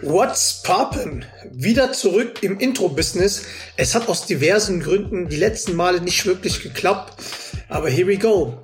What's 0.00 0.62
poppin? 0.62 1.24
Wieder 1.52 1.92
zurück 1.92 2.42
im 2.42 2.58
Intro-Business. 2.58 3.44
Es 3.76 3.94
hat 3.94 4.08
aus 4.08 4.26
diversen 4.26 4.80
Gründen 4.80 5.28
die 5.28 5.36
letzten 5.36 5.76
Male 5.76 6.00
nicht 6.00 6.24
wirklich 6.26 6.62
geklappt, 6.62 7.22
aber 7.68 7.88
here 7.88 8.08
we 8.08 8.16
go. 8.16 8.58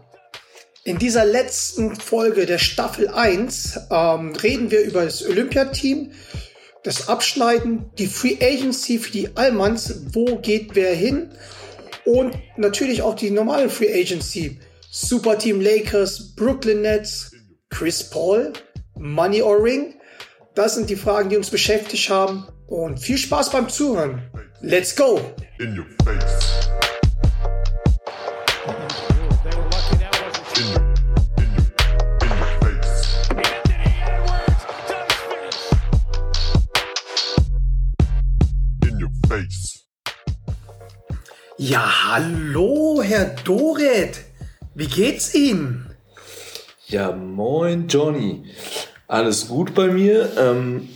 In 0.85 0.99
dieser 0.99 1.25
letzten 1.25 1.95
Folge 1.95 2.47
der 2.47 2.59
Staffel 2.59 3.09
1 3.09 3.79
ähm, 3.91 4.35
reden 4.35 4.71
wir 4.71 4.81
über 4.81 5.05
das 5.05 5.25
Olympiateam, 5.25 6.13
das 6.83 7.09
Abschneiden, 7.09 7.91
die 7.99 8.07
Free 8.07 8.39
Agency 8.41 8.99
für 8.99 9.13
die 9.13 9.37
Allmanns, 9.37 10.15
wo 10.15 10.37
geht 10.39 10.75
wer 10.75 10.95
hin 10.95 11.31
und 12.05 12.35
natürlich 12.57 13.03
auch 13.03 13.15
die 13.15 13.31
normale 13.31 13.69
Free 13.69 13.93
Agency. 13.93 14.59
Superteam 14.91 15.61
Lakers, 15.61 16.35
Brooklyn 16.35 16.81
Nets, 16.81 17.33
Chris 17.69 18.03
Paul, 18.03 18.55
Money 18.97 19.43
or 19.43 19.63
Ring. 19.63 19.95
Das 20.59 20.75
sind 20.75 20.91
die 20.91 20.97
Fragen, 20.97 21.29
die 21.29 21.37
uns 21.37 21.51
beschäftigt 21.51 22.11
haben. 22.11 22.49
Und 22.67 22.99
viel 22.99 23.17
Spaß 23.17 23.53
beim 23.53 23.69
Zuhören. 23.69 24.29
Let's 24.61 24.97
go! 24.97 25.21
In 25.61 25.79
your 25.79 25.87
face. 26.05 26.59
Ja, 41.57 42.11
hallo, 42.11 43.01
Herr 43.05 43.27
Doret. 43.45 44.25
Wie 44.75 44.89
geht's 44.89 45.37
Ihnen? 45.37 45.95
Ja, 46.89 47.13
moin, 47.13 47.87
Johnny. 47.87 48.43
Alles 49.09 49.49
gut 49.49 49.75
bei 49.75 49.87
mir. 49.87 50.31
Ähm, 50.37 50.87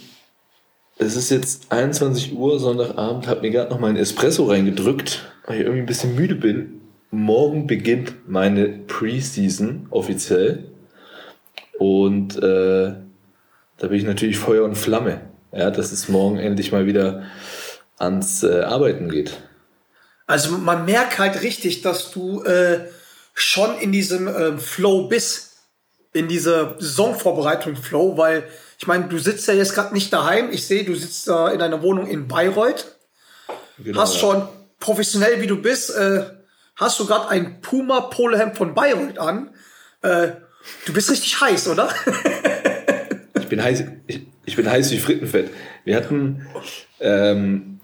es 0.99 1.17
ist 1.17 1.31
jetzt 1.31 1.73
21 1.73 2.37
Uhr, 2.37 2.61
Sonntagabend, 2.61 3.27
habe 3.27 3.41
mir 3.41 3.51
gerade 3.51 3.71
noch 3.71 3.81
meinen 3.81 3.97
Espresso 3.97 4.45
reingedrückt, 4.45 5.33
weil 5.47 5.57
ich 5.57 5.63
irgendwie 5.63 5.81
ein 5.81 5.87
bisschen 5.87 6.15
müde 6.15 6.35
bin. 6.35 6.83
Morgen 7.11 7.67
beginnt 7.67 8.29
meine 8.29 8.69
Preseason 8.69 9.87
offiziell. 9.89 10.71
Und 11.79 12.37
äh, 12.37 12.93
da 13.79 13.89
bin 13.89 13.95
ich 13.95 14.05
natürlich 14.05 14.39
Feuer 14.39 14.65
und 14.65 14.77
Flamme. 14.77 15.23
Ja, 15.51 15.71
dass 15.71 15.91
es 15.91 16.09
morgen 16.11 16.39
endlich 16.39 16.71
mal 16.71 16.87
wieder 16.87 17.23
ans 17.97 18.43
äh, 18.43 18.61
Arbeiten 18.61 19.09
geht. 19.09 19.39
Also 20.27 20.59
man 20.59 20.85
merkt 20.85 21.19
halt 21.19 21.43
richtig, 21.43 21.81
dass 21.81 22.11
du 22.11 22.43
äh, 22.43 22.81
schon 23.33 23.79
in 23.79 23.91
diesem 23.91 24.29
äh, 24.29 24.59
Flow 24.59 25.09
bist, 25.09 25.52
in 26.13 26.29
dieser 26.29 26.77
Saisonvorbereitung 26.79 27.77
Flow, 27.77 28.17
weil 28.17 28.45
ich 28.79 28.87
meine, 28.87 29.09
du 29.09 29.19
sitzt 29.19 29.47
ja 29.49 29.55
jetzt 29.55 29.75
gerade 29.75 29.95
nicht 29.95 30.13
daheim. 30.13 30.51
Ich 30.51 30.67
sehe, 30.67 30.85
du 30.85 30.95
sitzt 30.95 31.29
da 31.29 31.51
in 31.51 31.63
einer 31.63 31.83
Wohnung 31.83 32.07
in 32.07 32.29
Bayreuth. 32.29 32.97
Genau, 33.79 34.01
hast 34.01 34.19
schon 34.19 34.47
professionell 34.79 35.41
wie 35.41 35.47
du 35.47 35.63
bist, 35.63 35.95
äh, 35.97 36.25
hast 36.77 36.99
du 37.01 37.07
gerade 37.07 37.29
ein 37.29 37.61
Puma 37.61 38.03
Polohemd 38.03 38.57
von 38.57 38.75
Bayreuth 38.75 39.19
an. 39.19 39.51
Äh, 40.03 40.33
du 40.85 40.93
bist 40.93 41.11
richtig 41.11 41.41
heiß, 41.41 41.69
oder? 41.69 41.89
ich 43.39 43.49
bin 43.49 43.63
heiß, 43.63 43.85
ich, 44.07 44.27
ich, 44.45 44.57
bin 44.57 44.69
heiß 44.69 44.91
wie 44.91 44.99
Frittenfett. 44.99 45.51
Wir 45.85 45.97
hatten, 45.97 46.47
ähm, 47.01 47.81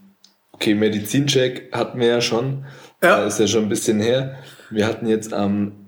okay, 0.53 0.75
Medizincheck 0.75 1.73
hatten 1.73 2.01
wir 2.01 2.09
ja 2.09 2.21
schon. 2.21 2.67
Ja. 3.03 3.25
Ist 3.25 3.39
ja 3.39 3.47
schon 3.47 3.65
ein 3.65 3.69
bisschen 3.69 4.01
her. 4.01 4.39
Wir 4.71 4.87
hatten 4.87 5.07
jetzt 5.07 5.33
am 5.33 5.87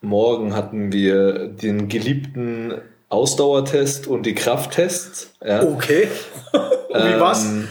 Samstagmorgen 0.00 0.56
hatten 0.56 0.92
wir 0.92 1.48
den 1.48 1.88
geliebten 1.88 2.74
Ausdauertest 3.08 4.06
und 4.06 4.24
die 4.24 4.34
Krafttests. 4.34 5.34
Ja. 5.44 5.62
Okay. 5.62 6.08
und 6.52 6.94
wie 6.94 7.20
war's? 7.20 7.44
Ähm, 7.44 7.68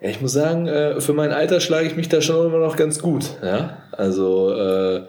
ja, 0.00 0.10
ich 0.10 0.20
muss 0.20 0.32
sagen, 0.32 0.66
äh, 0.66 1.00
für 1.00 1.12
mein 1.12 1.32
Alter 1.32 1.60
schlage 1.60 1.86
ich 1.86 1.96
mich 1.96 2.08
da 2.08 2.20
schon 2.20 2.46
immer 2.46 2.58
noch 2.58 2.76
ganz 2.76 3.00
gut. 3.00 3.24
Ja, 3.42 3.82
also. 3.92 4.52
Äh, 4.54 5.02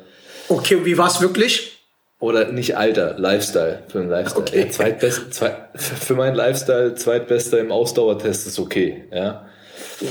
okay, 0.50 0.76
und 0.76 0.86
wie 0.86 0.98
war's 0.98 1.22
wirklich? 1.22 1.78
Oder 2.20 2.52
nicht 2.52 2.76
Alter, 2.76 3.18
Lifestyle 3.18 3.84
für 3.88 4.04
Lifestyle. 4.04 4.44
Okay. 4.44 4.60
Ja, 4.60 4.70
zweitbest, 4.70 5.34
zweit, 5.34 5.70
für 5.76 6.16
meinen 6.16 6.36
Lifestyle 6.36 6.96
zweitbester 6.96 7.60
im 7.60 7.72
Ausdauertest 7.72 8.48
ist 8.48 8.60
okay. 8.60 9.06
Ja. 9.14 9.46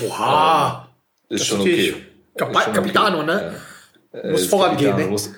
Oha. 0.07 0.89
Ähm, 1.29 1.37
ist 1.37 1.47
schon 1.47 1.61
okay. 1.61 1.95
Kap 2.37 2.53
Capitano, 2.73 3.25
ne? 3.25 3.53
Ja. 4.23 4.31
Muss 4.31 4.47
äh, 4.47 4.49
vorangehen, 4.49 4.97
ne? 4.97 5.07
Muss, 5.07 5.33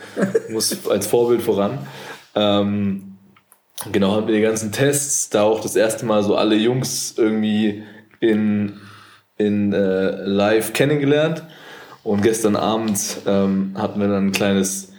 muss 0.48 0.88
als 0.88 1.06
Vorbild 1.06 1.42
voran. 1.42 1.86
Ähm, 2.34 3.16
genau, 3.92 4.12
haben 4.12 4.26
wir 4.26 4.34
die 4.34 4.42
ganzen 4.42 4.72
Tests, 4.72 5.30
da 5.30 5.42
auch 5.42 5.60
das 5.60 5.76
erste 5.76 6.06
Mal 6.06 6.22
so 6.22 6.36
alle 6.36 6.56
Jungs 6.56 7.14
irgendwie 7.16 7.82
in, 8.20 8.80
in 9.36 9.72
äh, 9.72 10.24
live 10.24 10.72
kennengelernt. 10.72 11.44
Und 12.02 12.22
gestern 12.22 12.56
Abend 12.56 12.98
ähm, 13.26 13.74
hatten 13.76 14.00
wir 14.00 14.08
dann 14.08 14.28
ein 14.28 14.32
kleines 14.32 14.92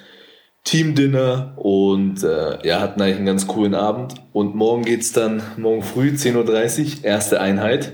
Team-Dinner 0.63 1.53
und 1.57 2.23
äh, 2.23 2.65
ja, 2.67 2.79
hatten 2.79 3.01
eigentlich 3.01 3.17
einen 3.17 3.25
ganz 3.25 3.47
coolen 3.47 3.73
Abend. 3.73 4.15
Und 4.33 4.55
morgen 4.55 4.83
geht's 4.83 5.11
dann, 5.11 5.41
morgen 5.57 5.81
früh, 5.81 6.09
10.30 6.09 6.99
Uhr, 6.99 7.05
erste 7.05 7.41
Einheit. 7.41 7.93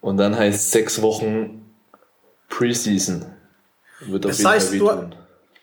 Und 0.00 0.16
dann 0.16 0.36
heißt 0.36 0.72
sechs 0.72 1.02
Wochen 1.02 1.62
Preseason. 2.48 3.26
Wird 4.00 4.24
das 4.24 4.44
heißt. 4.44 4.74
Du, 4.74 5.10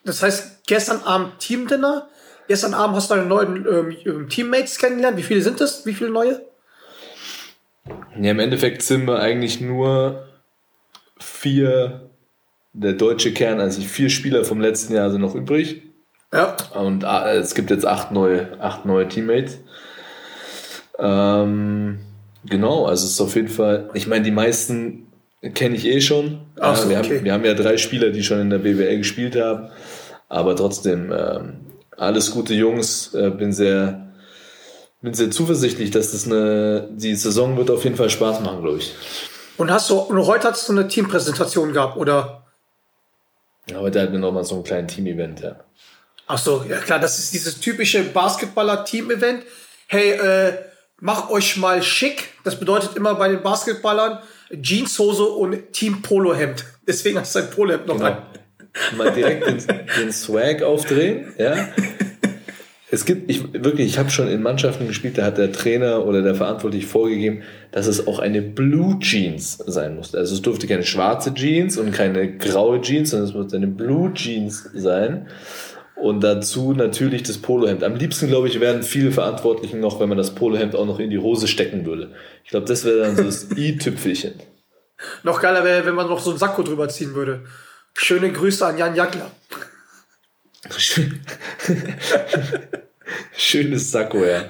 das 0.06 0.22
heißt, 0.22 0.66
gestern 0.68 1.02
Abend 1.04 1.40
Team-Dinner, 1.40 2.08
gestern 2.48 2.74
Abend 2.74 2.96
hast 2.96 3.10
du 3.10 3.16
deine 3.16 3.28
neuen 3.28 3.66
ähm, 3.66 3.96
ähm, 4.06 4.30
Teammates 4.30 4.78
kennengelernt. 4.78 5.18
Wie 5.18 5.24
viele 5.24 5.42
sind 5.42 5.62
es? 5.62 5.86
Wie 5.86 5.94
viele 5.94 6.10
neue? 6.10 6.42
Ja, 8.20 8.32
im 8.32 8.40
Endeffekt 8.40 8.82
sind 8.82 9.06
wir 9.06 9.20
eigentlich 9.20 9.62
nur 9.62 10.28
vier, 11.20 12.10
der 12.74 12.94
deutsche 12.94 13.34
Kern, 13.34 13.60
also 13.60 13.82
vier 13.82 14.10
Spieler 14.10 14.44
vom 14.44 14.60
letzten 14.62 14.94
Jahr 14.94 15.12
sind 15.12 15.22
noch 15.22 15.36
übrig. 15.36 15.84
Ja. 16.34 16.56
Und 16.74 17.04
äh, 17.04 17.38
es 17.38 17.56
gibt 17.56 17.70
jetzt 17.70 17.86
acht 17.86 18.12
neue, 18.12 18.60
acht 18.60 18.86
neue 18.86 19.08
Teammates. 19.08 19.60
Ähm, 20.98 22.00
genau, 22.46 22.86
also 22.86 23.06
es 23.06 23.14
ist 23.14 23.22
auf 23.22 23.36
jeden 23.36 23.50
Fall, 23.50 23.90
ich 23.94 24.08
meine, 24.08 24.24
die 24.24 24.32
meisten 24.32 25.08
kenne 25.52 25.76
ich 25.76 25.86
eh 25.86 26.02
schon. 26.02 26.42
Ach 26.60 26.76
so, 26.76 26.90
wir, 26.90 27.00
okay. 27.00 27.18
haben, 27.18 27.26
wir 27.26 27.34
haben 27.34 27.46
ja 27.46 27.54
drei 27.54 27.78
Spieler, 27.78 28.12
die 28.12 28.24
schon 28.24 28.40
in 28.40 28.50
der 28.50 28.60
BWL 28.60 28.98
gespielt 28.98 29.36
haben. 29.36 29.70
Aber 30.30 30.56
trotzdem, 30.56 31.12
ähm, 31.12 31.60
alles 31.98 32.32
gute 32.32 32.54
Jungs. 32.54 33.14
Äh, 33.14 33.30
bin 33.30 33.52
sehr, 33.52 34.08
bin 35.02 35.14
sehr 35.14 35.32
zuversichtlich, 35.32 35.92
dass 35.92 36.12
das 36.12 36.26
eine, 36.26 36.88
die 36.92 37.16
Saison 37.16 37.58
wird 37.58 37.70
auf 37.70 37.84
jeden 37.84 37.98
Fall 37.98 38.10
Spaß 38.10 38.40
machen, 38.40 38.62
glaube 38.62 38.78
ich. 38.78 38.94
Und 39.58 39.70
hast 39.70 39.90
du, 39.90 39.96
und 40.00 40.26
heute 40.26 40.50
hast 40.50 40.68
du 40.68 40.74
eine 40.74 40.88
Teampräsentation 40.88 41.74
gehabt, 41.74 41.98
oder? 41.98 42.46
Ja, 43.70 43.80
heute 43.80 44.02
hatten 44.02 44.14
wir 44.14 44.20
nochmal 44.20 44.44
so 44.44 44.56
einen 44.56 44.64
kleinen 44.64 44.88
Team-Event, 44.88 45.42
ja. 45.42 45.56
Ach 46.26 46.38
so, 46.38 46.66
ja 46.68 46.78
klar, 46.78 47.00
das 47.00 47.20
ist 47.20 47.34
dieses 47.34 47.60
typische 47.60 48.04
Basketballer-Team-Event. 48.04 49.44
Hey, 49.88 50.12
äh, 50.12 50.54
mach 51.00 51.30
euch 51.30 51.58
mal 51.58 51.84
schick. 51.84 52.30
Das 52.44 52.58
bedeutet 52.58 52.96
immer 52.96 53.16
bei 53.16 53.28
den 53.28 53.44
Basketballern 53.44 54.20
Jeanshose 54.52 55.24
und 55.24 55.74
Team 55.74 56.02
Polo-Hemd. 56.02 56.66
Deswegen 56.88 57.20
hast 57.20 57.36
du 57.36 57.40
ein 57.40 57.50
Polo-Hemd 57.50 57.88
noch 57.88 57.98
genau. 57.98 58.10
an 58.10 58.18
mal 58.98 59.12
direkt 59.12 59.48
den, 59.48 59.58
den 60.00 60.12
Swag 60.12 60.62
aufdrehen, 60.64 61.34
ja. 61.38 61.70
Es 62.92 63.06
gibt, 63.06 63.28
ich 63.28 63.54
wirklich, 63.54 63.88
ich 63.88 63.98
habe 63.98 64.12
schon 64.12 64.28
in 64.28 64.44
Mannschaften 64.44 64.88
gespielt, 64.88 65.18
da 65.18 65.26
hat 65.26 65.40
der 65.40 65.52
Trainer 65.52 66.06
oder 66.06 66.22
der 66.22 66.36
Verantwortliche 66.36 66.86
vorgegeben, 66.86 67.42
dass 67.72 67.88
es 67.88 68.06
auch 68.06 68.20
eine 68.20 68.44
Blue 68.44 69.00
Jeans 69.00 69.58
sein 69.66 69.96
musste. 69.96 70.20
Also 70.20 70.36
es 70.36 70.44
durfte 70.44 70.68
keine 70.68 70.84
schwarze 70.84 71.34
Jeans 71.34 71.80
und 71.80 71.92
keine 71.92 72.38
graue 72.38 72.82
Jeans, 72.82 73.10
sondern 73.10 73.30
es 73.30 73.34
musste 73.34 73.58
eine 73.58 73.66
Blue 73.66 74.14
Jeans 74.14 74.70
sein. 74.76 75.26
Und 75.96 76.22
dazu 76.22 76.74
natürlich 76.74 77.24
das 77.24 77.38
Polohemd. 77.38 77.84
Am 77.84 77.96
liebsten, 77.96 78.28
glaube 78.28 78.48
ich, 78.48 78.60
wären 78.60 78.84
viele 78.84 79.12
Verantwortlichen 79.12 79.80
noch, 79.80 80.00
wenn 80.00 80.10
man 80.10 80.18
das 80.18 80.36
Polohemd 80.36 80.76
auch 80.76 80.86
noch 80.86 81.00
in 81.00 81.10
die 81.10 81.20
Hose 81.20 81.48
stecken 81.48 81.86
würde. 81.86 82.14
Ich 82.44 82.50
glaube, 82.50 82.66
das 82.66 82.84
wäre 82.84 83.00
dann 83.00 83.16
so 83.16 83.24
das 83.24 83.52
i-Tüpfelchen. 83.56 84.34
Noch 85.24 85.42
geiler 85.42 85.64
wäre, 85.64 85.86
wenn 85.86 85.96
man 85.96 86.08
noch 86.08 86.20
so 86.20 86.32
einen 86.32 86.40
Sakko 86.40 86.64
drüber 86.64 86.90
ziehen 86.90 87.14
würde. 87.14 87.46
Schöne 87.94 88.32
Grüße 88.32 88.66
an 88.66 88.78
Jan 88.78 88.96
Jagler. 88.96 89.32
Schönes 93.36 93.92
Sakko, 93.92 94.24
ja. 94.24 94.46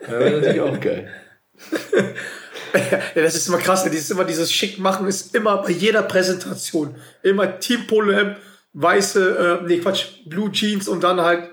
ja 0.00 0.08
wäre 0.08 0.38
natürlich 0.38 0.60
auch 0.60 0.80
geil. 0.80 1.08
ja, 3.14 3.22
das 3.22 3.34
ist 3.34 3.48
immer 3.48 3.58
krass, 3.58 3.84
dieses, 3.84 4.10
immer 4.10 4.24
dieses 4.24 4.52
Schick 4.52 4.78
machen 4.78 5.06
ist 5.06 5.34
immer 5.34 5.62
bei 5.62 5.70
jeder 5.70 6.02
Präsentation. 6.02 6.94
Immer 7.22 7.58
Team 7.58 7.86
Polo 7.86 8.12
Hemd, 8.12 8.36
weiße, 8.76 9.60
äh, 9.62 9.66
nee, 9.66 9.78
Quatsch, 9.78 10.06
Blue 10.26 10.52
Jeans 10.52 10.86
und 10.86 11.02
dann 11.02 11.20
halt, 11.20 11.50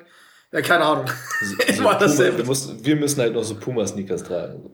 ja, 0.52 0.62
keine 0.62 0.84
Ahnung. 0.84 1.06
So, 1.42 1.56
immer 1.78 1.96
dasselbe. 1.96 2.44
Musst, 2.44 2.86
wir 2.86 2.96
müssen 2.96 3.22
halt 3.22 3.34
noch 3.34 3.44
so 3.44 3.56
Puma-Sneakers 3.56 4.24
tragen. 4.24 4.70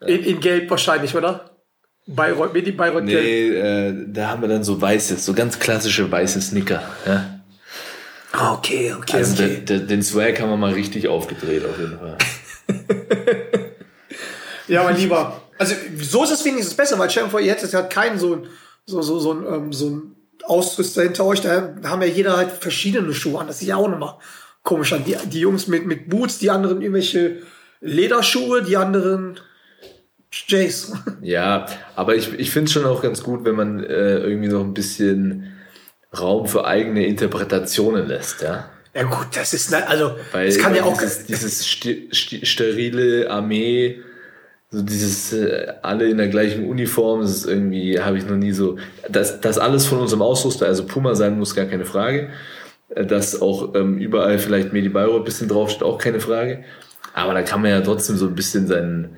Ja. 0.00 0.06
In, 0.06 0.24
in 0.24 0.40
Gelb 0.40 0.70
wahrscheinlich, 0.70 1.14
oder? 1.14 1.50
Bayreuth, 2.06 2.54
Medi 2.54 2.70
Bayreuth 2.70 3.02
Nee, 3.02 3.48
äh, 3.48 4.06
da 4.06 4.28
haben 4.28 4.42
wir 4.42 4.48
dann 4.48 4.62
so 4.62 4.80
weiße, 4.80 5.16
so 5.16 5.34
ganz 5.34 5.58
klassische 5.58 6.10
weiße 6.10 6.40
Sneaker. 6.40 6.82
Ja. 7.04 7.40
Ah, 8.30 8.54
okay, 8.54 8.94
okay, 8.96 9.16
also 9.16 9.42
okay. 9.42 9.62
Der, 9.64 9.78
der, 9.78 9.86
den 9.86 10.02
Swag 10.02 10.40
haben 10.40 10.50
wir 10.50 10.56
mal 10.56 10.72
richtig 10.72 11.08
aufgedreht, 11.08 11.64
auf 11.64 11.78
jeden 11.78 11.98
Fall. 11.98 12.18
ja, 14.68 14.84
mein 14.84 14.96
Lieber. 14.96 15.42
Also, 15.58 15.74
so 16.00 16.22
ist 16.22 16.30
es 16.30 16.44
wenigstens 16.44 16.76
besser, 16.76 16.98
weil 16.98 17.10
stell 17.10 17.24
dir 17.24 17.30
vor, 17.30 17.40
ihr 17.40 17.50
hättet 17.50 17.72
halt 17.74 17.90
keinen 17.90 18.18
so, 18.18 18.44
so, 18.84 19.02
so, 19.02 19.18
so, 19.18 19.32
ähm, 19.32 19.72
so 19.72 19.88
ein 19.88 20.15
Ausrüster 20.48 21.02
hinter 21.02 21.24
euch. 21.24 21.40
Da 21.40 21.74
haben 21.84 22.02
ja 22.02 22.08
jeder 22.08 22.36
halt 22.36 22.52
verschiedene 22.52 23.12
Schuhe 23.14 23.40
an. 23.40 23.46
Das 23.46 23.60
ist 23.60 23.68
ja 23.68 23.76
auch 23.76 23.88
nochmal 23.88 24.14
komisch 24.62 24.92
an. 24.92 25.04
Die, 25.04 25.16
die 25.28 25.40
Jungs 25.40 25.66
mit, 25.66 25.86
mit 25.86 26.08
Boots, 26.08 26.38
die 26.38 26.50
anderen 26.50 26.80
irgendwelche 26.80 27.42
Lederschuhe, 27.80 28.62
die 28.62 28.76
anderen 28.76 29.40
Jays. 30.30 30.92
Ja, 31.22 31.66
aber 31.94 32.14
ich, 32.14 32.32
ich 32.38 32.50
finde 32.50 32.66
es 32.66 32.72
schon 32.72 32.84
auch 32.84 33.02
ganz 33.02 33.22
gut, 33.22 33.44
wenn 33.44 33.56
man 33.56 33.82
äh, 33.82 34.18
irgendwie 34.18 34.48
noch 34.48 34.62
ein 34.62 34.74
bisschen 34.74 35.52
Raum 36.16 36.46
für 36.46 36.64
eigene 36.64 37.06
Interpretationen 37.06 38.06
lässt, 38.06 38.42
ja. 38.42 38.70
Ja 38.94 39.02
gut, 39.02 39.26
das 39.34 39.52
ist 39.52 39.70
ne, 39.72 39.86
also 39.86 40.16
Weil 40.32 40.46
das 40.46 40.58
kann 40.58 40.74
ja 40.74 40.84
auch 40.84 40.98
dieses, 40.98 41.26
dieses 41.26 41.66
sterile 41.66 43.30
Armee, 43.30 44.00
so 44.70 44.82
dieses 44.82 45.32
äh, 45.32 45.72
alle 45.82 46.08
in 46.08 46.18
der 46.18 46.28
gleichen 46.28 46.66
Uniform, 46.68 47.20
das 47.20 47.30
ist 47.30 47.46
irgendwie 47.46 48.00
habe 48.00 48.18
ich 48.18 48.26
noch 48.26 48.36
nie 48.36 48.52
so. 48.52 48.78
Dass 49.08 49.40
das 49.40 49.58
alles 49.58 49.86
von 49.86 50.00
unserem 50.00 50.22
Ausrüster, 50.22 50.66
also 50.66 50.86
Puma 50.86 51.14
sein 51.14 51.38
muss, 51.38 51.54
gar 51.54 51.66
keine 51.66 51.84
Frage. 51.84 52.30
Äh, 52.88 53.06
Dass 53.06 53.40
auch 53.40 53.74
ähm, 53.74 53.98
überall 53.98 54.38
vielleicht 54.38 54.72
Medi 54.72 54.88
Bayreuth 54.88 55.22
ein 55.22 55.24
bisschen 55.24 55.48
draufsteht, 55.48 55.82
auch 55.82 55.98
keine 55.98 56.20
Frage. 56.20 56.64
Aber 57.14 57.32
da 57.32 57.42
kann 57.42 57.62
man 57.62 57.70
ja 57.70 57.80
trotzdem 57.80 58.16
so 58.16 58.26
ein 58.26 58.34
bisschen 58.34 58.66
seinen 58.66 59.16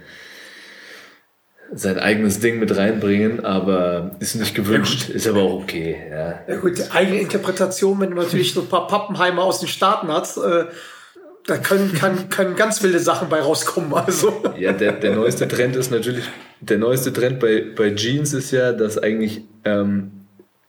sein 1.73 1.99
eigenes 1.99 2.41
Ding 2.41 2.59
mit 2.59 2.75
reinbringen, 2.77 3.45
aber 3.45 4.13
ist 4.21 4.35
nicht 4.37 4.55
gewünscht, 4.55 5.11
ist 5.11 5.29
aber 5.29 5.43
auch 5.43 5.63
okay. 5.63 5.99
Ja. 6.11 6.41
Ja 6.49 6.61
gut, 6.61 6.81
eigene 6.95 7.21
Interpretation, 7.21 8.01
wenn 8.01 8.11
du 8.11 8.17
natürlich 8.17 8.55
so 8.55 8.63
ein 8.63 8.69
paar 8.69 8.87
Pappenheimer 8.87 9.43
aus 9.43 9.61
den 9.61 9.69
Staaten 9.69 10.09
hast, 10.09 10.39
äh, 10.39 10.65
da 11.49 11.57
können, 11.57 11.95
kann, 11.95 12.29
können 12.29 12.57
ganz 12.57 12.83
wilde 12.83 12.99
Sachen 12.99 13.29
bei 13.29 13.41
rauskommen. 13.41 13.93
Also. 13.95 14.43
Ja, 14.59 14.73
der, 14.73 14.93
der 14.93 15.17
neueste 15.17 15.49
Trend 15.49 15.77
ist 15.77 15.91
natürlich, 15.91 16.25
der 16.61 16.79
neueste 16.79 17.13
Trend 17.13 17.41
bei, 17.41 17.65
bei 17.75 17.95
Jeans 17.95 18.35
ist 18.35 18.51
ja, 18.51 18.73
dass 18.73 18.99
eigentlich, 18.99 19.43
ähm, 19.65 20.11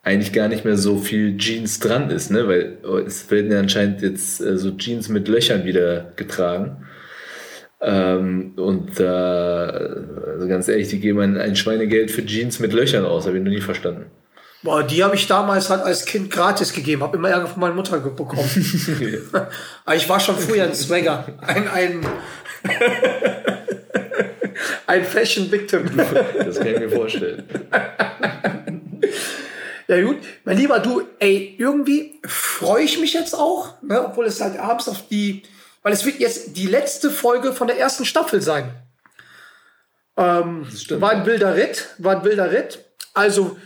eigentlich 0.04 0.31
gar 0.31 0.48
nicht 0.48 0.64
mehr 0.64 0.78
so 0.78 0.98
viel 0.98 1.38
Jeans 1.38 1.80
dran 1.80 2.10
ist, 2.10 2.31
ne? 2.31 2.48
weil 2.48 2.78
es 3.06 3.30
werden 3.30 3.52
ja 3.52 3.60
anscheinend 3.60 4.02
jetzt 4.02 4.40
äh, 4.40 4.58
so 4.58 4.72
Jeans 4.72 5.10
mit 5.10 5.28
Löchern 5.28 5.66
wieder 5.66 6.14
getragen. 6.16 6.86
Ähm, 7.81 8.54
und 8.56 9.00
da, 9.00 9.66
also 10.28 10.48
ganz 10.48 10.70
ehrlich, 10.70 10.88
die 10.88 11.00
geben 11.02 11.20
ein, 11.20 11.38
ein 11.38 11.58
Schweinegeld 11.58 12.10
für 12.10 12.26
Jeans 12.26 12.60
mit 12.60 12.72
Löchern 12.72 13.04
aus, 13.04 13.28
habe 13.28 13.38
ich 13.38 13.44
noch 13.44 13.52
nie 13.52 13.62
verstanden. 13.62 14.06
Boah, 14.61 14.83
die 14.83 15.03
habe 15.03 15.15
ich 15.15 15.25
damals 15.25 15.69
halt 15.69 15.83
als 15.83 16.06
Kind 16.06 16.29
gratis 16.29 16.73
gegeben, 16.73 17.01
habe 17.01 17.15
immer 17.15 17.29
Ärger 17.29 17.47
von 17.47 17.61
meiner 17.61 17.75
Mutter 17.75 18.00
bekommen. 18.00 18.50
Ich 19.95 20.09
war 20.09 20.19
schon 20.19 20.38
früher 20.38 20.65
ein 20.65 20.75
Swagger, 20.75 21.25
ein, 21.41 21.67
ein, 21.69 22.06
ein 24.85 25.06
Fashion 25.06 25.50
Victim. 25.50 25.89
Das 26.38 26.59
kann 26.59 26.67
ich 26.67 26.79
mir 26.79 26.89
vorstellen. 26.89 27.44
Ja 29.88 30.01
gut, 30.01 30.17
mein 30.44 30.57
Lieber, 30.57 30.79
du, 30.79 31.01
ey, 31.17 31.56
irgendwie 31.57 32.19
freue 32.23 32.83
ich 32.83 33.00
mich 33.00 33.13
jetzt 33.13 33.33
auch, 33.33 33.81
ne, 33.81 34.06
obwohl 34.06 34.27
es 34.27 34.39
halt 34.39 34.59
abends 34.59 34.88
auf 34.88 35.07
die, 35.07 35.41
weil 35.81 35.94
es 35.94 36.06
wird 36.06 36.19
jetzt 36.19 36.57
die 36.57 36.67
letzte 36.67 37.09
Folge 37.09 37.53
von 37.53 37.65
der 37.65 37.79
ersten 37.79 38.06
Staffel 38.06 38.39
sein. 38.39 38.71
Ähm, 40.15 40.67
stimmt, 40.75 41.01
war 41.01 41.11
ein 41.11 41.25
wilder 41.25 41.56
Ritt, 41.56 41.88
war 41.97 42.17
ein 42.17 42.23
wilder 42.23 42.51
Ritt. 42.51 42.85
Also 43.15 43.57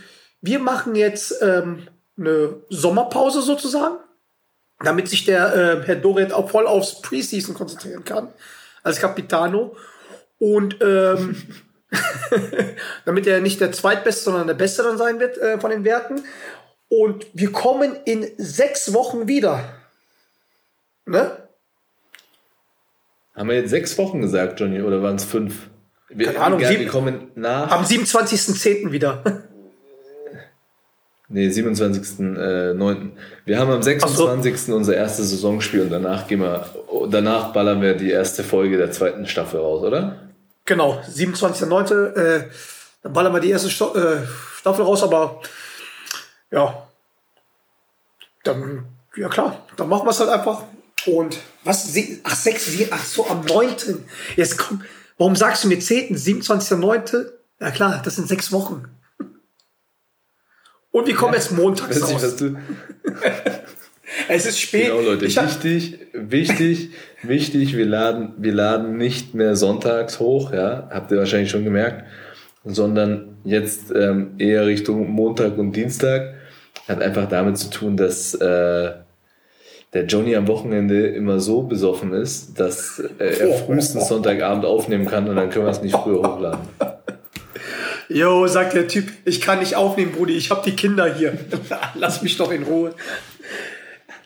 wir 0.44 0.58
machen 0.58 0.94
jetzt 0.94 1.40
ähm, 1.42 1.88
eine 2.18 2.56
Sommerpause 2.68 3.40
sozusagen, 3.42 3.96
damit 4.80 5.08
sich 5.08 5.24
der 5.24 5.54
äh, 5.54 5.86
Herr 5.86 5.96
Doret 5.96 6.32
auch 6.32 6.50
voll 6.50 6.66
aufs 6.66 7.00
Preseason 7.00 7.54
konzentrieren 7.54 8.04
kann 8.04 8.28
als 8.82 9.00
Capitano 9.00 9.76
und 10.38 10.76
ähm, 10.82 11.36
damit 13.04 13.26
er 13.26 13.40
nicht 13.40 13.60
der 13.60 13.72
zweitbeste, 13.72 14.24
sondern 14.24 14.46
der 14.46 14.54
beste 14.54 14.82
dann 14.82 14.98
sein 14.98 15.20
wird 15.20 15.38
äh, 15.38 15.58
von 15.60 15.70
den 15.70 15.84
Werten. 15.84 16.22
Und 16.88 17.26
wir 17.32 17.50
kommen 17.52 17.96
in 18.04 18.26
sechs 18.36 18.92
Wochen 18.92 19.26
wieder. 19.26 19.64
Ne? 21.06 21.30
Haben 23.34 23.48
wir 23.48 23.56
jetzt 23.56 23.70
sechs 23.70 23.96
Wochen 23.98 24.20
gesagt, 24.20 24.60
Johnny, 24.60 24.82
oder 24.82 25.02
waren 25.02 25.16
es 25.16 25.24
fünf? 25.24 25.68
Wir, 26.08 26.26
Keine 26.26 26.40
Ahnung, 26.40 26.58
egal, 26.60 26.70
sieben- 26.72 26.84
wir 26.84 26.90
kommen 26.90 27.30
nach. 27.34 27.70
Am 27.70 27.84
27.10. 27.84 28.92
wieder. 28.92 29.43
Nee, 31.28 31.48
27.09. 31.48 33.10
Wir 33.46 33.58
haben 33.58 33.70
am 33.70 33.82
26. 33.82 34.74
unser 34.74 34.94
erstes 34.94 35.30
Saisonspiel 35.30 35.80
und 35.82 35.90
danach 35.90 36.26
gehen 36.28 36.40
wir, 36.40 36.66
danach 37.08 37.52
ballern 37.52 37.80
wir 37.80 37.94
die 37.94 38.10
erste 38.10 38.44
Folge 38.44 38.76
der 38.76 38.90
zweiten 38.92 39.26
Staffel 39.26 39.60
raus, 39.60 39.82
oder? 39.82 40.20
genau, 40.66 41.00
27.09. 41.10 42.14
Äh, 42.16 42.48
dann 43.02 43.12
ballern 43.12 43.32
wir 43.34 43.40
die 43.40 43.50
erste 43.50 43.68
Sto 43.70 43.94
äh, 43.94 44.18
Staffel 44.58 44.84
raus, 44.84 45.02
aber 45.02 45.40
ja, 46.50 46.86
dann, 48.44 48.86
ja 49.16 49.28
klar, 49.28 49.66
dann 49.76 49.88
machen 49.88 50.06
wir 50.06 50.10
es 50.10 50.20
halt 50.20 50.30
einfach. 50.30 50.62
Und 51.06 51.38
was, 51.64 51.92
sie- 51.92 52.20
ach, 52.24 52.34
sechs, 52.34 52.66
sie- 52.66 52.88
ach 52.90 53.04
so, 53.04 53.26
am 53.28 53.44
9. 53.44 53.74
Jetzt 54.36 54.56
komm, 54.58 54.82
warum 55.18 55.36
sagst 55.36 55.64
du 55.64 55.68
mir 55.68 55.78
10., 55.80 56.16
27.09.? 56.16 57.26
Ja 57.60 57.70
klar, 57.70 58.00
das 58.04 58.16
sind 58.16 58.28
sechs 58.28 58.52
Wochen. 58.52 58.84
Und 60.94 61.08
wir 61.08 61.14
kommen 61.16 61.34
jetzt 61.34 61.50
montags 61.50 62.00
raus. 62.02 62.22
was 62.22 62.36
du, 62.36 62.54
Es 64.28 64.46
ist 64.46 64.60
spät. 64.60 64.86
genau, 64.86 65.00
Leute, 65.00 65.26
Ich 65.26 65.36
wichtig, 65.36 65.98
wichtig, 66.12 66.90
wichtig, 67.24 67.76
wir 67.76 67.84
laden, 67.84 68.34
wir 68.38 68.52
laden 68.52 68.96
nicht 68.96 69.34
mehr 69.34 69.56
sonntags 69.56 70.20
hoch, 70.20 70.52
ja, 70.52 70.88
habt 70.92 71.10
ihr 71.10 71.18
wahrscheinlich 71.18 71.50
schon 71.50 71.64
gemerkt, 71.64 72.04
sondern 72.64 73.38
jetzt 73.42 73.92
ähm, 73.92 74.34
eher 74.38 74.66
Richtung 74.66 75.10
Montag 75.10 75.58
und 75.58 75.72
Dienstag. 75.72 76.34
Hat 76.86 77.02
einfach 77.02 77.28
damit 77.28 77.58
zu 77.58 77.70
tun, 77.70 77.96
dass 77.96 78.34
äh, 78.34 78.92
der 79.94 80.04
Johnny 80.06 80.36
am 80.36 80.46
Wochenende 80.46 81.08
immer 81.08 81.40
so 81.40 81.62
besoffen 81.62 82.12
ist, 82.12 82.60
dass 82.60 83.02
äh, 83.18 83.40
er 83.40 83.52
frühestens 83.54 84.06
Sonntagabend 84.06 84.64
aufnehmen 84.64 85.06
kann 85.06 85.28
und 85.28 85.34
dann 85.34 85.50
können 85.50 85.64
wir 85.64 85.72
es 85.72 85.82
nicht 85.82 85.96
früher 85.96 86.22
hochladen. 86.22 86.60
Jo, 88.08 88.46
sagt 88.46 88.74
der 88.74 88.88
Typ, 88.88 89.10
ich 89.24 89.40
kann 89.40 89.60
nicht 89.60 89.76
aufnehmen, 89.76 90.12
Brudi, 90.12 90.36
ich 90.36 90.50
hab 90.50 90.62
die 90.62 90.76
Kinder 90.76 91.12
hier. 91.12 91.38
Lass 91.94 92.22
mich 92.22 92.36
doch 92.36 92.50
in 92.50 92.64
Ruhe. 92.64 92.94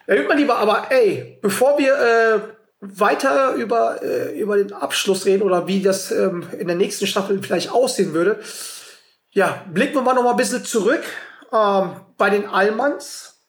Ja, 0.06 0.16
gut, 0.16 0.28
mein 0.28 0.38
Lieber, 0.38 0.58
aber 0.58 0.90
ey, 0.90 1.38
bevor 1.42 1.78
wir 1.78 1.94
äh, 1.94 2.40
weiter 2.80 3.54
über, 3.54 4.02
äh, 4.02 4.38
über 4.38 4.56
den 4.56 4.72
Abschluss 4.72 5.26
reden 5.26 5.42
oder 5.42 5.66
wie 5.66 5.82
das 5.82 6.10
ähm, 6.10 6.48
in 6.58 6.66
der 6.66 6.76
nächsten 6.76 7.06
Staffel 7.06 7.42
vielleicht 7.42 7.70
aussehen 7.70 8.14
würde, 8.14 8.40
ja, 9.30 9.64
blicken 9.72 9.94
wir 9.94 10.02
mal 10.02 10.14
noch 10.14 10.22
mal 10.22 10.30
ein 10.30 10.36
bisschen 10.36 10.64
zurück 10.64 11.02
ähm, 11.52 11.96
bei 12.16 12.30
den 12.30 12.46
Allmanns. 12.46 13.40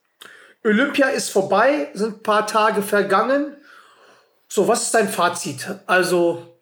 Olympia 0.64 1.08
ist 1.08 1.30
vorbei, 1.30 1.90
sind 1.94 2.18
ein 2.18 2.24
paar 2.24 2.46
Tage 2.46 2.82
vergangen. 2.82 3.56
So, 4.48 4.68
was 4.68 4.84
ist 4.84 4.94
dein 4.94 5.08
Fazit? 5.08 5.68
Also, 5.86 6.60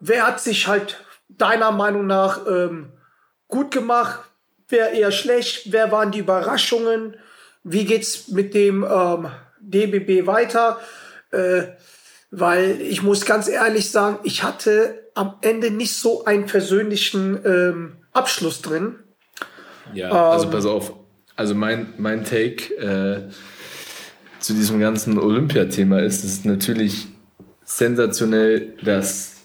wer 0.00 0.26
hat 0.26 0.40
sich 0.40 0.66
halt 0.66 1.04
deiner 1.28 1.72
Meinung 1.72 2.06
nach 2.06 2.46
ähm, 2.46 2.92
gut 3.46 3.70
gemacht? 3.70 4.20
Wer 4.68 4.92
eher 4.92 5.12
schlecht? 5.12 5.72
Wer 5.72 5.90
waren 5.92 6.10
die 6.10 6.18
Überraschungen? 6.18 7.16
Wie 7.62 7.84
geht's 7.84 8.28
mit 8.28 8.54
dem 8.54 8.84
ähm, 8.84 9.28
DBB 9.60 10.26
weiter? 10.26 10.78
Äh, 11.30 11.68
weil 12.30 12.80
ich 12.80 13.02
muss 13.02 13.24
ganz 13.24 13.48
ehrlich 13.48 13.90
sagen, 13.90 14.18
ich 14.22 14.42
hatte 14.42 15.10
am 15.14 15.36
Ende 15.40 15.70
nicht 15.70 15.96
so 15.96 16.24
einen 16.24 16.46
persönlichen 16.46 17.38
ähm, 17.44 17.96
Abschluss 18.12 18.60
drin. 18.60 18.96
Ja, 19.94 20.30
also 20.30 20.50
pass 20.50 20.66
auf. 20.66 20.92
Also 21.36 21.54
mein, 21.54 21.94
mein 21.98 22.24
Take 22.24 22.74
äh, 22.74 23.30
zu 24.38 24.52
diesem 24.52 24.80
ganzen 24.80 25.18
Olympiathema 25.18 26.00
ist, 26.00 26.24
es 26.24 26.32
ist 26.32 26.44
natürlich 26.44 27.06
sensationell, 27.64 28.74
dass, 28.82 29.37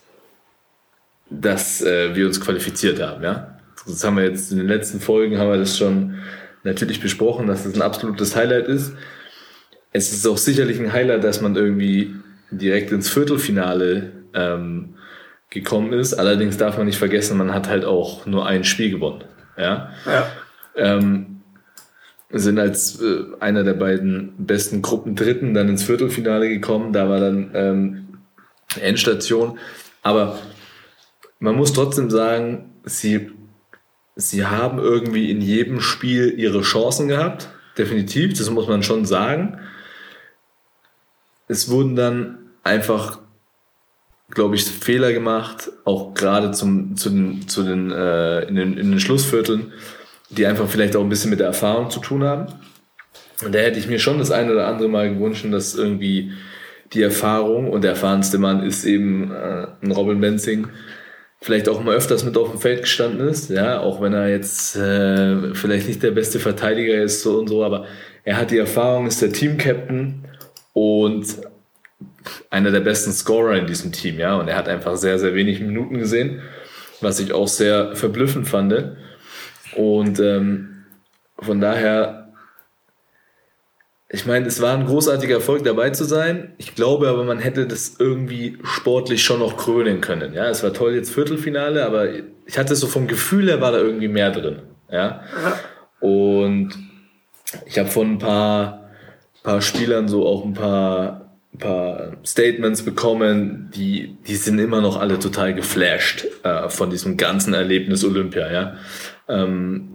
dass 1.40 1.82
äh, 1.82 2.16
wir 2.16 2.28
uns 2.28 2.40
qualifiziert 2.40 3.02
haben. 3.02 3.24
Ja? 3.24 3.58
Das 3.86 4.04
haben 4.04 4.18
wir 4.18 4.24
jetzt 4.24 4.52
in 4.52 4.58
den 4.58 4.68
letzten 4.68 5.00
Folgen 5.00 5.38
haben 5.38 5.50
wir 5.50 5.58
das 5.58 5.78
schon 5.78 6.16
natürlich 6.64 7.02
besprochen, 7.02 7.48
dass 7.48 7.64
das 7.64 7.76
ein 7.76 7.82
absolutes 7.82 8.36
Highlight 8.36 8.68
ist. 8.68 8.94
Es 9.92 10.12
ist 10.12 10.26
auch 10.26 10.38
sicherlich 10.38 10.80
ein 10.80 10.94
Highlight, 10.94 11.24
dass 11.24 11.42
man 11.42 11.56
irgendwie 11.56 12.16
direkt 12.52 12.92
ins 12.92 13.10
Viertelfinale 13.10 14.12
ähm, 14.34 14.96
gekommen 15.50 15.94
ist. 15.94 16.14
Allerdings 16.14 16.58
darf 16.58 16.78
man 16.78 16.88
nicht 16.88 16.98
vergessen, 16.98 17.38
man 17.38 17.54
hat 17.54 17.68
halt 17.68 17.86
auch 17.86 18.26
nur 18.26 18.48
ein 18.48 18.64
Spiel 18.64 18.92
gewonnen. 18.92 19.24
Ja? 19.58 19.92
Ja. 20.06 20.28
ähm, 20.76 21.42
sind 22.30 22.58
als 22.58 23.00
äh, 23.00 23.26
einer 23.40 23.64
der 23.64 23.74
beiden 23.74 24.34
besten 24.38 24.82
Gruppen 24.82 25.16
Dritten 25.16 25.54
dann 25.54 25.70
ins 25.70 25.84
Viertelfinale 25.84 26.50
gekommen. 26.50 26.92
Da 26.92 27.08
war 27.08 27.20
dann 27.20 27.52
ähm, 27.54 28.08
Endstation. 28.82 29.60
Aber 30.02 30.40
man 31.44 31.56
muss 31.56 31.74
trotzdem 31.74 32.10
sagen, 32.10 32.72
sie, 32.86 33.30
sie 34.16 34.46
haben 34.46 34.80
irgendwie 34.80 35.30
in 35.30 35.42
jedem 35.42 35.82
Spiel 35.82 36.34
ihre 36.38 36.62
Chancen 36.62 37.10
gehabt. 37.10 37.50
Definitiv, 37.78 38.38
das 38.38 38.50
muss 38.50 38.68
man 38.68 38.82
schon 38.82 39.06
sagen. 39.06 39.60
Es 41.50 41.70
wurden 41.70 41.98
dann 41.98 42.38
einfach 42.64 43.20
glaube 44.30 44.56
ich, 44.56 44.64
Fehler 44.64 45.12
gemacht, 45.12 45.70
auch 45.84 46.14
gerade 46.14 46.52
zum, 46.52 46.96
zu 46.96 47.10
den, 47.10 47.48
zu 47.48 47.64
den, 47.64 47.92
äh, 47.92 48.44
in, 48.46 48.56
den, 48.56 48.78
in 48.78 48.90
den 48.92 49.00
Schlussvierteln, 49.00 49.74
die 50.30 50.48
einfach 50.48 50.68
vielleicht 50.68 50.96
auch 50.96 51.02
ein 51.02 51.10
bisschen 51.10 51.30
mit 51.30 51.40
der 51.40 51.48
Erfahrung 51.48 51.92
zu 51.92 52.00
tun 52.00 52.24
haben. 52.24 52.52
Und 53.44 53.54
da 53.54 53.60
hätte 53.60 53.78
ich 53.78 53.88
mir 53.88 54.00
schon 54.00 54.18
das 54.18 54.32
eine 54.32 54.54
oder 54.54 54.68
andere 54.68 54.88
Mal 54.88 55.14
gewünscht, 55.14 55.46
dass 55.52 55.76
irgendwie 55.76 56.32
die 56.94 57.02
Erfahrung 57.02 57.70
und 57.70 57.84
der 57.84 57.92
erfahrenste 57.92 58.40
Mann 58.40 58.64
ist 58.64 58.86
eben 58.86 59.32
äh, 59.32 59.68
ein 59.82 59.92
Robin 59.92 60.22
Benzing, 60.22 60.70
vielleicht 61.44 61.68
auch 61.68 61.84
mal 61.84 61.94
öfters 61.94 62.24
mit 62.24 62.38
auf 62.38 62.52
dem 62.52 62.60
Feld 62.60 62.84
gestanden 62.84 63.28
ist, 63.28 63.50
ja, 63.50 63.82
auch 63.82 64.02
wenn 64.02 64.14
er 64.14 64.30
jetzt 64.30 64.78
äh, 64.78 65.54
vielleicht 65.54 65.90
nicht 65.90 66.02
der 66.02 66.12
beste 66.12 66.40
Verteidiger 66.40 67.04
ist 67.04 67.22
so 67.22 67.38
und 67.38 67.50
so, 67.50 67.66
aber 67.66 67.86
er 68.24 68.38
hat 68.38 68.52
die 68.52 68.58
Erfahrung, 68.58 69.08
ist 69.08 69.22
der 69.22 69.34
Team-Captain 69.34 70.24
und 70.72 71.26
einer 72.50 72.72
der 72.72 72.80
besten 72.80 73.12
Scorer 73.12 73.58
in 73.58 73.68
diesem 73.68 73.92
Team, 73.92 74.20
ja, 74.20 74.38
und 74.38 74.48
er 74.48 74.56
hat 74.56 74.70
einfach 74.70 74.96
sehr, 74.96 75.20
sehr 75.20 75.36
wenig 75.36 75.60
Minuten 75.60 75.98
gesehen, 75.98 76.42
was 77.02 77.20
ich 77.20 77.34
auch 77.34 77.50
sehr 77.50 77.94
verblüffend 77.94 78.48
fand. 78.48 78.96
Und 79.76 80.22
ähm, 80.22 80.86
von 81.40 81.60
daher 81.60 82.23
ich 84.14 84.28
meine, 84.28 84.46
es 84.46 84.62
war 84.62 84.78
ein 84.78 84.86
großartiger 84.86 85.34
Erfolg 85.34 85.64
dabei 85.64 85.90
zu 85.90 86.04
sein. 86.04 86.54
Ich 86.60 86.76
glaube 86.76 87.10
aber, 87.10 87.24
man 87.24 87.40
hätte 87.40 87.66
das 87.66 87.96
irgendwie 87.98 88.60
sportlich 88.64 89.24
schon 89.24 89.40
noch 89.40 89.58
krönen 89.58 90.02
können. 90.02 90.36
Ja, 90.36 90.48
es 90.50 90.62
war 90.62 90.72
toll 90.72 90.94
jetzt 90.94 91.12
Viertelfinale, 91.12 91.84
aber 91.84 92.10
ich 92.46 92.60
hatte 92.60 92.76
so 92.76 92.86
vom 92.86 93.08
Gefühl 93.08 93.48
her 93.48 93.60
war 93.60 93.72
da 93.72 93.80
irgendwie 93.80 94.08
mehr 94.08 94.30
drin. 94.30 94.62
Ja. 94.92 95.22
Und 96.00 96.70
ich 97.66 97.80
habe 97.80 97.90
von 97.90 98.12
ein 98.12 98.18
paar, 98.20 98.92
paar 99.42 99.64
Spielern 99.64 100.08
so 100.08 100.28
auch 100.28 100.46
ein 100.46 100.54
paar, 100.54 101.32
ein 101.52 101.58
paar 101.58 102.18
Statements 102.24 102.84
bekommen, 102.84 103.72
die, 103.74 104.16
die 104.28 104.36
sind 104.36 104.60
immer 104.60 104.82
noch 104.82 105.00
alle 105.00 105.18
total 105.18 105.56
geflasht 105.56 106.28
äh, 106.44 106.70
von 106.70 106.92
diesem 106.92 107.18
ganzen 107.18 107.56
Erlebnis 107.56 108.06
Olympia. 108.06 108.52
Ja. 108.52 108.76
Ähm, 109.42 109.90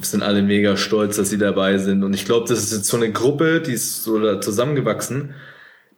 sind 0.00 0.22
alle 0.22 0.42
mega 0.42 0.76
stolz, 0.76 1.16
dass 1.16 1.30
sie 1.30 1.38
dabei 1.38 1.78
sind. 1.78 2.02
Und 2.04 2.14
ich 2.14 2.24
glaube, 2.24 2.46
das 2.48 2.58
ist 2.60 2.72
jetzt 2.72 2.88
so 2.88 2.96
eine 2.96 3.10
Gruppe, 3.12 3.60
die 3.60 3.72
ist 3.72 4.04
so 4.04 4.18
da 4.18 4.40
zusammengewachsen. 4.40 5.34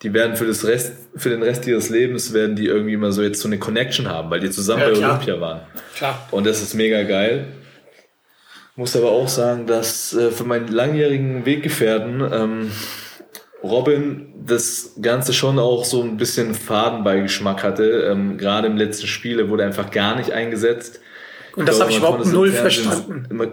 Die 0.03 0.15
werden 0.15 0.37
für, 0.37 0.47
das 0.47 0.65
Rest, 0.65 0.93
für 1.15 1.29
den 1.29 1.43
Rest 1.43 1.67
ihres 1.67 1.91
Lebens 1.91 2.33
werden 2.33 2.57
die 2.57 2.67
irgendwie 2.67 2.97
mal 2.97 3.13
so 3.13 3.23
jetzt 3.23 3.41
so 3.41 3.49
eine 3.49 3.59
Connection 3.59 4.09
haben, 4.09 4.31
weil 4.31 4.41
die 4.41 4.51
zusammen 4.51 4.83
ja, 4.83 4.91
bei 4.91 4.97
Olympia 4.97 5.41
waren. 5.41 5.61
Klar. 5.95 6.27
Und 6.31 6.47
das 6.47 6.63
ist 6.63 6.75
mega 6.75 7.03
geil. 7.03 7.49
Muss 8.77 8.97
aber 8.97 9.11
auch 9.11 9.29
sagen, 9.29 9.67
dass 9.67 10.15
äh, 10.15 10.31
für 10.31 10.45
meinen 10.45 10.69
langjährigen 10.69 11.45
Weggefährten 11.45 12.23
ähm, 12.33 12.71
Robin 13.63 14.33
das 14.43 14.95
Ganze 15.03 15.35
schon 15.35 15.59
auch 15.59 15.85
so 15.85 16.03
ein 16.03 16.17
bisschen 16.17 16.55
Fadenbeigeschmack 16.55 17.63
hatte. 17.63 18.09
Ähm, 18.11 18.39
Gerade 18.39 18.69
im 18.69 18.79
letzten 18.79 19.07
Spiel, 19.07 19.39
er 19.39 19.51
wurde 19.51 19.65
einfach 19.65 19.91
gar 19.91 20.17
nicht 20.17 20.33
eingesetzt. 20.33 21.01
Und 21.57 21.69
das 21.69 21.81
habe 21.81 21.91
ich 21.91 21.99
überhaupt 21.99 22.27
null 22.27 22.51
verstanden. 22.51 23.27
Immer, 23.31 23.49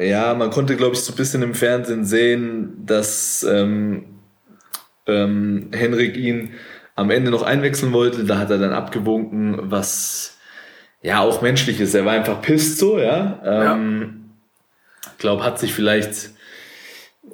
ja, 0.00 0.34
man 0.34 0.50
konnte, 0.50 0.76
glaube 0.76 0.94
ich, 0.94 1.00
so 1.00 1.12
ein 1.12 1.16
bisschen 1.16 1.42
im 1.42 1.54
Fernsehen 1.54 2.04
sehen, 2.04 2.84
dass 2.84 3.44
ähm, 3.48 4.20
ähm, 5.06 5.70
Henrik 5.72 6.16
ihn 6.16 6.54
am 6.96 7.10
Ende 7.10 7.30
noch 7.30 7.42
einwechseln 7.42 7.92
wollte. 7.92 8.24
Da 8.24 8.38
hat 8.38 8.50
er 8.50 8.58
dann 8.58 8.72
abgewunken, 8.72 9.70
was 9.70 10.38
ja 11.02 11.20
auch 11.20 11.42
menschlich 11.42 11.80
ist. 11.80 11.94
Er 11.94 12.04
war 12.04 12.14
einfach 12.14 12.42
pisst 12.42 12.78
so, 12.78 12.98
ja. 12.98 13.40
Ähm, 13.44 14.26
ja. 15.04 15.10
glaube, 15.18 15.44
hat 15.44 15.60
sich 15.60 15.72
vielleicht, 15.72 16.30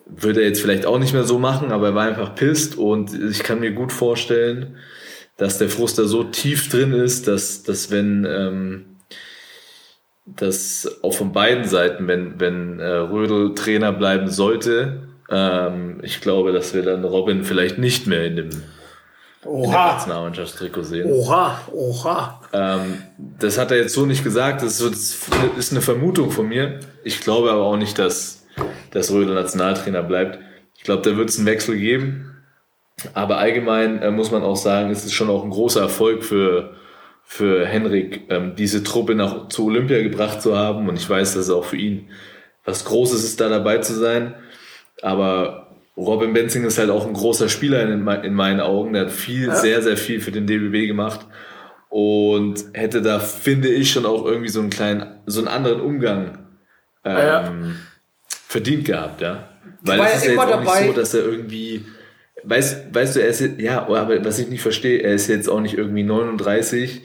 würde 0.07 0.43
er 0.43 0.49
jetzt 0.49 0.61
vielleicht 0.61 0.85
auch 0.85 0.99
nicht 0.99 1.15
mehr 1.15 1.25
so 1.25 1.39
machen, 1.39 1.73
aber 1.73 1.89
er 1.89 1.95
war 1.95 2.07
einfach 2.07 2.35
pisst 2.35 2.77
und 2.77 3.15
ich 3.15 3.43
kann 3.43 3.61
mir 3.61 3.73
gut 3.73 3.93
vorstellen, 3.93 4.77
dass 5.39 5.59
der 5.59 5.71
Frust 5.71 5.99
da 5.99 6.05
so 6.05 6.25
tief 6.25 6.69
drin 6.69 6.93
ist, 6.93 7.27
dass, 7.27 7.63
dass 7.63 7.91
wenn 7.91 8.27
ähm, 8.29 8.85
dass 10.25 11.01
auch 11.03 11.15
von 11.15 11.33
beiden 11.33 11.65
Seiten, 11.65 12.07
wenn, 12.07 12.39
wenn 12.41 12.79
äh, 12.79 12.87
Rödel 12.87 13.55
Trainer 13.55 13.93
bleiben 13.93 14.29
sollte, 14.29 15.09
ähm, 15.31 16.01
ich 16.03 16.21
glaube, 16.21 16.53
dass 16.53 16.75
wir 16.75 16.83
dann 16.83 17.05
Robin 17.05 17.45
vielleicht 17.45 17.79
nicht 17.79 18.07
mehr 18.07 18.25
in 18.27 18.37
dem, 18.37 18.51
Oha. 19.45 19.95
Nationalmannschaftstrikot 19.95 20.83
sehen. 20.85 21.11
Oha, 21.11 21.61
oha. 21.73 22.41
Ähm, 22.53 23.03
das 23.19 23.59
hat 23.59 23.73
er 23.73 23.79
jetzt 23.79 23.95
so 23.95 24.07
nicht 24.07 24.23
gesagt, 24.23 24.63
das 24.63 24.81
ist, 24.81 25.29
das 25.31 25.57
ist 25.57 25.73
eine 25.73 25.81
Vermutung 25.81 26.31
von 26.31 26.49
mir. 26.49 26.79
Ich 27.03 27.21
glaube 27.21 27.51
aber 27.51 27.63
auch 27.63 27.77
nicht, 27.77 27.99
dass, 27.99 28.47
dass 28.93 29.11
Rödel 29.11 29.35
Nationaltrainer 29.35 30.03
bleibt. 30.03 30.39
Ich 30.77 30.85
glaube, 30.85 31.03
da 31.03 31.17
wird 31.17 31.29
es 31.29 31.39
einen 31.39 31.47
Wechsel 31.47 31.77
geben. 31.77 32.29
Aber 33.15 33.39
allgemein 33.39 34.01
äh, 34.01 34.13
muss 34.13 34.31
man 34.31 34.43
auch 34.43 34.57
sagen, 34.57 34.91
es 34.91 35.05
ist 35.05 35.13
schon 35.13 35.31
auch 35.31 35.43
ein 35.43 35.51
großer 35.51 35.81
Erfolg 35.81 36.23
für, 36.23 36.75
für 37.33 37.67
Henrik, 37.67 38.25
ähm, 38.29 38.57
diese 38.57 38.85
Truppe 38.85 39.15
nach, 39.15 39.49
zu 39.49 39.65
Olympia 39.65 40.03
gebracht 40.03 40.43
zu 40.43 40.55
haben. 40.55 40.87
Und 40.87 40.97
ich 40.97 41.09
weiß, 41.09 41.33
dass 41.33 41.45
es 41.45 41.51
auch 41.51 41.65
für 41.65 41.79
ihn 41.79 42.11
was 42.63 42.85
Großes 42.85 43.25
ist, 43.25 43.41
da 43.41 43.49
dabei 43.49 43.79
zu 43.79 43.95
sein. 43.95 44.35
Aber 45.01 45.75
Robin 45.97 46.35
Benzing 46.35 46.63
ist 46.65 46.77
halt 46.77 46.91
auch 46.91 47.07
ein 47.07 47.15
großer 47.15 47.49
Spieler 47.49 47.85
in, 47.85 48.07
in 48.07 48.35
meinen 48.35 48.61
Augen. 48.61 48.93
Der 48.93 49.07
hat 49.07 49.11
viel, 49.11 49.47
ja. 49.47 49.55
sehr, 49.55 49.81
sehr 49.81 49.97
viel 49.97 50.21
für 50.21 50.31
den 50.31 50.47
DBB 50.47 50.87
gemacht. 50.87 51.21
Und 51.89 52.67
hätte 52.75 53.01
da, 53.01 53.19
finde 53.19 53.69
ich, 53.69 53.93
schon 53.93 54.05
auch 54.05 54.27
irgendwie 54.27 54.51
so 54.51 54.61
einen 54.61 54.69
kleinen, 54.69 55.23
so 55.25 55.41
einen 55.41 55.49
anderen 55.49 55.81
Umgang 55.81 56.39
ähm, 57.03 57.17
ja. 57.17 57.53
verdient 58.47 58.85
gehabt, 58.85 59.23
ja. 59.23 59.49
Weil 59.81 60.01
es 60.01 60.17
ist 60.17 60.25
ja 60.27 60.31
jetzt 60.33 60.39
auch 60.39 60.51
dabei. 60.51 60.81
nicht 60.83 60.95
so, 60.95 61.01
dass 61.01 61.15
er 61.15 61.25
irgendwie, 61.25 61.87
weißt, 62.45 62.95
weißt 62.95 63.17
du, 63.17 63.23
er 63.23 63.29
ist, 63.29 63.41
ja, 63.59 63.87
aber 63.87 64.23
was 64.23 64.39
ich 64.39 64.49
nicht 64.49 64.61
verstehe, 64.61 64.99
er 64.99 65.15
ist 65.15 65.29
jetzt 65.29 65.49
auch 65.49 65.61
nicht 65.61 65.79
irgendwie 65.79 66.03
39 66.03 67.03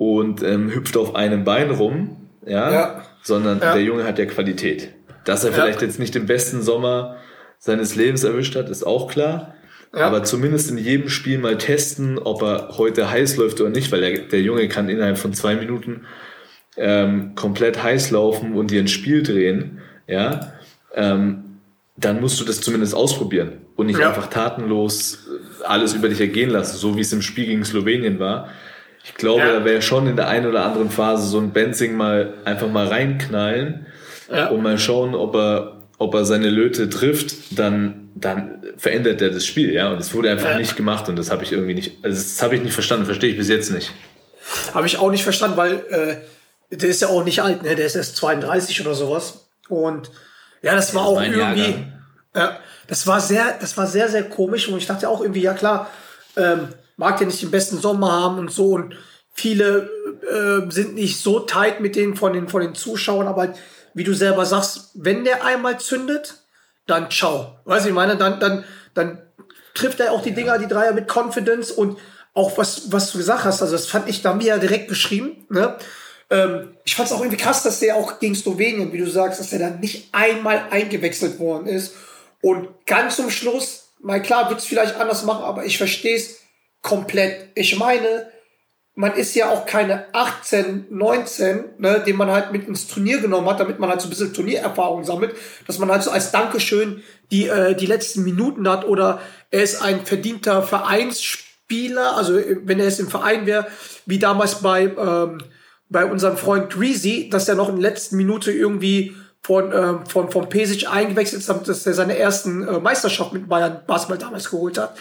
und 0.00 0.42
ähm, 0.42 0.72
hüpft 0.72 0.96
auf 0.96 1.14
einem 1.14 1.44
Bein 1.44 1.70
rum, 1.70 2.16
ja, 2.46 2.72
ja. 2.72 3.02
sondern 3.22 3.60
ja. 3.60 3.74
der 3.74 3.82
Junge 3.82 4.04
hat 4.04 4.18
ja 4.18 4.24
Qualität. 4.24 4.94
Dass 5.26 5.44
er 5.44 5.50
ja. 5.50 5.56
vielleicht 5.56 5.82
jetzt 5.82 5.98
nicht 5.98 6.14
den 6.14 6.24
besten 6.24 6.62
Sommer 6.62 7.18
seines 7.58 7.96
Lebens 7.96 8.24
erwischt 8.24 8.56
hat, 8.56 8.70
ist 8.70 8.82
auch 8.82 9.10
klar. 9.10 9.54
Aber 9.92 10.24
zumindest 10.24 10.70
in 10.70 10.78
jedem 10.78 11.10
Spiel 11.10 11.36
mal 11.36 11.58
testen, 11.58 12.18
ob 12.18 12.40
er 12.40 12.78
heute 12.78 13.10
heiß 13.10 13.36
läuft 13.36 13.60
oder 13.60 13.68
nicht, 13.68 13.92
weil 13.92 14.00
der, 14.00 14.18
der 14.22 14.40
Junge 14.40 14.68
kann 14.68 14.88
innerhalb 14.88 15.18
von 15.18 15.34
zwei 15.34 15.54
Minuten 15.54 16.06
ähm, 16.78 17.34
komplett 17.34 17.82
heiß 17.82 18.10
laufen 18.10 18.54
und 18.54 18.70
dir 18.70 18.80
ein 18.80 18.88
Spiel 18.88 19.22
drehen, 19.22 19.82
ja, 20.06 20.54
ähm, 20.94 21.58
dann 21.98 22.22
musst 22.22 22.40
du 22.40 22.46
das 22.46 22.62
zumindest 22.62 22.94
ausprobieren 22.94 23.52
und 23.76 23.88
nicht 23.88 24.00
einfach 24.00 24.28
tatenlos 24.28 25.28
alles 25.62 25.92
über 25.92 26.08
dich 26.08 26.22
ergehen 26.22 26.48
lassen, 26.48 26.78
so 26.78 26.96
wie 26.96 27.02
es 27.02 27.12
im 27.12 27.20
Spiel 27.20 27.44
gegen 27.44 27.66
Slowenien 27.66 28.18
war 28.18 28.48
ich 29.10 29.14
glaube, 29.16 29.40
ja. 29.40 29.58
da 29.58 29.64
wäre 29.64 29.82
schon 29.82 30.06
in 30.06 30.16
der 30.16 30.28
einen 30.28 30.46
oder 30.46 30.64
anderen 30.64 30.90
Phase 30.90 31.26
so 31.26 31.38
ein 31.38 31.52
Benzing 31.52 31.96
mal 31.96 32.34
einfach 32.44 32.68
mal 32.68 32.86
reinknallen 32.86 33.86
ja. 34.30 34.48
und 34.48 34.62
mal 34.62 34.78
schauen, 34.78 35.14
ob 35.14 35.34
er, 35.34 35.82
ob 35.98 36.14
er 36.14 36.24
seine 36.24 36.48
Löte 36.48 36.88
trifft, 36.88 37.58
dann, 37.58 38.10
dann 38.14 38.62
verändert 38.76 39.20
er 39.20 39.30
das 39.30 39.44
Spiel, 39.44 39.72
ja. 39.72 39.92
Und 39.92 40.00
es 40.00 40.14
wurde 40.14 40.30
einfach 40.30 40.50
ja. 40.50 40.58
nicht 40.58 40.76
gemacht 40.76 41.08
und 41.08 41.16
das 41.16 41.30
habe 41.30 41.42
ich 41.42 41.52
irgendwie 41.52 41.74
nicht, 41.74 41.98
also 42.02 42.16
das 42.16 42.42
habe 42.42 42.56
ich 42.56 42.62
nicht 42.62 42.72
verstanden, 42.72 43.04
verstehe 43.04 43.30
ich 43.30 43.36
bis 43.36 43.48
jetzt 43.48 43.70
nicht. 43.70 43.92
Habe 44.72 44.86
ich 44.86 44.98
auch 44.98 45.10
nicht 45.10 45.24
verstanden, 45.24 45.56
weil 45.56 45.74
äh, 45.90 46.76
der 46.76 46.88
ist 46.88 47.02
ja 47.02 47.08
auch 47.08 47.24
nicht 47.24 47.42
alt, 47.42 47.62
ne? 47.62 47.74
Der 47.74 47.86
ist 47.86 47.96
erst 47.96 48.16
32 48.16 48.80
oder 48.80 48.94
sowas. 48.94 49.46
Und 49.68 50.10
ja, 50.62 50.74
das 50.74 50.94
war 50.94 51.02
das 51.02 51.10
auch 51.10 51.22
irgendwie. 51.22 51.84
Ja, 52.34 52.58
das 52.86 53.06
war 53.06 53.20
sehr, 53.20 53.56
das 53.60 53.76
war 53.76 53.86
sehr, 53.86 54.08
sehr 54.08 54.24
komisch 54.24 54.68
und 54.68 54.78
ich 54.78 54.86
dachte 54.86 55.08
auch 55.08 55.20
irgendwie, 55.20 55.42
ja 55.42 55.54
klar, 55.54 55.90
ähm, 56.36 56.68
mag 57.00 57.18
ja 57.18 57.26
nicht 57.26 57.40
den 57.40 57.50
besten 57.50 57.78
Sommer 57.78 58.12
haben 58.12 58.38
und 58.38 58.50
so 58.50 58.72
und 58.72 58.94
viele 59.32 59.88
äh, 60.30 60.70
sind 60.70 60.94
nicht 60.94 61.18
so 61.18 61.40
tight 61.40 61.80
mit 61.80 61.96
denen 61.96 62.14
von 62.14 62.34
den, 62.34 62.46
von 62.46 62.60
den 62.60 62.74
Zuschauern, 62.74 63.26
aber 63.26 63.54
wie 63.94 64.04
du 64.04 64.12
selber 64.12 64.44
sagst, 64.44 64.90
wenn 64.92 65.24
der 65.24 65.42
einmal 65.42 65.80
zündet, 65.80 66.34
dann 66.86 67.10
ciao. 67.10 67.58
Weißt 67.64 67.86
du, 67.86 67.88
ich 67.88 67.94
meine, 67.94 68.18
dann, 68.18 68.38
dann, 68.38 68.64
dann 68.92 69.22
trifft 69.72 69.98
er 69.98 70.12
auch 70.12 70.20
die 70.20 70.34
Dinger, 70.34 70.58
die 70.58 70.66
Dreier 70.66 70.92
mit 70.92 71.08
Confidence 71.10 71.70
und 71.70 71.98
auch 72.34 72.58
was, 72.58 72.92
was 72.92 73.12
du 73.12 73.18
gesagt 73.18 73.44
hast, 73.44 73.62
also 73.62 73.72
das 73.72 73.86
fand 73.86 74.06
ich, 74.06 74.20
da 74.20 74.34
mir 74.34 74.48
ja 74.48 74.58
direkt 74.58 74.86
beschrieben, 74.86 75.46
ne? 75.48 75.78
Ähm, 76.28 76.76
ich 76.84 76.96
fand 76.96 77.08
es 77.08 77.14
auch 77.14 77.20
irgendwie 77.20 77.38
krass, 77.38 77.62
dass 77.62 77.80
der 77.80 77.96
auch 77.96 78.18
gegen 78.18 78.34
Slowenien, 78.34 78.92
wie 78.92 78.98
du 78.98 79.10
sagst, 79.10 79.40
dass 79.40 79.48
der 79.48 79.58
dann 79.58 79.80
nicht 79.80 80.10
einmal 80.12 80.66
eingewechselt 80.70 81.38
worden 81.38 81.66
ist. 81.66 81.94
Und 82.42 82.68
ganz 82.84 83.16
zum 83.16 83.30
Schluss, 83.30 83.88
mal 84.00 84.20
klar, 84.20 84.50
wird 84.50 84.60
es 84.60 84.66
vielleicht 84.66 84.96
anders 84.96 85.24
machen, 85.24 85.44
aber 85.44 85.64
ich 85.64 85.78
verstehe 85.78 86.16
es, 86.16 86.39
komplett. 86.82 87.50
Ich 87.54 87.78
meine, 87.78 88.30
man 88.94 89.14
ist 89.14 89.34
ja 89.34 89.50
auch 89.50 89.66
keine 89.66 90.12
18, 90.12 90.86
19, 90.90 91.64
ne, 91.78 92.02
den 92.06 92.16
man 92.16 92.30
halt 92.30 92.52
mit 92.52 92.68
ins 92.68 92.86
Turnier 92.86 93.18
genommen 93.18 93.48
hat, 93.48 93.60
damit 93.60 93.78
man 93.78 93.88
halt 93.88 94.00
so 94.00 94.08
ein 94.08 94.10
bisschen 94.10 94.34
Turniererfahrung 94.34 95.04
sammelt, 95.04 95.34
dass 95.66 95.78
man 95.78 95.90
halt 95.90 96.02
so 96.02 96.10
als 96.10 96.32
Dankeschön 96.32 97.02
die, 97.30 97.48
äh, 97.48 97.74
die 97.74 97.86
letzten 97.86 98.24
Minuten 98.24 98.68
hat 98.68 98.84
oder 98.84 99.20
er 99.50 99.62
ist 99.62 99.80
ein 99.80 100.04
verdienter 100.04 100.62
Vereinsspieler, 100.62 102.16
also 102.16 102.34
wenn 102.34 102.78
er 102.78 102.86
jetzt 102.86 103.00
im 103.00 103.08
Verein 103.08 103.46
wäre, 103.46 103.66
wie 104.04 104.18
damals 104.18 104.56
bei, 104.56 104.82
ähm, 104.82 105.38
bei 105.88 106.04
unserem 106.04 106.36
Freund 106.36 106.70
Greasy, 106.70 107.30
dass 107.30 107.48
er 107.48 107.54
noch 107.54 107.68
in 107.68 107.80
der 107.80 107.90
letzten 107.90 108.16
Minute 108.16 108.52
irgendwie 108.52 109.16
von, 109.42 109.72
ähm, 109.72 110.06
von, 110.06 110.30
von 110.30 110.48
Pesic 110.48 110.92
eingewechselt 110.92 111.40
ist, 111.40 111.48
dass 111.48 111.86
er 111.86 111.94
seine 111.94 112.18
ersten 112.18 112.66
äh, 112.66 112.78
Meisterschaft 112.80 113.32
mit 113.32 113.48
Bayern 113.48 113.80
Basketball 113.86 114.18
damals 114.18 114.50
geholt 114.50 114.76
hat, 114.76 114.96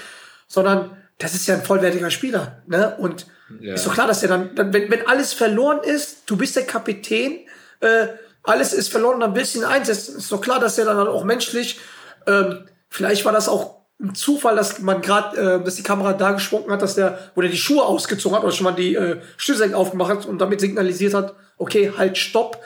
sondern 0.47 0.91
das 1.19 1.35
ist 1.35 1.47
ja 1.47 1.55
ein 1.55 1.63
vollwertiger 1.63 2.09
Spieler. 2.09 2.63
Ne? 2.65 2.95
Und 2.97 3.27
ja. 3.59 3.75
ist 3.75 3.85
doch 3.85 3.93
klar, 3.93 4.07
dass 4.07 4.23
er 4.23 4.29
dann, 4.29 4.55
dann 4.55 4.73
wenn, 4.73 4.89
wenn 4.89 5.05
alles 5.05 5.33
verloren 5.33 5.81
ist, 5.83 6.23
du 6.25 6.37
bist 6.37 6.55
der 6.55 6.65
Kapitän, 6.65 7.39
äh, 7.81 8.07
alles 8.43 8.73
ist 8.73 8.89
verloren, 8.89 9.19
dann 9.19 9.35
willst 9.35 9.53
du 9.53 9.59
ihn 9.59 9.65
einsetzen. 9.65 10.17
Ist 10.17 10.31
doch 10.31 10.41
klar, 10.41 10.59
dass 10.59 10.77
er 10.77 10.85
dann 10.85 11.07
auch 11.07 11.25
menschlich, 11.25 11.79
ähm, 12.25 12.65
vielleicht 12.89 13.25
war 13.25 13.33
das 13.33 13.49
auch 13.49 13.79
ein 14.01 14.15
Zufall, 14.15 14.55
dass 14.55 14.79
man 14.79 15.01
gerade, 15.01 15.37
äh, 15.37 15.63
dass 15.63 15.75
die 15.75 15.83
Kamera 15.83 16.13
da 16.13 16.31
geschwungen 16.31 16.71
hat, 16.71 16.81
dass 16.81 16.95
der, 16.95 17.31
wo 17.35 17.41
der 17.41 17.49
die 17.49 17.57
Schuhe 17.57 17.83
ausgezogen 17.83 18.37
hat 18.37 18.43
oder 18.43 18.53
schon 18.53 18.63
mal 18.63 18.71
die 18.71 18.95
äh, 18.95 19.21
Schlüssel 19.35 19.73
aufgemacht 19.73 20.09
hat 20.09 20.25
und 20.25 20.39
damit 20.39 20.61
signalisiert 20.61 21.13
hat, 21.13 21.35
okay, 21.57 21.91
halt, 21.97 22.17
stopp. 22.17 22.63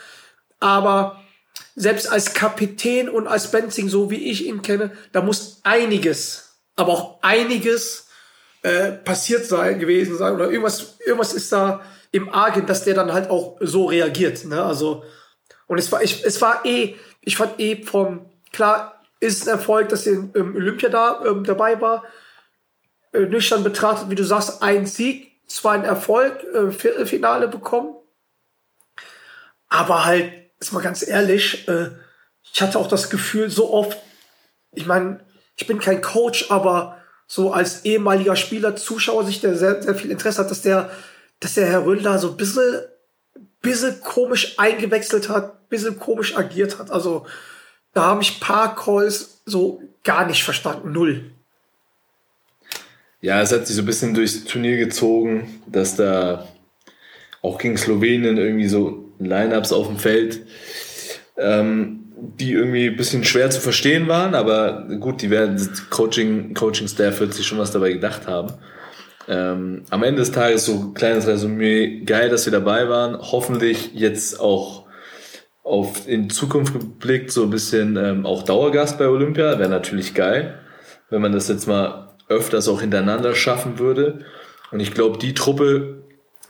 Aber 0.59 1.19
selbst 1.75 2.11
als 2.11 2.35
Kapitän 2.35 3.09
und 3.09 3.27
als 3.27 3.49
Benzing, 3.49 3.89
so 3.89 4.11
wie 4.11 4.29
ich 4.29 4.45
ihn 4.45 4.61
kenne, 4.61 4.91
da 5.11 5.21
muss 5.21 5.59
einiges, 5.63 6.59
aber 6.75 6.91
auch 6.91 7.23
einiges 7.23 8.07
äh, 8.63 8.91
passiert 8.91 9.45
sein, 9.45 9.79
gewesen 9.79 10.17
sein 10.17 10.33
oder 10.33 10.49
irgendwas, 10.49 10.97
irgendwas 11.05 11.33
ist 11.33 11.51
da 11.51 11.81
im 12.11 12.29
Argen, 12.29 12.65
dass 12.65 12.83
der 12.83 12.95
dann 12.95 13.13
halt 13.13 13.29
auch 13.29 13.57
so 13.59 13.85
reagiert. 13.85 14.45
Ne? 14.45 14.63
Also 14.63 15.03
und 15.67 15.77
es 15.77 15.91
war, 15.91 16.01
ich, 16.01 16.23
es 16.25 16.41
war 16.41 16.65
eh, 16.65 16.95
ich 17.21 17.37
fand 17.37 17.59
eh 17.59 17.83
vom 17.83 18.29
klar 18.51 19.01
ist 19.19 19.47
ein 19.47 19.53
Erfolg, 19.53 19.89
dass 19.89 20.05
er 20.05 20.13
ähm, 20.35 20.55
Olympia 20.55 20.89
da 20.89 21.23
ähm, 21.25 21.43
dabei 21.45 21.79
war. 21.79 22.03
Äh, 23.13 23.21
nüchtern 23.21 23.63
betrachtet, 23.63 24.09
wie 24.09 24.15
du 24.15 24.23
sagst, 24.23 24.61
ein 24.61 24.85
Sieg, 24.85 25.31
zwar 25.47 25.73
ein 25.73 25.85
Erfolg, 25.85 26.43
äh, 26.53 26.71
Viertelfinale 26.71 27.47
bekommen, 27.47 27.95
aber 29.69 30.05
halt 30.05 30.31
ist 30.59 30.73
mal 30.73 30.81
ganz 30.81 31.07
ehrlich, 31.07 31.67
äh, 31.67 31.91
ich 32.43 32.61
hatte 32.61 32.79
auch 32.79 32.87
das 32.87 33.09
Gefühl, 33.09 33.49
so 33.49 33.71
oft, 33.73 33.97
ich 34.73 34.85
meine, 34.85 35.19
ich 35.55 35.67
bin 35.67 35.79
kein 35.79 36.01
Coach, 36.01 36.51
aber 36.51 37.02
so 37.27 37.51
als 37.51 37.85
ehemaliger 37.85 38.35
Spieler, 38.35 38.75
Zuschauer 38.75 39.25
sich, 39.25 39.41
der 39.41 39.55
sehr, 39.55 39.81
sehr 39.81 39.95
viel 39.95 40.11
Interesse 40.11 40.41
hat, 40.41 40.51
dass 40.51 40.61
der, 40.61 40.91
dass 41.39 41.55
der 41.55 41.67
Herr 41.67 41.85
Röndler 41.85 42.19
so 42.19 42.31
ein 42.31 42.37
bisschen, 42.37 42.81
bisschen 43.61 43.99
komisch 44.01 44.55
eingewechselt 44.57 45.29
hat, 45.29 45.69
bisschen 45.69 45.99
komisch 45.99 46.37
agiert 46.37 46.79
hat. 46.79 46.91
Also 46.91 47.25
da 47.93 48.03
habe 48.03 48.21
ich 48.21 48.39
paar 48.39 48.75
Calls 48.75 49.41
so 49.45 49.81
gar 50.03 50.27
nicht 50.27 50.43
verstanden, 50.43 50.91
null. 50.91 51.31
Ja, 53.21 53.41
es 53.41 53.51
hat 53.51 53.67
sich 53.67 53.75
so 53.75 53.83
ein 53.83 53.85
bisschen 53.85 54.13
durchs 54.13 54.43
Turnier 54.43 54.77
gezogen, 54.77 55.61
dass 55.65 55.95
da 55.95 56.47
auch 57.41 57.57
gegen 57.57 57.77
Slowenien 57.77 58.37
irgendwie 58.37 58.67
so 58.67 59.09
Lineups 59.19 59.71
auf 59.71 59.87
dem 59.87 59.97
Feld, 59.97 60.45
ähm, 61.37 62.02
die 62.39 62.53
irgendwie 62.53 62.87
ein 62.87 62.95
bisschen 62.95 63.23
schwer 63.23 63.49
zu 63.49 63.59
verstehen 63.59 64.07
waren, 64.07 64.35
aber 64.35 64.87
gut, 64.99 65.21
die 65.21 65.29
werden 65.29 65.59
Coaching, 65.89 66.53
Coaching 66.53 66.87
Staff 66.87 67.19
wird 67.19 67.33
sich 67.33 67.45
schon 67.45 67.57
was 67.57 67.71
dabei 67.71 67.91
gedacht 67.91 68.27
haben. 68.27 68.53
Ähm, 69.27 69.83
am 69.89 70.03
Ende 70.03 70.21
des 70.21 70.31
Tages 70.31 70.65
so 70.65 70.73
ein 70.73 70.93
kleines 70.93 71.27
Resümee, 71.27 72.01
geil, 72.05 72.29
dass 72.29 72.45
wir 72.45 72.51
dabei 72.51 72.89
waren. 72.89 73.17
Hoffentlich 73.19 73.91
jetzt 73.93 74.39
auch 74.39 74.85
auf 75.63 76.07
in 76.07 76.29
Zukunft 76.29 76.73
geblickt 76.73 77.31
so 77.31 77.43
ein 77.43 77.49
bisschen 77.49 77.95
ähm, 77.95 78.25
auch 78.25 78.43
Dauergast 78.43 78.97
bei 78.97 79.07
Olympia. 79.07 79.59
Wäre 79.59 79.69
natürlich 79.69 80.13
geil, 80.13 80.59
wenn 81.09 81.21
man 81.21 81.31
das 81.31 81.47
jetzt 81.47 81.67
mal 81.67 82.15
öfters 82.27 82.67
auch 82.67 82.81
hintereinander 82.81 83.35
schaffen 83.35 83.79
würde. 83.79 84.25
Und 84.71 84.79
ich 84.79 84.93
glaube, 84.93 85.17
die 85.17 85.33
Truppe 85.33 86.03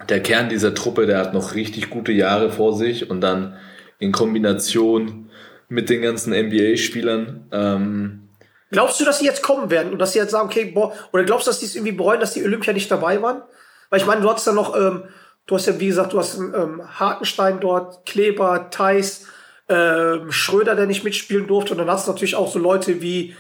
der 0.10 0.22
Kern 0.22 0.50
dieser 0.50 0.74
Truppe, 0.74 1.06
der 1.06 1.20
hat 1.20 1.34
noch 1.34 1.56
richtig 1.56 1.90
gute 1.90 2.12
Jahre 2.12 2.50
vor 2.50 2.76
sich 2.76 3.10
und 3.10 3.22
dann 3.22 3.56
in 4.00 4.12
Kombination 4.12 5.30
mit 5.74 5.90
den 5.90 6.02
ganzen 6.02 6.34
NBA-Spielern. 6.34 7.48
Ähm, 7.52 8.30
glaubst 8.72 9.00
du, 9.00 9.06
dass 9.06 9.20
sie 9.20 9.26
jetzt 9.26 9.42
kommen 9.42 9.70
werden 9.70 9.92
und 9.92 10.00
dass 10.00 10.14
sie 10.14 10.20
jetzt 10.20 10.32
sagen, 10.32 10.48
okay, 10.48 10.66
boah, 10.66 10.94
oder 11.12 11.24
glaubst 11.24 11.48
du, 11.48 11.52
dass 11.52 11.60
sie 11.60 11.66
es 11.66 11.76
irgendwie 11.76 11.94
bereuen, 11.94 12.20
dass 12.20 12.34
die 12.34 12.44
Olympia 12.44 12.74
nicht 12.74 12.90
dabei 12.92 13.22
waren? 13.22 13.42
Weil 13.90 14.00
ich 14.00 14.06
meine, 14.06 14.22
du 14.22 14.30
hast 14.30 14.46
ja 14.48 14.54
noch, 14.54 14.76
ähm, 14.76 15.04
du 15.48 15.56
hast 15.56 15.66
ja, 15.66 15.80
wie 15.80 15.88
gesagt, 15.88 16.14
du 16.14 16.20
hast 16.20 16.38
ähm, 16.38 16.82
Hartenstein 17.00 17.60
dort, 17.60 18.06
Kleber, 18.06 18.70
Theis, 18.70 19.28
ähm, 19.68 20.32
Schröder, 20.32 20.76
der 20.76 20.86
nicht 20.86 21.04
mitspielen 21.04 21.48
durfte 21.48 21.74
und 21.74 21.80
dann 21.80 21.90
hast 21.90 22.08
du 22.08 22.12
natürlich 22.12 22.36
auch 22.36 22.52
so 22.52 22.60
Leute 22.60 23.02
wie 23.02 23.36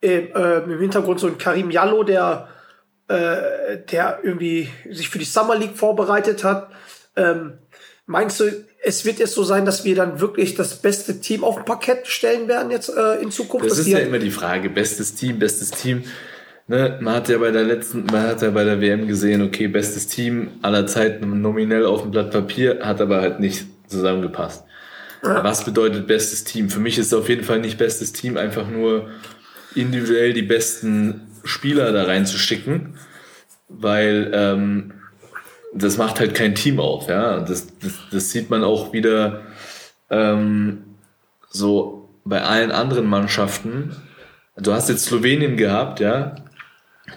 äh, 0.00 0.26
im 0.64 0.78
Hintergrund 0.78 1.20
so 1.20 1.26
ein 1.26 1.38
Karim 1.38 1.70
Jallo, 1.70 2.02
der 2.04 2.48
äh, 3.08 3.78
der 3.90 4.20
irgendwie 4.22 4.68
sich 4.90 5.08
für 5.08 5.18
die 5.18 5.24
Summer 5.24 5.56
League 5.56 5.76
vorbereitet 5.76 6.44
hat. 6.44 6.70
Ähm, 7.16 7.58
meinst 8.08 8.40
du, 8.40 8.64
es 8.82 9.04
wird 9.04 9.20
jetzt 9.20 9.34
so 9.34 9.44
sein, 9.44 9.64
dass 9.64 9.84
wir 9.84 9.94
dann 9.94 10.18
wirklich 10.18 10.54
das 10.54 10.76
beste 10.76 11.20
Team 11.20 11.44
auf 11.44 11.54
dem 11.54 11.64
Parkett 11.64 12.08
stellen 12.08 12.48
werden 12.48 12.72
jetzt 12.72 12.88
äh, 12.88 13.22
in 13.22 13.30
Zukunft? 13.30 13.70
Das 13.70 13.78
ist 13.78 13.86
ja 13.86 13.98
immer 13.98 14.18
die 14.18 14.30
Frage, 14.30 14.70
bestes 14.70 15.14
Team, 15.14 15.38
bestes 15.38 15.70
Team. 15.70 16.02
Ne, 16.66 16.98
man 17.00 17.14
hat 17.14 17.28
ja 17.28 17.38
bei 17.38 17.50
der 17.50 17.64
letzten, 17.64 18.04
man 18.04 18.22
hat 18.24 18.42
ja 18.42 18.50
bei 18.50 18.64
der 18.64 18.80
WM 18.80 19.06
gesehen, 19.06 19.42
okay, 19.42 19.68
bestes 19.68 20.06
Team 20.06 20.50
aller 20.60 20.86
Zeiten 20.86 21.40
nominell 21.40 21.86
auf 21.86 22.02
dem 22.02 22.10
Blatt 22.10 22.30
Papier, 22.30 22.80
hat 22.82 23.00
aber 23.00 23.20
halt 23.20 23.40
nicht 23.40 23.66
zusammengepasst. 23.86 24.64
Ja. 25.22 25.42
Was 25.44 25.64
bedeutet 25.64 26.06
bestes 26.06 26.44
Team? 26.44 26.68
Für 26.68 26.80
mich 26.80 26.98
ist 26.98 27.06
es 27.06 27.14
auf 27.14 27.28
jeden 27.28 27.44
Fall 27.44 27.60
nicht 27.60 27.78
bestes 27.78 28.12
Team, 28.12 28.36
einfach 28.36 28.68
nur 28.68 29.08
individuell 29.74 30.32
die 30.32 30.42
besten 30.42 31.28
Spieler 31.44 31.92
da 31.92 32.04
reinzuschicken, 32.04 32.98
weil 33.68 34.30
ähm, 34.34 34.92
das 35.74 35.96
macht 35.96 36.20
halt 36.20 36.34
kein 36.34 36.54
Team 36.54 36.80
auf. 36.80 37.08
Ja? 37.08 37.40
Das, 37.40 37.66
das, 37.78 37.92
das 38.10 38.30
sieht 38.30 38.50
man 38.50 38.64
auch 38.64 38.92
wieder 38.92 39.42
ähm, 40.10 40.84
so 41.50 42.08
bei 42.24 42.42
allen 42.42 42.70
anderen 42.70 43.06
Mannschaften. 43.06 43.96
Du 44.56 44.72
hast 44.72 44.88
jetzt 44.88 45.04
Slowenien 45.04 45.56
gehabt, 45.56 46.00
ja, 46.00 46.34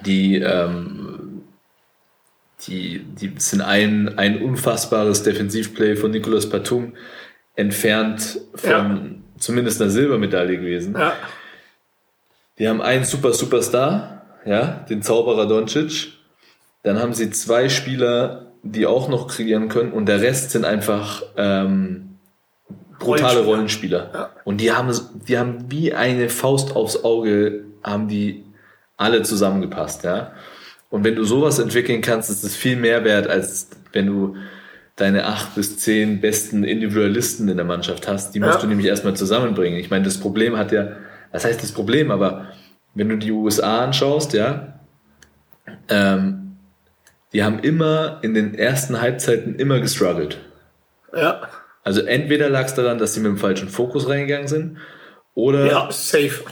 die, 0.06 0.38
ähm, 0.38 1.44
die, 2.68 3.00
die 3.00 3.34
sind 3.38 3.62
ein, 3.62 4.18
ein 4.18 4.42
unfassbares 4.42 5.24
Defensivplay 5.24 5.96
von 5.96 6.12
Nicolas 6.12 6.50
Batum 6.50 6.94
entfernt 7.56 8.40
von 8.56 8.70
ja. 8.70 9.00
zumindest 9.38 9.82
einer 9.82 9.90
Silbermedaille 9.90 10.58
gewesen. 10.58 10.96
Ja. 10.98 11.14
Die 12.60 12.70
haben 12.70 12.82
einen 12.82 13.06
super 13.06 13.34
Superstar, 13.34 14.22
ja, 14.46 14.86
den 14.90 15.02
Zauberer 15.02 15.48
Doncic. 15.48 16.14
Dann 16.84 17.00
haben 17.00 17.14
sie 17.14 17.30
zwei 17.30 17.70
Spieler, 17.70 18.48
die 18.64 18.86
auch 18.86 19.08
noch 19.10 19.28
kreieren 19.28 19.70
können 19.70 19.92
und 19.92 20.08
der 20.08 20.22
Rest 20.22 20.52
sind 20.52 20.66
einfach 20.66 21.24
ähm, 21.38 22.18
brutale 23.00 23.44
Rollenspieler. 23.44 24.00
Rollenspieler. 24.06 24.10
Ja. 24.14 24.30
Und 24.44 24.62
die 24.62 24.72
haben, 24.72 24.94
die 25.28 25.38
haben 25.38 25.66
wie 25.70 25.94
eine 25.94 26.30
Faust 26.30 26.76
aufs 26.76 27.04
Auge, 27.04 27.64
haben 27.84 28.08
die 28.08 28.44
alle 28.98 29.24
zusammengepasst, 29.24 30.04
ja. 30.04 30.34
Und 30.90 31.06
wenn 31.06 31.16
du 31.16 31.24
sowas 31.24 31.58
entwickeln 31.58 32.02
kannst, 32.02 32.30
ist 32.30 32.44
es 32.44 32.56
viel 32.56 32.76
mehr 32.76 33.06
wert, 33.06 33.28
als 33.28 33.70
wenn 33.94 34.08
du 34.08 34.36
deine 34.98 35.26
acht 35.26 35.56
bis 35.56 35.78
zehn 35.78 36.20
besten 36.20 36.66
Individualisten 36.66 37.48
in 37.48 37.56
der 37.56 37.66
Mannschaft 37.66 38.08
hast. 38.10 38.36
Die 38.36 38.40
musst 38.40 38.56
ja. 38.56 38.62
du 38.62 38.68
nämlich 38.68 38.88
erstmal 38.88 39.16
zusammenbringen. 39.16 39.80
Ich 39.80 39.90
meine, 39.90 40.04
das 40.04 40.20
Problem 40.20 40.58
hat 40.58 40.74
ja 40.74 40.90
das 41.32 41.46
heißt 41.46 41.64
das 41.64 41.72
Problem, 41.72 42.12
aber 42.12 42.48
wenn 42.94 43.10
du 43.10 43.18
die 43.18 43.32
USA 43.32 43.84
anschaust, 43.84 44.34
ja, 44.34 44.80
ähm, 45.88 46.41
die 47.34 47.44
haben 47.44 47.60
immer 47.60 48.20
in 48.22 48.34
den 48.34 48.56
ersten 48.56 49.02
Halbzeiten 49.02 49.56
immer 49.56 49.80
gestruggelt. 49.80 50.40
Ja. 51.16 51.42
Also 51.84 52.02
entweder 52.02 52.50
lag 52.50 52.66
es 52.66 52.76
daran, 52.76 52.98
dass 52.98 53.14
sie 53.14 53.22
mit 53.22 53.32
dem 53.32 53.38
falschen 53.38 53.70
Fokus 53.70 54.08
reingegangen 54.08 54.48
sind, 54.48 54.78
oder. 55.34 55.66
Ja, 55.66 55.88
safe. 55.92 56.44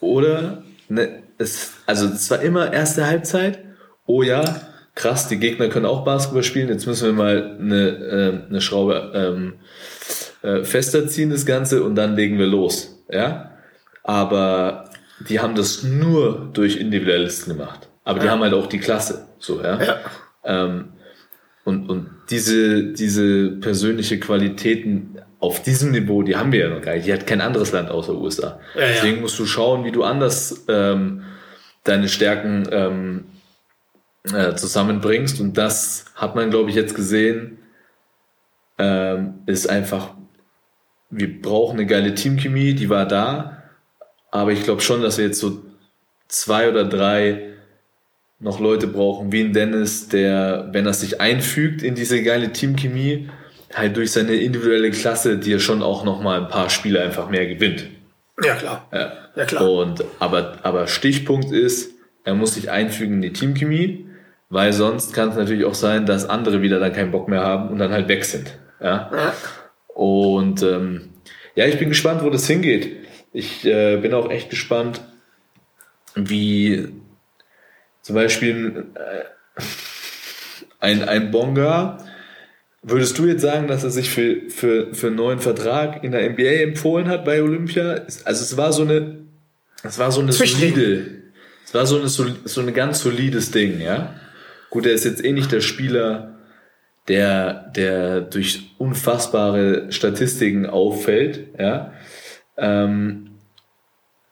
Oder, 0.00 0.62
ne, 0.88 1.22
es, 1.38 1.72
also 1.86 2.06
es 2.06 2.30
war 2.30 2.42
immer 2.42 2.72
erste 2.72 3.06
Halbzeit, 3.06 3.60
oh 4.06 4.22
ja, 4.22 4.60
krass, 4.94 5.28
die 5.28 5.38
Gegner 5.38 5.68
können 5.68 5.86
auch 5.86 6.04
Basketball 6.04 6.42
spielen, 6.42 6.68
jetzt 6.68 6.86
müssen 6.86 7.06
wir 7.06 7.12
mal 7.14 7.56
eine, 7.58 7.88
äh, 7.88 8.48
eine 8.48 8.60
Schraube 8.60 9.12
ähm, 9.14 9.54
äh, 10.42 10.62
fester 10.64 11.08
ziehen, 11.08 11.30
das 11.30 11.46
Ganze, 11.46 11.82
und 11.82 11.94
dann 11.94 12.14
legen 12.14 12.38
wir 12.38 12.46
los. 12.46 13.02
Ja? 13.10 13.50
aber 14.04 14.90
die 15.28 15.40
haben 15.40 15.56
das 15.56 15.82
nur 15.82 16.50
durch 16.52 16.76
Individualisten 16.76 17.56
gemacht. 17.56 17.88
Aber 18.04 18.20
die 18.20 18.28
haben 18.28 18.42
halt 18.42 18.52
auch 18.52 18.66
die 18.66 18.78
Klasse, 18.78 19.28
so, 19.38 19.62
ja. 19.62 19.82
ja. 19.82 19.98
Ähm, 20.44 20.92
und, 21.64 21.88
und 21.88 22.10
diese, 22.30 22.92
diese 22.92 23.52
persönliche 23.52 24.20
Qualitäten 24.20 25.18
auf 25.40 25.62
diesem 25.62 25.90
Niveau, 25.90 26.22
die 26.22 26.36
haben 26.36 26.52
wir 26.52 26.60
ja 26.60 26.68
noch 26.68 26.82
gar 26.82 26.94
nicht. 26.94 27.06
Die 27.06 27.12
hat 27.12 27.26
kein 27.26 27.40
anderes 27.40 27.72
Land 27.72 27.90
außer 27.90 28.14
USA. 28.14 28.60
Ja, 28.74 28.80
Deswegen 28.88 29.20
musst 29.20 29.38
du 29.38 29.46
schauen, 29.46 29.84
wie 29.84 29.92
du 29.92 30.04
anders 30.04 30.64
ähm, 30.68 31.22
deine 31.84 32.08
Stärken 32.08 32.68
ähm, 32.70 33.24
äh, 34.32 34.54
zusammenbringst. 34.54 35.40
Und 35.40 35.56
das 35.56 36.06
hat 36.14 36.34
man, 36.34 36.50
glaube 36.50 36.70
ich, 36.70 36.76
jetzt 36.76 36.94
gesehen, 36.94 37.58
ähm, 38.78 39.34
ist 39.46 39.68
einfach, 39.68 40.14
wir 41.10 41.40
brauchen 41.40 41.78
eine 41.78 41.86
geile 41.86 42.14
Teamchemie, 42.14 42.74
die 42.74 42.90
war 42.90 43.06
da. 43.06 43.62
Aber 44.30 44.52
ich 44.52 44.64
glaube 44.64 44.80
schon, 44.80 45.02
dass 45.02 45.18
wir 45.18 45.26
jetzt 45.26 45.40
so 45.40 45.62
zwei 46.28 46.68
oder 46.68 46.84
drei 46.84 47.54
noch 48.44 48.60
Leute 48.60 48.86
brauchen, 48.86 49.32
wie 49.32 49.40
ein 49.40 49.54
Dennis, 49.54 50.08
der, 50.08 50.68
wenn 50.70 50.84
er 50.84 50.92
sich 50.92 51.18
einfügt 51.20 51.82
in 51.82 51.94
diese 51.94 52.22
geile 52.22 52.52
Teamchemie, 52.52 53.30
halt 53.72 53.96
durch 53.96 54.12
seine 54.12 54.34
individuelle 54.34 54.90
Klasse 54.90 55.38
dir 55.38 55.58
schon 55.58 55.82
auch 55.82 56.04
noch 56.04 56.20
mal 56.20 56.42
ein 56.42 56.48
paar 56.48 56.68
Spiele 56.68 57.00
einfach 57.00 57.30
mehr 57.30 57.46
gewinnt. 57.46 57.86
Ja, 58.42 58.54
klar. 58.54 58.86
Ja, 58.92 59.12
ja 59.34 59.44
klar. 59.46 59.70
Und, 59.70 60.04
aber, 60.20 60.58
aber 60.62 60.86
Stichpunkt 60.86 61.52
ist, 61.52 61.92
er 62.22 62.34
muss 62.34 62.54
sich 62.54 62.70
einfügen 62.70 63.14
in 63.14 63.22
die 63.22 63.32
Teamchemie, 63.32 64.06
weil 64.50 64.74
sonst 64.74 65.14
kann 65.14 65.30
es 65.30 65.36
natürlich 65.36 65.64
auch 65.64 65.74
sein, 65.74 66.04
dass 66.04 66.28
andere 66.28 66.60
wieder 66.60 66.78
dann 66.78 66.92
keinen 66.92 67.12
Bock 67.12 67.28
mehr 67.28 67.42
haben 67.42 67.70
und 67.70 67.78
dann 67.78 67.92
halt 67.92 68.08
weg 68.08 68.26
sind. 68.26 68.58
Ja. 68.78 69.10
ja. 69.10 69.34
Und 69.88 70.62
ähm, 70.62 71.08
ja, 71.54 71.64
ich 71.64 71.78
bin 71.78 71.88
gespannt, 71.88 72.22
wo 72.22 72.28
das 72.28 72.46
hingeht. 72.46 72.94
Ich 73.32 73.64
äh, 73.64 73.96
bin 73.96 74.12
auch 74.12 74.30
echt 74.30 74.50
gespannt, 74.50 75.00
wie 76.14 76.88
zum 78.04 78.14
Beispiel 78.14 78.84
äh, 78.94 79.62
ein, 80.78 81.08
ein 81.08 81.30
Bonga, 81.30 82.04
würdest 82.82 83.18
du 83.18 83.24
jetzt 83.24 83.40
sagen, 83.40 83.66
dass 83.66 83.82
er 83.82 83.88
sich 83.88 84.10
für, 84.10 84.50
für, 84.50 84.94
für 84.94 85.06
einen 85.06 85.16
neuen 85.16 85.38
Vertrag 85.38 86.04
in 86.04 86.12
der 86.12 86.28
NBA 86.30 86.62
empfohlen 86.62 87.08
hat 87.08 87.24
bei 87.24 87.42
Olympia? 87.42 88.02
Also 88.24 88.42
es 88.42 88.56
war 88.58 88.74
so 88.74 88.82
eine, 88.82 89.20
es 89.82 89.98
war 89.98 90.12
so 90.12 90.20
eine 90.20 90.32
solide, 90.32 91.22
es 91.64 91.72
war 91.72 91.86
so 91.86 91.98
eine, 91.98 92.08
so 92.08 92.60
eine 92.60 92.72
ganz 92.72 93.00
solides 93.00 93.50
Ding, 93.50 93.80
ja. 93.80 94.14
Gut, 94.68 94.84
er 94.84 94.92
ist 94.92 95.06
jetzt 95.06 95.24
eh 95.24 95.32
nicht 95.32 95.50
der 95.50 95.62
Spieler, 95.62 96.34
der, 97.08 97.72
der 97.74 98.20
durch 98.20 98.74
unfassbare 98.76 99.90
Statistiken 99.90 100.66
auffällt, 100.66 101.58
ja. 101.58 101.94
Ähm, 102.58 103.33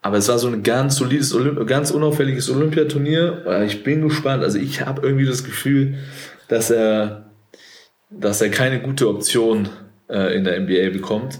aber 0.03 0.17
es 0.17 0.29
war 0.29 0.39
so 0.39 0.49
ein 0.49 0.65
ganz 0.65 0.97
solides, 0.97 1.33
Olymp 1.33 1.65
ganz 1.69 1.93
unauffälliges 1.93 2.51
Olympiaturnier. 2.51 3.63
Ich 3.65 3.85
bin 3.85 4.03
gespannt. 4.03 4.43
Also 4.43 4.59
ich 4.59 4.85
habe 4.85 5.01
irgendwie 5.03 5.27
das 5.27 5.45
Gefühl, 5.45 5.99
dass 6.49 6.71
er, 6.71 7.31
dass 8.11 8.43
er 8.43 8.51
keine 8.51 8.83
gute 8.83 9.09
Option 9.09 9.69
äh, 10.11 10.37
in 10.37 10.43
der 10.43 10.61
NBA 10.61 10.91
bekommt. 10.91 11.39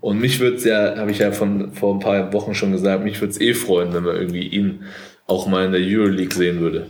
Und 0.00 0.20
mich 0.20 0.38
würde 0.38 0.56
es 0.56 0.64
ja, 0.64 0.96
habe 0.96 1.10
ich 1.10 1.18
ja 1.18 1.32
von 1.32 1.72
vor 1.72 1.94
ein 1.94 2.00
paar 2.00 2.32
Wochen 2.32 2.54
schon 2.54 2.72
gesagt, 2.72 3.02
mich 3.02 3.20
würde 3.20 3.32
es 3.32 3.40
eh 3.40 3.52
freuen, 3.52 3.92
wenn 3.92 4.04
man 4.04 4.16
irgendwie 4.16 4.46
ihn 4.46 4.84
auch 5.26 5.48
mal 5.48 5.66
in 5.66 5.72
der 5.72 5.80
Euroleague 5.80 6.34
sehen 6.34 6.60
würde. 6.60 6.86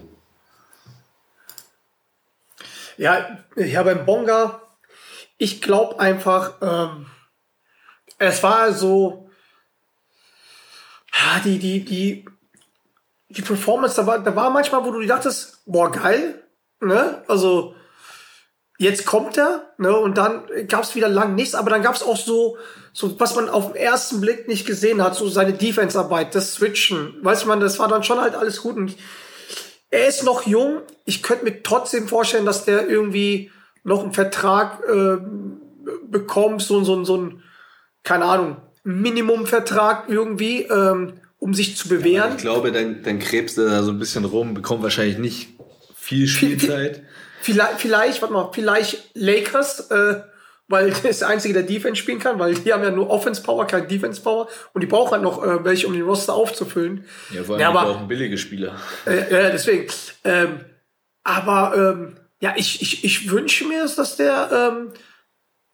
Ja, 2.99 3.39
ja, 3.57 3.83
beim 3.83 4.05
Bonga, 4.05 4.63
ich 5.39 5.63
glaube 5.63 5.99
einfach, 5.99 6.55
ähm, 6.63 7.07
es 8.19 8.43
war 8.43 8.73
so, 8.73 9.22
ja, 11.15 11.41
die, 11.45 11.59
die, 11.59 11.85
die, 11.85 12.25
die 13.29 13.43
Performance, 13.43 13.97
da 13.97 14.07
war, 14.07 14.19
da 14.19 14.35
war 14.35 14.51
manchmal, 14.51 14.85
wo 14.85 14.91
du 14.91 15.05
dachtest, 15.07 15.63
boah, 15.67 15.91
geil, 15.91 16.43
ne? 16.81 17.23
Also, 17.29 17.75
jetzt 18.79 19.07
kommt 19.07 19.39
er, 19.39 19.73
ne? 19.79 19.97
Und 19.97 20.19
dann 20.19 20.45
gab 20.69 20.85
es 20.85 20.95
wieder 20.95 21.09
lang 21.09 21.35
nichts, 21.35 21.55
aber 21.55 21.71
dann 21.71 21.83
gab 21.83 21.95
es 21.95 22.03
auch 22.03 22.17
so, 22.17 22.57
so, 22.93 23.19
was 23.19 23.35
man 23.35 23.49
auf 23.49 23.73
den 23.73 23.77
ersten 23.77 24.21
Blick 24.21 24.49
nicht 24.49 24.67
gesehen 24.67 25.03
hat, 25.03 25.15
so 25.15 25.29
seine 25.29 25.55
Defense-Arbeit, 25.55 26.35
das 26.35 26.55
Switchen. 26.55 27.15
Weiß 27.23 27.47
man, 27.47 27.61
das 27.61 27.79
war 27.79 27.89
dann 27.89 28.03
schon 28.03 28.21
halt 28.21 28.35
alles 28.35 28.61
gut. 28.63 28.77
Und 28.77 28.97
er 29.91 30.09
ist 30.09 30.25
noch 30.25 30.47
jung. 30.47 30.83
Ich 31.05 31.23
könnte 31.23 31.45
mir 31.45 31.63
trotzdem 31.63 32.09
vorstellen, 32.09 32.47
dass 32.47 32.65
der 32.65 32.89
irgendwie 32.89 33.51
noch 33.85 34.03
einen 34.03 34.13
Vertrag 34.13 34.81
äh, 34.89 35.19
bekommt, 36.05 36.63
so, 36.63 36.85
so, 36.85 37.03
so 37.05 37.17
ein, 37.17 37.43
keine 38.03 38.25
Ahnung, 38.25 38.57
Minimumvertrag 38.85 40.05
irgendwie, 40.09 40.63
ähm, 40.63 41.15
um 41.39 41.55
sich 41.55 41.77
zu 41.77 41.89
bewähren. 41.89 42.31
Ja, 42.31 42.37
ich 42.37 42.43
glaube, 42.43 42.73
dann, 42.73 43.03
dann 43.03 43.19
krebst 43.19 43.59
du 43.59 43.69
da 43.69 43.83
so 43.83 43.91
ein 43.91 43.99
bisschen 43.99 44.25
rum, 44.25 44.55
bekommt 44.55 44.83
wahrscheinlich 44.83 45.19
nicht 45.19 45.49
viel 45.97 46.27
Spielzeit. 46.27 47.03
Vielleicht, 47.41 47.81
vielleicht, 47.81 48.23
warte 48.23 48.35
mal, 48.35 48.51
vielleicht 48.53 49.11
Lakers, 49.15 49.91
äh, 49.91 50.21
weil 50.69 50.91
der 50.93 51.11
ist 51.11 51.21
der 51.21 51.29
Einzige, 51.29 51.55
der 51.55 51.65
Defense 51.65 51.97
spielen 51.97 52.19
kann, 52.19 52.39
weil 52.39 52.55
die 52.55 52.73
haben 52.73 52.83
ja 52.83 52.91
nur 52.91 53.11
Offense 53.11 53.43
Power, 53.43 53.67
kein 53.67 53.89
Defense 53.89 54.21
Power 54.21 54.49
und 54.73 54.81
die 54.81 54.87
brauchen 54.87 55.13
halt 55.13 55.23
noch 55.23 55.43
äh, 55.43 55.65
welche, 55.65 55.87
um 55.87 55.93
den 55.93 56.03
Roster 56.03 56.35
aufzufüllen. 56.35 57.05
Ja, 57.33 57.43
vor 57.43 57.57
allem 57.57 57.63
ja, 57.63 57.69
aber, 57.71 57.87
auch 57.87 58.01
billige 58.03 58.39
Spieler. 58.39 58.77
Äh, 59.07 59.33
ja, 59.33 59.51
deswegen. 59.51 59.87
Ähm, 60.25 60.61
aber 61.25 61.75
ähm, 61.77 62.17
ja, 62.41 62.55
ich, 62.57 62.81
ich, 62.81 63.05
ich 63.05 63.31
wünsche 63.31 63.67
mir, 63.67 63.87
dass 63.89 64.17
der 64.17 64.73
ähm, 64.73 64.93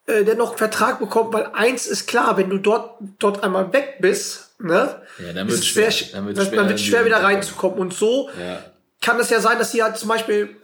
äh, 0.08 0.24
der 0.24 0.36
noch 0.36 0.48
einen 0.48 0.58
Vertrag 0.58 0.98
bekommt, 0.98 1.34
weil 1.34 1.50
eins 1.52 1.86
ist 1.86 2.06
klar, 2.06 2.38
wenn 2.38 2.48
du 2.48 2.56
dort, 2.56 2.98
dort 3.18 3.44
einmal 3.44 3.72
weg 3.74 3.98
bist, 4.00 4.54
ne, 4.58 5.02
ja, 5.18 5.32
dann 5.34 5.46
wird 5.48 5.58
es 5.58 5.66
schwer, 5.66 5.90
schwer, 5.90 6.08
dann 6.14 6.26
wird 6.26 6.38
schwer, 6.38 6.64
dann 6.64 6.78
schwer 6.78 7.04
wieder 7.04 7.22
reinzukommen. 7.22 7.78
Und 7.78 7.92
so 7.92 8.30
ja. 8.40 8.64
kann 9.02 9.20
es 9.20 9.28
ja 9.28 9.40
sein, 9.40 9.58
dass 9.58 9.70
sie 9.70 9.82
halt 9.82 9.98
zum 9.98 10.08
Beispiel, 10.08 10.56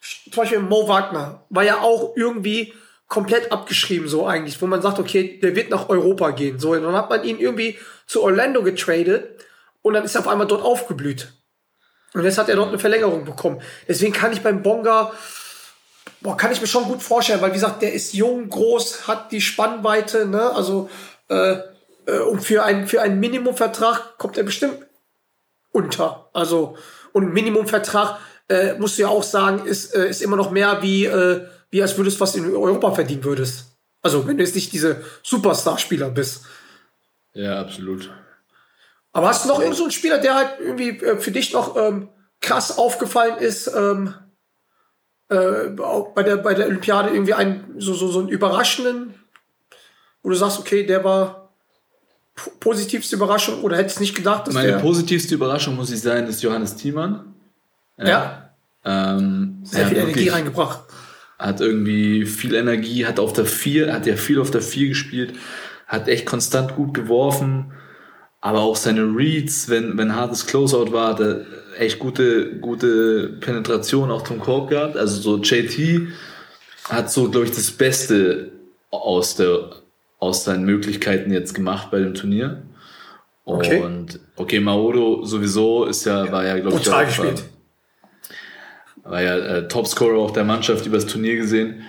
zum 0.00 0.36
Beispiel 0.36 0.60
Mo 0.60 0.86
Wagner 0.86 1.44
war 1.50 1.64
ja 1.64 1.80
auch 1.80 2.14
irgendwie 2.16 2.72
komplett 3.08 3.50
abgeschrieben, 3.50 4.06
so 4.06 4.28
eigentlich, 4.28 4.62
wo 4.62 4.66
man 4.66 4.80
sagt, 4.80 5.00
okay, 5.00 5.40
der 5.42 5.56
wird 5.56 5.70
nach 5.70 5.88
Europa 5.88 6.30
gehen. 6.30 6.60
So, 6.60 6.72
und 6.72 6.84
dann 6.84 6.94
hat 6.94 7.10
man 7.10 7.24
ihn 7.24 7.40
irgendwie 7.40 7.76
zu 8.06 8.22
Orlando 8.22 8.62
getradet 8.62 9.40
und 9.82 9.94
dann 9.94 10.04
ist 10.04 10.14
er 10.14 10.20
auf 10.20 10.28
einmal 10.28 10.46
dort 10.46 10.62
aufgeblüht. 10.62 11.32
Und 12.12 12.22
jetzt 12.22 12.38
hat 12.38 12.48
er 12.48 12.54
dort 12.54 12.68
eine 12.68 12.78
Verlängerung 12.78 13.24
bekommen. 13.24 13.60
Deswegen 13.88 14.12
kann 14.12 14.32
ich 14.32 14.40
beim 14.40 14.62
Bonga, 14.62 15.12
boah, 16.24 16.38
kann 16.38 16.50
ich 16.50 16.60
mir 16.60 16.66
schon 16.66 16.84
gut 16.84 17.02
vorstellen, 17.02 17.42
weil 17.42 17.50
wie 17.50 17.56
gesagt, 17.56 17.82
der 17.82 17.92
ist 17.92 18.14
jung, 18.14 18.48
groß, 18.48 19.06
hat 19.06 19.30
die 19.30 19.42
Spannweite, 19.42 20.26
ne? 20.26 20.50
Also 20.50 20.88
äh, 21.28 21.58
äh, 22.06 22.18
und 22.18 22.40
für 22.40 22.64
einen 22.64 22.88
für 22.88 23.02
einen 23.02 23.20
Minimumvertrag 23.20 24.16
kommt 24.18 24.38
er 24.38 24.42
bestimmt 24.42 24.78
unter. 25.70 26.30
Also 26.32 26.76
und 27.12 27.34
Minimumvertrag 27.34 28.18
äh, 28.48 28.72
musst 28.78 28.96
du 28.96 29.02
ja 29.02 29.08
auch 29.08 29.22
sagen, 29.22 29.66
ist 29.66 29.94
äh, 29.94 30.08
ist 30.08 30.22
immer 30.22 30.36
noch 30.36 30.50
mehr 30.50 30.82
wie 30.82 31.04
äh, 31.04 31.46
wie 31.70 31.82
als 31.82 31.98
würdest 31.98 32.16
du 32.16 32.22
was 32.22 32.34
in 32.34 32.50
Europa 32.56 32.92
verdienen 32.92 33.24
würdest. 33.24 33.76
Also 34.00 34.26
wenn 34.26 34.38
du 34.38 34.44
jetzt 34.44 34.54
nicht 34.54 34.72
diese 34.72 35.02
Superstar-Spieler 35.22 36.08
bist. 36.08 36.46
Ja, 37.34 37.60
absolut. 37.60 38.10
Aber 39.12 39.28
hast 39.28 39.44
du 39.44 39.48
noch 39.48 39.58
irgendeinen 39.58 39.84
so 39.84 39.90
Spieler, 39.90 40.18
der 40.18 40.34
halt 40.34 40.50
irgendwie 40.58 40.98
für 41.18 41.30
dich 41.30 41.52
noch 41.52 41.76
ähm, 41.76 42.08
krass 42.40 42.78
aufgefallen 42.78 43.38
ist? 43.38 43.66
Ähm, 43.68 44.14
äh, 45.28 45.70
bei, 46.14 46.22
der, 46.22 46.36
bei 46.36 46.54
der 46.54 46.66
Olympiade 46.66 47.10
irgendwie 47.10 47.34
einen, 47.34 47.74
so, 47.78 47.94
so, 47.94 48.08
so 48.08 48.20
einen 48.20 48.28
überraschenden, 48.28 49.14
wo 50.22 50.30
du 50.30 50.34
sagst, 50.34 50.58
okay, 50.58 50.84
der 50.84 51.04
war 51.04 51.52
positivste 52.60 53.16
Überraschung 53.16 53.62
oder 53.62 53.76
hättest 53.76 54.00
nicht 54.00 54.14
gedacht, 54.14 54.46
dass 54.46 54.54
Meine 54.54 54.72
der 54.72 54.78
positivste 54.78 55.34
Überraschung 55.34 55.76
muss 55.76 55.92
ich 55.92 56.00
sein, 56.00 56.26
ist 56.26 56.42
Johannes 56.42 56.76
Thiemann. 56.76 57.34
Ja. 57.96 58.06
ja. 58.06 58.50
Ähm, 58.84 59.60
Sehr 59.62 59.86
viel 59.86 59.98
Energie 59.98 60.28
reingebracht. 60.28 60.80
Hat 61.38 61.60
irgendwie 61.60 62.26
viel 62.26 62.54
Energie, 62.54 63.06
hat 63.06 63.18
auf 63.18 63.32
der 63.32 63.46
vier, 63.46 63.92
hat 63.92 64.06
ja 64.06 64.16
viel 64.16 64.40
auf 64.40 64.50
der 64.50 64.62
vier 64.62 64.88
gespielt, 64.88 65.34
hat 65.86 66.08
echt 66.08 66.26
konstant 66.26 66.74
gut 66.74 66.94
geworfen, 66.94 67.72
aber 68.40 68.60
auch 68.60 68.76
seine 68.76 69.02
Reads, 69.02 69.68
wenn, 69.68 69.96
wenn 69.96 70.14
hartes 70.14 70.46
Closeout 70.46 70.92
war, 70.92 71.10
hat 71.10 71.20
er 71.20 71.46
echt 71.78 71.98
gute, 71.98 72.56
gute 72.56 73.28
Penetration 73.40 74.10
auch 74.10 74.22
zum 74.22 74.40
Korb 74.40 74.70
gehabt. 74.70 74.96
Also 74.96 75.20
so 75.20 75.42
JT 75.42 76.08
hat 76.88 77.10
so, 77.10 77.30
glaube 77.30 77.46
ich, 77.46 77.52
das 77.52 77.70
Beste 77.70 78.52
aus 78.90 79.36
der, 79.36 79.70
aus 80.18 80.44
seinen 80.44 80.64
Möglichkeiten 80.64 81.32
jetzt 81.32 81.54
gemacht 81.54 81.90
bei 81.90 81.98
dem 82.00 82.14
Turnier. 82.14 82.62
Okay. 83.44 83.80
Und 83.82 84.20
okay, 84.36 84.60
Maodo 84.60 85.24
sowieso 85.24 85.84
ist 85.84 86.04
ja, 86.06 86.30
war 86.32 86.44
ja, 86.46 86.58
glaube 86.58 86.78
ich, 86.80 86.90
auch, 86.90 87.04
gespielt. 87.04 87.44
war 89.02 89.22
ja 89.22 89.36
äh, 89.36 89.68
Topscorer 89.68 90.18
auch 90.18 90.30
der 90.30 90.44
Mannschaft 90.44 90.86
übers 90.86 91.06
Turnier 91.06 91.36
gesehen. 91.36 91.82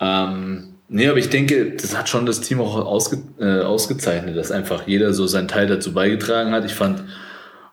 Ähm, 0.00 0.76
nee, 0.88 1.06
aber 1.06 1.18
ich 1.18 1.28
denke, 1.28 1.72
das 1.72 1.96
hat 1.96 2.08
schon 2.08 2.24
das 2.24 2.40
Team 2.40 2.60
auch 2.60 2.76
ausge, 2.76 3.18
äh, 3.38 3.60
ausgezeichnet, 3.60 4.36
dass 4.36 4.50
einfach 4.50 4.86
jeder 4.86 5.12
so 5.12 5.26
seinen 5.26 5.48
Teil 5.48 5.66
dazu 5.66 5.92
beigetragen 5.92 6.52
hat. 6.52 6.64
Ich 6.64 6.74
fand, 6.74 7.04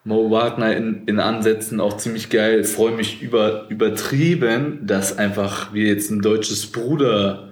Mo 0.07 0.31
Wagner 0.31 0.75
in, 0.75 1.03
in 1.05 1.19
Ansätzen 1.19 1.81
auch 1.81 1.97
ziemlich 1.97 2.29
geil. 2.29 2.63
Freue 2.63 2.93
mich 2.93 3.21
über 3.21 3.69
übertrieben, 3.69 4.87
dass 4.87 5.17
einfach 5.17 5.73
wir 5.73 5.87
jetzt 5.87 6.09
ein 6.09 6.21
deutsches 6.21 6.71
Bruder-Duo 6.71 7.49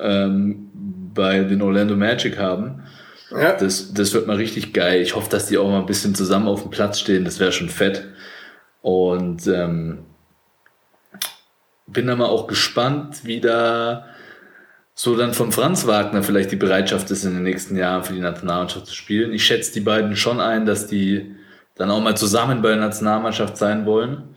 ähm, 0.00 0.70
bei 1.14 1.40
den 1.40 1.60
Orlando 1.60 1.96
Magic 1.96 2.38
haben. 2.38 2.84
Ja. 3.30 3.52
Das, 3.52 3.92
das 3.92 4.14
wird 4.14 4.26
mal 4.26 4.36
richtig 4.36 4.72
geil. 4.72 5.02
Ich 5.02 5.14
hoffe, 5.14 5.28
dass 5.28 5.44
die 5.46 5.58
auch 5.58 5.68
mal 5.68 5.80
ein 5.80 5.86
bisschen 5.86 6.14
zusammen 6.14 6.48
auf 6.48 6.62
dem 6.62 6.70
Platz 6.70 6.98
stehen. 6.98 7.26
Das 7.26 7.40
wäre 7.40 7.52
schon 7.52 7.68
fett. 7.68 8.04
Und 8.80 9.46
ähm, 9.48 9.98
bin 11.86 12.06
da 12.06 12.16
mal 12.16 12.24
auch 12.24 12.46
gespannt, 12.46 13.24
wie 13.24 13.42
da 13.42 14.06
so 14.98 15.14
dann 15.14 15.34
von 15.34 15.52
Franz 15.52 15.86
Wagner 15.86 16.22
vielleicht 16.22 16.50
die 16.50 16.56
Bereitschaft 16.56 17.10
ist, 17.10 17.24
in 17.24 17.34
den 17.34 17.42
nächsten 17.42 17.76
Jahren 17.76 18.02
für 18.02 18.14
die 18.14 18.20
Nationalmannschaft 18.20 18.86
zu 18.86 18.94
spielen. 18.94 19.34
Ich 19.34 19.44
schätze 19.44 19.74
die 19.74 19.80
beiden 19.80 20.16
schon 20.16 20.40
ein, 20.40 20.64
dass 20.64 20.86
die 20.86 21.36
dann 21.74 21.90
auch 21.90 22.00
mal 22.00 22.16
zusammen 22.16 22.62
bei 22.62 22.70
der 22.70 22.78
Nationalmannschaft 22.78 23.58
sein 23.58 23.84
wollen. 23.84 24.34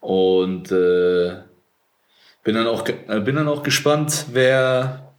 Und 0.00 0.72
äh, 0.72 1.36
bin, 2.42 2.56
dann 2.56 2.66
auch, 2.66 2.86
äh, 2.88 3.20
bin 3.20 3.36
dann 3.36 3.46
auch 3.46 3.62
gespannt, 3.62 4.26
wer 4.32 5.14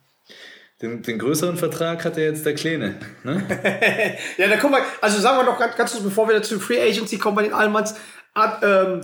den, 0.82 1.02
den 1.02 1.18
größeren 1.18 1.56
Vertrag 1.56 2.04
hat 2.04 2.18
der 2.18 2.26
jetzt 2.26 2.46
der 2.46 2.54
Kleine. 2.54 2.96
Ne? 3.24 3.44
ja, 4.38 4.50
da 4.50 4.58
kommen 4.58 4.74
wir, 4.74 4.82
also 5.00 5.18
sagen 5.22 5.38
wir 5.38 5.46
noch 5.46 5.60
ganz, 5.60 5.78
ganz 5.78 5.92
kurz, 5.94 6.04
bevor 6.04 6.28
wir 6.28 6.44
zu 6.44 6.60
Free 6.60 6.82
Agency 6.82 7.18
kommen 7.18 7.38
bei 7.38 7.44
den 7.44 7.54
Allmanns, 7.54 7.96
ab, 8.34 8.62
ähm, 8.66 9.00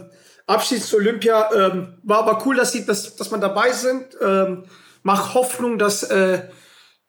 Abschied 0.46 0.84
zu 0.84 0.98
Olympia, 0.98 1.50
ähm, 1.56 2.00
war 2.04 2.20
aber 2.20 2.46
cool, 2.46 2.58
dass, 2.58 2.74
sie, 2.74 2.86
dass, 2.86 3.16
dass 3.16 3.32
man 3.32 3.40
dabei 3.40 3.72
sind. 3.72 4.08
Ähm, 4.22 4.66
mach 5.04 5.36
Hoffnung, 5.36 5.78
dass, 5.78 6.04
äh, 6.04 6.42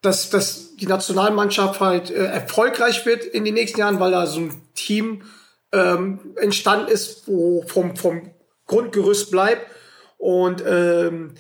dass, 0.03 0.31
dass 0.31 0.77
die 0.77 0.87
Nationalmannschaft 0.87 1.81
halt 1.81 2.11
äh, 2.11 2.25
erfolgreich 2.27 3.07
wird 3.07 3.25
in 3.25 3.45
den 3.45 3.55
nächsten 3.55 3.81
Jahren, 3.81 4.01
weil 4.01 4.11
da 4.11 4.27
so 4.27 4.41
ein 4.41 4.63
Team 4.75 5.23
ähm, 5.73 6.35
entstanden 6.37 6.89
ist, 6.89 7.27
wo 7.27 7.63
vom, 7.63 7.97
vom 7.97 8.31
Grundgerüst 8.67 9.31
bleibt. 9.31 9.67
Und 10.19 10.63
ähm, 10.67 11.35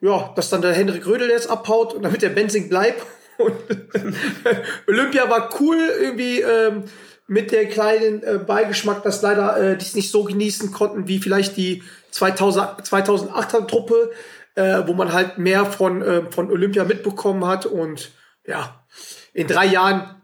ja, 0.00 0.32
dass 0.36 0.50
dann 0.50 0.62
der 0.62 0.72
Henrik 0.72 1.06
Rödel 1.06 1.28
jetzt 1.28 1.50
abhaut 1.50 1.94
und 1.94 2.02
damit 2.02 2.22
der 2.22 2.30
Benzing 2.30 2.68
bleibt. 2.68 3.04
Und 3.38 3.54
Olympia 4.88 5.30
war 5.30 5.48
cool 5.60 5.78
irgendwie 6.00 6.40
ähm, 6.40 6.82
mit 7.28 7.52
der 7.52 7.68
kleinen 7.68 8.24
äh, 8.24 8.40
Beigeschmack, 8.44 9.04
dass 9.04 9.22
leider 9.22 9.56
äh, 9.56 9.76
die 9.76 9.84
es 9.84 9.94
nicht 9.94 10.10
so 10.10 10.24
genießen 10.24 10.72
konnten 10.72 11.06
wie 11.06 11.20
vielleicht 11.20 11.56
die 11.56 11.84
2000, 12.10 12.82
2008er 12.82 13.68
Truppe, 13.68 14.10
äh, 14.58 14.88
wo 14.88 14.92
man 14.92 15.12
halt 15.12 15.38
mehr 15.38 15.64
von, 15.64 16.02
äh, 16.02 16.22
von 16.30 16.50
Olympia 16.50 16.84
mitbekommen 16.84 17.46
hat. 17.46 17.64
Und 17.64 18.10
ja, 18.44 18.84
in 19.32 19.46
drei 19.46 19.66
Jahren 19.66 20.16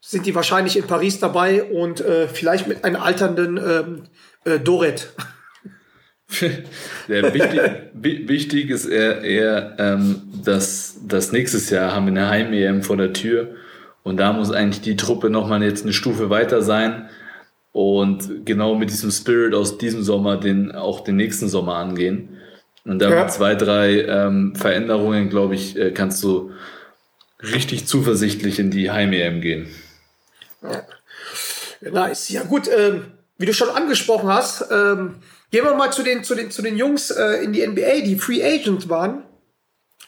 sind 0.00 0.24
die 0.24 0.34
wahrscheinlich 0.34 0.78
in 0.78 0.86
Paris 0.86 1.20
dabei 1.20 1.62
und 1.62 2.00
äh, 2.00 2.26
vielleicht 2.26 2.66
mit 2.66 2.84
einem 2.84 2.96
alternden 2.96 3.58
ähm, 3.58 4.02
äh, 4.44 4.58
Doret. 4.58 5.12
Wichtig, 7.08 7.60
wichtig 7.92 8.70
ist 8.70 8.86
eher, 8.86 9.20
eher 9.20 9.76
ähm, 9.78 10.22
dass, 10.42 10.96
dass 11.06 11.30
nächstes 11.30 11.68
Jahr 11.68 11.94
haben 11.94 12.06
wir 12.06 12.12
eine 12.12 12.30
Heim-EM 12.30 12.82
vor 12.82 12.96
der 12.96 13.12
Tür 13.12 13.48
und 14.02 14.16
da 14.16 14.32
muss 14.32 14.50
eigentlich 14.50 14.80
die 14.80 14.96
Truppe 14.96 15.28
nochmal 15.28 15.62
jetzt 15.62 15.82
eine 15.82 15.92
Stufe 15.92 16.30
weiter 16.30 16.62
sein 16.62 17.10
und 17.72 18.46
genau 18.46 18.74
mit 18.76 18.88
diesem 18.88 19.10
Spirit 19.10 19.54
aus 19.54 19.76
diesem 19.76 20.02
Sommer 20.02 20.38
den 20.38 20.72
auch 20.72 21.00
den 21.00 21.16
nächsten 21.16 21.50
Sommer 21.50 21.74
angehen. 21.74 22.30
Und 22.84 22.98
da 22.98 23.10
ja. 23.10 23.22
mit 23.22 23.32
zwei, 23.32 23.54
drei 23.54 24.00
ähm, 24.02 24.54
Veränderungen, 24.56 25.30
glaube 25.30 25.54
ich, 25.54 25.76
äh, 25.76 25.92
kannst 25.92 26.22
du 26.22 26.52
richtig 27.42 27.86
zuversichtlich 27.86 28.58
in 28.58 28.70
die 28.70 28.90
Heim-EM 28.90 29.40
gehen. 29.40 29.68
Ja. 30.62 30.82
Nice. 31.80 32.28
Ja 32.28 32.44
gut, 32.44 32.68
ähm, 32.68 33.12
wie 33.38 33.46
du 33.46 33.54
schon 33.54 33.70
angesprochen 33.70 34.28
hast, 34.28 34.64
ähm, 34.70 35.16
gehen 35.50 35.64
wir 35.64 35.74
mal 35.74 35.92
zu 35.92 36.02
den, 36.02 36.24
zu 36.24 36.34
den, 36.34 36.50
zu 36.50 36.62
den 36.62 36.76
Jungs 36.76 37.10
äh, 37.10 37.42
in 37.42 37.52
die 37.52 37.66
NBA, 37.66 38.02
die 38.04 38.18
Free 38.18 38.42
Agent 38.42 38.88
waren. 38.88 39.24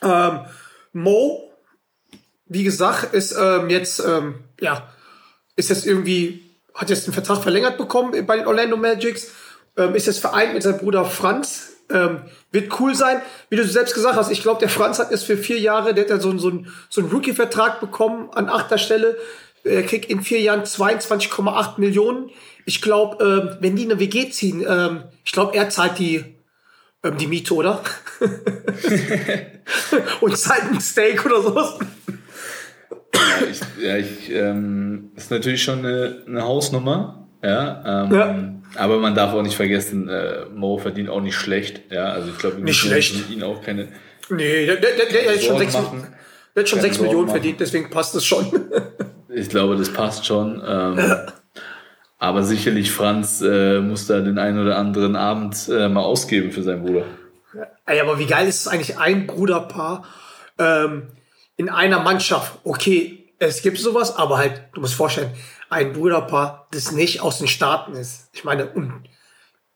Ähm, 0.02 0.40
Mo, 0.92 1.50
wie 2.46 2.62
gesagt, 2.62 3.14
ist 3.14 3.36
ähm, 3.36 3.70
jetzt, 3.70 4.00
ähm, 4.00 4.36
ja, 4.60 4.88
ist 5.56 5.70
jetzt 5.70 5.86
irgendwie, 5.86 6.44
hat 6.74 6.90
jetzt 6.90 7.06
einen 7.06 7.14
Vertrag 7.14 7.42
verlängert 7.42 7.78
bekommen 7.78 8.26
bei 8.26 8.36
den 8.36 8.46
Orlando 8.46 8.76
Magics, 8.76 9.30
ist 9.94 10.06
jetzt 10.06 10.20
vereint 10.20 10.54
mit 10.54 10.62
seinem 10.62 10.78
Bruder 10.78 11.04
Franz, 11.04 11.73
ähm, 11.90 12.22
wird 12.50 12.80
cool 12.80 12.94
sein. 12.94 13.20
Wie 13.50 13.56
du 13.56 13.64
selbst 13.64 13.94
gesagt 13.94 14.16
hast, 14.16 14.30
ich 14.30 14.42
glaube, 14.42 14.60
der 14.60 14.68
Franz 14.68 14.98
hat 14.98 15.10
jetzt 15.10 15.24
für 15.24 15.36
vier 15.36 15.58
Jahre, 15.58 15.94
der 15.94 16.04
hat 16.04 16.10
ja 16.10 16.20
so, 16.20 16.36
so, 16.38 16.48
einen, 16.48 16.72
so 16.88 17.00
einen 17.00 17.10
Rookie-Vertrag 17.10 17.80
bekommen 17.80 18.30
an 18.32 18.48
achter 18.48 18.78
Stelle. 18.78 19.16
Er 19.64 19.82
kriegt 19.82 20.10
in 20.10 20.22
vier 20.22 20.40
Jahren 20.40 20.62
22,8 20.62 21.80
Millionen. 21.80 22.30
Ich 22.66 22.82
glaube, 22.82 23.24
ähm, 23.24 23.56
wenn 23.60 23.76
die 23.76 23.84
eine 23.84 23.98
WG 23.98 24.30
ziehen, 24.30 24.64
ähm, 24.66 25.04
ich 25.24 25.32
glaube, 25.32 25.56
er 25.56 25.70
zahlt 25.70 25.98
die, 25.98 26.24
ähm, 27.02 27.16
die 27.18 27.26
Miete, 27.26 27.54
oder? 27.54 27.82
Und 30.20 30.36
zahlt 30.36 30.64
ein 30.70 30.80
Steak 30.80 31.24
oder 31.24 31.42
sowas. 31.42 31.78
Ja, 33.14 33.46
ich, 33.50 33.60
ja, 33.82 33.96
ich 33.96 34.30
ähm, 34.30 35.12
ist 35.16 35.30
natürlich 35.30 35.62
schon 35.62 35.80
eine, 35.80 36.22
eine 36.26 36.42
Hausnummer. 36.42 37.23
Ja, 37.44 38.04
ähm, 38.04 38.14
ja, 38.14 38.82
aber 38.82 38.98
man 38.98 39.14
darf 39.14 39.34
auch 39.34 39.42
nicht 39.42 39.56
vergessen, 39.56 40.08
äh, 40.08 40.46
Mo 40.46 40.78
verdient 40.78 41.10
auch 41.10 41.20
nicht 41.20 41.36
schlecht. 41.36 41.82
Ja, 41.90 42.04
also 42.06 42.30
ich 42.30 42.38
glaube, 42.38 42.62
nicht 42.62 42.78
schlecht. 42.78 43.28
ihn 43.28 43.42
auch 43.42 43.62
keine. 43.62 43.88
Nee, 44.30 44.64
der, 44.64 44.76
der, 44.76 44.96
der, 44.96 45.06
der 45.06 45.32
hat 45.34 45.42
schon 45.42 45.58
6, 45.58 45.72
der 45.74 46.62
hat 46.62 46.68
schon 46.70 46.80
6 46.80 47.00
Millionen 47.00 47.26
machen. 47.26 47.32
verdient, 47.32 47.60
deswegen 47.60 47.90
passt 47.90 48.14
es 48.14 48.24
schon. 48.24 48.50
ich 49.28 49.50
glaube, 49.50 49.76
das 49.76 49.92
passt 49.92 50.24
schon. 50.24 50.62
Ähm, 50.66 50.98
ja. 50.98 51.26
Aber 52.18 52.42
sicherlich 52.44 52.90
Franz 52.90 53.42
äh, 53.42 53.80
muss 53.80 54.06
da 54.06 54.20
den 54.20 54.38
einen 54.38 54.58
oder 54.58 54.78
anderen 54.78 55.14
Abend 55.14 55.68
äh, 55.68 55.90
mal 55.90 56.00
ausgeben 56.00 56.50
für 56.50 56.62
seinen 56.62 56.82
Bruder. 56.82 57.04
Ja, 57.86 58.02
aber 58.02 58.18
wie 58.18 58.26
geil 58.26 58.48
ist 58.48 58.60
es 58.62 58.68
eigentlich, 58.68 58.96
ein 58.96 59.26
Bruderpaar 59.26 60.06
ähm, 60.58 61.08
in 61.58 61.68
einer 61.68 62.00
Mannschaft? 62.00 62.60
Okay, 62.64 63.26
es 63.38 63.60
gibt 63.60 63.76
sowas, 63.76 64.16
aber 64.16 64.38
halt, 64.38 64.62
du 64.72 64.80
musst 64.80 64.94
vorstellen, 64.94 65.32
ein 65.74 65.92
Bruderpaar, 65.92 66.68
das 66.70 66.92
nicht 66.92 67.20
aus 67.20 67.38
den 67.38 67.48
Staaten 67.48 67.94
ist. 67.94 68.28
Ich 68.32 68.44
meine, 68.44 68.70
ein 68.74 69.06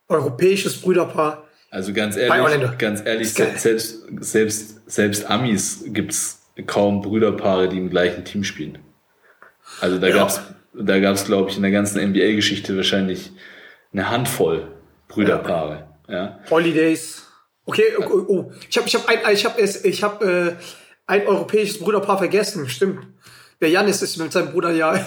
europäisches 0.08 0.80
Bruderpaar. 0.80 1.44
Also 1.70 1.92
ganz 1.92 2.16
ehrlich, 2.16 2.78
ganz 2.78 3.04
ehrlich, 3.04 3.34
selbst, 3.34 4.04
selbst, 4.20 4.90
selbst 4.90 5.28
Amis 5.28 5.84
gibt's 5.88 6.40
kaum 6.66 7.02
Brüderpaare, 7.02 7.68
die 7.68 7.76
im 7.76 7.90
gleichen 7.90 8.24
Team 8.24 8.42
spielen. 8.44 8.78
Also 9.80 9.98
da 9.98 10.08
ja. 10.08 10.14
gab's, 10.14 10.40
da 10.72 10.98
gab's, 10.98 11.26
glaube 11.26 11.50
ich, 11.50 11.56
in 11.56 11.62
der 11.62 11.72
ganzen 11.72 12.00
NBA-Geschichte 12.00 12.76
wahrscheinlich 12.76 13.32
eine 13.92 14.08
Handvoll 14.08 14.68
Brüderpaare. 15.08 15.88
Ja. 16.08 16.14
ja. 16.14 16.40
Holidays. 16.50 17.26
Okay, 17.66 17.82
oh, 17.98 18.24
oh, 18.28 18.52
ich 18.70 18.78
habe 18.78 18.88
ich 18.88 18.94
hab 18.94 19.06
ein, 19.08 19.18
ich 19.30 19.44
hab, 19.44 19.58
ich 19.58 20.02
hab, 20.02 20.22
äh, 20.22 20.56
ein 21.06 21.26
europäisches 21.26 21.78
Bruderpaar 21.78 22.18
vergessen, 22.18 22.68
stimmt. 22.68 23.06
Der 23.60 23.68
Janis 23.68 24.00
ist 24.00 24.16
mit 24.16 24.32
seinem 24.32 24.52
Bruder 24.52 24.70
ja 24.70 25.04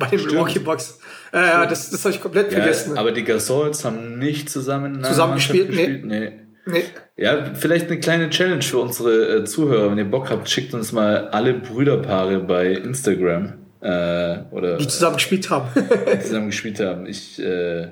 bei 0.00 0.06
den 0.06 0.24
Milwaukee 0.24 0.58
Bucks. 0.58 0.98
Äh, 1.32 1.38
ja, 1.38 1.66
das, 1.66 1.90
das 1.90 2.04
habe 2.04 2.14
ich 2.14 2.20
komplett 2.20 2.50
ja, 2.50 2.58
vergessen. 2.58 2.98
Aber 2.98 3.12
die 3.12 3.22
Gasols 3.22 3.84
haben 3.84 4.18
nicht 4.18 4.50
zusammen 4.50 5.04
zusammen 5.04 5.34
gespielt. 5.34 5.70
Nee. 5.70 6.00
nee. 6.02 6.32
Nee. 6.66 6.84
Ja, 7.16 7.54
vielleicht 7.54 7.86
eine 7.86 8.00
kleine 8.00 8.30
Challenge 8.30 8.62
für 8.62 8.78
unsere 8.78 9.38
äh, 9.38 9.44
Zuhörer. 9.44 9.90
Wenn 9.90 9.98
ihr 9.98 10.10
Bock 10.10 10.30
habt, 10.30 10.48
schickt 10.48 10.74
uns 10.74 10.92
mal 10.92 11.28
alle 11.28 11.54
Brüderpaare 11.54 12.40
bei 12.40 12.72
Instagram. 12.72 13.54
Äh, 13.80 14.42
oder, 14.50 14.76
die 14.76 14.86
zusammen 14.86 15.16
gespielt 15.16 15.48
haben. 15.50 15.68
die 16.14 16.20
zusammen 16.20 16.46
gespielt 16.46 16.80
haben. 16.80 17.06
Ich, 17.06 17.38
äh, 17.40 17.88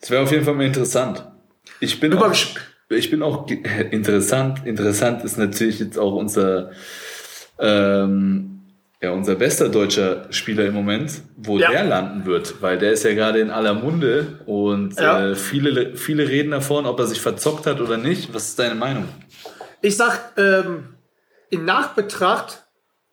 das 0.00 0.10
wäre 0.10 0.22
auf 0.22 0.30
jeden 0.30 0.44
Fall 0.44 0.54
mal 0.54 0.66
interessant. 0.66 1.24
Ich 1.80 1.98
bin, 1.98 2.12
auch, 2.14 2.32
ich 2.90 3.10
bin 3.10 3.22
auch 3.22 3.48
interessant. 3.90 4.66
Interessant 4.66 5.24
ist 5.24 5.38
natürlich 5.38 5.80
jetzt 5.80 5.98
auch 5.98 6.14
unser 6.14 6.70
ähm, 7.58 8.59
ja, 9.02 9.12
unser 9.12 9.34
bester 9.34 9.68
deutscher 9.68 10.26
Spieler 10.30 10.66
im 10.66 10.74
Moment, 10.74 11.22
wo 11.36 11.58
ja. 11.58 11.70
der 11.70 11.84
landen 11.84 12.26
wird, 12.26 12.60
weil 12.60 12.78
der 12.78 12.92
ist 12.92 13.02
ja 13.04 13.14
gerade 13.14 13.40
in 13.40 13.50
aller 13.50 13.72
Munde 13.72 14.40
und 14.44 14.98
ja. 14.98 15.30
äh, 15.30 15.34
viele, 15.34 15.96
viele 15.96 16.28
reden 16.28 16.50
davon, 16.50 16.84
ob 16.84 16.98
er 16.98 17.06
sich 17.06 17.20
verzockt 17.20 17.66
hat 17.66 17.80
oder 17.80 17.96
nicht. 17.96 18.34
Was 18.34 18.48
ist 18.48 18.58
deine 18.58 18.74
Meinung? 18.74 19.08
Ich 19.80 19.96
sag, 19.96 20.32
ähm, 20.36 20.94
in 21.48 21.64
Nachbetracht 21.64 22.64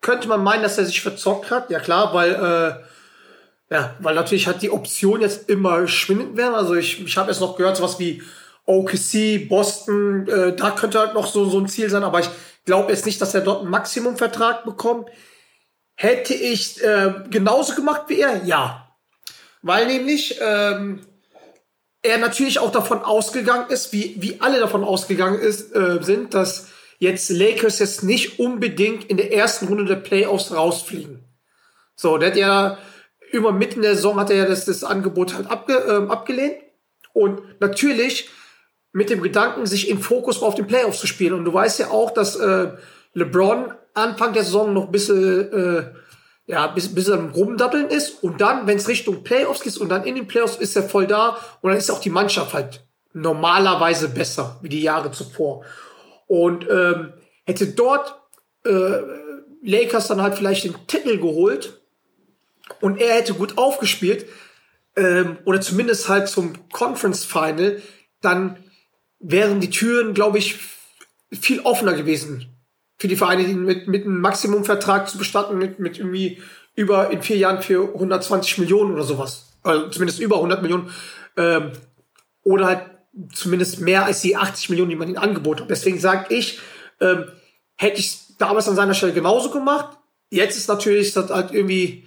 könnte 0.02 0.28
man 0.28 0.44
meinen, 0.44 0.64
dass 0.64 0.78
er 0.78 0.86
sich 0.86 1.02
verzockt 1.02 1.52
hat. 1.52 1.70
Ja 1.70 1.80
klar, 1.80 2.14
weil 2.14 2.34
äh, 2.34 3.74
ja, 3.74 3.96
weil 4.00 4.16
natürlich 4.16 4.48
hat 4.48 4.62
die 4.62 4.72
Option 4.72 5.22
jetzt 5.22 5.50
immer 5.50 5.88
schwindend 5.88 6.38
werden. 6.38 6.56
Also 6.56 6.76
ich, 6.76 7.04
ich 7.06 7.18
habe 7.18 7.32
jetzt 7.32 7.42
noch 7.42 7.58
gehört, 7.58 7.78
sowas 7.78 8.00
wie 8.00 8.22
OKC, 8.66 9.48
Boston, 9.48 10.28
äh, 10.28 10.56
da 10.56 10.72
könnte 10.72 11.00
halt 11.00 11.14
noch 11.14 11.28
so, 11.28 11.46
so 11.46 11.60
ein 11.60 11.68
Ziel 11.68 11.90
sein, 11.90 12.04
aber 12.04 12.20
ich 12.20 12.30
glaube 12.66 12.92
jetzt 12.92 13.06
nicht, 13.06 13.22
dass 13.22 13.34
er 13.34 13.42
dort 13.42 13.62
einen 13.62 13.72
Maximumvertrag 13.72 14.66
bekommt. 14.66 15.10
Hätte 16.00 16.36
ich 16.36 16.84
äh, 16.84 17.12
genauso 17.32 17.74
gemacht 17.74 18.04
wie 18.08 18.20
er? 18.20 18.44
Ja. 18.46 18.88
Weil 19.64 19.88
nämlich 19.88 20.38
ähm, 20.40 21.02
er 22.04 22.20
natürlich 22.20 22.60
auch 22.60 22.72
davon 22.72 23.02
ausgegangen 23.02 23.70
ist, 23.70 23.92
wie, 23.94 24.16
wie 24.20 24.40
alle 24.40 24.60
davon 24.60 24.84
ausgegangen 24.84 25.40
ist, 25.40 25.76
äh, 25.76 25.98
sind, 26.04 26.36
dass 26.36 26.68
jetzt 27.00 27.32
Lakers 27.32 27.80
jetzt 27.80 28.04
nicht 28.04 28.40
unbedingt 28.40 29.06
in 29.06 29.18
der 29.18 29.34
ersten 29.34 29.68
Runde 29.68 29.86
der 29.86 29.96
Playoffs 29.96 30.54
rausfliegen. 30.54 31.24
So, 31.96 32.20
der 32.20 32.30
hat 32.30 32.38
ja 32.38 32.78
über 33.32 33.52
mitten 33.52 33.82
der 33.82 33.96
Saison 33.96 34.20
hat 34.20 34.30
er 34.30 34.38
ja 34.38 34.46
das, 34.46 34.66
das 34.66 34.84
Angebot 34.84 35.34
halt 35.34 35.50
abge, 35.50 35.74
äh, 35.74 36.12
abgelehnt. 36.12 36.58
Und 37.12 37.42
natürlich 37.60 38.30
mit 38.92 39.10
dem 39.10 39.24
Gedanken, 39.24 39.66
sich 39.66 39.90
in 39.90 40.00
Fokus 40.00 40.44
auf 40.44 40.54
den 40.54 40.68
Playoffs 40.68 41.00
zu 41.00 41.08
spielen. 41.08 41.34
Und 41.34 41.46
du 41.46 41.54
weißt 41.54 41.80
ja 41.80 41.90
auch, 41.90 42.12
dass 42.12 42.36
äh, 42.36 42.70
LeBron 43.14 43.74
Anfang 43.98 44.34
der 44.34 44.44
Saison 44.44 44.74
noch 44.74 44.86
ein 44.86 44.92
bisschen, 44.92 45.52
äh, 45.52 45.92
ja, 46.46 46.68
bis, 46.68 46.94
bis 46.94 47.08
er 47.08 47.20
Rumdatteln 47.20 47.88
ist. 47.88 48.24
Und 48.24 48.40
dann, 48.40 48.68
wenn 48.68 48.78
es 48.78 48.88
Richtung 48.88 49.24
Playoffs 49.24 49.62
geht 49.62 49.78
und 49.78 49.90
dann 49.90 50.06
in 50.06 50.16
den 50.16 50.28
Playoffs 50.28 50.56
ist 50.56 50.76
er 50.76 50.84
voll 50.84 51.08
da 51.08 51.38
und 51.62 51.72
dann 51.72 51.78
ist 51.78 51.90
auch 51.90 52.00
die 52.00 52.10
Mannschaft 52.10 52.54
halt 52.54 52.86
normalerweise 53.14 54.10
besser 54.10 54.58
wie 54.62 54.70
die 54.70 54.82
Jahre 54.82 55.12
zuvor. 55.12 55.66
Und 56.28 56.68
ähm, 56.70 57.14
hätte 57.46 57.68
dort 57.68 58.16
äh, 58.66 59.00
Lakers 59.64 60.08
dann 60.08 60.22
halt 60.22 60.36
vielleicht 60.36 60.64
den 60.64 60.76
Titel 60.88 61.18
geholt 61.18 61.82
und 62.82 63.02
er 63.02 63.16
hätte 63.16 63.34
gut 63.34 63.58
aufgespielt 63.58 64.28
ähm, 64.96 65.38
oder 65.46 65.62
zumindest 65.62 66.10
halt 66.10 66.28
zum 66.28 66.70
Conference 66.70 67.26
Final, 67.26 67.82
dann 68.22 68.58
wären 69.20 69.60
die 69.60 69.70
Türen, 69.70 70.14
glaube 70.14 70.38
ich, 70.38 70.60
viel 71.32 71.62
offener 71.62 71.94
gewesen 71.94 72.57
für 72.98 73.08
die 73.08 73.16
Vereine, 73.16 73.44
mit, 73.44 73.88
mit 73.88 74.06
einem 74.06 74.20
Maximumvertrag 74.22 75.08
zu 75.08 75.18
bestatten, 75.18 75.58
mit, 75.58 75.80
mit 75.80 76.00
irgendwie 76.00 76.42
über 76.76 77.12
in 77.12 77.22
vier 77.22 77.38
Jahren 77.38 77.62
für 77.62 77.94
120 77.94 78.60
Millionen 78.60 78.94
oder 78.94 79.04
sowas. 79.04 79.48
Also 79.64 79.90
zumindest 79.90 80.20
über 80.20 80.38
100 80.38 80.62
Millionen. 80.62 80.92
Ähm, 81.36 81.72
oder 82.44 82.66
halt 82.66 82.82
zumindest 83.34 83.82
mehr 83.82 84.06
als 84.06 84.22
die 84.22 84.36
80 84.36 84.70
Millionen, 84.70 84.90
die 84.90 84.96
man 84.96 85.08
ihnen 85.08 85.18
angeboten 85.18 85.62
hat. 85.62 85.70
Deswegen 85.70 86.00
sage 86.00 86.34
ich, 86.34 86.60
ähm, 87.02 87.26
hätte 87.76 88.00
ich 88.00 88.38
damals 88.38 88.68
an 88.70 88.76
seiner 88.76 88.94
Stelle 88.94 89.14
genauso 89.14 89.50
gemacht. 89.50 89.98
Jetzt 90.30 90.58
ist 90.58 90.68
natürlich 90.68 91.14
das 91.14 91.30
halt 91.30 91.52
irgendwie 91.52 92.06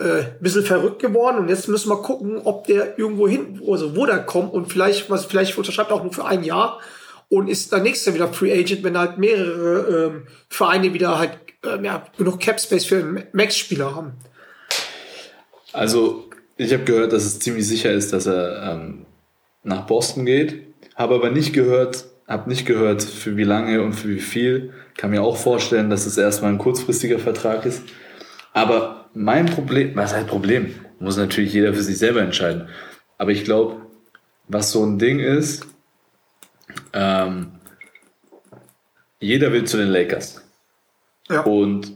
äh, 0.00 0.22
ein 0.22 0.38
bisschen 0.40 0.64
verrückt 0.64 1.00
geworden 1.00 1.38
und 1.38 1.48
jetzt 1.48 1.68
müssen 1.68 1.90
wir 1.90 2.02
gucken, 2.02 2.38
ob 2.44 2.66
der 2.66 2.98
irgendwo 2.98 3.28
hin, 3.28 3.60
also 3.66 3.96
wo 3.96 4.06
der 4.06 4.24
kommt 4.24 4.52
und 4.52 4.72
vielleicht, 4.72 5.10
was 5.10 5.26
vielleicht 5.26 5.56
unterschreibt 5.58 5.92
auch 5.92 6.02
nur 6.02 6.12
für 6.12 6.24
ein 6.24 6.44
Jahr 6.44 6.80
und 7.28 7.48
ist 7.48 7.72
dann 7.72 7.82
nächstes 7.82 8.06
Jahr 8.06 8.14
wieder 8.14 8.32
Free 8.32 8.52
Agent, 8.52 8.82
wenn 8.82 8.98
halt 8.98 9.18
mehrere 9.18 10.06
ähm, 10.06 10.26
Vereine 10.48 10.94
wieder 10.94 11.18
halt 11.18 11.38
ähm, 11.64 11.84
ja, 11.84 12.06
genug 12.16 12.40
Cap 12.40 12.60
Space 12.60 12.84
für 12.84 13.24
Max-Spieler 13.32 13.94
haben. 13.94 14.12
Also 15.72 16.28
ich 16.56 16.72
habe 16.72 16.84
gehört, 16.84 17.12
dass 17.12 17.24
es 17.24 17.38
ziemlich 17.38 17.66
sicher 17.66 17.92
ist, 17.92 18.12
dass 18.12 18.26
er 18.26 18.72
ähm, 18.72 19.06
nach 19.62 19.86
Boston 19.86 20.24
geht, 20.24 20.62
habe 20.94 21.14
aber 21.14 21.30
nicht 21.30 21.52
gehört, 21.52 22.06
habe 22.26 22.48
nicht 22.48 22.66
gehört, 22.66 23.02
für 23.02 23.36
wie 23.36 23.44
lange 23.44 23.82
und 23.82 23.94
für 23.94 24.08
wie 24.08 24.20
viel. 24.20 24.72
Kann 24.96 25.10
mir 25.10 25.22
auch 25.22 25.36
vorstellen, 25.36 25.88
dass 25.90 26.06
es 26.06 26.18
erstmal 26.18 26.52
ein 26.52 26.58
kurzfristiger 26.58 27.18
Vertrag 27.18 27.64
ist. 27.64 27.82
Aber 28.52 29.08
mein 29.14 29.46
Problem, 29.46 29.92
was 29.94 30.14
heißt 30.14 30.26
Problem? 30.26 30.74
Muss 31.00 31.16
natürlich 31.16 31.52
jeder 31.52 31.72
für 31.72 31.82
sich 31.82 31.98
selber 31.98 32.20
entscheiden. 32.20 32.68
Aber 33.16 33.30
ich 33.30 33.44
glaube, 33.44 33.76
was 34.48 34.72
so 34.72 34.84
ein 34.84 34.98
Ding 34.98 35.20
ist, 35.20 35.66
ähm, 36.92 37.52
jeder 39.20 39.52
will 39.52 39.64
zu 39.64 39.76
den 39.76 39.88
Lakers. 39.88 40.42
Ja. 41.28 41.42
Und 41.42 41.92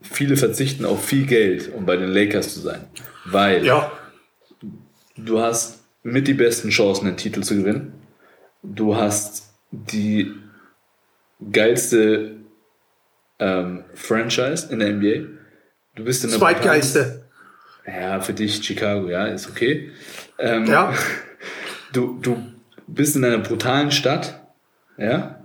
viele 0.00 0.36
verzichten 0.36 0.84
auf 0.84 1.04
viel 1.04 1.26
Geld, 1.26 1.72
um 1.72 1.86
bei 1.86 1.96
den 1.96 2.08
Lakers 2.08 2.54
zu 2.54 2.60
sein. 2.60 2.84
Weil 3.24 3.64
ja. 3.64 3.92
du 5.16 5.40
hast 5.40 5.80
mit 6.02 6.28
die 6.28 6.34
besten 6.34 6.70
Chancen, 6.70 7.06
den 7.06 7.16
Titel 7.16 7.42
zu 7.42 7.56
gewinnen. 7.56 7.92
Du 8.62 8.96
hast 8.96 9.52
die 9.70 10.34
geilste 11.52 12.36
ähm, 13.38 13.84
Franchise 13.94 14.72
in 14.72 14.80
der 14.80 14.92
NBA. 14.92 15.28
Du 15.94 16.04
bist 16.04 16.24
in 16.24 16.30
der 16.30 16.38
Zweitgeilste. 16.38 17.24
Ja, 17.86 18.20
für 18.20 18.34
dich 18.34 18.62
Chicago, 18.62 19.08
ja, 19.08 19.26
ist 19.26 19.48
okay. 19.48 19.90
Ähm, 20.38 20.66
ja. 20.66 20.92
Du, 21.90 22.18
du 22.20 22.36
bist 22.88 23.16
in 23.16 23.24
einer 23.24 23.38
brutalen 23.38 23.90
Stadt, 23.90 24.40
ja. 24.96 25.44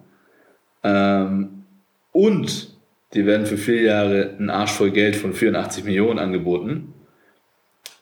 Ähm, 0.83 1.65
und 2.11 2.73
die 3.13 3.25
werden 3.25 3.45
für 3.45 3.57
vier 3.57 3.81
Jahre 3.81 4.35
einen 4.37 4.49
Arsch 4.49 4.71
voll 4.71 4.91
Geld 4.91 5.15
von 5.15 5.33
84 5.33 5.83
Millionen 5.83 6.19
angeboten. 6.19 6.93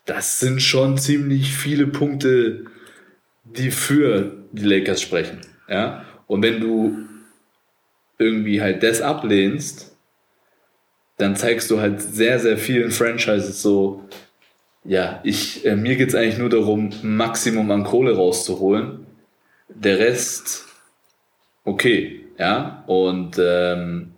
Das 0.06 0.40
sind 0.40 0.62
schon 0.62 0.98
ziemlich 0.98 1.56
viele 1.56 1.88
Punkte, 1.88 2.66
die 3.44 3.72
für 3.72 4.38
die 4.52 4.64
Lakers 4.64 5.02
sprechen. 5.02 5.42
Ja? 5.68 6.06
Und 6.28 6.44
wenn 6.44 6.60
du 6.60 6.98
irgendwie 8.18 8.62
halt 8.62 8.84
das 8.84 9.02
ablehnst, 9.02 9.96
dann 11.18 11.36
zeigst 11.36 11.70
du 11.70 11.80
halt 11.80 12.02
sehr, 12.02 12.40
sehr 12.40 12.58
vielen 12.58 12.92
Franchises 12.92 13.62
so, 13.62 14.06
ja, 14.84 15.20
ich, 15.24 15.66
äh, 15.66 15.76
mir 15.76 15.96
geht's 15.96 16.16
eigentlich 16.16 16.40
nur 16.40 16.50
darum, 16.50 16.92
Maximum 17.04 17.70
an 17.70 17.84
Kohle 17.84 18.16
rauszuholen. 18.16 19.01
Der 19.76 20.00
Rest, 20.00 20.66
okay, 21.64 22.26
ja, 22.38 22.84
und 22.88 23.38
ähm, 23.40 24.14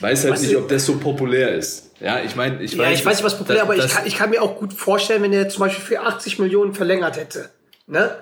weiß 0.00 0.24
halt 0.24 0.34
was 0.34 0.42
nicht, 0.42 0.56
ob 0.56 0.68
das 0.68 0.86
so 0.86 0.98
populär 0.98 1.54
ist. 1.54 1.92
Ja, 2.00 2.20
ich 2.20 2.36
meine, 2.36 2.62
ich 2.62 2.76
weiß. 2.76 2.86
Ja, 2.86 2.92
ich 2.92 3.04
weiß 3.04 3.16
nicht, 3.18 3.24
was 3.24 3.38
populär, 3.38 3.62
aber 3.62 3.76
ich 3.76 3.88
kann, 3.88 4.06
ich 4.06 4.16
kann 4.16 4.30
mir 4.30 4.42
auch 4.42 4.58
gut 4.58 4.72
vorstellen, 4.72 5.22
wenn 5.22 5.32
er 5.32 5.48
zum 5.48 5.60
Beispiel 5.60 5.84
für 5.84 6.00
80 6.00 6.38
Millionen 6.38 6.74
verlängert 6.74 7.16
hätte. 7.16 7.50
Ne? 7.86 8.16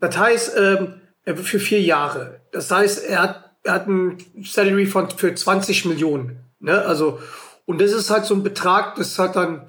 Das 0.00 0.16
heißt, 0.16 0.56
ähm, 0.56 1.00
für 1.36 1.60
vier 1.60 1.80
Jahre. 1.80 2.40
Das 2.50 2.70
heißt, 2.70 3.04
er 3.04 3.22
hat, 3.22 3.50
er 3.62 3.74
hat 3.74 3.86
ein 3.86 4.18
Salary 4.42 4.86
von 4.86 5.10
für 5.10 5.34
20 5.34 5.84
Millionen. 5.84 6.40
Ne? 6.60 6.84
Also, 6.84 7.20
und 7.66 7.80
das 7.80 7.92
ist 7.92 8.10
halt 8.10 8.24
so 8.24 8.34
ein 8.34 8.42
Betrag, 8.42 8.96
das 8.96 9.18
hat 9.18 9.36
dann 9.36 9.66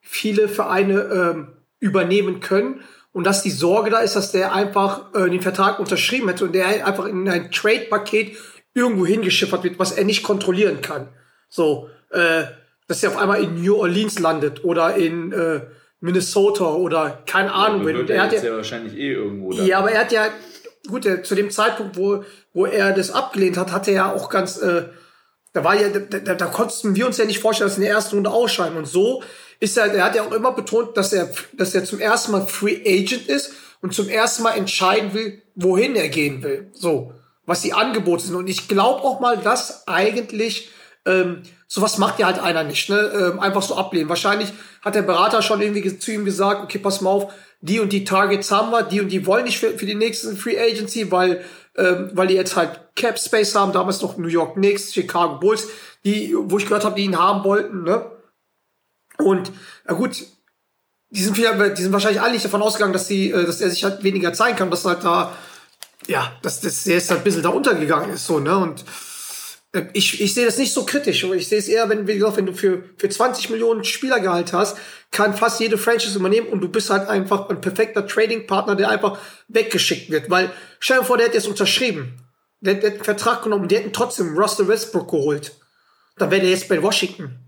viele 0.00 0.48
Vereine 0.48 1.00
ähm, 1.02 1.48
übernehmen 1.78 2.40
können. 2.40 2.80
Und 3.16 3.24
dass 3.24 3.42
die 3.42 3.50
Sorge 3.50 3.88
da 3.88 4.00
ist, 4.00 4.14
dass 4.14 4.30
der 4.30 4.52
einfach 4.52 5.14
äh, 5.14 5.30
den 5.30 5.40
Vertrag 5.40 5.80
unterschrieben 5.80 6.28
hätte 6.28 6.44
und 6.44 6.54
der 6.54 6.86
einfach 6.86 7.06
in 7.06 7.26
ein 7.26 7.50
Trade-Paket 7.50 8.36
irgendwo 8.74 9.06
hingeschiffert 9.06 9.64
wird, 9.64 9.78
was 9.78 9.92
er 9.92 10.04
nicht 10.04 10.22
kontrollieren 10.22 10.82
kann. 10.82 11.08
So, 11.48 11.88
äh, 12.10 12.42
dass 12.88 13.02
er 13.02 13.08
auf 13.08 13.16
einmal 13.16 13.42
in 13.42 13.62
New 13.62 13.74
Orleans 13.74 14.18
landet 14.18 14.64
oder 14.64 14.96
in 14.96 15.32
äh, 15.32 15.62
Minnesota 16.00 16.66
oder 16.74 17.22
keine 17.24 17.54
Ahnung. 17.54 17.88
Ja, 17.88 18.16
er 18.16 18.22
hat 18.24 18.32
ja, 18.34 18.44
ja 18.44 18.56
wahrscheinlich 18.56 18.94
eh 18.94 19.14
irgendwo. 19.14 19.50
Da. 19.50 19.62
Ja, 19.62 19.78
aber 19.78 19.92
er 19.92 20.00
hat 20.00 20.12
ja 20.12 20.28
gut, 20.86 21.06
der, 21.06 21.22
zu 21.22 21.34
dem 21.34 21.50
Zeitpunkt, 21.50 21.96
wo 21.96 22.22
wo 22.52 22.66
er 22.66 22.92
das 22.92 23.10
abgelehnt 23.10 23.56
hat, 23.56 23.72
hatte 23.72 23.92
er 23.92 23.96
ja 23.96 24.12
auch 24.12 24.28
ganz 24.28 24.58
äh, 24.58 24.90
da 25.54 25.64
war 25.64 25.74
ja, 25.74 25.88
da, 25.88 26.18
da, 26.18 26.34
da 26.34 26.46
konnten 26.48 26.94
wir 26.96 27.06
uns 27.06 27.16
ja 27.16 27.24
nicht 27.24 27.40
vorstellen, 27.40 27.70
dass 27.70 27.78
in 27.78 27.84
der 27.84 27.92
ersten 27.92 28.16
Runde 28.16 28.28
ausscheiden. 28.28 28.76
Und 28.76 28.86
so 28.86 29.22
ist 29.60 29.76
er, 29.76 29.92
er 29.92 30.04
hat 30.04 30.14
ja 30.14 30.22
auch 30.22 30.32
immer 30.32 30.52
betont, 30.52 30.96
dass 30.96 31.12
er, 31.12 31.30
dass 31.54 31.74
er 31.74 31.84
zum 31.84 32.00
ersten 32.00 32.32
Mal 32.32 32.46
Free 32.46 32.80
Agent 32.84 33.28
ist 33.28 33.52
und 33.80 33.94
zum 33.94 34.08
ersten 34.08 34.42
Mal 34.42 34.56
entscheiden 34.56 35.14
will, 35.14 35.42
wohin 35.54 35.96
er 35.96 36.08
gehen 36.08 36.42
will. 36.42 36.70
So, 36.72 37.12
was 37.46 37.62
die 37.62 37.72
Angebote 37.72 38.24
sind. 38.24 38.34
Und 38.34 38.48
ich 38.48 38.68
glaube 38.68 39.02
auch 39.02 39.20
mal, 39.20 39.38
dass 39.38 39.86
eigentlich 39.86 40.70
ähm, 41.06 41.42
sowas 41.66 41.98
macht 41.98 42.18
ja 42.18 42.26
halt 42.26 42.38
einer 42.38 42.64
nicht, 42.64 42.90
ne? 42.90 42.98
Ähm, 42.98 43.40
einfach 43.40 43.62
so 43.62 43.76
ablehnen. 43.76 44.08
Wahrscheinlich 44.08 44.52
hat 44.82 44.94
der 44.94 45.02
Berater 45.02 45.42
schon 45.42 45.60
irgendwie 45.60 45.98
zu 45.98 46.12
ihm 46.12 46.24
gesagt, 46.24 46.62
okay, 46.64 46.78
pass 46.78 47.00
mal 47.00 47.10
auf, 47.10 47.32
die 47.60 47.80
und 47.80 47.92
die 47.92 48.04
Targets 48.04 48.50
haben 48.50 48.70
wir, 48.70 48.82
die 48.82 49.00
und 49.00 49.08
die 49.08 49.26
wollen 49.26 49.44
nicht 49.44 49.58
für, 49.58 49.70
für 49.78 49.86
die 49.86 49.94
nächsten 49.94 50.36
Free 50.36 50.58
Agency, 50.58 51.10
weil 51.10 51.44
ähm, 51.76 52.10
weil 52.14 52.28
die 52.28 52.34
jetzt 52.34 52.56
halt 52.56 52.80
Cap 52.94 53.18
Space 53.18 53.54
haben, 53.54 53.72
damals 53.72 54.00
noch 54.00 54.16
New 54.16 54.28
York 54.28 54.54
Knicks, 54.54 54.94
Chicago 54.94 55.38
Bulls, 55.38 55.68
die, 56.04 56.34
wo 56.34 56.58
ich 56.58 56.64
gehört 56.64 56.84
habe, 56.84 56.96
die 56.96 57.04
ihn 57.04 57.18
haben 57.18 57.44
wollten, 57.44 57.82
ne? 57.82 58.10
Und 59.18 59.52
na 59.86 59.94
gut, 59.94 60.24
die 61.10 61.22
sind, 61.22 61.36
die 61.36 61.82
sind 61.82 61.92
wahrscheinlich 61.92 62.20
alle 62.20 62.32
nicht 62.32 62.44
davon 62.44 62.62
ausgegangen, 62.62 62.92
dass, 62.92 63.08
die, 63.08 63.30
äh, 63.30 63.46
dass 63.46 63.60
er 63.60 63.70
sich 63.70 63.84
halt 63.84 64.02
weniger 64.02 64.32
zeigen 64.32 64.56
kann, 64.56 64.70
dass 64.70 64.84
halt 64.84 65.04
da, 65.04 65.36
ja, 66.06 66.32
dass 66.42 66.60
das 66.60 66.84
der 66.84 66.94
jetzt 66.94 67.10
halt 67.10 67.20
ein 67.20 67.24
bisschen 67.24 67.42
da 67.42 67.50
untergegangen 67.50 68.10
ist, 68.10 68.26
so, 68.26 68.40
ne? 68.40 68.56
Und 68.56 68.84
äh, 69.72 69.84
ich, 69.92 70.20
ich 70.20 70.34
sehe 70.34 70.46
das 70.46 70.58
nicht 70.58 70.72
so 70.72 70.84
kritisch. 70.84 71.24
Ich 71.24 71.48
sehe 71.48 71.58
es 71.58 71.68
eher, 71.68 71.88
wenn, 71.88 72.06
wie 72.06 72.14
gesagt, 72.14 72.36
wenn 72.36 72.46
du 72.46 72.52
für, 72.52 72.82
für 72.96 73.08
20 73.08 73.50
Millionen 73.50 73.84
Spielergehalt 73.84 74.52
hast, 74.52 74.76
kann 75.10 75.34
fast 75.34 75.60
jede 75.60 75.78
Franchise 75.78 76.18
übernehmen 76.18 76.48
und 76.48 76.60
du 76.60 76.68
bist 76.68 76.90
halt 76.90 77.08
einfach 77.08 77.48
ein 77.48 77.60
perfekter 77.60 78.06
Trading-Partner, 78.06 78.74
der 78.74 78.90
einfach 78.90 79.18
weggeschickt 79.48 80.10
wird. 80.10 80.28
Weil, 80.30 80.50
stell 80.80 80.98
dir 80.98 81.04
vor, 81.04 81.16
der 81.16 81.26
hätte 81.26 81.36
jetzt 81.36 81.48
unterschrieben. 81.48 82.18
Der, 82.60 82.74
der 82.74 82.90
hat 82.90 82.96
einen 82.96 83.04
Vertrag 83.04 83.42
genommen, 83.42 83.68
die 83.68 83.76
hätten 83.76 83.92
trotzdem 83.92 84.36
Russell 84.36 84.68
Westbrook 84.68 85.10
geholt. 85.10 85.52
Dann 86.18 86.30
wäre 86.30 86.40
der 86.40 86.50
jetzt 86.50 86.68
bei 86.68 86.82
Washington. 86.82 87.45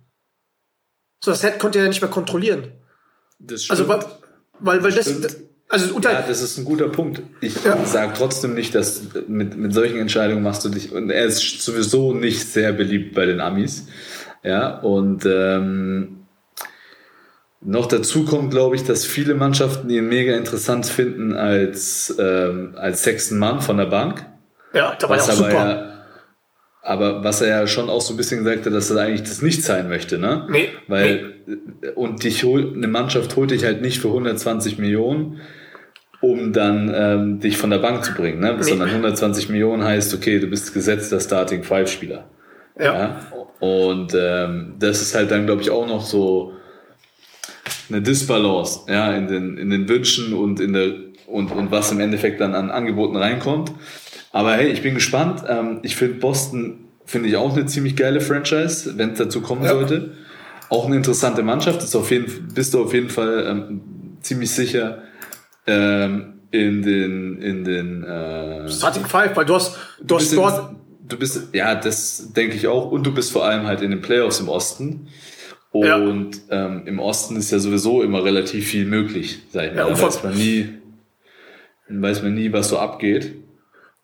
So, 1.20 1.30
das 1.30 1.44
konnte 1.58 1.78
er 1.78 1.84
ja 1.84 1.88
nicht 1.88 2.00
mehr 2.00 2.10
kontrollieren. 2.10 2.72
Das 3.38 3.68
also, 3.70 3.84
stimmt. 3.84 4.04
Also, 4.04 4.08
weil, 4.60 4.82
weil, 4.82 4.84
weil 4.84 4.92
das, 4.92 5.20
das 5.20 5.36
also 5.70 5.98
ja, 6.00 6.22
das 6.22 6.40
ist 6.40 6.56
ein 6.56 6.64
guter 6.64 6.88
Punkt. 6.88 7.22
Ich 7.42 7.62
ja. 7.62 7.84
sage 7.84 8.12
trotzdem 8.16 8.54
nicht, 8.54 8.74
dass 8.74 9.02
mit, 9.26 9.56
mit 9.56 9.74
solchen 9.74 9.98
Entscheidungen 9.98 10.42
machst 10.42 10.64
du 10.64 10.70
dich. 10.70 10.92
Und 10.92 11.10
er 11.10 11.26
ist 11.26 11.60
sowieso 11.62 12.14
nicht 12.14 12.50
sehr 12.50 12.72
beliebt 12.72 13.14
bei 13.14 13.26
den 13.26 13.40
Amis. 13.40 13.86
Ja, 14.42 14.78
und 14.78 15.26
ähm, 15.26 16.26
noch 17.60 17.86
dazu 17.86 18.24
kommt, 18.24 18.50
glaube 18.50 18.76
ich, 18.76 18.84
dass 18.84 19.04
viele 19.04 19.34
Mannschaften 19.34 19.90
ihn 19.90 20.08
mega 20.08 20.34
interessant 20.36 20.86
finden 20.86 21.34
als, 21.34 22.14
ähm, 22.18 22.74
als 22.76 23.02
sechsten 23.02 23.38
Mann 23.38 23.60
von 23.60 23.76
der 23.76 23.86
Bank. 23.86 24.24
Ja, 24.72 24.96
da 24.98 25.08
war 25.08 25.18
er 25.18 25.22
auch 25.22 25.32
super. 25.32 25.52
Ja, 25.52 25.97
aber 26.88 27.22
was 27.22 27.42
er 27.42 27.48
ja 27.48 27.66
schon 27.66 27.90
auch 27.90 28.00
so 28.00 28.14
ein 28.14 28.16
bisschen 28.16 28.38
gesagt 28.38 28.64
hat, 28.64 28.72
dass 28.72 28.90
er 28.90 29.02
eigentlich 29.02 29.28
das 29.28 29.42
nicht 29.42 29.62
sein 29.62 29.90
möchte, 29.90 30.16
ne? 30.18 30.46
Nee. 30.50 30.70
Weil, 30.86 31.34
nee. 31.46 31.88
und 31.94 32.24
dich 32.24 32.44
holt, 32.44 32.74
eine 32.74 32.88
Mannschaft 32.88 33.36
holt 33.36 33.50
dich 33.50 33.62
halt 33.64 33.82
nicht 33.82 33.98
für 33.98 34.08
120 34.08 34.78
Millionen, 34.78 35.38
um 36.22 36.54
dann 36.54 36.90
ähm, 36.94 37.40
dich 37.40 37.58
von 37.58 37.68
der 37.68 37.76
Bank 37.78 38.06
zu 38.06 38.14
bringen, 38.14 38.40
ne? 38.40 38.54
Nee. 38.56 38.62
Sondern 38.62 38.88
120 38.88 39.50
Millionen 39.50 39.84
heißt, 39.84 40.14
okay, 40.14 40.40
du 40.40 40.46
bist 40.46 40.72
gesetzter 40.72 41.20
Starting 41.20 41.62
Five 41.62 41.90
Spieler. 41.90 42.30
Ja. 42.78 42.94
ja? 42.94 43.20
Und 43.60 44.14
ähm, 44.18 44.76
das 44.78 45.02
ist 45.02 45.14
halt 45.14 45.30
dann, 45.30 45.44
glaube 45.44 45.60
ich, 45.60 45.68
auch 45.68 45.86
noch 45.86 46.06
so 46.06 46.54
eine 47.90 48.00
Disbalance, 48.00 48.80
ja, 48.88 49.12
in 49.12 49.28
den, 49.28 49.58
in 49.58 49.68
den 49.68 49.90
Wünschen 49.90 50.32
und 50.32 50.58
in 50.58 50.72
der, 50.72 50.94
und, 51.26 51.52
und 51.52 51.70
was 51.70 51.92
im 51.92 52.00
Endeffekt 52.00 52.40
dann 52.40 52.54
an 52.54 52.70
Angeboten 52.70 53.16
reinkommt. 53.16 53.72
Aber 54.32 54.54
hey, 54.54 54.68
ich 54.68 54.82
bin 54.82 54.94
gespannt. 54.94 55.42
Ähm, 55.48 55.80
ich 55.82 55.96
finde 55.96 56.14
Boston, 56.16 56.88
finde 57.04 57.28
ich 57.28 57.36
auch 57.36 57.54
eine 57.54 57.66
ziemlich 57.66 57.96
geile 57.96 58.20
Franchise, 58.20 58.96
wenn 58.96 59.12
es 59.12 59.18
dazu 59.18 59.40
kommen 59.40 59.64
ja. 59.64 59.70
sollte. 59.70 60.12
Auch 60.68 60.86
eine 60.86 60.96
interessante 60.96 61.42
Mannschaft. 61.42 61.82
Ist 61.82 61.96
auf 61.96 62.10
jeden, 62.10 62.48
bist 62.54 62.74
du 62.74 62.82
auf 62.82 62.92
jeden 62.92 63.08
Fall 63.08 63.46
ähm, 63.48 63.80
ziemlich 64.20 64.50
sicher 64.50 65.02
ähm, 65.66 66.40
in 66.50 66.82
den, 66.82 67.40
in 67.40 67.64
den 67.64 68.04
äh, 68.04 68.68
Starting 68.68 69.06
Five, 69.06 69.36
weil 69.36 69.44
du 69.44 69.54
hast, 69.54 69.76
du 70.02 70.16
hast 70.16 70.34
dort. 70.34 70.76
du 71.06 71.18
bist, 71.18 71.48
ja, 71.54 71.74
das 71.74 72.32
denke 72.32 72.56
ich 72.56 72.66
auch. 72.66 72.90
Und 72.90 73.06
du 73.06 73.14
bist 73.14 73.32
vor 73.32 73.44
allem 73.44 73.66
halt 73.66 73.80
in 73.80 73.90
den 73.90 74.02
Playoffs 74.02 74.40
im 74.40 74.48
Osten. 74.48 75.08
Und 75.70 76.40
ja. 76.48 76.66
ähm, 76.66 76.82
im 76.86 76.98
Osten 76.98 77.36
ist 77.36 77.50
ja 77.50 77.58
sowieso 77.58 78.02
immer 78.02 78.24
relativ 78.24 78.68
viel 78.68 78.86
möglich, 78.86 79.40
sag 79.50 79.66
ich 79.66 79.74
mal. 79.74 79.88
Ja, 79.88 79.94
da 79.94 80.02
weiß 80.02 80.22
man 80.22 80.34
nie, 80.34 80.68
weiß 81.88 82.22
man 82.22 82.34
nie, 82.34 82.52
was 82.52 82.70
so 82.70 82.78
abgeht. 82.78 83.34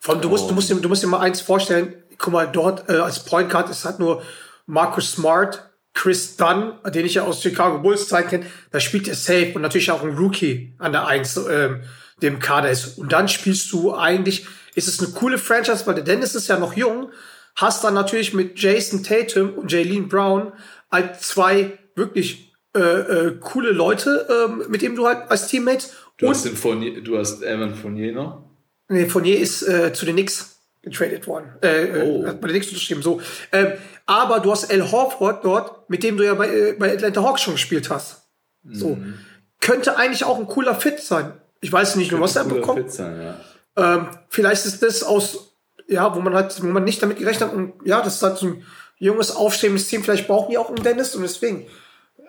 Vor 0.05 0.13
allem, 0.13 0.21
du 0.21 0.29
musst, 0.29 0.47
du 0.47 0.53
musst, 0.53 0.69
dir, 0.69 0.75
du 0.75 0.87
musst 0.87 1.01
dir 1.01 1.07
mal 1.07 1.21
eins 1.21 1.41
vorstellen. 1.41 1.95
Guck 2.19 2.31
mal, 2.31 2.45
dort 2.45 2.87
äh, 2.89 2.97
als 2.97 3.25
Point 3.25 3.49
Guard 3.49 3.71
ist 3.71 3.85
halt 3.85 3.97
nur 3.97 4.21
Marcus 4.67 5.13
Smart 5.13 5.71
Chris 5.95 6.37
Dunn, 6.37 6.73
den 6.93 7.07
ich 7.07 7.15
ja 7.15 7.23
aus 7.23 7.41
Chicago 7.41 7.79
Bulls 7.79 8.07
Zeit 8.07 8.29
kenne, 8.29 8.45
da 8.69 8.79
spielt 8.79 9.07
er 9.07 9.15
safe 9.15 9.53
und 9.55 9.63
natürlich 9.63 9.89
auch 9.89 10.03
ein 10.03 10.15
Rookie 10.15 10.75
an 10.77 10.91
der 10.91 11.07
Eins, 11.07 11.35
ähm, 11.49 11.81
dem 12.21 12.37
Kader 12.37 12.69
ist. 12.69 12.99
Und 12.99 13.13
dann 13.13 13.27
spielst 13.27 13.71
du 13.71 13.95
eigentlich, 13.95 14.45
ist 14.75 14.87
es 14.87 14.99
eine 14.99 15.11
coole 15.13 15.39
Franchise, 15.39 15.87
weil 15.87 15.95
der 15.95 16.03
Dennis 16.03 16.35
ist 16.35 16.49
ja 16.49 16.59
noch 16.59 16.77
jung, 16.77 17.09
hast 17.55 17.83
dann 17.83 17.95
natürlich 17.95 18.31
mit 18.31 18.59
Jason 18.59 19.01
Tatum 19.01 19.55
und 19.55 19.71
Jalen 19.71 20.07
Brown 20.07 20.53
halt 20.91 21.19
zwei 21.19 21.79
wirklich 21.95 22.53
äh, 22.75 22.79
äh, 22.79 23.37
coole 23.39 23.71
Leute, 23.71 24.27
äh, 24.29 24.69
mit 24.69 24.83
denen 24.83 24.95
du 24.95 25.07
halt 25.07 25.31
als 25.31 25.47
Teammates. 25.47 25.93
Du 26.17 26.29
hast, 26.29 26.45
den 26.45 26.55
Fournier, 26.55 27.01
du 27.01 27.17
hast 27.17 27.41
Evan 27.41 27.73
Fournier 27.73 28.13
noch? 28.13 28.54
Nee, 28.87 29.07
Fournier 29.07 29.39
ist 29.39 29.63
äh, 29.63 29.93
zu 29.93 30.05
den 30.05 30.15
Knicks 30.15 30.59
getradet 30.81 31.27
worden. 31.27 31.49
Äh, 31.61 31.85
äh 31.85 32.01
oh. 32.03 32.21
Bei 32.23 32.33
den 32.33 32.49
Knicks 32.49 32.67
unterschrieben, 32.67 33.01
so. 33.01 33.19
Ähm, 33.51 33.73
aber 34.05 34.39
du 34.39 34.51
hast 34.51 34.71
Al 34.71 34.91
Horford 34.91 35.43
dort, 35.43 35.89
mit 35.89 36.03
dem 36.03 36.17
du 36.17 36.23
ja 36.23 36.35
bei, 36.35 36.47
äh, 36.47 36.73
bei 36.73 36.93
Atlanta 36.93 37.23
Hawks 37.23 37.41
schon 37.41 37.55
gespielt 37.55 37.89
hast. 37.89 38.21
So. 38.69 38.95
Mhm. 38.95 39.15
Könnte 39.59 39.97
eigentlich 39.97 40.23
auch 40.23 40.37
ein 40.37 40.47
cooler 40.47 40.75
Fit 40.75 40.99
sein. 40.99 41.33
Ich 41.61 41.71
weiß 41.71 41.95
nicht 41.95 42.11
nur, 42.11 42.21
was 42.21 42.35
er 42.35 42.43
bekommt. 42.43 42.91
Sein, 42.91 43.19
ja. 43.19 43.95
ähm, 43.95 44.07
vielleicht 44.29 44.65
ist 44.65 44.83
das 44.83 45.01
aus, 45.01 45.55
ja, 45.87 46.15
wo 46.15 46.19
man 46.19 46.35
halt, 46.35 46.61
wo 46.61 46.67
man 46.67 46.83
nicht 46.83 47.01
damit 47.01 47.17
gerechnet 47.17 47.49
hat 47.49 47.55
und 47.55 47.73
ja, 47.83 48.01
das 48.01 48.15
ist 48.15 48.23
halt 48.23 48.37
so 48.37 48.47
ein 48.47 48.63
junges, 48.97 49.35
aufstrebendes 49.35 49.87
Team. 49.87 50.03
Vielleicht 50.03 50.27
brauchen 50.27 50.51
die 50.51 50.57
auch 50.59 50.69
einen 50.69 50.83
Dennis 50.83 51.15
und 51.15 51.23
deswegen. 51.23 51.61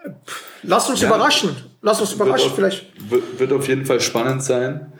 Äh, 0.04 0.10
lass 0.62 0.88
uns 0.88 1.02
ja, 1.02 1.08
überraschen. 1.08 1.54
Lass 1.82 2.00
uns 2.00 2.12
überraschen, 2.14 2.50
auf, 2.50 2.56
vielleicht. 2.56 2.86
Wird 3.38 3.52
auf 3.52 3.68
jeden 3.68 3.84
Fall 3.84 4.00
spannend 4.00 4.42
sein 4.42 4.92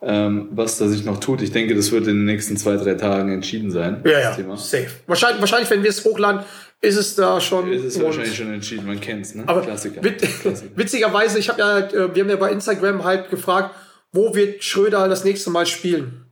ähm, 0.00 0.48
was 0.52 0.78
da 0.78 0.86
sich 0.86 1.04
noch 1.04 1.18
tut. 1.18 1.42
Ich 1.42 1.50
denke, 1.50 1.74
das 1.74 1.90
wird 1.90 2.06
in 2.06 2.16
den 2.16 2.24
nächsten 2.24 2.56
zwei, 2.56 2.76
drei 2.76 2.94
Tagen 2.94 3.32
entschieden 3.32 3.70
sein. 3.70 4.02
Ja, 4.04 4.20
ja, 4.20 4.34
Thema. 4.34 4.56
safe. 4.56 4.90
Wahrscheinlich, 5.06 5.40
wahrscheinlich, 5.40 5.70
wenn 5.70 5.82
wir 5.82 5.90
es 5.90 6.04
hochladen, 6.04 6.44
ist 6.80 6.96
es 6.96 7.16
da 7.16 7.40
schon. 7.40 7.72
Ist 7.72 7.84
es 7.84 8.00
wahrscheinlich 8.00 8.36
schon 8.36 8.52
entschieden, 8.52 8.86
man 8.86 9.00
kennt 9.00 9.26
es, 9.26 9.34
ne? 9.34 9.42
Aber 9.46 9.62
Klassiker. 9.62 10.02
Wit 10.02 10.22
Klassiker. 10.40 10.70
Witzigerweise, 10.76 11.38
ich 11.38 11.48
habe 11.48 11.60
ja, 11.60 11.78
äh, 11.78 12.14
wir 12.14 12.22
haben 12.22 12.30
ja 12.30 12.36
bei 12.36 12.52
Instagram 12.52 13.02
halt 13.02 13.30
gefragt, 13.30 13.74
wo 14.12 14.34
wird 14.34 14.62
Schröder 14.62 15.08
das 15.08 15.24
nächste 15.24 15.50
Mal 15.50 15.66
spielen? 15.66 16.26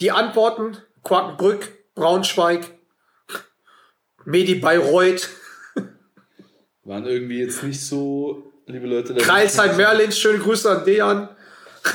Die 0.00 0.10
Antworten: 0.10 0.78
Quakenbrück, 1.04 1.68
Braunschweig, 1.94 2.62
Medi 4.24 4.54
Bayreuth. 4.54 5.28
Waren 6.84 7.04
irgendwie 7.04 7.40
jetzt 7.40 7.62
nicht 7.62 7.84
so, 7.84 8.52
liebe 8.66 8.86
Leute. 8.86 9.14
Kreisheim 9.16 9.76
Merlin, 9.76 10.12
schöne 10.12 10.38
Grüße 10.38 10.70
an 10.70 10.84
Dejan 10.86 11.28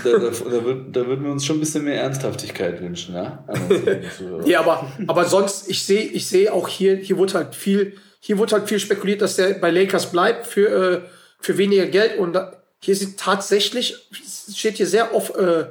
da, 0.04 0.12
da, 0.12 0.30
da, 0.30 0.64
würd, 0.66 0.96
da 0.96 1.08
würden 1.08 1.24
wir 1.24 1.32
uns 1.32 1.46
schon 1.46 1.58
ein 1.58 1.60
bisschen 1.60 1.84
mehr 1.84 2.02
Ernsthaftigkeit 2.02 2.82
wünschen, 2.82 3.16
ja? 3.16 3.46
ja, 4.46 4.60
aber, 4.60 4.92
aber 5.08 5.26
sonst, 5.26 5.70
ich 5.70 5.84
sehe 5.84 6.04
ich 6.04 6.28
sehe 6.28 6.54
auch 6.54 6.68
hier, 6.68 6.96
hier 6.96 7.18
wurde 7.18 7.34
halt 7.34 7.56
viel, 7.56 7.98
hier 8.20 8.38
wurde 8.38 8.54
halt 8.54 8.70
viel 8.70 8.80
spekuliert, 8.80 9.22
dass 9.22 9.36
der 9.36 9.56
bei 9.56 9.72
Lakers 9.72 10.12
bleibt 10.12 10.48
für, 10.48 10.68
äh, 10.68 11.02
für 11.40 11.58
weniger 11.58 11.86
Geld 11.88 12.18
und 12.18 12.38
hier 12.84 12.96
sieht 12.96 13.18
tatsächlich, 13.20 14.10
steht 14.54 14.78
hier 14.78 14.88
sehr 14.88 15.14
auf 15.14 15.36
äh, 15.36 15.68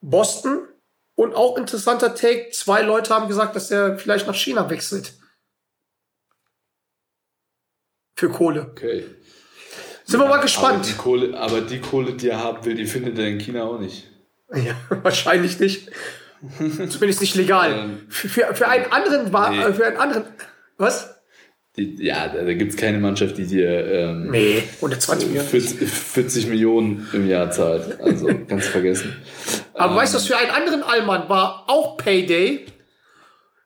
Boston 0.00 0.68
und 1.14 1.34
auch 1.34 1.56
interessanter 1.56 2.14
Take, 2.14 2.50
zwei 2.50 2.82
Leute 2.82 3.14
haben 3.14 3.28
gesagt, 3.28 3.56
dass 3.56 3.70
er 3.70 3.98
vielleicht 3.98 4.26
nach 4.26 4.34
China 4.34 4.68
wechselt. 4.70 5.14
Für 8.16 8.28
Kohle. 8.28 8.68
Okay. 8.70 9.06
Sind 10.10 10.18
wir 10.18 10.26
mal 10.26 10.40
gespannt. 10.40 10.78
Aber 10.78 10.86
die, 10.86 10.94
Kohle, 10.94 11.38
aber 11.38 11.60
die 11.60 11.80
Kohle, 11.80 12.12
die 12.14 12.30
er 12.30 12.42
haben 12.42 12.64
will, 12.64 12.74
die 12.74 12.86
findet 12.86 13.16
er 13.16 13.28
in 13.28 13.38
China 13.38 13.62
auch 13.62 13.78
nicht. 13.78 14.08
Ja, 14.52 14.74
wahrscheinlich 15.02 15.60
nicht. 15.60 15.88
Zumindest 16.58 17.20
nicht 17.20 17.36
legal. 17.36 17.72
Ähm, 17.72 18.00
für, 18.08 18.52
für 18.52 18.66
einen 18.66 18.90
anderen 18.90 19.26
nee. 19.26 19.72
für 19.72 19.86
einen 19.86 19.96
anderen. 19.98 20.24
Was? 20.78 21.14
Die, 21.76 22.04
ja, 22.04 22.26
da, 22.26 22.42
da 22.42 22.54
gibt 22.54 22.72
es 22.72 22.76
keine 22.76 22.98
Mannschaft, 22.98 23.38
die 23.38 23.46
dir 23.46 23.86
ähm, 23.86 24.30
nee, 24.32 24.64
120 24.76 25.28
Millionen. 25.28 25.48
40, 25.48 25.88
40, 25.88 26.46
Millionen 26.48 27.08
im 27.12 27.28
Jahr 27.28 27.52
zahlt. 27.52 28.00
Also 28.00 28.26
ganz 28.48 28.66
vergessen. 28.66 29.16
Aber 29.74 29.92
ähm, 29.92 29.98
weißt 29.98 30.14
du, 30.14 30.18
was 30.18 30.26
für 30.26 30.36
einen 30.36 30.50
anderen 30.50 30.82
Allmann 30.82 31.28
war 31.28 31.66
auch 31.68 31.96
Payday? 31.96 32.66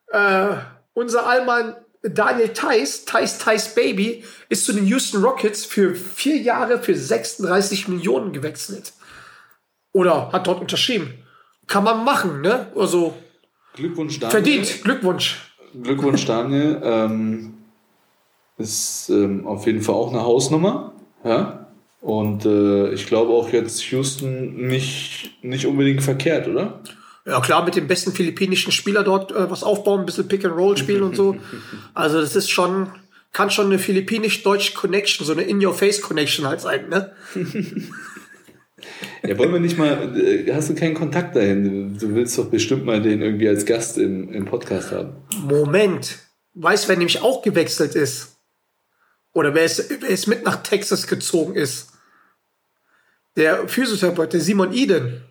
Äh, 0.09 0.57
unser 0.93 1.27
Allmann 1.27 1.77
Daniel 2.05 2.49
Theiss, 2.49 3.05
Theiss 3.07 3.39
Theiss 3.39 3.75
Baby, 3.75 4.25
ist 4.51 4.67
zu 4.67 4.73
den 4.73 4.87
Houston 4.87 5.25
Rockets 5.25 5.65
für 5.65 5.95
vier 5.95 6.37
Jahre 6.37 6.79
für 6.79 6.95
36 6.95 7.89
Millionen 7.89 8.33
gewechselt. 8.33 8.93
Oder 9.93 10.31
hat 10.33 10.47
dort 10.47 10.61
unterschrieben. 10.61 11.15
Kann 11.67 11.85
man 11.85 12.05
machen, 12.05 12.43
ne? 12.43 12.67
Also. 12.77 13.15
Glückwunsch, 13.75 14.21
Daniel. 14.21 14.31
Verdient, 14.31 14.83
Glückwunsch. 14.85 15.37
Glückwunsch, 15.83 16.27
Daniel. 16.27 16.81
ähm, 16.85 17.55
ist 18.59 19.09
ähm, 19.09 19.47
auf 19.47 19.67
jeden 19.67 19.81
Fall 19.81 19.95
auch 19.95 20.13
eine 20.13 20.23
Hausnummer. 20.23 20.93
Ja? 21.25 21.67
Und 22.01 22.45
äh, 22.45 22.93
ich 22.93 23.07
glaube 23.07 23.33
auch 23.33 23.51
jetzt 23.51 23.83
Houston 23.91 24.67
nicht, 24.67 25.43
nicht 25.43 25.67
unbedingt 25.67 26.03
verkehrt, 26.03 26.47
oder? 26.49 26.81
Ja, 27.27 27.41
klar, 27.41 27.65
mit 27.65 27.75
dem 27.75 27.87
besten 27.87 28.13
philippinischen 28.13 28.71
Spieler 28.71 29.03
dort 29.03 29.33
äh, 29.33 29.51
was 29.51 29.63
aufbauen, 29.63 30.01
ein 30.01 30.07
bisschen 30.07 30.29
Pick 30.29 30.45
and 30.45 30.57
Roll 30.57 30.77
spielen 30.77 31.03
und 31.03 31.17
so. 31.17 31.37
Also 31.95 32.21
das 32.21 32.37
ist 32.37 32.51
schon, 32.51 32.91
kann 33.33 33.51
schon 33.51 33.67
eine 33.67 33.79
philippinisch-deutsche 33.79 34.75
Connection, 34.75 35.27
so 35.27 35.33
eine 35.33 35.43
In-Your-Face-Connection 35.43 36.47
halt 36.47 36.61
sein, 36.61 36.89
ne? 36.89 37.13
ja, 39.27 39.39
wollen 39.39 39.53
wir 39.53 39.61
nicht 39.61 39.79
mal, 39.79 40.17
äh, 40.19 40.53
hast 40.53 40.69
du 40.69 40.75
keinen 40.75 40.95
Kontakt 40.95 41.35
dahin? 41.35 41.97
Du 41.99 42.15
willst 42.15 42.37
doch 42.37 42.51
bestimmt 42.51 42.85
mal 42.85 43.01
den 43.01 43.23
irgendwie 43.23 43.49
als 43.49 43.65
Gast 43.65 43.97
im, 43.97 44.33
im 44.33 44.45
Podcast 44.45 44.93
haben. 44.93 45.17
Moment. 45.49 46.19
Weißt, 46.55 46.89
wer 46.89 46.97
nämlich 46.97 47.23
auch 47.23 47.43
gewechselt 47.43 47.95
ist? 47.95 48.37
Oder 49.33 49.55
wer 49.55 49.65
es, 49.65 49.89
wer 49.89 50.11
es 50.11 50.27
mit 50.27 50.45
nach 50.45 50.63
Texas 50.63 51.07
gezogen 51.07 51.55
ist? 51.55 51.89
Der 53.37 53.67
Physiotherapeut, 53.67 54.33
der 54.33 54.41
Simon 54.41 54.73
Eden. 54.73 55.23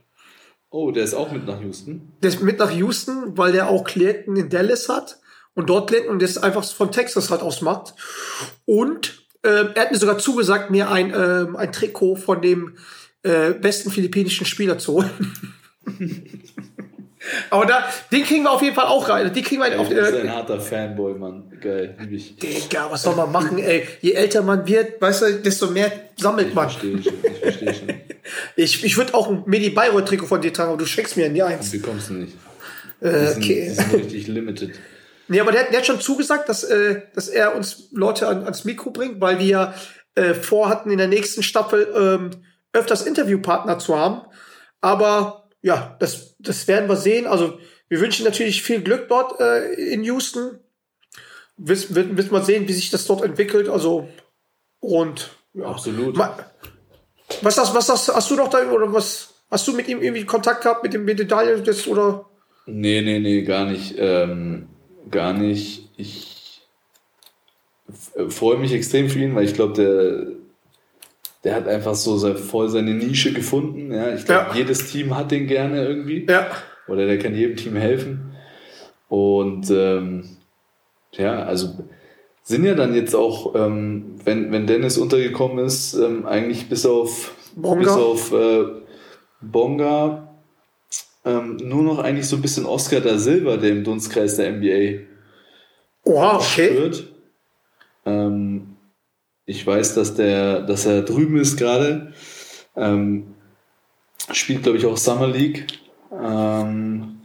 Oh, 0.73 0.89
der 0.89 1.03
ist 1.03 1.13
auch 1.13 1.31
mit 1.31 1.45
nach 1.45 1.61
Houston? 1.61 2.13
Der 2.23 2.31
ist 2.31 2.41
mit 2.41 2.57
nach 2.57 2.71
Houston, 2.71 3.37
weil 3.37 3.51
der 3.51 3.69
auch 3.69 3.83
Klienten 3.83 4.35
in 4.35 4.49
Dallas 4.49 4.89
hat 4.89 5.19
und 5.53 5.69
dort 5.69 5.87
Klienten 5.87 6.11
und 6.11 6.19
das 6.19 6.39
einfach 6.39 6.63
von 6.63 6.91
Texas 6.91 7.29
halt 7.29 7.43
aus 7.43 7.61
macht. 7.61 7.93
Und 8.65 9.27
äh, 9.43 9.65
er 9.75 9.81
hat 9.83 9.91
mir 9.91 9.99
sogar 9.99 10.17
zugesagt, 10.17 10.71
mir 10.71 10.89
ein, 10.89 11.13
äh, 11.13 11.45
ein 11.55 11.71
Trikot 11.71 12.15
von 12.15 12.41
dem 12.41 12.73
äh, 13.21 13.51
besten 13.51 13.91
philippinischen 13.91 14.47
Spieler 14.47 14.79
zu 14.79 14.93
holen. 14.93 15.11
Aber 17.49 17.65
da, 17.65 17.85
den 18.11 18.23
kriegen 18.23 18.43
wir 18.43 18.51
auf 18.51 18.61
jeden 18.61 18.75
Fall 18.75 18.85
auch 18.85 19.07
rein. 19.07 19.31
Die 19.33 19.41
kriegen 19.41 19.61
wir 19.61 19.71
ey, 19.71 19.77
auf, 19.77 19.89
äh, 19.89 19.99
ist 19.99 20.15
ein 20.15 20.33
harter 20.33 20.59
Fanboy, 20.59 21.13
Mann. 21.13 21.51
Geil, 21.61 21.95
lieb 21.99 22.11
ich. 22.11 22.35
Digga, 22.35 22.87
was 22.91 23.03
soll 23.03 23.15
man 23.15 23.31
machen, 23.31 23.59
ey? 23.59 23.87
Je 24.01 24.11
älter 24.11 24.41
man 24.41 24.67
wird, 24.67 25.01
weißt 25.01 25.21
du, 25.21 25.33
desto 25.39 25.67
mehr 25.67 25.91
sammelt 26.17 26.49
ich 26.49 26.53
man. 26.53 26.69
Verstehe 26.69 27.01
schon, 27.01 27.13
ich 27.23 27.39
verstehe 27.39 27.73
schon. 27.73 27.87
ich 28.55 28.83
ich 28.83 28.97
würde 28.97 29.13
auch 29.13 29.29
ein 29.29 29.43
Medi 29.45 29.69
Bayreuth 29.69 30.07
Trikot 30.07 30.27
von 30.27 30.41
dir 30.41 30.51
tragen, 30.51 30.69
aber 30.69 30.79
du 30.79 30.85
schenkst 30.85 31.15
mir 31.15 31.29
nie 31.29 31.43
eins. 31.43 31.71
Die 31.71 31.77
bekommst 31.77 32.09
du 32.09 32.13
nicht. 32.15 32.33
Äh, 32.99 33.09
die 33.09 33.25
sind, 33.25 33.37
okay. 33.37 33.63
Die 33.63 33.69
sind 33.69 33.93
richtig 33.93 34.27
limited. 34.27 34.71
Nee, 35.27 35.39
aber 35.39 35.51
der, 35.51 35.65
der 35.65 35.79
hat 35.79 35.85
schon 35.85 36.01
zugesagt, 36.01 36.49
dass, 36.49 36.63
äh, 36.63 37.01
dass 37.15 37.29
er 37.29 37.55
uns 37.55 37.89
Leute 37.91 38.27
an, 38.27 38.43
ans 38.43 38.65
Mikro 38.65 38.91
bringt, 38.91 39.21
weil 39.21 39.39
wir 39.39 39.73
äh, 40.15 40.33
vorhatten, 40.33 40.91
in 40.91 40.97
der 40.97 41.07
nächsten 41.07 41.43
Staffel 41.43 41.87
ähm, 41.95 42.31
öfters 42.73 43.05
Interviewpartner 43.05 43.79
zu 43.79 43.97
haben. 43.97 44.21
Aber 44.81 45.42
ja, 45.63 45.95
das, 45.99 46.35
das 46.37 46.67
werden 46.67 46.87
wir 46.87 46.97
sehen. 46.97 47.25
Also 47.25 47.57
wir 47.87 47.99
wünschen 47.99 48.25
natürlich 48.25 48.61
viel 48.61 48.81
Glück 48.81 49.07
dort 49.07 49.39
äh, 49.39 49.73
in 49.73 50.03
Houston. 50.03 50.59
Wissen 51.57 51.95
wir, 51.95 52.15
wir 52.15 52.31
mal 52.31 52.43
sehen, 52.43 52.67
wie 52.67 52.73
sich 52.73 52.91
das 52.91 53.05
dort 53.05 53.23
entwickelt. 53.23 53.69
Also 53.69 54.07
und 54.79 55.31
ja. 55.53 55.65
Absolut. 55.65 56.17
Was 57.41 57.55
das, 57.55 57.73
was 57.73 57.87
das, 57.87 58.07
hast 58.09 58.29
du 58.29 58.35
noch 58.35 58.49
da 58.49 58.69
oder 58.69 58.93
was? 58.93 59.33
Hast 59.49 59.67
du 59.67 59.73
mit 59.73 59.87
ihm 59.87 60.01
irgendwie 60.01 60.25
Kontakt 60.25 60.63
gehabt 60.63 60.83
mit 60.83 60.93
dem 60.93 61.05
mit 61.05 61.31
Daniel 61.31 61.63
jetzt 61.65 61.87
oder? 61.87 62.25
Nee, 62.65 63.01
nee, 63.01 63.19
nee, 63.19 63.43
gar 63.43 63.65
nicht. 63.65 63.95
Ähm, 63.97 64.67
gar 65.09 65.33
nicht. 65.33 65.89
Ich 65.95 66.61
freue 68.29 68.57
mich 68.57 68.73
extrem 68.73 69.09
für 69.09 69.19
ihn, 69.19 69.35
weil 69.35 69.45
ich 69.45 69.53
glaube, 69.53 69.73
der, 69.73 70.27
der 71.43 71.55
hat 71.55 71.67
einfach 71.67 71.95
so 71.95 72.17
voll 72.35 72.69
seine 72.69 72.93
Nische 72.93 73.33
gefunden. 73.33 73.93
Ja, 73.93 74.13
ich 74.13 74.25
glaube, 74.25 74.51
ja. 74.51 74.55
jedes 74.55 74.91
Team 74.91 75.15
hat 75.15 75.31
den 75.31 75.47
gerne 75.47 75.85
irgendwie. 75.85 76.25
Ja. 76.27 76.47
Oder 76.87 77.05
der 77.05 77.19
kann 77.19 77.35
jedem 77.35 77.57
Team 77.57 77.75
helfen. 77.75 78.35
Und 79.09 79.69
ähm, 79.69 80.37
ja, 81.13 81.43
also 81.43 81.69
sind 82.43 82.65
ja 82.65 82.75
dann 82.75 82.95
jetzt 82.95 83.15
auch, 83.15 83.55
ähm, 83.55 84.15
wenn, 84.23 84.51
wenn 84.51 84.67
Dennis 84.67 84.97
untergekommen 84.97 85.63
ist, 85.63 85.93
ähm, 85.93 86.25
eigentlich 86.25 86.67
bis 86.67 86.85
auf 86.85 87.35
Bonga, 87.55 87.79
bis 87.79 87.89
auf, 87.89 88.33
äh, 88.33 88.65
Bonga 89.41 90.29
ähm, 91.25 91.57
nur 91.57 91.83
noch 91.83 91.99
eigentlich 91.99 92.27
so 92.27 92.35
ein 92.35 92.41
bisschen 92.41 92.65
Oscar 92.65 92.99
da 92.99 93.17
Silva, 93.17 93.57
der 93.57 93.71
im 93.71 93.83
Dunstkreis 93.83 94.35
der 94.35 94.51
NBA 94.51 95.05
Oha, 96.03 96.37
okay. 96.37 96.75
Wird. 96.75 97.07
Ähm, 98.05 98.72
ich 99.45 99.65
weiß, 99.65 99.95
dass 99.95 100.15
der, 100.15 100.61
dass 100.61 100.85
er 100.85 101.01
drüben 101.01 101.37
ist 101.37 101.57
gerade. 101.57 102.13
Ähm, 102.75 103.35
spielt, 104.31 104.63
glaube 104.63 104.77
ich, 104.77 104.85
auch 104.85 104.97
Summer 104.97 105.27
League. 105.27 105.67
Ähm, 106.11 107.21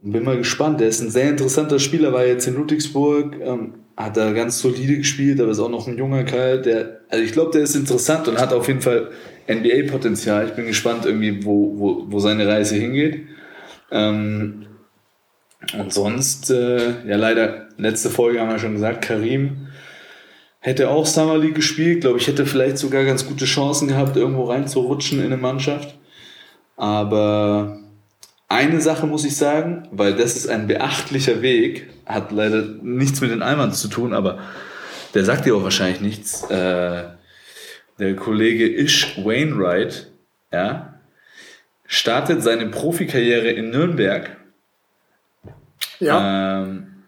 bin 0.00 0.24
mal 0.24 0.36
gespannt. 0.36 0.80
Der 0.80 0.88
ist 0.88 1.00
ein 1.00 1.10
sehr 1.10 1.30
interessanter 1.30 1.78
Spieler, 1.78 2.12
war 2.12 2.24
jetzt 2.24 2.46
in 2.46 2.54
Ludwigsburg, 2.54 3.36
ähm, 3.40 3.74
hat 3.96 4.16
da 4.16 4.32
ganz 4.32 4.60
solide 4.60 4.96
gespielt, 4.96 5.40
aber 5.40 5.50
ist 5.50 5.58
auch 5.58 5.68
noch 5.68 5.88
ein 5.88 5.98
junger 5.98 6.22
Kerl, 6.22 6.62
der, 6.62 7.00
also 7.08 7.24
ich 7.24 7.32
glaube, 7.32 7.50
der 7.50 7.62
ist 7.62 7.74
interessant 7.74 8.28
und 8.28 8.38
hat 8.38 8.52
auf 8.52 8.68
jeden 8.68 8.80
Fall 8.80 9.10
NBA-Potenzial. 9.48 10.46
Ich 10.46 10.52
bin 10.52 10.66
gespannt 10.66 11.04
irgendwie, 11.04 11.44
wo, 11.44 11.74
wo, 11.78 12.04
wo 12.08 12.18
seine 12.20 12.46
Reise 12.46 12.76
hingeht. 12.76 13.26
Ähm, 13.90 14.66
und 15.76 15.92
sonst, 15.92 16.50
äh, 16.50 17.06
ja 17.06 17.16
leider, 17.16 17.68
letzte 17.76 18.10
Folge 18.10 18.40
haben 18.40 18.50
wir 18.50 18.58
schon 18.60 18.74
gesagt, 18.74 19.02
Karim 19.02 19.67
hätte 20.60 20.90
auch 20.90 21.06
Summer 21.06 21.38
League 21.38 21.54
gespielt, 21.54 22.02
glaube 22.02 22.18
ich, 22.18 22.26
hätte 22.26 22.46
vielleicht 22.46 22.78
sogar 22.78 23.04
ganz 23.04 23.26
gute 23.26 23.44
Chancen 23.44 23.88
gehabt, 23.88 24.16
irgendwo 24.16 24.44
reinzurutschen 24.44 25.20
in 25.20 25.26
eine 25.26 25.36
Mannschaft. 25.36 25.96
Aber 26.76 27.78
eine 28.48 28.80
Sache 28.80 29.06
muss 29.06 29.24
ich 29.24 29.36
sagen, 29.36 29.88
weil 29.90 30.14
das 30.14 30.36
ist 30.36 30.48
ein 30.48 30.66
beachtlicher 30.66 31.42
Weg, 31.42 31.88
hat 32.06 32.32
leider 32.32 32.62
nichts 32.82 33.20
mit 33.20 33.30
den 33.30 33.42
Eimern 33.42 33.72
zu 33.72 33.88
tun, 33.88 34.12
aber 34.14 34.38
der 35.14 35.24
sagt 35.24 35.44
dir 35.44 35.54
auch 35.54 35.62
wahrscheinlich 35.62 36.00
nichts. 36.00 36.42
Äh, 36.50 37.04
der 37.98 38.16
Kollege 38.16 38.68
Ish 38.68 39.18
Wainwright, 39.24 40.10
ja, 40.52 40.94
startet 41.86 42.42
seine 42.42 42.66
Profikarriere 42.66 43.50
in 43.50 43.70
Nürnberg. 43.70 44.36
Ja. 46.00 46.62
Ähm, 46.62 47.04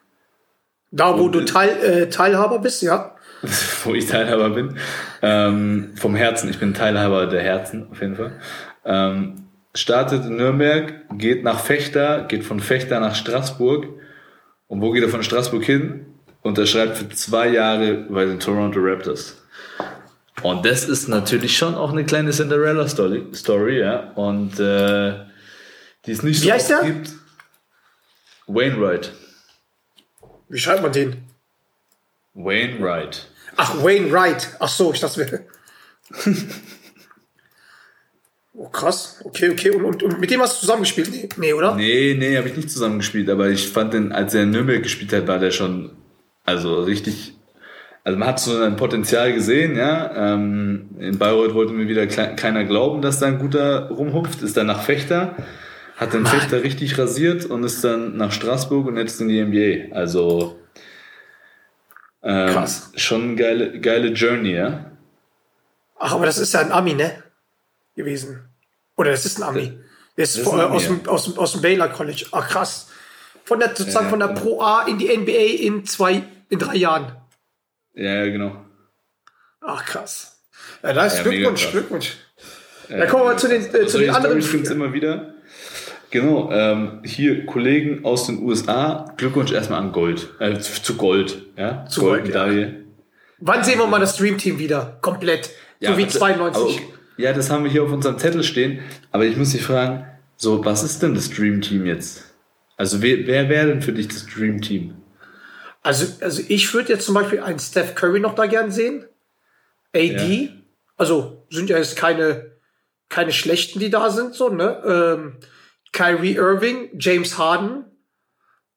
da, 0.91 1.19
wo 1.19 1.29
du 1.29 1.45
Teil, 1.45 1.71
äh, 1.83 2.09
Teilhaber 2.09 2.59
bist, 2.59 2.83
ja. 2.83 3.15
wo 3.85 3.95
ich 3.95 4.07
Teilhaber 4.07 4.51
bin. 4.51 4.77
Ähm, 5.23 5.93
vom 5.97 6.15
Herzen, 6.15 6.51
ich 6.51 6.59
bin 6.59 6.75
Teilhaber 6.75 7.27
der 7.27 7.43
Herzen, 7.43 7.89
auf 7.91 8.01
jeden 8.01 8.17
Fall. 8.17 8.33
Ähm, 8.85 9.45
startet 9.75 10.25
in 10.25 10.37
Nürnberg, 10.37 11.05
geht 11.13 11.45
nach 11.45 11.61
Fechter, 11.61 12.25
geht 12.25 12.45
von 12.45 12.61
Fechter 12.61 13.01
nach 13.01 13.15
Straßburg. 13.15 13.87
Und 14.69 14.81
wo 14.81 14.91
geht 14.93 15.03
er 15.03 15.09
von 15.09 15.23
Straßburg 15.23 15.65
hin? 15.65 16.07
Unterschreibt 16.43 16.97
für 16.97 17.09
zwei 17.11 17.49
Jahre 17.49 18.07
bei 18.09 18.25
den 18.25 18.41
Toronto 18.41 18.81
Raptors. 18.81 19.37
Und 20.43 20.65
das 20.65 20.89
ist 20.89 21.09
natürlich 21.09 21.57
schon 21.57 21.75
auch 21.75 21.93
eine 21.93 22.05
kleine 22.05 22.31
Cinderella-Story, 22.31 23.27
Story, 23.35 23.81
ja. 23.81 24.11
Und 24.15 24.59
äh, 24.59 25.15
die 26.07 26.13
ist 26.13 26.23
nicht 26.23 26.43
Wie 26.43 26.47
so 26.47 26.53
heißt 26.53 26.71
der? 26.71 26.83
gibt. 26.83 27.11
Wainwright. 28.47 29.13
Wie 30.49 30.59
schreibt 30.59 30.83
man 30.83 30.93
den? 30.93 31.25
Wainwright. 32.35 33.30
Ach, 33.57 33.83
Wainwright. 33.83 34.57
Ach 34.59 34.69
so, 34.69 34.93
ich 34.93 35.01
dachte. 35.01 35.47
Oh, 38.61 38.69
krass. 38.69 39.23
Okay, 39.25 39.49
okay. 39.49 39.71
Und, 39.71 39.85
und, 39.87 40.03
und 40.03 40.21
mit 40.21 40.31
dem 40.31 40.43
hast 40.43 40.57
du 40.57 40.61
zusammengespielt? 40.61 41.11
Nee, 41.11 41.29
nee 41.39 41.53
oder? 41.55 41.77
Nee, 41.77 42.15
nee, 42.19 42.37
habe 42.37 42.49
ich 42.49 42.57
nicht 42.57 42.71
zusammengespielt. 42.71 43.31
Aber 43.31 43.49
ich 43.49 43.67
fand 43.69 43.95
den, 43.95 44.13
als 44.13 44.35
er 44.35 44.43
in 44.43 44.51
Nürnberg 44.51 44.83
gespielt 44.83 45.15
hat, 45.15 45.27
war 45.27 45.39
der 45.39 45.51
schon, 45.51 45.93
also 46.45 46.83
richtig, 46.83 47.33
also 48.05 48.19
man 48.19 48.29
hat 48.29 48.39
so 48.39 48.61
ein 48.61 48.77
Potenzial 48.77 49.33
gesehen, 49.33 49.77
ja. 49.77 50.35
Ähm, 50.35 50.91
in 50.99 51.17
Bayreuth 51.17 51.55
wollte 51.55 51.73
mir 51.73 51.89
wieder 51.89 52.07
keiner 52.07 52.65
glauben, 52.65 53.01
dass 53.01 53.19
da 53.19 53.29
ein 53.29 53.39
guter 53.39 53.89
rumhupft. 53.89 54.43
Ist 54.43 54.59
dann 54.59 54.67
nach 54.67 54.83
Fechter, 54.83 55.37
hat 55.97 56.13
den. 56.13 56.27
Fechter 56.27 56.63
richtig 56.63 56.99
rasiert 56.99 57.47
und 57.47 57.65
ist 57.65 57.83
dann 57.83 58.19
nach 58.19 58.31
Straßburg 58.31 58.87
und 58.89 58.99
jetzt 58.99 59.23
in 59.23 59.29
die 59.29 59.43
NBA. 59.43 59.95
Also, 59.97 60.60
ähm, 62.23 62.53
Krass. 62.53 62.93
Schon 62.97 63.37
geile, 63.37 63.81
geile 63.81 64.09
Journey, 64.09 64.55
ja. 64.55 64.91
Ach, 65.99 66.13
aber 66.13 66.27
das 66.27 66.39
ist 66.39 66.53
ja 66.55 66.61
ein 66.61 66.73
Ami, 66.73 66.95
ne? 66.95 67.23
Gewesen. 67.95 68.49
Oder 68.97 69.11
das 69.11 69.25
ist 69.25 69.39
ein 69.39 69.43
Ami. 69.43 69.79
Der 70.17 70.25
ist, 70.25 70.41
von, 70.41 70.61
aus, 70.61 70.85
dem, 70.85 71.09
aus, 71.09 71.25
dem, 71.25 71.39
aus 71.39 71.53
dem 71.53 71.63
Baylor 71.63 71.89
College. 71.89 72.27
Ach 72.33 72.49
krass. 72.49 72.89
Von 73.45 73.59
der 73.59 73.75
sozusagen 73.75 74.07
ja, 74.07 74.11
von 74.11 74.19
der 74.19 74.29
genau. 74.29 74.41
Pro 74.41 74.63
A 74.63 74.87
in 74.87 74.99
die 74.99 75.17
NBA 75.17 75.65
in 75.65 75.85
zwei, 75.85 76.23
in 76.49 76.59
drei 76.59 76.77
Jahren. 76.77 77.17
Ja, 77.95 78.25
genau. 78.27 78.65
Ach 79.61 79.85
krass. 79.85 80.43
Ja, 80.83 80.93
da 80.93 81.07
ist 81.07 81.19
ja, 81.19 81.23
Glückwunsch, 81.23 81.71
Glückwunsch. 81.71 82.17
Ja, 82.89 82.99
da 82.99 83.07
kommen 83.07 83.25
wir 83.25 83.31
mal 83.31 83.39
zu 83.39 83.49
den, 83.49 83.63
äh, 83.75 83.87
zu 83.87 83.99
den 83.99 84.11
anderen. 84.11 84.41
Stories 84.41 84.53
gibt's 84.53 84.71
immer 84.71 84.93
wieder. 84.93 85.35
Genau, 86.11 86.51
ähm, 86.51 87.03
hier 87.05 87.47
Kollegen 87.47 88.05
aus 88.05 88.27
den 88.27 88.43
USA, 88.43 89.15
Glückwunsch 89.17 89.53
erstmal 89.53 89.81
an 89.81 89.93
Gold, 89.93 90.29
äh, 90.41 90.59
zu 90.59 90.97
Gold, 90.97 91.43
ja, 91.57 91.87
zu 91.87 92.01
Gold, 92.01 92.25
Goldmedaille. 92.25 92.63
Ja. 92.63 92.75
Wann 93.39 93.65
sehen 93.65 93.79
wir 93.79 93.87
mal 93.87 94.01
das 94.01 94.17
Stream 94.17 94.37
Team 94.37 94.59
wieder? 94.59 94.99
Komplett. 95.01 95.51
Ja, 95.79 95.93
so 95.93 95.99
wie 95.99 96.07
92. 96.09 96.63
Also, 96.63 96.81
ja, 97.17 97.33
das 97.33 97.51
haben 97.51 97.65
wir 97.65 97.71
hier 97.71 97.85
auf 97.85 97.93
unserem 97.93 98.19
Zettel 98.19 98.43
stehen. 98.43 98.81
Aber 99.13 99.25
ich 99.25 99.37
muss 99.37 99.53
dich 99.53 99.63
fragen, 99.63 100.05
so, 100.37 100.65
was 100.65 100.83
ist 100.83 101.03
denn 101.03 101.15
das 101.15 101.31
Dream 101.31 101.61
Team 101.61 101.87
jetzt? 101.87 102.25
Also, 102.77 103.03
wer, 103.03 103.27
wer 103.27 103.49
wäre 103.49 103.69
denn 103.69 103.83
für 103.83 103.93
dich 103.93 104.09
das 104.09 104.27
Dream 104.27 104.61
Team? 104.61 104.95
Also, 105.83 106.07
also 106.23 106.43
ich 106.49 106.73
würde 106.75 106.93
jetzt 106.93 107.07
zum 107.07 107.15
Beispiel 107.15 107.41
einen 107.41 107.59
Steph 107.59 107.95
Curry 107.95 108.21
noch 108.21 108.35
da 108.35 108.47
gern 108.47 108.71
sehen. 108.71 109.05
AD. 109.95 110.43
Ja. 110.43 110.49
Also, 110.97 111.47
sind 111.51 111.71
ja 111.71 111.79
jetzt 111.79 111.97
keine, 111.97 112.53
keine 113.09 113.33
schlechten, 113.33 113.79
die 113.79 113.91
da 113.91 114.11
sind, 114.11 114.35
so, 114.35 114.49
ne? 114.51 114.83
Ähm, 114.85 115.37
Kyrie 115.93 116.37
Irving, 116.37 116.91
James 116.99 117.39
Harden. 117.39 117.85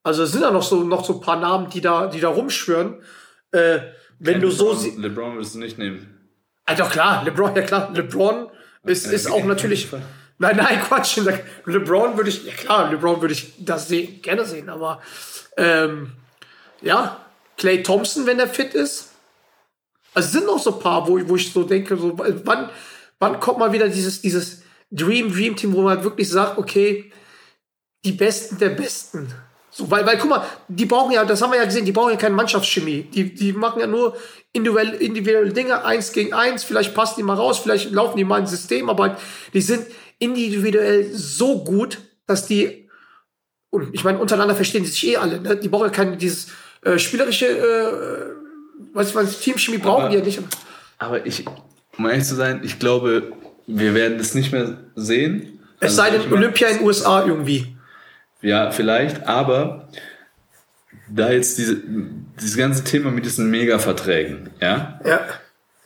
Also, 0.04 0.24
es 0.24 0.32
sind 0.32 0.42
ja 0.42 0.52
noch 0.52 0.64
so, 0.64 0.84
noch 0.84 1.06
so 1.06 1.16
ein 1.16 1.22
paar 1.22 1.40
Namen, 1.40 1.70
die 1.70 1.82
da, 1.82 2.08
die 2.08 2.20
da 2.20 2.30
rumschwören. 2.30 3.02
Äh, 3.52 3.80
wenn 4.20 4.36
Ken 4.36 4.42
du 4.42 4.52
so 4.52 4.74
LeBron, 4.74 5.02
LeBron 5.02 5.38
wirst 5.38 5.56
du 5.56 5.60
nicht 5.60 5.78
nehmen. 5.78 6.30
Ah, 6.66 6.76
doch 6.76 6.92
klar, 6.92 7.24
LeBron, 7.26 7.56
ja 7.56 7.62
klar, 7.62 7.92
LeBron 7.94 8.50
ist, 8.84 9.06
ist 9.08 9.30
auch 9.30 9.44
natürlich. 9.44 9.88
Nein, 10.40 10.58
nein, 10.58 10.82
Quatsch. 10.82 11.20
LeBron 11.66 12.18
würde 12.18 12.30
ich, 12.30 12.46
ja 12.46 12.54
klar, 12.54 12.90
LeBron 12.90 13.22
würde 13.22 13.34
ich 13.34 13.54
das 13.60 13.88
sehen, 13.88 14.22
gerne 14.22 14.46
sehen, 14.46 14.70
aber 14.70 15.02
ähm, 15.58 16.14
ja, 16.82 17.26
Clay 17.58 17.84
Thompson, 17.84 18.26
wenn 18.26 18.40
er 18.40 18.48
fit 18.48 18.74
ist. 18.74 19.12
Also 20.14 20.28
es 20.28 20.32
sind 20.34 20.46
noch 20.46 20.60
so 20.60 20.76
ein 20.76 20.80
paar, 20.80 21.08
wo, 21.08 21.20
wo 21.28 21.36
ich 21.36 21.52
so 21.52 21.64
denke, 21.64 21.98
so, 21.98 22.18
wann, 22.18 22.70
wann 23.20 23.40
kommt 23.40 23.60
mal 23.60 23.74
wieder 23.74 23.90
dieses, 23.90 24.22
dieses 24.22 24.63
Dream, 24.94 25.34
Dream 25.34 25.56
Team, 25.56 25.74
wo 25.74 25.82
man 25.82 26.04
wirklich 26.04 26.30
sagt, 26.30 26.58
okay, 26.58 27.12
die 28.06 28.12
Besten 28.12 28.58
der 28.60 28.70
Besten. 28.70 29.28
So, 29.72 29.90
weil, 29.90 30.06
weil, 30.06 30.20
guck 30.20 30.30
mal, 30.30 30.46
die 30.68 30.86
brauchen 30.86 31.14
ja, 31.14 31.26
das 31.26 31.42
haben 31.42 31.52
wir 31.52 31.58
ja 31.58 31.66
gesehen, 31.66 31.84
die 31.84 31.92
brauchen 31.92 32.12
ja 32.12 32.16
keine 32.16 32.36
Mannschaftschemie. 32.36 33.04
Die, 33.04 33.34
die 33.34 33.54
machen 33.54 33.80
ja 33.80 33.88
nur 33.88 34.16
individuelle, 34.52 34.96
individuelle 34.98 35.52
Dinge, 35.52 35.84
eins 35.84 36.12
gegen 36.12 36.32
eins, 36.32 36.64
vielleicht 36.64 36.94
passen 36.94 37.16
die 37.18 37.24
mal 37.24 37.34
raus, 37.34 37.58
vielleicht 37.58 37.92
laufen 37.92 38.18
die 38.18 38.24
mal 38.24 38.40
ins 38.40 38.52
System, 38.52 38.88
aber 38.88 39.18
die 39.52 39.62
sind 39.62 39.88
individuell 40.20 41.12
so 41.12 41.64
gut, 41.64 41.98
dass 42.28 42.46
die, 42.46 42.88
und 43.72 43.96
ich 43.96 44.04
meine, 44.04 44.20
untereinander 44.20 44.54
verstehen 44.54 44.84
die 44.84 44.90
sich 44.90 45.08
eh 45.08 45.18
alle, 45.18 45.42
ne? 45.42 45.58
Die 45.58 45.70
brauchen 45.70 45.86
ja 45.86 45.90
kein, 45.90 46.20
dieses 46.20 46.50
äh, 46.84 47.00
spielerische, 47.00 47.48
äh, 47.48 48.36
was 48.94 49.16
was 49.16 49.40
Teamchemie 49.40 49.80
brauchen 49.80 50.04
aber, 50.04 50.10
die 50.12 50.18
ja 50.18 50.24
nicht. 50.24 50.40
Aber 51.00 51.26
ich, 51.26 51.46
um 51.98 52.08
ehrlich 52.08 52.26
zu 52.26 52.36
sein, 52.36 52.62
ich 52.64 52.78
glaube, 52.78 53.32
wir 53.68 53.94
werden 53.94 54.18
das 54.18 54.36
nicht 54.36 54.52
mehr 54.52 54.78
sehen. 54.96 55.60
Es 55.80 55.98
also 56.00 56.18
sei 56.18 56.18
denn, 56.18 56.32
Olympia 56.32 56.68
in 56.68 56.78
den 56.78 56.86
USA 56.86 57.26
irgendwie. 57.26 57.76
Ja, 58.42 58.72
vielleicht, 58.72 59.28
aber 59.28 59.88
da 61.10 61.32
jetzt 61.32 61.58
diese, 61.58 61.82
dieses 62.40 62.58
ganze 62.58 62.84
Thema 62.84 63.12
mit 63.12 63.26
diesen 63.26 63.50
Mega-Verträgen, 63.50 64.50
ja? 64.62 65.00
Ja. 65.06 65.22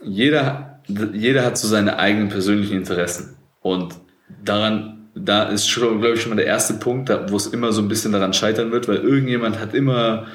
Jeder, 0.01 0.79
jeder 0.87 1.43
hat 1.43 1.57
so 1.57 1.67
seine 1.67 1.99
eigenen 1.99 2.29
persönlichen 2.29 2.77
Interessen. 2.77 3.37
Und 3.61 3.95
daran, 4.43 5.09
da 5.15 5.43
ist 5.43 5.67
schon, 5.67 5.99
glaube 5.99 6.15
ich, 6.15 6.21
schon 6.21 6.29
mal 6.29 6.35
der 6.35 6.45
erste 6.45 6.75
Punkt, 6.75 7.09
wo 7.29 7.35
es 7.35 7.47
immer 7.47 7.71
so 7.71 7.81
ein 7.81 7.87
bisschen 7.87 8.11
daran 8.11 8.33
scheitern 8.33 8.71
wird, 8.71 8.87
weil 8.87 8.97
irgendjemand 8.97 9.59
hat 9.59 9.73
immer 9.73 10.27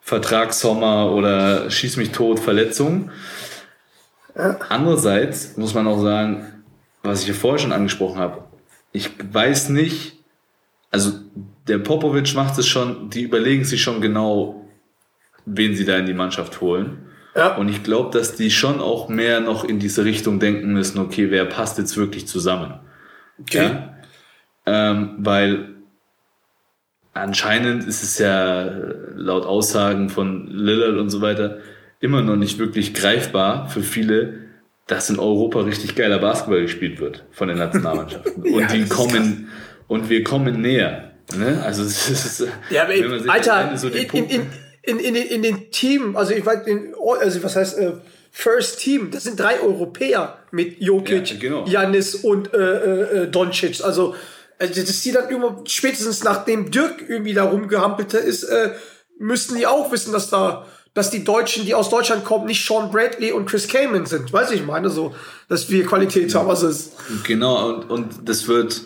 Vertragssommer 0.00 1.12
oder 1.12 1.70
schieß 1.70 1.96
mich 1.96 2.12
tot, 2.12 2.38
Verletzungen. 2.38 3.10
Ja. 4.36 4.58
Andererseits 4.68 5.56
muss 5.56 5.74
man 5.74 5.86
auch 5.86 6.00
sagen, 6.00 6.57
was 7.02 7.20
ich 7.20 7.26
hier 7.26 7.34
vorher 7.34 7.58
schon 7.58 7.72
angesprochen 7.72 8.18
habe, 8.18 8.44
ich 8.92 9.10
weiß 9.32 9.68
nicht, 9.70 10.16
also 10.90 11.12
der 11.66 11.78
Popovic 11.78 12.34
macht 12.34 12.58
es 12.58 12.66
schon, 12.66 13.10
die 13.10 13.22
überlegen 13.22 13.64
sich 13.64 13.82
schon 13.82 14.00
genau, 14.00 14.68
wen 15.44 15.74
sie 15.74 15.84
da 15.84 15.96
in 15.98 16.06
die 16.06 16.14
Mannschaft 16.14 16.60
holen. 16.60 17.06
Ja. 17.34 17.56
Und 17.56 17.68
ich 17.68 17.82
glaube, 17.82 18.16
dass 18.16 18.34
die 18.34 18.50
schon 18.50 18.80
auch 18.80 19.08
mehr 19.08 19.40
noch 19.40 19.64
in 19.64 19.78
diese 19.78 20.04
Richtung 20.04 20.40
denken 20.40 20.72
müssen, 20.72 20.98
okay, 20.98 21.30
wer 21.30 21.44
passt 21.44 21.78
jetzt 21.78 21.96
wirklich 21.96 22.26
zusammen? 22.26 22.80
Okay. 23.40 23.64
Ja? 23.64 23.94
Ähm, 24.66 25.16
weil 25.18 25.76
anscheinend 27.14 27.84
ist 27.84 28.02
es 28.02 28.18
ja 28.18 28.64
laut 29.14 29.44
Aussagen 29.44 30.08
von 30.08 30.46
Lillard 30.48 30.98
und 30.98 31.10
so 31.10 31.20
weiter 31.20 31.58
immer 32.00 32.22
noch 32.22 32.36
nicht 32.36 32.58
wirklich 32.58 32.94
greifbar 32.94 33.68
für 33.68 33.82
viele, 33.82 34.47
dass 34.88 35.10
in 35.10 35.20
Europa 35.20 35.60
richtig 35.60 35.94
geiler 35.94 36.18
Basketball 36.18 36.62
gespielt 36.62 36.98
wird 36.98 37.24
von 37.30 37.48
den 37.48 37.58
Nationalmannschaften. 37.58 38.42
Und 38.52 38.60
ja, 38.60 38.66
die 38.66 38.86
kommen, 38.86 39.48
und 39.86 40.10
wir 40.10 40.24
kommen 40.24 40.60
näher. 40.60 41.12
Ne? 41.36 41.62
Also 41.64 41.84
es 41.84 42.08
ist, 42.08 42.48
ja, 42.70 42.82
aber 42.84 42.94
wenn 42.94 43.10
man 43.10 43.20
sich 43.20 43.30
Alter, 43.30 43.76
so 43.76 43.88
in, 43.88 44.08
in, 44.08 44.24
in, 44.28 44.46
in, 44.82 44.98
in, 44.98 45.14
in 45.14 45.42
den 45.42 45.70
Team, 45.70 46.16
also 46.16 46.32
ich 46.32 46.44
weiß, 46.44 46.60
also 47.20 47.42
was 47.42 47.56
heißt 47.56 47.78
äh, 47.78 47.92
First 48.30 48.80
Team, 48.80 49.10
das 49.10 49.24
sind 49.24 49.38
drei 49.38 49.60
Europäer 49.60 50.38
mit 50.50 50.80
Jokic, 50.80 51.30
ja, 51.30 51.36
genau. 51.38 51.66
Janis 51.66 52.14
und 52.14 52.52
äh, 52.54 52.58
äh, 52.58 53.22
äh 53.24 53.30
Doncic. 53.30 53.84
Also 53.84 54.14
also 54.58 54.80
dass 54.80 55.02
die 55.02 55.12
dann 55.12 55.28
immer 55.28 55.62
spätestens 55.66 56.24
nachdem 56.24 56.70
Dirk 56.70 57.04
irgendwie 57.06 57.34
da 57.34 57.44
rumgehampelt 57.44 58.14
ist, 58.14 58.44
äh, 58.44 58.72
müssten 59.18 59.56
die 59.56 59.66
auch 59.66 59.92
wissen, 59.92 60.12
dass 60.12 60.30
da 60.30 60.66
dass 60.98 61.10
die 61.10 61.22
Deutschen, 61.22 61.64
die 61.64 61.74
aus 61.74 61.90
Deutschland 61.90 62.24
kommen, 62.24 62.46
nicht 62.46 62.66
Sean 62.66 62.90
Bradley 62.90 63.30
und 63.30 63.46
Chris 63.46 63.68
Kamen 63.68 64.04
sind. 64.04 64.32
Weiß 64.32 64.50
ich 64.50 64.66
meine, 64.66 64.90
so, 64.90 65.14
dass 65.48 65.70
wir 65.70 65.86
Qualität 65.86 66.34
haben, 66.34 66.48
was 66.48 66.64
ist. 66.64 66.92
Genau, 67.22 67.68
und, 67.68 67.90
und 67.90 68.28
das 68.28 68.48
wird, 68.48 68.82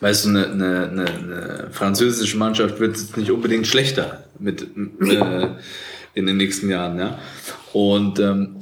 weißt 0.00 0.24
du, 0.24 0.28
eine, 0.30 0.46
eine, 0.46 0.88
eine, 0.90 1.04
eine 1.06 1.68
französische 1.70 2.36
Mannschaft 2.36 2.80
wird 2.80 2.96
jetzt 2.96 3.16
nicht 3.16 3.30
unbedingt 3.30 3.68
schlechter 3.68 4.24
mit, 4.40 4.62
äh, 4.62 5.48
in 6.14 6.26
den 6.26 6.36
nächsten 6.36 6.68
Jahren, 6.68 6.98
ja. 6.98 7.20
Und 7.72 8.18
ähm, 8.18 8.56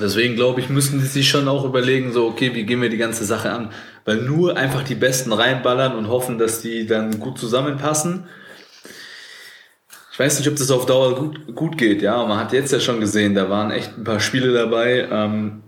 deswegen 0.00 0.34
glaube 0.34 0.60
ich, 0.60 0.70
müssen 0.70 1.00
die 1.00 1.06
sich 1.06 1.28
schon 1.28 1.46
auch 1.46 1.66
überlegen, 1.66 2.12
so, 2.14 2.26
okay, 2.26 2.54
wie 2.54 2.64
gehen 2.64 2.80
wir 2.80 2.88
die 2.88 2.96
ganze 2.96 3.26
Sache 3.26 3.52
an? 3.52 3.68
Weil 4.06 4.22
nur 4.22 4.56
einfach 4.56 4.82
die 4.82 4.94
Besten 4.94 5.30
reinballern 5.30 5.94
und 5.94 6.08
hoffen, 6.08 6.38
dass 6.38 6.62
die 6.62 6.86
dann 6.86 7.20
gut 7.20 7.38
zusammenpassen. 7.38 8.24
Ich 10.18 10.24
weiß 10.24 10.40
nicht, 10.40 10.48
ob 10.48 10.56
das 10.56 10.72
auf 10.72 10.84
Dauer 10.84 11.14
gut, 11.14 11.54
gut 11.54 11.78
geht, 11.78 12.02
ja. 12.02 12.26
Man 12.26 12.40
hat 12.40 12.52
jetzt 12.52 12.72
ja 12.72 12.80
schon 12.80 12.98
gesehen, 12.98 13.36
da 13.36 13.48
waren 13.50 13.70
echt 13.70 13.96
ein 13.96 14.02
paar 14.02 14.18
Spiele 14.18 14.52
dabei, 14.52 15.06
ähm, 15.08 15.62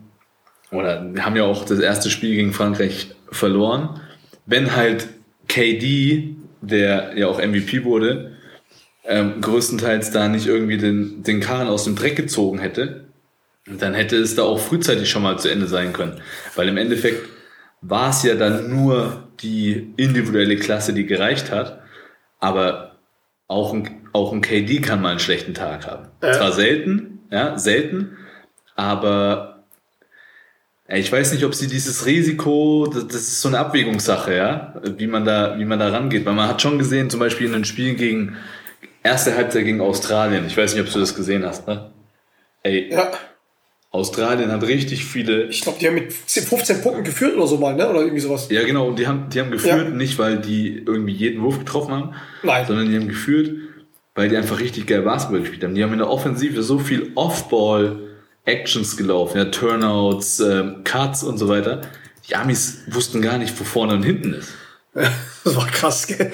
oder 0.73 1.09
wir 1.15 1.25
haben 1.25 1.37
ja 1.37 1.45
auch 1.45 1.65
das 1.65 1.79
erste 1.79 2.11
Spiel 2.11 2.35
gegen 2.35 2.53
Frankreich 2.53 3.15
verloren. 3.31 4.01
Wenn 4.47 4.75
halt 4.75 5.07
KD, 5.47 6.35
der 6.63 7.17
ja 7.17 7.29
auch 7.29 7.39
MVP 7.39 7.85
wurde, 7.85 8.33
ähm, 9.05 9.41
größtenteils 9.41 10.11
da 10.11 10.27
nicht 10.27 10.49
irgendwie 10.49 10.79
den, 10.79 11.23
den 11.23 11.39
Kahn 11.39 11.69
aus 11.69 11.85
dem 11.85 11.95
Dreck 11.95 12.17
gezogen 12.17 12.59
hätte, 12.59 13.05
dann 13.69 13.95
hätte 13.95 14.17
es 14.17 14.35
da 14.35 14.43
auch 14.43 14.59
frühzeitig 14.59 15.09
schon 15.09 15.23
mal 15.23 15.39
zu 15.39 15.49
Ende 15.49 15.69
sein 15.69 15.93
können. 15.93 16.21
Weil 16.57 16.67
im 16.67 16.77
Endeffekt 16.77 17.29
war 17.83 18.11
es 18.11 18.25
ja 18.25 18.35
dann 18.35 18.69
nur 18.69 19.29
die 19.43 19.95
individuelle 19.97 20.57
Klasse, 20.57 20.93
die 20.93 21.07
gereicht 21.07 21.53
hat. 21.53 21.81
Aber 22.41 22.99
auch 23.47 23.75
ein, 23.75 24.00
auch 24.13 24.33
ein 24.33 24.41
KD 24.41 24.81
kann 24.81 25.01
mal 25.01 25.11
einen 25.11 25.21
schlechten 25.21 25.55
Tag 25.55 25.87
haben. 25.87 26.09
Ja. 26.23 26.33
Zwar 26.33 26.53
selten, 26.53 27.21
ja, 27.31 27.59
selten, 27.59 28.17
aber 28.75 29.51
ich 30.93 31.13
weiß 31.13 31.33
nicht, 31.33 31.45
ob 31.45 31.55
sie 31.55 31.69
dieses 31.69 32.05
Risiko, 32.07 32.89
das, 32.93 33.07
das 33.07 33.21
ist 33.23 33.41
so 33.41 33.49
eine 33.49 33.61
Abwägungssache, 33.61 34.35
ja, 34.35 34.75
wie 34.97 35.07
man 35.07 35.25
da, 35.25 35.57
wie 35.59 35.65
man 35.65 35.79
da 35.79 35.89
rangeht. 35.89 36.27
Weil 36.27 36.35
man 36.35 36.49
hat 36.49 36.61
schon 36.61 36.79
gesehen, 36.79 37.11
zum 37.11 37.21
Beispiel 37.21 37.47
in 37.47 37.55
einem 37.55 37.65
Spiel 37.65 37.95
gegen 37.95 38.37
erste 39.05 39.37
Halbzeit 39.37 39.65
gegen 39.65 39.81
Australien. 39.81 40.47
Ich 40.47 40.57
weiß 40.57 40.75
nicht, 40.75 40.85
ob 40.85 40.93
du 40.93 40.99
das 40.99 41.15
gesehen 41.15 41.45
hast, 41.45 41.69
ne? 41.69 41.93
Ey. 42.65 42.91
Ja. 42.91 43.13
Australien 43.93 44.53
hat 44.53 44.63
richtig 44.63 45.05
viele. 45.05 45.45
Ich 45.45 45.63
glaube, 45.63 45.79
die 45.81 45.87
haben 45.87 45.95
mit 45.95 46.13
15 46.13 46.83
Punkten 46.83 47.05
geführt 47.05 47.37
oder 47.37 47.47
so 47.47 47.59
mal, 47.59 47.75
ne? 47.75 47.89
Oder 47.89 48.01
irgendwie 48.01 48.21
sowas. 48.21 48.49
Ja, 48.51 48.65
genau. 48.65 48.89
Und 48.89 48.99
die 48.99 49.07
haben, 49.07 49.29
die 49.31 49.41
haben 49.41 49.51
geführt, 49.51 49.89
ja. 49.89 49.91
nicht 49.91 50.19
weil 50.19 50.39
die 50.39 50.77
irgendwie 50.77 51.13
jeden 51.13 51.43
Wurf 51.43 51.59
getroffen 51.59 51.93
haben, 51.93 52.15
Nein. 52.43 52.67
sondern 52.67 52.89
die 52.89 52.97
haben 52.97 53.09
geführt, 53.09 53.51
weil 54.21 54.29
die 54.29 54.37
einfach 54.37 54.61
richtig 54.61 54.87
geil 54.87 55.01
Basketball 55.01 55.41
gespielt 55.41 55.65
haben. 55.65 55.75
Die 55.75 55.83
haben 55.83 55.95
in 55.95 55.99
der 55.99 56.11
Offensive 56.11 56.63
so 56.63 56.79
viel 56.79 57.11
Off-Ball-Actions 57.15 58.99
gelaufen, 58.99 59.39
ja, 59.39 59.47
Turnouts, 59.47 60.41
ähm, 60.41 60.85
Cuts 60.85 61.23
und 61.23 61.39
so 61.39 61.49
weiter. 61.49 61.81
Die 62.29 62.37
Amis 62.37 62.83
wussten 62.89 63.23
gar 63.23 63.39
nicht, 63.39 63.59
wo 63.59 63.65
vorne 63.65 63.95
und 63.95 64.03
hinten 64.03 64.35
ist. 64.35 64.53
das 64.93 65.57
war 65.57 65.67
krass, 65.69 66.07
gell? 66.07 66.31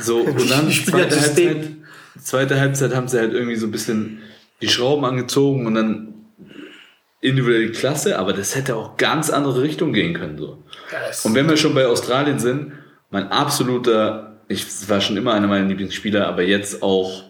So, 0.00 0.18
und 0.20 0.48
dann 0.48 0.70
zweite 0.70 1.20
Halbzeit, 1.20 1.68
zweite 2.22 2.60
Halbzeit 2.60 2.94
haben 2.94 3.08
sie 3.08 3.18
halt 3.18 3.32
irgendwie 3.32 3.56
so 3.56 3.66
ein 3.66 3.72
bisschen 3.72 4.22
die 4.62 4.68
Schrauben 4.68 5.04
angezogen 5.04 5.66
und 5.66 5.74
dann 5.74 6.14
individuelle 7.20 7.72
Klasse, 7.72 8.20
aber 8.20 8.34
das 8.34 8.54
hätte 8.54 8.76
auch 8.76 8.96
ganz 8.96 9.30
andere 9.30 9.62
Richtung 9.62 9.92
gehen 9.92 10.14
können. 10.14 10.38
So. 10.38 10.62
Yes. 10.92 11.24
Und 11.26 11.34
wenn 11.34 11.48
wir 11.48 11.56
schon 11.56 11.74
bei 11.74 11.88
Australien 11.88 12.38
sind, 12.38 12.70
mein 13.10 13.32
absoluter, 13.32 14.29
ich 14.50 14.88
war 14.88 15.00
schon 15.00 15.16
immer 15.16 15.32
einer 15.32 15.46
meiner 15.46 15.68
Lieblingsspieler, 15.68 16.26
aber 16.26 16.42
jetzt 16.42 16.82
auch, 16.82 17.22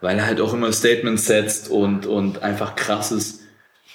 weil 0.00 0.18
er 0.18 0.26
halt 0.26 0.40
auch 0.40 0.54
immer 0.54 0.72
Statements 0.72 1.26
setzt 1.26 1.68
und, 1.68 2.06
und 2.06 2.42
einfach 2.42 2.76
krasses. 2.76 3.40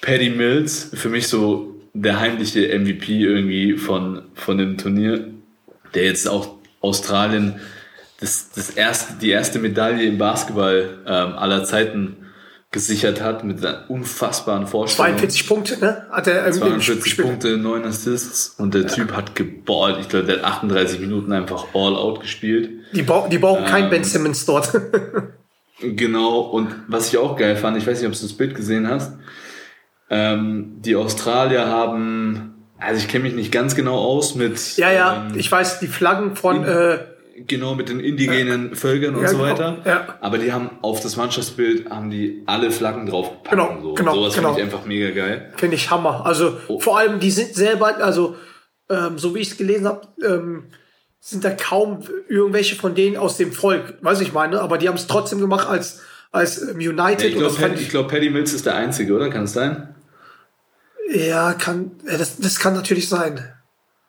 Paddy 0.02 0.30
Mills, 0.30 0.90
für 0.92 1.08
mich 1.08 1.28
so 1.28 1.80
der 1.94 2.20
heimliche 2.20 2.78
MVP 2.78 3.22
irgendwie 3.22 3.78
von, 3.78 4.22
von 4.34 4.58
dem 4.58 4.76
Turnier, 4.76 5.28
der 5.94 6.04
jetzt 6.04 6.28
auch 6.28 6.56
Australien 6.80 7.58
das, 8.20 8.50
das 8.50 8.70
erste, 8.70 9.14
die 9.14 9.30
erste 9.30 9.58
Medaille 9.58 10.06
im 10.06 10.18
Basketball 10.18 10.98
ähm, 11.06 11.32
aller 11.34 11.64
Zeiten 11.64 12.27
gesichert 12.70 13.22
hat 13.22 13.44
mit 13.44 13.64
einer 13.64 13.88
unfassbaren 13.88 14.66
Vorstellung. 14.66 15.16
42 15.16 15.48
Punkte, 15.48 15.80
ne? 15.80 16.06
Hat 16.10 16.26
er 16.26 16.50
42 16.50 17.16
Punkte, 17.16 17.56
9 17.56 17.84
Assists 17.84 18.54
und 18.58 18.74
der 18.74 18.82
ja. 18.82 18.88
Typ 18.88 19.12
hat 19.16 19.34
geballt. 19.34 19.96
Ich 20.00 20.08
glaube, 20.08 20.26
der 20.26 20.36
hat 20.38 20.44
38 20.44 21.00
Minuten 21.00 21.32
einfach 21.32 21.68
all 21.74 21.96
out 21.96 22.20
gespielt. 22.20 22.70
Die, 22.92 23.02
ba 23.02 23.26
die 23.28 23.38
brauchen 23.38 23.64
ähm, 23.64 23.70
kein 23.70 23.90
Ben 23.90 24.04
Simmons 24.04 24.44
dort. 24.44 24.70
genau, 25.80 26.40
und 26.40 26.68
was 26.88 27.08
ich 27.08 27.16
auch 27.16 27.36
geil 27.36 27.56
fand, 27.56 27.78
ich 27.78 27.86
weiß 27.86 28.00
nicht, 28.00 28.08
ob 28.08 28.14
du 28.14 28.20
das 28.20 28.34
Bild 28.34 28.54
gesehen 28.54 28.86
hast, 28.86 29.14
ähm, 30.10 30.76
die 30.80 30.94
Australier 30.94 31.66
haben, 31.66 32.66
also 32.78 33.00
ich 33.00 33.08
kenne 33.08 33.24
mich 33.24 33.34
nicht 33.34 33.50
ganz 33.50 33.76
genau 33.76 33.96
aus 33.96 34.34
mit. 34.34 34.76
Ja, 34.76 34.92
ja, 34.92 35.26
ähm, 35.30 35.38
ich 35.38 35.50
weiß, 35.50 35.80
die 35.80 35.86
Flaggen 35.86 36.36
von. 36.36 36.64
Äh, 36.64 36.98
Genau, 37.46 37.74
mit 37.74 37.88
den 37.88 38.00
indigenen 38.00 38.70
ja. 38.70 38.74
Völkern 38.74 39.14
und 39.14 39.22
ja, 39.22 39.28
so 39.28 39.38
genau. 39.38 39.48
weiter. 39.48 39.78
Ja. 39.84 40.18
Aber 40.20 40.38
die 40.38 40.52
haben 40.52 40.70
auf 40.82 41.00
das 41.00 41.16
Mannschaftsbild 41.16 41.90
haben 41.90 42.10
die 42.10 42.42
alle 42.46 42.70
Flaggen 42.70 43.06
draufgepackt. 43.06 43.50
Genau, 43.50 43.70
und 43.70 43.82
so. 43.82 43.94
genau. 43.94 44.14
Sowas 44.14 44.34
genau. 44.34 44.54
finde 44.54 44.60
ich 44.60 44.74
einfach 44.74 44.86
mega 44.86 45.10
geil. 45.10 45.52
Finde 45.56 45.76
ich 45.76 45.90
Hammer. 45.90 46.26
Also 46.26 46.58
oh. 46.68 46.80
vor 46.80 46.98
allem, 46.98 47.20
die 47.20 47.30
sind 47.30 47.54
selber, 47.54 47.96
also 47.98 48.36
ähm, 48.90 49.18
so 49.18 49.34
wie 49.34 49.40
ich 49.40 49.50
es 49.50 49.56
gelesen 49.56 49.86
habe, 49.86 50.08
ähm, 50.24 50.64
sind 51.20 51.44
da 51.44 51.50
kaum 51.50 52.00
irgendwelche 52.28 52.76
von 52.76 52.94
denen 52.94 53.16
aus 53.16 53.36
dem 53.36 53.52
Volk, 53.52 53.94
weiß 54.00 54.20
ich 54.20 54.32
meine, 54.32 54.60
aber 54.60 54.78
die 54.78 54.88
haben 54.88 54.94
es 54.94 55.06
trotzdem 55.06 55.40
gemacht 55.40 55.68
als, 55.68 56.00
als 56.30 56.62
ähm, 56.62 56.76
United. 56.76 57.20
Ja, 57.20 57.28
ich 57.28 57.36
glaube, 57.36 57.54
Paddy, 57.54 57.84
glaub, 57.84 58.08
Paddy 58.08 58.30
Mills 58.30 58.52
ist 58.52 58.66
der 58.66 58.76
Einzige, 58.76 59.14
oder? 59.14 59.28
Kann 59.28 59.44
es 59.44 59.52
sein? 59.52 59.94
Ja, 61.10 61.54
kann, 61.54 61.92
das, 62.06 62.38
das 62.38 62.58
kann 62.58 62.74
natürlich 62.74 63.08
sein. 63.08 63.52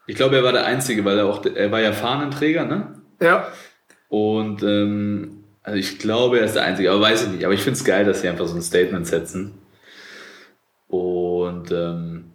Ich 0.07 0.15
glaube, 0.15 0.37
er 0.37 0.43
war 0.43 0.51
der 0.51 0.65
Einzige, 0.65 1.05
weil 1.05 1.17
er 1.19 1.25
auch, 1.25 1.45
er 1.45 1.71
war 1.71 1.79
ja 1.79 1.93
Fahnenträger, 1.93 2.65
ne? 2.65 2.98
Ja. 3.19 3.51
Und 4.09 4.63
ähm, 4.63 5.43
also 5.63 5.77
ich 5.77 5.99
glaube, 5.99 6.39
er 6.39 6.45
ist 6.45 6.55
der 6.55 6.63
Einzige, 6.63 6.91
aber 6.91 7.01
weiß 7.01 7.23
ich 7.23 7.29
nicht. 7.29 7.45
Aber 7.45 7.53
ich 7.53 7.61
finde 7.61 7.77
es 7.77 7.85
geil, 7.85 8.05
dass 8.05 8.21
sie 8.21 8.29
einfach 8.29 8.47
so 8.47 8.55
ein 8.55 8.61
Statement 8.61 9.05
setzen. 9.05 9.53
Und 10.87 11.71
ähm, 11.71 12.31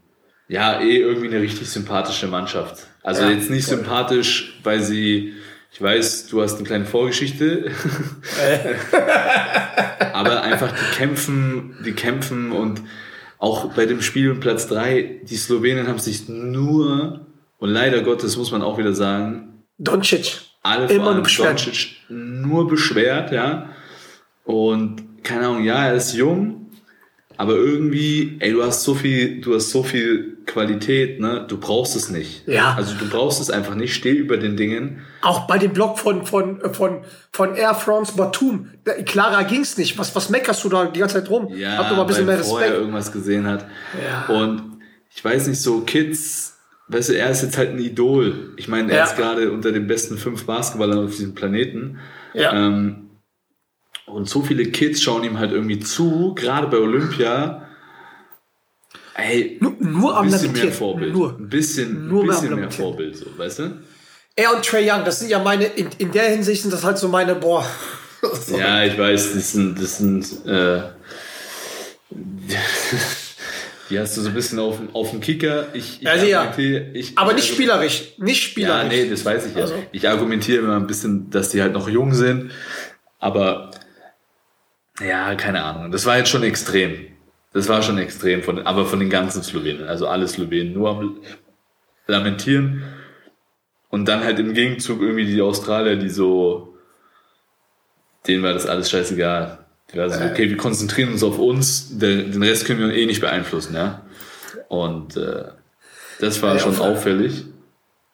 ja, 0.48 0.80
eh 0.80 0.98
irgendwie 0.98 1.28
eine 1.28 1.40
richtig 1.40 1.68
sympathische 1.68 2.28
Mannschaft. 2.28 2.86
Also 3.02 3.22
ja, 3.22 3.30
jetzt 3.30 3.50
nicht 3.50 3.66
voll. 3.66 3.78
sympathisch, 3.78 4.60
weil 4.62 4.80
sie, 4.80 5.34
ich 5.72 5.82
weiß, 5.82 6.28
du 6.28 6.42
hast 6.42 6.56
eine 6.56 6.64
kleine 6.64 6.84
Vorgeschichte, 6.84 7.70
aber 10.12 10.42
einfach 10.42 10.72
die 10.72 10.96
kämpfen, 10.96 11.76
die 11.84 11.92
kämpfen 11.92 12.52
und 12.52 12.82
auch 13.38 13.72
bei 13.74 13.84
dem 13.84 14.00
Spiel 14.00 14.30
um 14.30 14.40
Platz 14.40 14.68
drei 14.68 15.20
die 15.24 15.36
Slowenen 15.36 15.88
haben 15.88 15.98
sich 15.98 16.28
nur, 16.28 17.26
und 17.58 17.68
leider 17.70 18.02
Gottes 18.02 18.36
muss 18.36 18.52
man 18.52 18.62
auch 18.62 18.78
wieder 18.78 18.94
sagen, 18.94 19.64
Doncic 19.78 20.40
alle 20.64 20.86
Immer 20.92 21.14
nur 21.14 21.22
beschwert. 21.22 21.70
nur 22.08 22.66
beschwert, 22.66 23.30
ja. 23.30 23.68
Und 24.44 25.22
keine 25.22 25.46
Ahnung, 25.46 25.64
ja, 25.64 25.86
er 25.86 25.94
ist 25.94 26.14
jung, 26.14 26.70
aber 27.36 27.54
irgendwie, 27.54 28.36
ey, 28.40 28.52
du 28.52 28.62
hast 28.62 28.82
so 28.82 28.94
viel, 28.94 29.40
du 29.40 29.54
hast 29.54 29.70
so 29.70 29.82
viel 29.82 30.38
Qualität, 30.46 31.20
ne? 31.20 31.44
Du 31.48 31.58
brauchst 31.58 31.96
es 31.96 32.10
nicht. 32.10 32.46
Ja. 32.46 32.74
Also 32.76 32.94
du 32.96 33.08
brauchst 33.08 33.40
es 33.40 33.50
einfach 33.50 33.74
nicht. 33.74 33.94
Steh 33.94 34.10
über 34.12 34.36
den 34.36 34.56
Dingen. 34.56 35.00
Auch 35.22 35.46
bei 35.46 35.56
dem 35.58 35.72
Blog 35.72 35.98
von 35.98 36.26
von 36.26 36.60
von 36.72 37.00
von 37.32 37.54
Air 37.56 37.74
France 37.74 38.12
Batum, 38.16 38.68
klarer 39.06 39.44
ging's 39.44 39.76
nicht. 39.78 39.98
Was 39.98 40.14
was 40.14 40.28
meckerst 40.28 40.62
du 40.64 40.68
da 40.68 40.84
die 40.84 41.00
ganze 41.00 41.16
Zeit 41.20 41.30
rum? 41.30 41.48
Ja, 41.54 41.78
Hab 41.78 41.88
doch 41.88 41.96
mal 41.96 42.02
ein 42.02 42.06
bisschen 42.08 42.26
mehr 42.26 42.38
Respekt. 42.38 42.50
vorher 42.58 42.74
irgendwas 42.74 43.10
gesehen 43.10 43.46
hat. 43.46 43.64
Ja. 44.28 44.34
Und 44.34 44.62
ich 45.14 45.24
weiß 45.24 45.46
nicht 45.46 45.60
so 45.60 45.80
Kids 45.80 46.53
weißt 46.88 47.10
du, 47.10 47.18
er 47.18 47.30
ist 47.30 47.42
jetzt 47.42 47.56
halt 47.56 47.70
ein 47.70 47.78
Idol. 47.78 48.54
Ich 48.56 48.68
meine, 48.68 48.92
er 48.92 48.98
ja. 48.98 49.04
ist 49.04 49.16
gerade 49.16 49.50
unter 49.50 49.72
den 49.72 49.86
besten 49.86 50.18
fünf 50.18 50.44
Basketballern 50.44 51.04
auf 51.04 51.12
diesem 51.12 51.34
Planeten. 51.34 51.98
Ja. 52.34 52.52
Ähm, 52.52 53.10
und 54.06 54.28
so 54.28 54.42
viele 54.42 54.66
Kids 54.66 55.02
schauen 55.02 55.24
ihm 55.24 55.38
halt 55.38 55.52
irgendwie 55.52 55.78
zu, 55.78 56.34
gerade 56.34 56.66
bei 56.66 56.76
Olympia. 56.76 57.68
Ey, 59.14 59.56
nur, 59.60 59.74
nur 59.78 60.20
ein 60.20 60.30
bisschen 60.30 60.52
mehr 60.52 60.72
Vorbild. 60.72 61.14
Nur. 61.14 61.38
Ein 61.38 61.48
bisschen, 61.48 62.08
nur 62.08 62.24
ein 62.24 62.28
bisschen 62.28 62.54
mehr 62.54 62.70
Vorbild, 62.70 63.16
so, 63.16 63.26
weißt 63.36 63.60
du? 63.60 63.82
Er 64.36 64.54
und 64.54 64.64
Trey 64.64 64.90
Young, 64.90 65.04
das 65.04 65.20
sind 65.20 65.30
ja 65.30 65.38
meine, 65.38 65.64
in, 65.64 65.88
in 65.98 66.10
der 66.10 66.24
Hinsicht 66.24 66.62
sind 66.62 66.72
das 66.72 66.82
halt 66.82 66.98
so 66.98 67.08
meine, 67.08 67.36
boah. 67.36 67.64
ja, 68.58 68.84
ich 68.84 68.98
weiß, 68.98 69.34
das 69.34 69.52
sind, 69.52 69.80
das 69.80 69.98
sind, 69.98 70.26
äh, 70.46 70.82
Die 73.94 74.00
hast 74.00 74.16
du 74.16 74.22
so 74.22 74.28
ein 74.28 74.34
bisschen 74.34 74.58
auf, 74.58 74.80
auf 74.92 75.12
dem 75.12 75.20
Kicker. 75.20 75.68
Ich, 75.72 76.02
ich 76.02 76.08
also 76.08 76.26
ja, 76.26 76.52
ich, 76.58 77.16
aber 77.16 77.32
nicht 77.32 77.46
spielerisch. 77.46 78.14
Nicht 78.18 78.42
spielerisch. 78.42 78.82
Ja, 78.82 78.88
nee, 78.88 79.08
das 79.08 79.24
weiß 79.24 79.46
ich 79.46 79.54
ja. 79.54 79.62
Also. 79.62 79.74
Ich 79.92 80.08
argumentiere 80.08 80.64
immer 80.64 80.74
ein 80.74 80.88
bisschen, 80.88 81.30
dass 81.30 81.50
die 81.50 81.62
halt 81.62 81.74
noch 81.74 81.88
jung 81.88 82.12
sind. 82.12 82.50
Aber 83.20 83.70
ja, 84.98 85.36
keine 85.36 85.62
Ahnung. 85.62 85.92
Das 85.92 86.06
war 86.06 86.18
jetzt 86.18 86.28
schon 86.28 86.42
extrem. 86.42 87.06
Das 87.52 87.68
war 87.68 87.82
schon 87.82 87.98
extrem, 87.98 88.42
von, 88.42 88.66
aber 88.66 88.84
von 88.84 88.98
den 88.98 89.10
ganzen 89.10 89.44
Slowenen. 89.44 89.86
Also 89.86 90.08
alle 90.08 90.26
Slowenen. 90.26 90.72
Nur 90.72 90.90
am 90.90 91.20
Lamentieren. 92.08 92.82
Und 93.90 94.06
dann 94.06 94.24
halt 94.24 94.40
im 94.40 94.54
Gegenzug 94.54 95.00
irgendwie 95.00 95.26
die 95.26 95.40
Australier, 95.40 95.94
die 95.94 96.08
so, 96.10 96.76
denen 98.26 98.42
war 98.42 98.54
das 98.54 98.66
alles 98.66 98.90
scheißegal. 98.90 99.63
Also, 99.92 100.24
okay, 100.24 100.48
wir 100.48 100.56
konzentrieren 100.56 101.12
uns 101.12 101.22
auf 101.22 101.38
uns, 101.38 101.98
den 101.98 102.42
Rest 102.42 102.66
können 102.66 102.80
wir 102.80 102.94
eh 102.94 103.06
nicht 103.06 103.20
beeinflussen, 103.20 103.74
ja. 103.74 104.02
Und 104.68 105.16
äh, 105.16 105.44
das 106.20 106.42
war 106.42 106.54
ja, 106.54 106.60
schon 106.60 106.78
auffällig. 106.78 107.44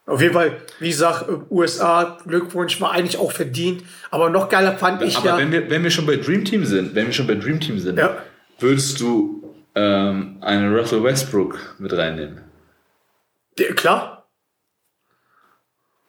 Auf 0.06 0.20
jeden 0.20 0.34
Fall, 0.34 0.56
wie 0.80 0.88
gesagt, 0.88 1.26
USA, 1.50 2.18
Glückwunsch, 2.26 2.80
war 2.80 2.92
eigentlich 2.92 3.16
auch 3.16 3.32
verdient. 3.32 3.84
Aber 4.10 4.28
noch 4.28 4.48
geiler 4.48 4.76
fand 4.76 5.02
ich 5.02 5.16
aber 5.16 5.26
ja. 5.26 5.32
Aber 5.34 5.42
wenn 5.42 5.52
wir, 5.52 5.70
wenn 5.70 5.84
wir 5.84 5.90
schon 5.90 6.06
bei 6.06 6.16
Dream 6.16 6.44
Team 6.44 6.64
sind, 6.64 6.94
wenn 6.94 7.06
wir 7.06 7.12
schon 7.12 7.28
bei 7.28 7.36
Dream 7.36 7.60
Team 7.60 7.78
sind, 7.78 7.98
ja. 7.98 8.18
würdest 8.58 9.00
du 9.00 9.54
ähm, 9.76 10.38
einen 10.40 10.74
Russell 10.74 11.04
Westbrook 11.04 11.76
mit 11.78 11.92
reinnehmen? 11.92 12.40
Ja, 13.56 13.72
klar. 13.72 14.28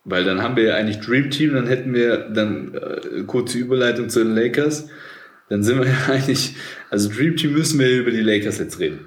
Weil 0.04 0.24
dann 0.24 0.42
haben 0.42 0.56
wir 0.56 0.64
ja 0.64 0.76
eigentlich 0.76 1.00
Dream 1.00 1.30
Team, 1.30 1.54
dann 1.54 1.68
hätten 1.68 1.94
wir 1.94 2.30
dann 2.30 2.74
äh, 2.74 3.24
kurze 3.24 3.60
Überleitung 3.60 4.10
zu 4.10 4.24
den 4.24 4.34
Lakers. 4.34 4.90
Dann 5.52 5.64
sind 5.64 5.82
wir 5.82 5.88
ja 5.88 6.08
eigentlich, 6.08 6.56
also 6.90 7.10
Dream 7.10 7.36
Team 7.36 7.52
müssen 7.52 7.78
wir 7.78 7.90
über 7.90 8.10
die 8.10 8.22
Lakers 8.22 8.58
jetzt 8.58 8.80
reden. 8.80 9.06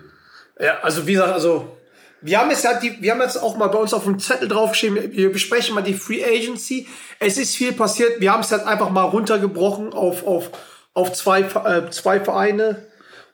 Ja, 0.60 0.78
also 0.80 1.06
wie 1.06 1.12
gesagt, 1.12 1.32
also 1.32 1.78
wir 2.20 2.38
haben 2.38 2.50
jetzt 2.50 2.64
ja 2.64 2.78
die, 2.78 3.00
wir 3.00 3.12
haben 3.12 3.22
jetzt 3.22 3.38
auch 3.38 3.56
mal 3.56 3.68
bei 3.68 3.78
uns 3.78 3.94
auf 3.94 4.04
dem 4.04 4.18
Zettel 4.18 4.48
draufgeschrieben, 4.48 5.12
wir 5.12 5.32
besprechen 5.32 5.74
mal 5.74 5.80
die 5.80 5.94
Free 5.94 6.22
Agency. 6.22 6.86
Es 7.18 7.38
ist 7.38 7.56
viel 7.56 7.72
passiert. 7.72 8.20
Wir 8.20 8.30
haben 8.30 8.42
es 8.42 8.52
halt 8.52 8.66
einfach 8.66 8.90
mal 8.90 9.04
runtergebrochen 9.04 9.94
auf, 9.94 10.26
auf, 10.26 10.50
auf 10.92 11.14
zwei, 11.14 11.40
äh, 11.40 11.88
zwei 11.88 12.20
Vereine 12.20 12.88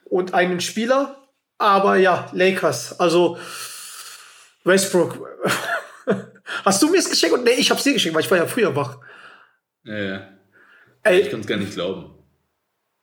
und 0.05 0.33
einen 0.33 0.61
Spieler. 0.61 1.17
Aber 1.57 1.97
ja, 1.97 2.29
Lakers. 2.31 2.97
Also 2.97 3.37
Westbrook. 4.63 5.27
Hast 6.63 6.81
du 6.81 6.89
mir 6.89 6.99
es 6.99 7.09
geschenkt? 7.09 7.43
Nee, 7.43 7.55
ich 7.57 7.71
hab's 7.71 7.83
dir 7.83 7.91
geschenkt, 7.91 8.15
weil 8.15 8.23
ich 8.23 8.31
war 8.31 8.37
ja 8.37 8.47
früher 8.47 8.73
wach. 8.73 8.99
Ja, 9.83 9.97
ja. 9.97 10.27
Ey, 11.03 11.19
ich 11.19 11.29
kann 11.29 11.41
es 11.41 11.47
gar 11.47 11.57
nicht 11.57 11.73
glauben. 11.73 12.20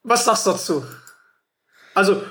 Was 0.03 0.25
sagst 0.25 0.47
du 0.47 0.51
dazu? 0.51 0.87
Also, 1.95 2.23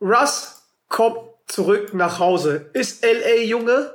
Russ 0.00 0.62
kommt 0.88 1.18
zurück 1.46 1.94
nach 1.94 2.18
Hause. 2.18 2.70
Ist 2.72 3.04
LA 3.04 3.42
Junge, 3.42 3.94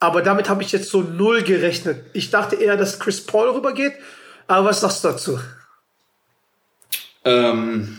aber 0.00 0.22
damit 0.22 0.48
habe 0.48 0.62
ich 0.62 0.72
jetzt 0.72 0.90
so 0.90 1.02
null 1.02 1.42
gerechnet. 1.42 2.04
Ich 2.12 2.30
dachte 2.30 2.56
eher, 2.56 2.76
dass 2.76 2.98
Chris 2.98 3.24
Paul 3.24 3.50
rübergeht. 3.50 3.94
Aber 4.46 4.68
was 4.68 4.80
sagst 4.80 5.04
du 5.04 5.08
dazu? 5.08 5.40
Ähm, 7.24 7.98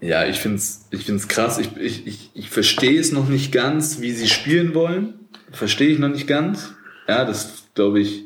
ja, 0.00 0.26
ich 0.26 0.38
finde 0.38 0.58
es 0.58 0.86
ich 0.90 1.04
find's 1.04 1.28
krass. 1.28 1.58
Ich, 1.58 1.76
ich, 1.76 2.06
ich, 2.06 2.30
ich 2.34 2.50
verstehe 2.50 3.00
es 3.00 3.12
noch 3.12 3.28
nicht 3.28 3.52
ganz, 3.52 4.00
wie 4.00 4.12
sie 4.12 4.28
spielen 4.28 4.74
wollen. 4.74 5.28
Verstehe 5.52 5.88
ich 5.88 5.98
noch 5.98 6.08
nicht 6.08 6.26
ganz. 6.26 6.74
Ja, 7.06 7.24
das 7.24 7.64
glaube 7.74 8.00
ich. 8.00 8.24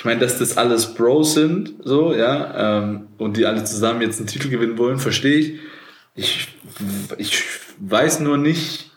Ich 0.00 0.06
meine, 0.06 0.20
dass 0.20 0.38
das 0.38 0.56
alles 0.56 0.94
Bros 0.94 1.34
sind, 1.34 1.74
so, 1.84 2.14
ja, 2.14 2.78
ähm, 2.78 3.08
und 3.18 3.36
die 3.36 3.44
alle 3.44 3.64
zusammen 3.64 4.00
jetzt 4.00 4.18
einen 4.18 4.28
Titel 4.28 4.48
gewinnen 4.48 4.78
wollen, 4.78 4.98
verstehe 4.98 5.36
ich. 5.36 5.58
Ich, 6.14 6.48
ich 7.18 7.42
weiß 7.80 8.20
nur 8.20 8.38
nicht 8.38 8.92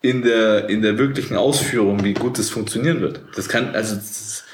in 0.00 0.22
der, 0.22 0.70
in 0.70 0.80
der 0.80 0.96
wirklichen 0.96 1.36
Ausführung, 1.36 2.04
wie 2.04 2.14
gut 2.14 2.38
das 2.38 2.48
funktionieren 2.48 3.02
wird. 3.02 3.20
Das 3.36 3.50
kann, 3.50 3.74
also, 3.74 3.96
das, 3.96 4.44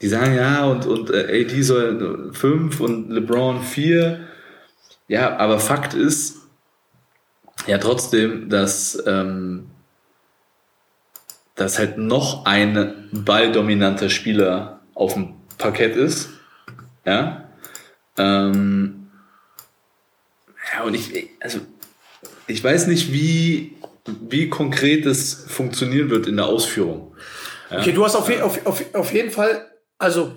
die 0.00 0.06
sagen 0.06 0.36
ja, 0.36 0.64
und, 0.66 0.86
und 0.86 1.10
äh, 1.10 1.42
AD 1.42 1.62
soll 1.62 2.30
fünf 2.32 2.78
und 2.78 3.10
LeBron 3.10 3.64
vier. 3.64 4.20
Ja, 5.08 5.36
aber 5.36 5.58
Fakt 5.58 5.94
ist 5.94 6.36
ja 7.66 7.78
trotzdem, 7.78 8.50
dass, 8.50 9.02
ähm, 9.04 9.66
dass 11.56 11.80
halt 11.80 11.98
noch 11.98 12.46
ein 12.46 13.08
balldominanter 13.10 14.10
Spieler 14.10 14.77
auf 14.98 15.14
dem 15.14 15.34
Parkett 15.58 15.96
ist. 15.96 16.28
Ja. 17.06 17.48
Ähm, 18.16 19.10
ja, 20.72 20.82
und 20.82 20.94
ich, 20.94 21.30
also, 21.40 21.60
ich 22.48 22.62
weiß 22.62 22.88
nicht, 22.88 23.12
wie, 23.12 23.76
wie 24.06 24.50
konkret 24.50 25.06
das 25.06 25.46
funktionieren 25.48 26.10
wird 26.10 26.26
in 26.26 26.36
der 26.36 26.46
Ausführung. 26.46 27.16
Ja? 27.70 27.78
Okay, 27.78 27.92
du 27.92 28.04
hast 28.04 28.16
auf, 28.16 28.28
auf, 28.42 28.66
auf, 28.66 28.94
auf 28.94 29.12
jeden 29.12 29.30
Fall, 29.30 29.70
also, 29.98 30.34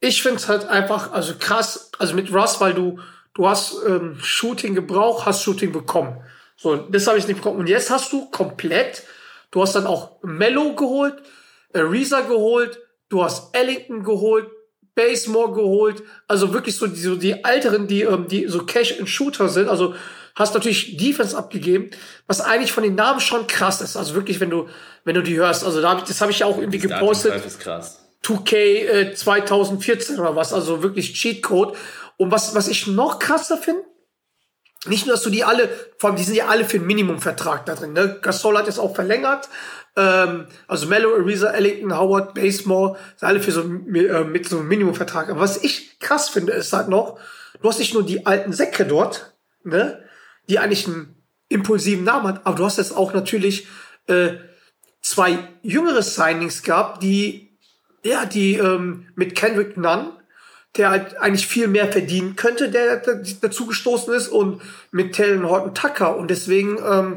ich 0.00 0.22
finde 0.22 0.36
es 0.36 0.48
halt 0.48 0.66
einfach, 0.66 1.12
also 1.12 1.34
krass, 1.38 1.90
also 1.98 2.14
mit 2.14 2.32
Russ, 2.32 2.60
weil 2.60 2.74
du, 2.74 2.98
du 3.32 3.48
hast 3.48 3.76
ähm, 3.88 4.18
Shooting 4.20 4.74
gebraucht, 4.74 5.24
hast 5.24 5.42
Shooting 5.42 5.72
bekommen. 5.72 6.20
So, 6.58 6.76
das 6.76 7.06
habe 7.06 7.16
ich 7.16 7.26
nicht 7.26 7.36
bekommen. 7.36 7.58
Und 7.58 7.68
jetzt 7.68 7.90
hast 7.90 8.12
du 8.12 8.30
komplett, 8.30 9.04
du 9.50 9.62
hast 9.62 9.74
dann 9.74 9.86
auch 9.86 10.22
Mello 10.22 10.74
geholt, 10.74 11.14
äh, 11.72 11.80
Reza 11.80 12.20
geholt, 12.20 12.78
du 13.08 13.22
hast 13.22 13.54
Ellington 13.54 14.02
geholt, 14.02 14.50
Basemore 14.94 15.52
geholt, 15.52 16.02
also 16.26 16.52
wirklich 16.54 16.76
so 16.76 16.86
die, 16.86 17.00
so 17.00 17.16
die 17.16 17.44
Älteren, 17.44 17.86
die, 17.86 18.02
ähm, 18.02 18.28
die 18.28 18.46
so 18.48 18.64
Cash 18.64 18.98
and 18.98 19.08
Shooter 19.08 19.48
sind, 19.48 19.68
also 19.68 19.94
hast 20.34 20.54
natürlich 20.54 20.96
Defense 20.96 21.36
abgegeben, 21.36 21.90
was 22.26 22.40
eigentlich 22.40 22.72
von 22.72 22.82
den 22.82 22.94
Namen 22.94 23.20
schon 23.20 23.46
krass 23.46 23.80
ist, 23.80 23.96
also 23.96 24.14
wirklich, 24.14 24.40
wenn 24.40 24.50
du, 24.50 24.68
wenn 25.04 25.14
du 25.14 25.22
die 25.22 25.36
hörst, 25.36 25.64
also 25.64 25.80
da, 25.80 25.94
das 25.96 26.20
habe 26.20 26.30
ich 26.30 26.40
ja 26.40 26.46
auch 26.46 26.58
irgendwie 26.58 26.78
gepostet. 26.78 27.34
Das 27.34 27.46
ist 27.46 27.60
krass. 27.60 28.02
2K 28.24 28.54
äh, 28.54 29.14
2014 29.14 30.18
oder 30.18 30.34
was, 30.34 30.52
also 30.52 30.82
wirklich 30.82 31.14
Cheatcode. 31.14 31.76
Und 32.16 32.30
was, 32.30 32.54
was 32.54 32.66
ich 32.66 32.86
noch 32.86 33.18
krasser 33.18 33.56
finde, 33.56 33.82
nicht 34.86 35.06
nur, 35.06 35.14
dass 35.14 35.22
du 35.22 35.30
die 35.30 35.44
alle, 35.44 35.68
vor 35.98 36.10
allem, 36.10 36.16
die 36.16 36.24
sind 36.24 36.36
ja 36.36 36.46
alle 36.46 36.64
für 36.64 36.76
einen 36.76 36.86
Minimumvertrag 36.86 37.66
da 37.66 37.74
drin. 37.74 37.92
Ne? 37.92 38.18
Gasol 38.22 38.56
hat 38.56 38.66
jetzt 38.66 38.78
auch 38.78 38.94
verlängert. 38.94 39.48
Ähm, 39.96 40.46
also 40.68 40.86
Mello, 40.86 41.14
Ariza, 41.14 41.50
Ellington, 41.50 41.96
Howard, 41.96 42.34
Basemore, 42.34 42.98
sind 43.16 43.28
alle 43.28 43.40
für 43.40 43.52
so 43.52 43.62
äh, 43.62 44.24
mit 44.24 44.48
so 44.48 44.58
einem 44.58 44.68
Minimumvertrag. 44.68 45.30
Aber 45.30 45.40
was 45.40 45.62
ich 45.62 45.98
krass 45.98 46.28
finde, 46.28 46.52
ist 46.52 46.72
halt 46.72 46.88
noch, 46.88 47.18
du 47.60 47.68
hast 47.68 47.78
nicht 47.78 47.94
nur 47.94 48.04
die 48.04 48.26
alten 48.26 48.52
Säcke 48.52 48.84
dort, 48.84 49.34
ne, 49.64 50.02
die 50.48 50.58
eigentlich 50.58 50.86
einen 50.86 51.14
impulsiven 51.48 52.04
Namen 52.04 52.28
hat, 52.28 52.46
aber 52.46 52.56
du 52.56 52.64
hast 52.64 52.78
jetzt 52.78 52.96
auch 52.96 53.14
natürlich 53.14 53.66
äh, 54.06 54.34
zwei 55.00 55.38
jüngere 55.62 56.02
Signings 56.02 56.62
gehabt, 56.62 57.02
die 57.02 57.46
ja, 58.06 58.24
die 58.24 58.54
ähm, 58.54 59.06
mit 59.14 59.34
Kendrick 59.34 59.76
Nunn, 59.76 60.12
der 60.76 60.90
halt 60.90 61.18
eigentlich 61.18 61.46
viel 61.46 61.68
mehr 61.68 61.90
verdienen 61.90 62.36
könnte, 62.36 62.70
der, 62.70 63.02
dazu 63.40 63.66
gestoßen 63.66 64.14
ist, 64.14 64.28
und 64.28 64.62
mit 64.90 65.14
Talon 65.14 65.48
Horton 65.48 65.74
Tucker. 65.74 66.16
Und 66.16 66.30
deswegen, 66.30 66.78
ähm, 66.78 67.16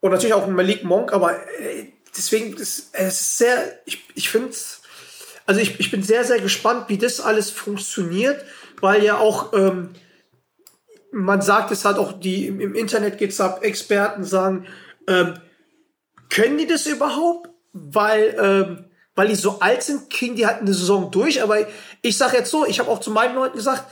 und 0.00 0.10
natürlich 0.10 0.34
auch 0.34 0.46
Malik 0.46 0.84
Monk, 0.84 1.12
aber 1.12 1.34
äh, 1.58 1.92
deswegen, 2.16 2.56
das, 2.56 2.90
es 2.92 3.20
ist 3.20 3.38
sehr, 3.38 3.78
ich, 3.84 4.04
ich 4.14 4.28
finde 4.28 4.50
es, 4.50 4.82
also 5.46 5.60
ich, 5.60 5.78
ich 5.80 5.90
bin 5.90 6.02
sehr, 6.02 6.24
sehr 6.24 6.40
gespannt, 6.40 6.88
wie 6.88 6.98
das 6.98 7.20
alles 7.20 7.50
funktioniert, 7.50 8.44
weil 8.80 9.04
ja 9.04 9.18
auch, 9.18 9.52
ähm, 9.52 9.90
man 11.10 11.42
sagt 11.42 11.70
es 11.70 11.84
halt 11.84 11.98
auch, 11.98 12.12
die 12.12 12.46
im, 12.46 12.60
im 12.60 12.74
Internet 12.74 13.18
geht's 13.18 13.40
ab, 13.40 13.62
Experten 13.62 14.24
sagen, 14.24 14.66
ähm, 15.06 15.38
können 16.30 16.58
die 16.58 16.66
das 16.66 16.86
überhaupt? 16.86 17.50
Weil, 17.72 18.36
ähm, 18.40 18.84
weil 19.14 19.28
die 19.28 19.34
so 19.34 19.60
alt 19.60 19.82
sind, 19.82 20.10
kriegen 20.10 20.36
die 20.36 20.46
halt 20.46 20.60
eine 20.60 20.74
Saison 20.74 21.10
durch. 21.10 21.42
Aber 21.42 21.58
ich 22.02 22.16
sag 22.16 22.32
jetzt 22.32 22.50
so, 22.50 22.66
ich 22.66 22.80
habe 22.80 22.90
auch 22.90 23.00
zu 23.00 23.10
meinen 23.10 23.34
Leuten 23.34 23.56
gesagt, 23.56 23.84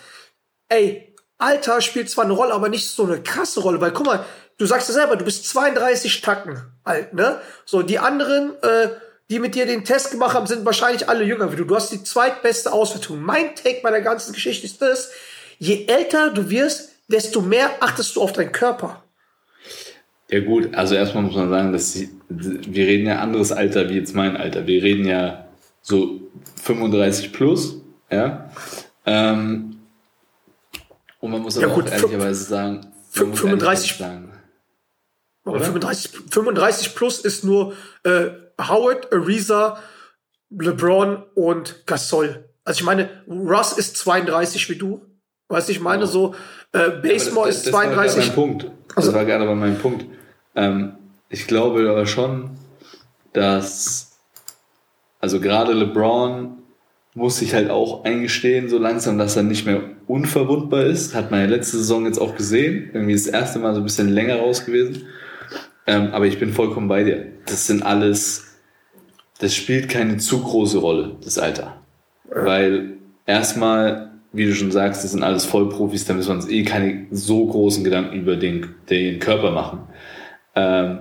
ey, 0.69 1.15
Alter 1.39 1.81
spielt 1.81 2.11
zwar 2.11 2.25
eine 2.25 2.33
Rolle, 2.33 2.55
aber 2.55 2.69
nicht 2.69 2.89
so 2.89 3.05
eine 3.05 3.23
krasse 3.23 3.61
Rolle, 3.61 3.81
weil 3.81 3.93
guck 3.93 4.07
mal, 4.07 4.25
du 4.63 4.67
sagst 4.67 4.89
ja 4.89 4.95
selber, 4.95 5.17
du 5.17 5.25
bist 5.25 5.45
32 5.49 6.21
Tacken 6.21 6.63
alt, 6.85 7.15
ne? 7.15 7.41
So, 7.65 7.83
die 7.83 7.99
anderen, 7.99 8.53
äh, 8.63 8.91
die 9.29 9.41
mit 9.41 9.57
dir 9.57 9.67
den 9.67 9.85
Test 9.85 10.13
gemacht 10.13 10.35
haben, 10.35 10.47
sind 10.47 10.65
wahrscheinlich 10.65 11.09
alle 11.09 11.25
jünger 11.25 11.53
wie 11.53 11.57
du. 11.57 11.65
Du 11.65 11.75
hast 11.75 11.91
die 11.91 12.05
zweitbeste 12.05 12.73
Auswertung. 12.73 13.21
Mein 13.21 13.57
Take 13.57 13.81
bei 13.83 13.91
der 13.91 14.03
ganzen 14.03 14.33
Geschichte 14.33 14.67
ist 14.67 14.81
das, 14.81 15.11
je 15.59 15.87
älter 15.87 16.31
du 16.31 16.49
wirst, 16.49 16.91
desto 17.09 17.41
mehr 17.41 17.71
achtest 17.81 18.15
du 18.15 18.23
auf 18.23 18.33
deinen 18.33 18.53
Körper. 18.53 19.03
Ja 20.31 20.41
gut, 20.41 20.75
also 20.75 20.95
erstmal 20.95 21.25
muss 21.25 21.35
man 21.35 21.51
sagen, 21.51 21.73
dass 21.73 21.93
sie, 21.93 22.11
wir 22.29 22.87
reden 22.87 23.07
ja 23.07 23.19
anderes 23.19 23.51
Alter 23.51 23.89
wie 23.91 23.97
jetzt 23.97 24.15
mein 24.15 24.37
Alter. 24.37 24.67
Wir 24.67 24.83
reden 24.83 25.07
ja 25.07 25.49
so 25.83 26.21
35 26.63 27.33
plus, 27.33 27.81
ja. 28.11 28.49
Ähm, 29.07 29.81
und 31.19 31.31
man 31.33 31.43
muss 31.43 31.59
aber 31.59 31.67
ja, 31.67 31.75
gut, 31.75 31.89
auch 31.89 31.93
ehrlicherweise 31.93 32.45
sagen, 32.45 32.87
35, 33.11 33.95
sagen, 33.95 34.32
35, 35.45 36.11
35 36.31 36.95
plus 36.95 37.19
ist 37.19 37.45
nur 37.45 37.75
äh, 38.05 38.31
Howard, 38.61 39.13
Ariza, 39.13 39.79
LeBron 40.51 41.23
und 41.35 41.87
Gasol. 41.87 42.49
Also 42.65 42.81
ich 42.81 42.85
meine, 42.85 43.09
Russ 43.29 43.73
ist 43.73 43.97
32 43.97 44.69
wie 44.71 44.77
du. 44.77 45.03
Weißt 45.49 45.69
du, 45.69 45.73
ich 45.73 45.81
meine 45.81 46.07
so, 46.07 46.35
äh, 46.73 46.91
Basemore 46.91 47.49
ist 47.49 47.67
32. 47.67 48.17
Das 48.17 48.17
war 48.17 48.25
mein 48.25 48.35
Punkt. 48.35 48.71
Das 48.89 48.97
also, 48.97 49.15
war 49.15 49.25
gerade 49.25 49.45
aber 49.45 49.55
mein 49.55 49.79
Punkt. 49.79 50.07
Ähm, 50.55 50.95
ich 51.29 51.47
glaube 51.47 51.89
aber 51.91 52.07
schon, 52.07 52.51
dass 53.33 54.13
also 55.21 55.41
gerade 55.41 55.73
LeBron 55.73 56.59
muss 57.15 57.39
sich 57.39 57.55
halt 57.55 57.71
auch 57.71 58.05
eingestehen, 58.05 58.69
so 58.69 58.79
langsam, 58.79 59.19
dass 59.19 59.37
er 59.37 59.43
nicht 59.43 59.67
mehr 59.67 59.83
unverwundbar 60.07 60.85
ist. 60.85 61.15
Hat 61.15 61.31
man 61.31 61.41
ja 61.41 61.47
letzte 61.47 61.77
Saison 61.77 62.07
jetzt 62.07 62.19
auch 62.19 62.37
gesehen. 62.37 62.91
Irgendwie 62.93 63.13
das 63.13 63.27
erste 63.27 63.59
Mal 63.59 63.75
so 63.75 63.81
ein 63.81 63.85
bisschen 63.85 64.09
länger 64.09 64.37
raus 64.37 64.65
gewesen. 64.65 65.07
Ähm, 65.87 66.11
aber 66.13 66.27
ich 66.27 66.39
bin 66.39 66.53
vollkommen 66.53 66.89
bei 66.89 67.05
dir. 67.05 67.27
Das 67.47 67.67
sind 67.67 67.83
alles, 67.83 68.59
das 69.39 69.55
spielt 69.55 69.89
keine 69.89 70.19
zu 70.19 70.43
große 70.43 70.79
Rolle, 70.79 71.17
das 71.25 71.39
Alter. 71.39 71.77
Weil 72.29 72.95
erstmal 73.27 74.13
wie 74.33 74.47
du 74.47 74.55
schon 74.55 74.73
sagst, 74.73 75.05
das 75.05 75.13
sind 75.13 75.23
alles 75.23 75.45
Vollprofis, 75.45 76.07
da 76.07 76.15
müssen 76.15 76.31
wir 76.31 76.35
uns 76.37 76.49
eh 76.49 76.65
keine 76.65 77.07
so 77.11 77.47
großen 77.47 77.85
Gedanken 77.85 78.17
über 78.17 78.37
den, 78.37 78.75
den 78.89 79.19
Körper 79.19 79.51
machen. 79.51 79.81
Ähm, 80.55 81.01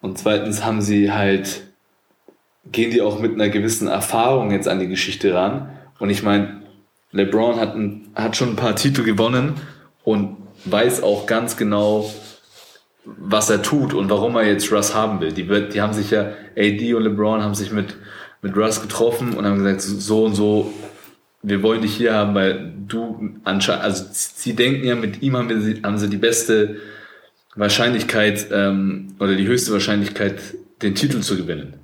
und 0.00 0.18
zweitens 0.18 0.64
haben 0.64 0.82
sie 0.82 1.12
halt, 1.12 1.62
gehen 2.70 2.90
die 2.90 3.00
auch 3.00 3.20
mit 3.20 3.34
einer 3.34 3.48
gewissen 3.48 3.86
Erfahrung 3.86 4.50
jetzt 4.50 4.66
an 4.66 4.80
die 4.80 4.88
Geschichte 4.88 5.32
ran. 5.32 5.70
Und 6.00 6.10
ich 6.10 6.24
meine, 6.24 6.62
LeBron 7.12 7.60
hat, 7.60 7.76
ein, 7.76 8.08
hat 8.16 8.36
schon 8.36 8.50
ein 8.50 8.56
paar 8.56 8.74
Titel 8.74 9.04
gewonnen 9.04 9.54
und 10.02 10.38
weiß 10.64 11.04
auch 11.04 11.26
ganz 11.26 11.56
genau, 11.56 12.10
was 13.04 13.50
er 13.50 13.62
tut 13.62 13.94
und 13.94 14.10
warum 14.10 14.36
er 14.36 14.46
jetzt 14.46 14.70
Russ 14.72 14.94
haben 14.94 15.20
will. 15.20 15.32
Die, 15.32 15.44
die 15.44 15.80
haben 15.80 15.92
sich 15.92 16.10
ja, 16.10 16.32
AD 16.56 16.94
und 16.94 17.02
LeBron 17.02 17.42
haben 17.42 17.54
sich 17.54 17.72
mit, 17.72 17.96
mit 18.42 18.56
Russ 18.56 18.80
getroffen 18.80 19.34
und 19.34 19.44
haben 19.44 19.58
gesagt, 19.58 19.80
so 19.80 20.24
und 20.24 20.34
so, 20.34 20.72
wir 21.42 21.62
wollen 21.62 21.82
dich 21.82 21.96
hier 21.96 22.14
haben, 22.14 22.34
weil 22.34 22.72
du 22.86 23.30
anscheinend, 23.44 23.82
also 23.82 24.04
sie 24.12 24.54
denken 24.54 24.86
ja, 24.86 24.94
mit 24.94 25.22
ihm 25.22 25.36
haben, 25.36 25.48
wir, 25.48 25.82
haben 25.82 25.98
sie 25.98 26.08
die 26.08 26.16
beste 26.16 26.76
Wahrscheinlichkeit 27.56 28.46
ähm, 28.52 29.14
oder 29.18 29.34
die 29.34 29.46
höchste 29.46 29.72
Wahrscheinlichkeit, 29.72 30.40
den 30.82 30.94
Titel 30.94 31.20
zu 31.20 31.36
gewinnen. 31.36 31.74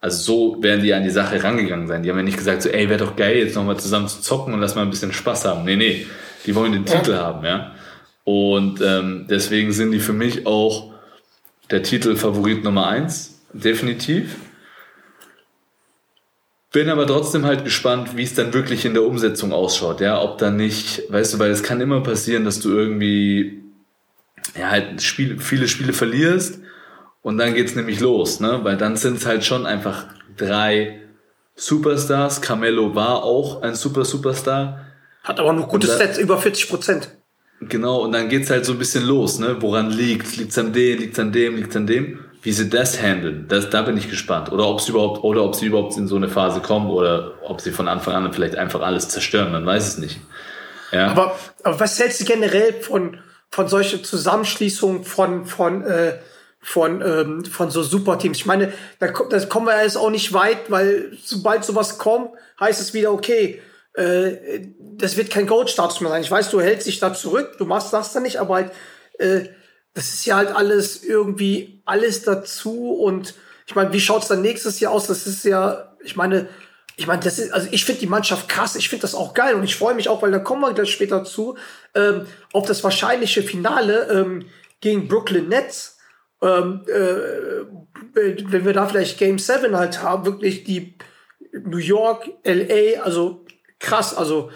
Also 0.00 0.22
so 0.22 0.62
werden 0.62 0.84
die 0.84 0.94
an 0.94 1.02
die 1.02 1.10
Sache 1.10 1.42
rangegangen 1.42 1.88
sein. 1.88 2.04
Die 2.04 2.10
haben 2.10 2.18
ja 2.18 2.22
nicht 2.22 2.38
gesagt, 2.38 2.62
so, 2.62 2.68
ey, 2.68 2.88
wäre 2.88 3.04
doch 3.04 3.16
geil, 3.16 3.36
jetzt 3.38 3.56
nochmal 3.56 3.78
zusammen 3.78 4.06
zu 4.06 4.20
zocken 4.20 4.54
und 4.54 4.60
lass 4.60 4.76
mal 4.76 4.82
ein 4.82 4.90
bisschen 4.90 5.12
Spaß 5.12 5.44
haben. 5.44 5.64
Nee, 5.64 5.74
nee, 5.74 6.06
die 6.46 6.54
wollen 6.54 6.72
den 6.72 6.86
Titel 6.86 7.14
haben, 7.14 7.44
ja. 7.44 7.72
Und 8.28 8.82
ähm, 8.82 9.24
deswegen 9.30 9.72
sind 9.72 9.90
die 9.90 10.00
für 10.00 10.12
mich 10.12 10.46
auch 10.46 10.92
der 11.70 11.82
Titel 11.82 12.14
Favorit 12.14 12.62
Nummer 12.62 12.86
eins, 12.86 13.40
definitiv. 13.54 14.36
Bin 16.70 16.90
aber 16.90 17.06
trotzdem 17.06 17.46
halt 17.46 17.64
gespannt, 17.64 18.18
wie 18.18 18.24
es 18.24 18.34
dann 18.34 18.52
wirklich 18.52 18.84
in 18.84 18.92
der 18.92 19.04
Umsetzung 19.04 19.50
ausschaut, 19.54 20.02
ja, 20.02 20.20
ob 20.20 20.36
dann 20.36 20.56
nicht, 20.56 21.10
weißt 21.10 21.32
du, 21.32 21.38
weil 21.38 21.50
es 21.50 21.62
kann 21.62 21.80
immer 21.80 22.02
passieren, 22.02 22.44
dass 22.44 22.60
du 22.60 22.68
irgendwie 22.68 23.62
ja, 24.54 24.72
halt 24.72 25.00
Spiel, 25.00 25.40
viele 25.40 25.66
Spiele 25.66 25.94
verlierst 25.94 26.60
und 27.22 27.38
dann 27.38 27.54
geht's 27.54 27.76
nämlich 27.76 27.98
los, 27.98 28.40
ne? 28.40 28.60
Weil 28.62 28.76
dann 28.76 28.98
sind 28.98 29.16
es 29.16 29.24
halt 29.24 29.42
schon 29.42 29.64
einfach 29.64 30.04
drei 30.36 31.00
Superstars. 31.54 32.42
Carmelo 32.42 32.94
war 32.94 33.22
auch 33.22 33.62
ein 33.62 33.74
Super 33.74 34.04
Superstar. 34.04 34.84
Hat 35.24 35.40
aber 35.40 35.54
noch 35.54 35.66
gute 35.66 35.86
da, 35.86 35.94
Stats, 35.94 36.18
über 36.18 36.36
40 36.36 36.68
Prozent. 36.68 37.17
Genau, 37.60 38.02
und 38.02 38.12
dann 38.12 38.28
geht's 38.28 38.50
halt 38.50 38.64
so 38.64 38.72
ein 38.72 38.78
bisschen 38.78 39.04
los, 39.04 39.38
ne? 39.38 39.56
Woran 39.60 39.90
liegt? 39.90 40.36
Liegt's 40.36 40.58
an 40.58 40.72
dem, 40.72 40.98
liegt's 40.98 41.18
an 41.18 41.32
dem, 41.32 41.56
liegt's 41.56 41.76
an 41.76 41.86
dem? 41.86 42.20
Wie 42.42 42.52
sie 42.52 42.70
das 42.70 43.02
handeln, 43.02 43.46
das, 43.48 43.68
da 43.68 43.82
bin 43.82 43.96
ich 43.96 44.08
gespannt. 44.08 44.52
Oder 44.52 44.68
ob 44.68 44.80
sie 44.80 44.92
überhaupt, 44.92 45.24
oder 45.24 45.42
ob 45.42 45.56
sie 45.56 45.66
überhaupt 45.66 45.96
in 45.96 46.06
so 46.06 46.14
eine 46.14 46.28
Phase 46.28 46.60
kommen 46.60 46.88
oder 46.88 47.32
ob 47.42 47.60
sie 47.60 47.72
von 47.72 47.88
Anfang 47.88 48.14
an 48.14 48.32
vielleicht 48.32 48.54
einfach 48.54 48.80
alles 48.80 49.08
zerstören, 49.08 49.50
man 49.50 49.66
weiß 49.66 49.88
es 49.88 49.98
nicht. 49.98 50.20
Ja. 50.92 51.08
Aber, 51.08 51.36
aber 51.64 51.80
was 51.80 51.98
hältst 51.98 52.20
du 52.20 52.24
generell 52.24 52.74
von, 52.74 53.18
von 53.50 53.66
solchen 53.66 54.04
Zusammenschließungen 54.04 55.02
von, 55.02 55.46
von, 55.46 55.82
äh, 55.82 56.18
von, 56.60 57.02
ähm, 57.02 57.44
von 57.44 57.70
so 57.70 57.82
Superteams. 57.82 58.38
Ich 58.38 58.46
meine, 58.46 58.72
da, 58.98 59.08
da 59.08 59.40
kommen 59.46 59.66
wir 59.66 59.82
jetzt 59.82 59.96
auch 59.96 60.10
nicht 60.10 60.32
weit, 60.32 60.70
weil 60.70 61.12
sobald 61.24 61.64
sowas 61.64 61.98
kommt, 61.98 62.30
heißt 62.60 62.80
es 62.80 62.94
wieder, 62.94 63.12
okay, 63.12 63.60
äh, 63.98 64.60
das 64.78 65.16
wird 65.16 65.30
kein 65.30 65.46
Gold-Status 65.46 66.00
mehr 66.00 66.10
sein. 66.10 66.22
Ich 66.22 66.30
weiß, 66.30 66.50
du 66.50 66.60
hältst 66.60 66.86
dich 66.86 67.00
da 67.00 67.12
zurück, 67.12 67.56
du 67.58 67.64
machst 67.64 67.92
das 67.92 68.12
dann 68.12 68.22
nicht, 68.22 68.38
aber 68.38 68.54
halt, 68.54 68.72
äh, 69.18 69.48
das 69.94 70.08
ist 70.10 70.24
ja 70.24 70.36
halt 70.36 70.54
alles 70.54 71.02
irgendwie 71.02 71.82
alles 71.84 72.22
dazu 72.22 72.92
und 72.92 73.34
ich 73.66 73.74
meine, 73.74 73.92
wie 73.92 74.00
schaut's 74.00 74.28
dann 74.28 74.40
nächstes 74.40 74.80
Jahr 74.80 74.92
aus? 74.92 75.08
Das 75.08 75.26
ist 75.26 75.44
ja, 75.44 75.96
ich 76.02 76.16
meine, 76.16 76.48
ich 76.96 77.06
meine, 77.06 77.22
das 77.22 77.38
ist, 77.38 77.52
also 77.52 77.68
ich 77.70 77.84
finde 77.84 78.00
die 78.00 78.06
Mannschaft 78.06 78.48
krass, 78.48 78.76
ich 78.76 78.88
finde 78.88 79.02
das 79.02 79.14
auch 79.14 79.34
geil 79.34 79.54
und 79.54 79.64
ich 79.64 79.76
freue 79.76 79.94
mich 79.94 80.08
auch, 80.08 80.22
weil 80.22 80.30
da 80.30 80.38
kommen 80.38 80.62
wir 80.62 80.72
gleich 80.72 80.90
später 80.90 81.24
zu, 81.24 81.56
ähm, 81.94 82.26
auf 82.52 82.66
das 82.66 82.82
wahrscheinliche 82.84 83.42
Finale 83.42 84.08
ähm, 84.10 84.46
gegen 84.80 85.08
Brooklyn 85.08 85.48
Nets. 85.48 85.98
Ähm, 86.40 86.84
äh, 86.86 87.64
wenn 88.14 88.64
wir 88.64 88.72
da 88.72 88.86
vielleicht 88.86 89.18
Game 89.18 89.38
7 89.38 89.76
halt 89.76 90.02
haben, 90.02 90.24
wirklich 90.24 90.64
die 90.64 90.94
New 91.52 91.78
York, 91.78 92.30
LA, 92.44 93.02
also 93.02 93.44
krass, 93.78 94.14
also, 94.14 94.50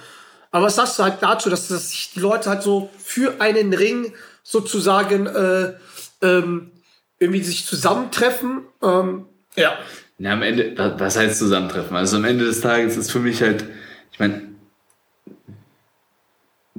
aber 0.51 0.66
was 0.66 0.77
sagst 0.77 0.99
du 0.99 1.03
halt 1.03 1.23
dazu, 1.23 1.51
dass, 1.51 1.68
dass 1.68 1.91
sich 1.91 2.12
die 2.14 2.20
Leute 2.20 2.51
halt 2.51 2.62
so 2.62 2.91
für 2.99 3.41
einen 3.41 3.73
Ring 3.73 4.12
sozusagen 4.43 5.27
äh, 5.27 5.73
ähm, 6.20 6.73
irgendwie 7.18 7.43
sich 7.43 7.66
zusammentreffen? 7.66 8.62
Ähm, 8.83 9.27
ja. 9.57 9.79
Ja, 10.18 10.33
am 10.33 10.43
Ende, 10.43 10.75
was 10.99 11.16
heißt 11.16 11.39
zusammentreffen? 11.39 11.97
Also 11.97 12.16
am 12.16 12.25
Ende 12.25 12.45
des 12.45 12.61
Tages 12.61 12.97
ist 12.97 13.11
für 13.11 13.18
mich 13.18 13.43
halt, 13.43 13.64
ich 14.12 14.20
meine, 14.20 14.53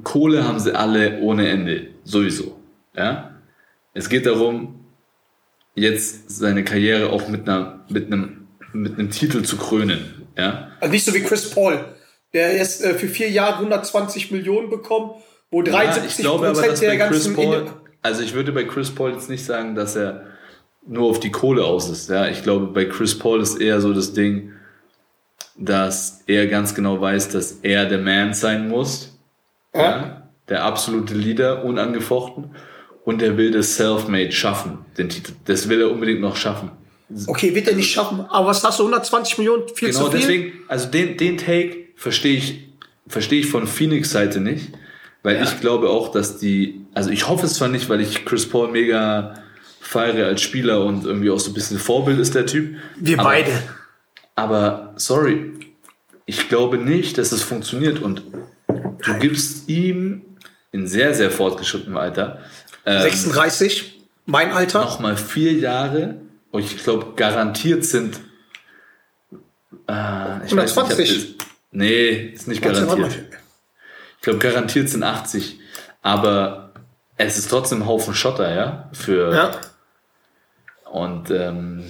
Kohle 0.04 0.48
haben 0.48 0.60
sie 0.60 0.76
alle 0.76 1.20
ohne 1.20 1.50
Ende, 1.50 1.88
sowieso. 2.04 2.60
Ja? 2.96 3.36
Es 3.94 4.10
geht 4.10 4.26
darum, 4.26 4.86
jetzt 5.76 6.30
seine 6.30 6.64
Karriere 6.64 7.10
auch 7.10 7.28
mit 7.28 7.48
einer, 7.48 7.86
mit 7.90 8.08
einem, 8.08 8.48
mit 8.72 8.94
einem 8.94 9.10
Titel 9.10 9.44
zu 9.44 9.58
krönen. 9.58 10.28
Ja? 10.38 10.72
Also 10.80 10.92
nicht 10.92 11.06
so 11.06 11.14
wie 11.14 11.22
Chris 11.22 11.50
Paul, 11.50 11.84
der 12.34 12.52
erst 12.54 12.84
äh, 12.84 12.94
für 12.96 13.08
vier 13.08 13.30
Jahre 13.30 13.58
120 13.58 14.32
Millionen 14.32 14.70
bekommt, 14.70 15.16
wo 15.52 15.62
73 15.62 16.26
ja, 16.26 16.32
Prozent 16.32 16.82
der 16.82 16.98
ganzen 16.98 17.36
Paul, 17.36 17.68
Also 18.02 18.24
ich 18.24 18.34
würde 18.34 18.52
bei 18.52 18.64
Chris 18.64 18.94
Paul 18.94 19.12
jetzt 19.12 19.30
nicht 19.30 19.46
sagen, 19.46 19.76
dass 19.76 19.96
er 19.96 20.24
nur 20.86 21.10
auf 21.10 21.20
die 21.20 21.32
Kohle 21.32 21.64
aus 21.64 21.90
ist. 21.90 22.10
Ja, 22.10 22.28
ich 22.28 22.44
glaube, 22.44 22.68
bei 22.68 22.86
Chris 22.86 23.18
Paul 23.18 23.42
ist 23.42 23.62
eher 23.62 23.80
so 23.80 23.94
das 23.94 24.14
Ding, 24.14 24.52
dass 25.56 26.24
er 26.28 26.48
ganz 26.48 26.76
genau 26.76 27.00
weiß, 27.00 27.30
dass 27.30 27.60
er 27.62 27.86
der 27.86 28.00
Man 28.00 28.34
sein 28.34 28.68
muss. 28.68 29.18
Ja. 29.74 29.82
ja 29.82 30.20
der 30.50 30.64
absolute 30.64 31.14
Leader, 31.14 31.64
unangefochten. 31.64 32.56
Und 33.06 33.22
er 33.22 33.38
will 33.38 33.52
das 33.52 33.76
Selfmade 33.76 34.32
schaffen, 34.32 34.80
den 34.98 35.10
Titel. 35.10 35.34
Das 35.46 35.68
will 35.68 35.82
er 35.82 35.92
unbedingt 35.92 36.22
noch 36.22 36.36
schaffen. 36.36 36.72
Okay, 37.28 37.54
wird 37.54 37.68
er 37.68 37.76
nicht 37.76 37.92
schaffen. 37.92 38.22
Aber 38.30 38.48
was 38.48 38.64
hast 38.64 38.80
du, 38.80 38.84
120 38.84 39.38
Millionen? 39.38 39.68
Viel 39.68 39.90
genau, 39.90 40.06
zu 40.06 40.12
viel? 40.12 40.20
deswegen, 40.20 40.54
also 40.68 40.90
den, 40.90 41.18
den 41.18 41.38
Take 41.38 41.83
verstehe 41.96 42.38
ich, 42.38 42.70
verstehe 43.08 43.42
ich 43.42 43.48
von 43.48 43.68
Phoenix 43.68 44.12
Seite 44.12 44.40
nicht. 44.40 44.70
Weil 45.24 45.38
ja. 45.38 45.44
ich 45.44 45.62
glaube 45.62 45.90
auch, 45.90 46.12
dass 46.12 46.38
die, 46.38 46.86
also 46.94 47.10
ich 47.10 47.28
hoffe 47.28 47.46
es 47.46 47.54
zwar 47.54 47.70
nicht, 47.70 47.88
weil 47.90 48.02
ich 48.02 48.26
Chris 48.26 48.48
Paul 48.48 48.72
mega 48.72 49.36
feiere 49.80 50.28
als 50.28 50.42
Spieler 50.42 50.84
und 50.84 51.06
irgendwie 51.06 51.30
auch 51.30 51.40
so 51.40 51.52
ein 51.52 51.54
bisschen 51.54 51.80
Vorbild 51.80 52.20
ist 52.20 52.36
der 52.36 52.46
Typ. 52.46 52.76
Wir 52.98 53.20
aber, 53.20 53.30
beide. 53.30 53.52
Aber 54.36 54.94
sorry, 54.98 55.54
ich 56.26 56.50
glaube 56.50 56.78
nicht, 56.78 57.18
dass 57.18 57.32
es 57.32 57.42
funktioniert 57.42 58.00
und 58.00 58.24
du 58.68 59.20
gibst 59.20 59.70
ihm 59.70 60.24
in 60.72 60.88
sehr, 60.88 61.14
sehr 61.14 61.32
fortgeschrittenem 61.32 61.98
Alter. 61.98 62.40
Ähm, 62.86 63.02
36, 63.02 64.02
mein 64.26 64.52
Alter. 64.52 64.82
Nochmal 64.82 65.16
vier 65.16 65.54
Jahre. 65.54 66.16
Und 66.52 66.64
ich 66.64 66.84
glaube, 66.84 67.14
garantiert 67.16 67.86
sind. 67.86 68.20
Äh, 69.88 69.92
120. 69.92 70.98
Nicht, 70.98 71.42
hab, 71.42 71.53
nee, 71.74 72.12
ist 72.12 72.48
nicht 72.48 72.62
garantiert. 72.62 73.20
Ich 74.18 74.22
glaube, 74.22 74.40
garantiert 74.40 74.90
sind 74.90 75.04
80. 75.04 75.60
Aber 76.02 76.74
es 77.18 77.38
ist 77.38 77.50
trotzdem 77.50 77.82
ein 77.82 77.88
Haufen 77.88 78.14
Schotter, 78.14 78.54
ja? 78.54 78.90
Für, 78.94 79.34
ja. 79.34 79.52
Und 80.90 81.32
ähm, 81.32 81.84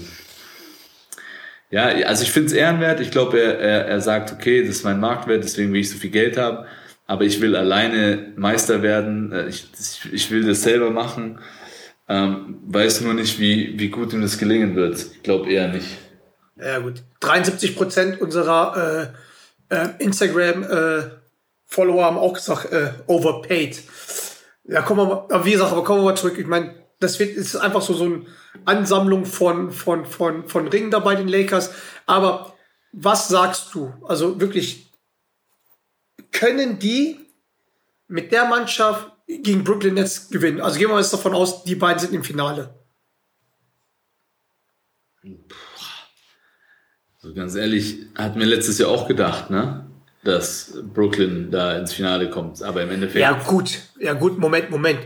ja, 1.69 1.85
also 2.05 2.23
ich 2.23 2.31
finde 2.31 2.47
es 2.47 2.53
ehrenwert. 2.53 2.99
Ich 2.99 3.11
glaube, 3.11 3.39
er, 3.39 3.59
er, 3.59 3.85
er 3.87 4.01
sagt, 4.01 4.31
okay, 4.31 4.61
das 4.61 4.77
ist 4.77 4.83
mein 4.83 4.99
Marktwert, 4.99 5.43
deswegen 5.43 5.73
will 5.73 5.81
ich 5.81 5.89
so 5.89 5.97
viel 5.97 6.11
Geld 6.11 6.37
haben. 6.37 6.65
Aber 7.05 7.23
ich 7.23 7.41
will 7.41 7.55
alleine 7.55 8.31
Meister 8.35 8.81
werden. 8.81 9.31
Äh, 9.31 9.47
ich, 9.47 9.67
ich 10.11 10.31
will 10.31 10.45
das 10.45 10.61
selber 10.61 10.89
machen. 10.89 11.39
Ähm, 12.07 12.59
weiß 12.67 13.01
nur 13.01 13.13
nicht, 13.13 13.39
wie, 13.39 13.79
wie 13.79 13.89
gut 13.89 14.13
ihm 14.13 14.21
das 14.21 14.37
gelingen 14.37 14.75
wird. 14.75 14.97
Ich 14.97 15.23
glaube 15.23 15.51
eher 15.51 15.67
nicht. 15.67 15.87
Ja 16.55 16.79
gut. 16.79 17.03
73 17.21 17.75
Prozent 17.75 18.21
unserer 18.21 18.75
äh, 18.77 19.03
äh, 19.03 19.07
Instagram-Follower 19.99 22.01
äh, 22.01 22.03
haben 22.03 22.17
auch 22.17 22.33
gesagt, 22.33 22.71
äh, 22.71 22.93
overpaid. 23.07 23.83
Ja, 24.65 24.81
kommen 24.81 25.07
wir 25.07 25.27
mal, 25.29 25.45
wie 25.45 25.51
gesagt, 25.51 25.71
aber 25.71 25.83
kommen 25.83 26.01
wir 26.01 26.11
mal 26.11 26.17
zurück. 26.17 26.37
Ich 26.37 26.47
meine, 26.47 26.75
das 26.99 27.19
wird, 27.19 27.35
ist 27.35 27.55
einfach 27.55 27.81
so, 27.81 27.93
so 27.93 28.05
eine 28.05 28.25
Ansammlung 28.65 29.25
von, 29.25 29.71
von, 29.71 30.05
von, 30.05 30.47
von 30.47 30.67
Ringen 30.67 30.91
da 30.91 30.99
bei 30.99 31.15
den 31.15 31.27
Lakers. 31.27 31.71
Aber 32.05 32.53
was 32.91 33.27
sagst 33.27 33.73
du? 33.73 33.93
Also 34.07 34.39
wirklich, 34.39 34.91
können 36.31 36.79
die 36.79 37.19
mit 38.07 38.31
der 38.31 38.45
Mannschaft 38.45 39.11
gegen 39.27 39.63
Brooklyn 39.63 39.95
Nets 39.95 40.29
gewinnen? 40.29 40.61
Also 40.61 40.79
gehen 40.79 40.89
wir 40.89 40.97
jetzt 40.97 41.13
davon 41.13 41.33
aus, 41.33 41.63
die 41.63 41.75
beiden 41.75 41.99
sind 41.99 42.13
im 42.13 42.23
Finale. 42.23 42.73
Also 47.23 47.33
ganz 47.35 47.55
ehrlich, 47.55 47.99
hatten 48.15 48.39
wir 48.39 48.45
letztes 48.45 48.77
Jahr 48.79 48.89
auch 48.89 49.07
gedacht, 49.07 49.49
ne? 49.49 49.85
Dass 50.23 50.73
Brooklyn 50.93 51.51
da 51.51 51.77
ins 51.77 51.93
Finale 51.93 52.29
kommt. 52.29 52.61
Aber 52.61 52.83
im 52.83 52.89
Endeffekt. 52.91 53.21
Ja, 53.21 53.31
gut. 53.33 53.79
Ja, 53.99 54.13
gut, 54.13 54.37
Moment, 54.37 54.69
Moment. 54.69 54.99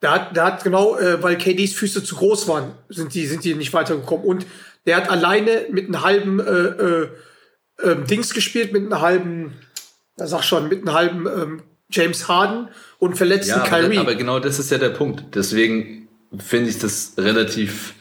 Da 0.00 0.12
hat, 0.12 0.36
da 0.36 0.46
hat 0.46 0.62
genau, 0.62 0.96
äh, 0.96 1.20
weil 1.22 1.36
KDs 1.36 1.72
Füße 1.74 2.04
zu 2.04 2.14
groß 2.16 2.46
waren, 2.46 2.72
sind 2.88 3.14
die, 3.14 3.26
sind 3.26 3.42
die 3.44 3.54
nicht 3.54 3.72
weitergekommen. 3.72 4.24
Und 4.24 4.46
der 4.86 4.96
hat 4.96 5.10
alleine 5.10 5.66
mit 5.70 5.86
einem 5.86 6.02
halben 6.02 6.38
äh, 6.38 6.44
äh, 6.44 7.08
äh, 7.82 8.04
Dings 8.04 8.32
gespielt, 8.32 8.72
mit 8.72 8.82
einem 8.82 9.00
halben 9.00 9.52
sag 10.16 10.42
schon, 10.42 10.68
mit 10.68 10.80
einem 10.80 10.92
halben 10.92 11.26
ähm, 11.26 11.62
James 11.90 12.28
Harden 12.28 12.68
und 12.98 13.16
verletzten 13.16 13.50
Ja, 13.50 13.64
aber, 13.64 13.68
Kyrie. 13.68 13.98
aber 13.98 14.14
genau 14.14 14.40
das 14.40 14.58
ist 14.58 14.70
ja 14.70 14.78
der 14.78 14.90
Punkt. 14.90 15.34
Deswegen 15.34 16.08
finde 16.36 16.70
ich 16.70 16.78
das 16.78 17.14
relativ 17.16 17.94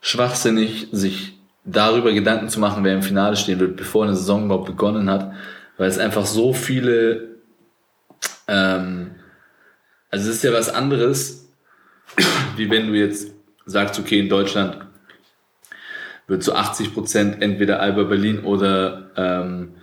schwachsinnig, 0.00 0.88
sich 0.92 1.38
darüber 1.64 2.12
Gedanken 2.12 2.48
zu 2.48 2.58
machen, 2.60 2.84
wer 2.84 2.94
im 2.94 3.02
Finale 3.02 3.36
stehen 3.36 3.60
wird, 3.60 3.76
bevor 3.76 4.04
eine 4.04 4.16
Saison 4.16 4.44
überhaupt 4.46 4.66
begonnen 4.66 5.08
hat, 5.10 5.32
weil 5.76 5.88
es 5.88 5.98
einfach 5.98 6.26
so 6.26 6.52
viele, 6.52 7.36
ähm, 8.48 9.12
also 10.10 10.28
es 10.30 10.36
ist 10.36 10.44
ja 10.44 10.52
was 10.52 10.68
anderes, 10.68 11.48
wie 12.56 12.68
wenn 12.70 12.88
du 12.88 12.94
jetzt 12.94 13.32
sagst, 13.64 13.98
okay, 14.00 14.18
in 14.18 14.28
Deutschland 14.28 14.78
wird 16.26 16.42
zu 16.42 16.54
80 16.54 16.94
Prozent 16.94 17.42
entweder 17.42 17.80
Alba 17.80 18.04
Berlin 18.04 18.40
oder 18.44 19.10
ähm, 19.16 19.74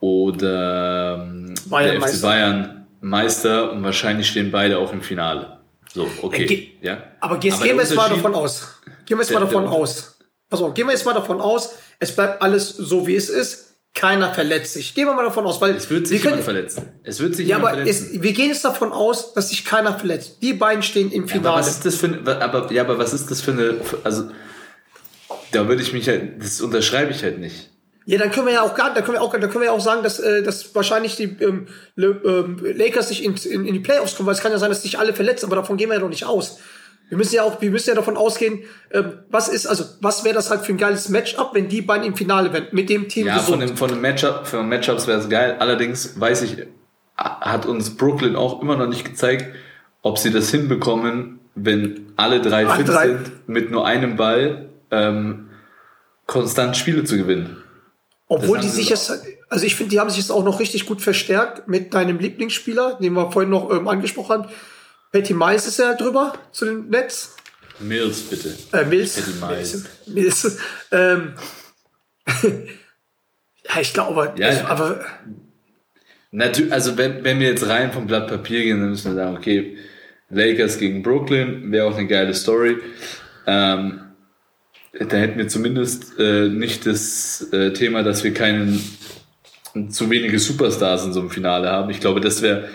oder 0.00 1.24
ähm, 1.24 1.54
Bayern 1.68 1.90
der 1.90 1.94
FC 1.96 2.00
Meister. 2.00 2.26
Bayern 2.28 2.86
Meister 3.00 3.72
und 3.72 3.84
wahrscheinlich 3.84 4.28
stehen 4.28 4.50
beide 4.50 4.78
auch 4.78 4.92
im 4.92 5.02
Finale. 5.02 5.58
So, 5.92 6.08
okay. 6.22 6.42
Äh, 6.44 6.46
ge- 6.46 6.68
ja. 6.82 6.98
Aber 7.20 7.32
Aber 7.34 7.38
gehen 7.40 7.56
wir 7.76 7.76
jetzt 7.76 7.94
mal 7.94 8.08
davon 8.08 8.34
aus. 8.34 8.80
Gehen 9.06 9.18
wir 9.18 9.22
jetzt 9.24 9.32
mal 9.32 9.40
davon 9.40 9.66
aus. 9.66 10.17
Pass 10.50 10.62
auf, 10.62 10.74
gehen 10.74 10.86
wir 10.86 10.92
jetzt 10.92 11.04
mal 11.04 11.14
davon 11.14 11.40
aus, 11.40 11.74
es 11.98 12.14
bleibt 12.14 12.40
alles 12.42 12.70
so 12.70 13.06
wie 13.06 13.16
es 13.16 13.28
ist. 13.28 13.66
Keiner 13.94 14.32
verletzt 14.32 14.74
sich. 14.74 14.94
Gehen 14.94 15.06
wir 15.06 15.14
mal 15.14 15.24
davon 15.24 15.44
aus, 15.44 15.60
weil 15.60 15.74
Es 15.74 15.90
wird 15.90 16.02
wir 16.02 16.08
sich 16.08 16.22
jemand 16.22 16.44
verletzen. 16.44 16.92
Es 17.02 17.20
wird 17.20 17.34
sich 17.34 17.48
ja, 17.48 17.56
jemand 17.56 17.72
aber 17.74 17.82
verletzen. 17.82 18.10
es, 18.14 18.22
wir 18.22 18.32
gehen 18.32 18.48
jetzt 18.48 18.64
davon 18.64 18.92
aus, 18.92 19.34
dass 19.34 19.48
sich 19.48 19.64
keiner 19.64 19.98
verletzt. 19.98 20.38
Die 20.40 20.52
beiden 20.52 20.82
stehen 20.82 21.10
im 21.10 21.24
aber 21.24 21.32
Finale. 21.32 21.58
was 21.58 21.68
ist 21.68 21.84
das 21.84 21.96
für 21.96 22.06
eine, 22.06 22.40
aber, 22.40 22.70
ja, 22.72 22.82
aber 22.82 22.98
was 22.98 23.12
ist 23.12 23.30
das 23.30 23.40
für 23.40 23.52
eine, 23.52 23.76
also, 24.04 24.30
da 25.52 25.66
würde 25.68 25.82
ich 25.82 25.92
mich 25.92 26.06
halt, 26.08 26.42
das 26.42 26.60
unterschreibe 26.60 27.10
ich 27.10 27.22
halt 27.24 27.40
nicht. 27.40 27.70
Ja, 28.04 28.18
dann 28.18 28.30
können 28.30 28.46
wir 28.46 28.54
ja 28.54 28.62
auch 28.62 28.74
gar, 28.74 28.94
dann 28.94 29.04
können 29.04 29.16
wir 29.16 29.22
auch, 29.22 29.32
dann 29.32 29.42
können 29.42 29.60
wir 29.60 29.66
ja 29.66 29.72
auch 29.72 29.80
sagen, 29.80 30.02
dass, 30.02 30.18
äh, 30.18 30.42
dass 30.42 30.74
wahrscheinlich 30.74 31.16
die 31.16 31.36
ähm, 31.40 31.66
Le, 31.94 32.20
ähm, 32.24 32.58
Lakers 32.62 33.10
nicht 33.10 33.22
in, 33.22 33.34
in, 33.36 33.66
in 33.66 33.74
die 33.74 33.80
Playoffs 33.80 34.16
kommen, 34.16 34.26
weil 34.26 34.34
es 34.34 34.40
kann 34.40 34.52
ja 34.52 34.58
sein, 34.58 34.70
dass 34.70 34.82
sich 34.82 34.98
alle 34.98 35.12
verletzen, 35.12 35.46
aber 35.46 35.56
davon 35.56 35.76
gehen 35.76 35.90
wir 35.90 35.96
ja 35.96 36.00
doch 36.00 36.08
nicht 36.08 36.24
aus. 36.24 36.58
Wir 37.08 37.16
müssen 37.16 37.34
ja 37.34 37.42
auch, 37.42 37.60
wir 37.60 37.70
müssen 37.70 37.88
ja 37.88 37.94
davon 37.94 38.16
ausgehen, 38.16 38.60
ähm, 38.92 39.14
was 39.30 39.48
ist, 39.48 39.66
also 39.66 39.84
was 40.00 40.24
wäre 40.24 40.34
das 40.34 40.50
halt 40.50 40.62
für 40.66 40.72
ein 40.72 40.78
geiles 40.78 41.08
Matchup, 41.08 41.54
wenn 41.54 41.68
die 41.68 41.80
beiden 41.80 42.06
im 42.06 42.14
Finale 42.16 42.52
wären, 42.52 42.66
mit 42.72 42.90
dem 42.90 43.08
Team 43.08 43.26
Ja, 43.26 43.38
von 43.38 43.58
gesund. 43.60 43.70
dem, 43.70 43.76
von 43.78 43.88
dem 43.90 44.00
Matchup, 44.02 44.46
von 44.46 44.68
Matchups 44.68 45.06
wäre 45.06 45.18
es 45.18 45.28
geil. 45.28 45.56
Allerdings 45.58 46.20
weiß 46.20 46.42
ich, 46.42 46.56
hat 47.16 47.64
uns 47.66 47.96
Brooklyn 47.96 48.36
auch 48.36 48.60
immer 48.62 48.76
noch 48.76 48.86
nicht 48.88 49.04
gezeigt, 49.04 49.54
ob 50.02 50.18
sie 50.18 50.30
das 50.30 50.50
hinbekommen, 50.50 51.40
wenn 51.54 52.12
alle 52.16 52.40
drei 52.42 52.66
Alle 52.66 52.76
fit 52.84 52.88
drei. 52.88 53.08
sind, 53.08 53.48
mit 53.48 53.70
nur 53.70 53.86
einem 53.86 54.16
Ball 54.16 54.68
ähm, 54.90 55.48
konstant 56.26 56.76
Spiele 56.76 57.04
zu 57.04 57.16
gewinnen. 57.16 57.56
Obwohl 58.28 58.58
die 58.60 58.68
sich 58.68 58.90
jetzt, 58.90 59.10
also 59.48 59.64
ich 59.64 59.74
finde, 59.74 59.90
die 59.90 60.00
haben 60.00 60.10
sich 60.10 60.18
jetzt 60.18 60.30
auch 60.30 60.44
noch 60.44 60.60
richtig 60.60 60.84
gut 60.84 61.00
verstärkt 61.00 61.66
mit 61.66 61.94
deinem 61.94 62.18
Lieblingsspieler, 62.18 62.98
den 63.00 63.14
wir 63.14 63.32
vorhin 63.32 63.50
noch 63.50 63.70
ähm, 63.72 63.88
angesprochen 63.88 64.42
haben. 64.42 64.48
Patty 65.12 65.34
Miles 65.34 65.66
ist 65.66 65.78
ja 65.78 65.94
drüber 65.94 66.34
zu 66.52 66.64
den 66.64 66.88
Nets. 66.88 67.36
Mills, 67.80 68.22
bitte. 68.22 68.54
Äh, 68.72 68.84
Mills. 68.84 69.16
Patty 69.16 69.54
Miles. 69.54 69.84
Mills. 70.06 70.58
Ähm, 70.92 71.34
ja, 73.64 73.80
ich 73.80 73.92
glaube, 73.94 74.34
Ja, 74.36 74.50
ich, 74.50 74.58
ja. 74.58 74.66
aber 74.68 75.04
Natürlich, 76.30 76.72
also 76.72 76.98
wenn, 76.98 77.24
wenn 77.24 77.40
wir 77.40 77.48
jetzt 77.48 77.66
rein 77.68 77.90
vom 77.92 78.06
Blatt 78.06 78.28
Papier 78.28 78.62
gehen, 78.62 78.80
dann 78.80 78.90
müssen 78.90 79.12
wir 79.12 79.22
sagen, 79.22 79.36
okay, 79.36 79.78
Lakers 80.28 80.78
gegen 80.78 81.02
Brooklyn 81.02 81.72
wäre 81.72 81.86
auch 81.86 81.96
eine 81.96 82.06
geile 82.06 82.34
Story. 82.34 82.76
Ähm, 83.46 84.00
da 84.92 85.16
hätten 85.16 85.38
wir 85.38 85.48
zumindest 85.48 86.18
äh, 86.18 86.48
nicht 86.48 86.84
das 86.84 87.48
äh, 87.52 87.72
Thema, 87.72 88.02
dass 88.02 88.24
wir 88.24 88.34
keinen 88.34 88.78
zu 89.90 90.10
wenige 90.10 90.38
Superstars 90.38 91.06
in 91.06 91.12
so 91.12 91.20
einem 91.20 91.30
Finale 91.30 91.70
haben. 91.70 91.88
Ich 91.90 92.00
glaube, 92.00 92.20
das 92.20 92.42
wäre 92.42 92.68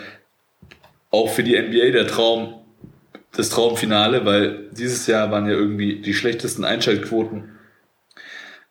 auch 1.14 1.30
für 1.30 1.42
die 1.42 1.58
NBA 1.58 1.90
der 1.92 2.06
Traum, 2.06 2.54
das 3.36 3.50
Traumfinale, 3.50 4.24
weil 4.24 4.68
dieses 4.72 5.06
Jahr 5.06 5.30
waren 5.30 5.46
ja 5.46 5.52
irgendwie 5.52 6.00
die 6.00 6.14
schlechtesten 6.14 6.64
Einschaltquoten 6.64 7.50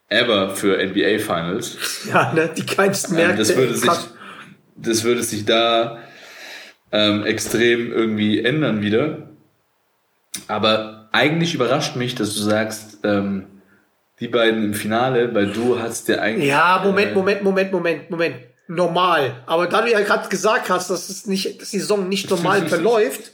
ever 0.10 0.50
für 0.52 0.78
NBA 0.78 1.20
Finals. 1.20 1.78
ja, 2.14 2.32
ne, 2.34 2.50
die 2.56 2.66
kleinsten 2.66 3.14
Ähm, 3.14 3.28
Märkte. 3.28 3.38
das, 3.38 3.56
würde 3.56 3.76
sich, 3.76 3.92
das 4.76 5.04
würde 5.04 5.24
sich 5.24 5.46
da 5.46 6.00
ähm, 6.92 7.26
extrem 7.26 7.92
irgendwie 7.92 8.44
ändern 8.44 8.82
wieder. 8.82 9.30
Aber 10.48 11.10
eigentlich 11.12 11.56
überrascht 11.56 11.96
mich, 11.96 12.16
dass 12.16 12.34
du 12.36 12.42
sagst, 12.42 13.00
ähm, 13.04 13.48
die 14.20 14.28
beiden 14.28 14.64
im 14.64 14.74
Finale, 14.74 15.34
weil 15.34 15.48
du 15.48 15.80
hast 15.80 16.08
ja 16.08 16.20
eigentlich. 16.20 16.48
Ja, 16.50 16.82
Moment, 16.84 17.12
äh, 17.12 17.14
Moment, 17.14 17.44
Moment, 17.44 17.72
Moment, 17.72 18.10
Moment. 18.10 18.36
Normal. 18.68 19.44
Aber 19.46 19.68
da 19.68 19.82
du 19.82 19.92
ja 19.92 20.00
gerade 20.02 20.30
gesagt 20.30 20.70
hast, 20.70 20.90
dass 20.90 21.10
es 21.10 21.26
nicht, 21.26 21.62
dass 21.62 21.72
die 21.72 21.80
Saison 21.80 22.08
nicht 22.08 22.30
normal 22.30 22.68
verläuft, 22.68 23.32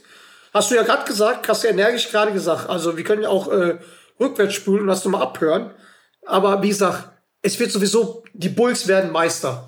hast 0.52 0.70
du 0.70 0.74
ja 0.74 0.82
gerade 0.82 1.04
gesagt, 1.04 1.48
hast 1.48 1.64
du 1.64 1.68
energisch 1.68 2.10
gerade 2.10 2.32
gesagt. 2.32 2.68
Also 2.68 2.96
wir 2.96 3.04
können 3.04 3.22
ja 3.22 3.28
auch 3.28 3.50
äh, 3.50 3.78
rückwärts 4.18 4.54
spulen 4.54 4.82
und 4.82 4.88
das 4.88 5.04
nochmal 5.04 5.22
abhören. 5.22 5.70
Aber 6.26 6.62
wie 6.62 6.68
gesagt, 6.68 7.08
es 7.42 7.58
wird 7.58 7.70
sowieso, 7.70 8.24
die 8.32 8.48
Bulls 8.48 8.86
werden 8.86 9.10
Meister. 9.12 9.66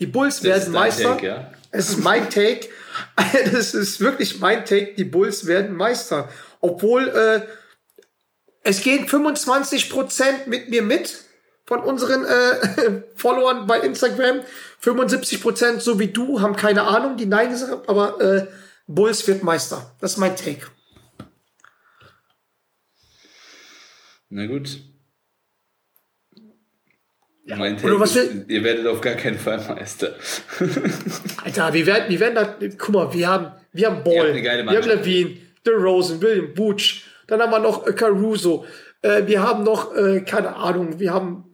Die 0.00 0.06
Bulls 0.06 0.36
das 0.36 0.44
werden 0.44 0.72
Meister. 0.72 1.14
Take, 1.14 1.26
ja? 1.26 1.50
Es 1.70 1.88
ist 1.90 1.98
mein 1.98 2.30
Take. 2.30 2.68
Das 3.52 3.74
ist 3.74 3.98
wirklich 3.98 4.38
mein 4.38 4.64
Take. 4.64 4.94
Die 4.94 5.04
Bulls 5.04 5.46
werden 5.46 5.74
Meister. 5.74 6.28
Obwohl 6.60 7.08
äh, 7.08 7.40
es 8.62 8.82
gehen 8.82 9.06
25% 9.08 10.46
mit 10.46 10.70
mir 10.70 10.82
mit 10.82 11.23
von 11.64 11.80
unseren 11.80 12.24
äh, 12.24 13.02
Followern 13.16 13.66
bei 13.66 13.80
Instagram. 13.80 14.40
75% 14.82 15.80
so 15.80 15.98
wie 15.98 16.08
du 16.08 16.40
haben 16.40 16.56
keine 16.56 16.82
Ahnung, 16.82 17.16
die 17.16 17.26
Nein 17.26 17.50
gesagt 17.50 17.72
haben, 17.72 17.88
aber 17.88 18.20
äh, 18.20 18.46
Bulls 18.86 19.26
wird 19.26 19.42
Meister. 19.42 19.94
Das 20.00 20.12
ist 20.12 20.18
mein 20.18 20.36
Take. 20.36 20.66
Na 24.28 24.46
gut. 24.46 24.80
mein 27.46 27.82
oder 27.82 28.00
was 28.00 28.14
Take 28.14 28.26
ist, 28.26 28.50
ihr 28.50 28.64
werdet 28.64 28.86
auf 28.86 29.00
gar 29.00 29.14
keinen 29.14 29.38
Fall 29.38 29.58
Meister. 29.68 30.14
Alter, 31.44 31.72
wir 31.72 31.86
werden, 31.86 32.10
wir 32.10 32.20
werden 32.20 32.34
da, 32.34 32.56
guck 32.76 32.94
mal, 32.94 33.14
wir 33.14 33.28
haben, 33.28 33.52
wir 33.72 33.86
haben 33.86 34.04
Ball, 34.04 34.34
wir 34.34 34.50
haben. 34.50 34.88
Levine, 34.88 35.36
DeRozan, 35.64 36.20
William 36.20 36.52
Butch, 36.52 37.06
dann 37.26 37.40
haben 37.40 37.52
wir 37.52 37.58
noch 37.58 37.86
äh, 37.86 37.92
Caruso, 37.92 38.66
äh, 39.00 39.26
wir 39.26 39.42
haben 39.42 39.62
noch, 39.62 39.94
äh, 39.94 40.20
keine 40.22 40.56
Ahnung, 40.56 40.98
wir 40.98 41.12
haben, 41.12 41.53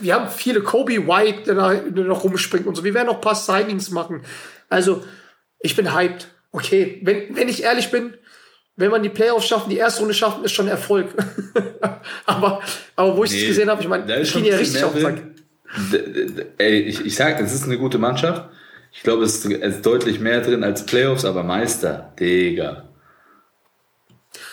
wir 0.00 0.14
haben 0.14 0.28
viele 0.28 0.62
Kobe 0.62 1.06
White, 1.06 1.42
der, 1.46 1.54
da, 1.54 1.74
der 1.74 2.04
noch 2.04 2.24
rumspringt 2.24 2.66
und 2.66 2.74
so. 2.74 2.84
Wir 2.84 2.94
werden 2.94 3.06
noch 3.06 3.16
ein 3.16 3.20
paar 3.20 3.34
Signings 3.34 3.90
machen. 3.90 4.22
Also, 4.68 5.04
ich 5.60 5.76
bin 5.76 5.94
hyped. 5.94 6.28
Okay, 6.52 7.00
wenn, 7.02 7.34
wenn 7.34 7.48
ich 7.48 7.62
ehrlich 7.64 7.90
bin, 7.90 8.14
wenn 8.76 8.90
man 8.90 9.02
die 9.02 9.08
Playoffs 9.08 9.46
schaffen, 9.46 9.70
die 9.70 9.76
erste 9.76 10.00
Runde 10.00 10.14
schaffen, 10.14 10.44
ist 10.44 10.52
schon 10.52 10.68
Erfolg. 10.68 11.08
aber, 12.26 12.60
aber 12.96 13.16
wo 13.16 13.24
ich 13.24 13.30
es 13.30 13.36
Nee, 13.36 13.46
gesehen 13.46 13.70
habe, 13.70 13.82
ich 13.82 13.88
meine, 13.88 14.20
ich 14.20 14.32
gehe 14.32 14.50
ja 14.50 14.56
richtig 14.56 14.84
auf 14.84 14.92
den 14.92 15.02
Sack. 15.02 15.22
Ey, 16.58 16.80
ich, 16.80 17.04
ich 17.04 17.16
sag, 17.16 17.40
es 17.40 17.52
ist 17.52 17.64
eine 17.64 17.78
gute 17.78 17.98
Mannschaft. 17.98 18.48
Ich 18.92 19.02
glaube, 19.02 19.24
es 19.24 19.44
ist, 19.44 19.86
deutlich 19.86 20.20
mehr 20.20 20.40
drin 20.40 20.62
als 20.62 20.86
Playoffs, 20.86 21.24
aber 21.24 21.42
Meister, 21.42 22.12
Digga. 22.18 22.88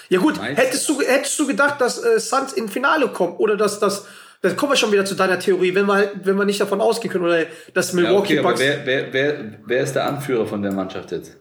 Ja 0.09 0.19
gut, 0.19 0.37
Meister. 0.37 0.61
hättest 0.61 0.89
du, 0.89 0.99
hättest 1.01 1.39
du 1.39 1.47
gedacht, 1.47 1.79
dass 1.79 2.03
äh, 2.03 2.19
Suns 2.19 2.53
in 2.53 2.67
Finale 2.67 3.09
kommen 3.09 3.35
oder 3.37 3.55
dass 3.55 3.79
das, 3.79 4.07
dann 4.41 4.55
kommen 4.55 4.71
wir 4.71 4.75
schon 4.75 4.91
wieder 4.91 5.05
zu 5.05 5.15
deiner 5.15 5.39
Theorie, 5.39 5.73
wenn 5.75 5.85
wir 5.85 5.93
halt, 5.93 6.11
wenn 6.23 6.35
wir 6.35 6.45
nicht 6.45 6.59
davon 6.59 6.81
ausgehen 6.81 7.11
können 7.11 7.25
oder 7.25 7.45
dass 7.73 7.91
Ja, 7.93 7.95
Milwaukee 8.01 8.33
okay, 8.33 8.39
aber 8.39 8.49
Bucks. 8.49 8.59
wer, 8.61 8.85
wer, 8.85 9.13
wer, 9.13 9.53
wer 9.65 9.81
ist 9.83 9.93
der 9.93 10.07
Anführer 10.07 10.45
von 10.47 10.61
der 10.61 10.71
Mannschaft 10.71 11.11
jetzt? 11.11 11.37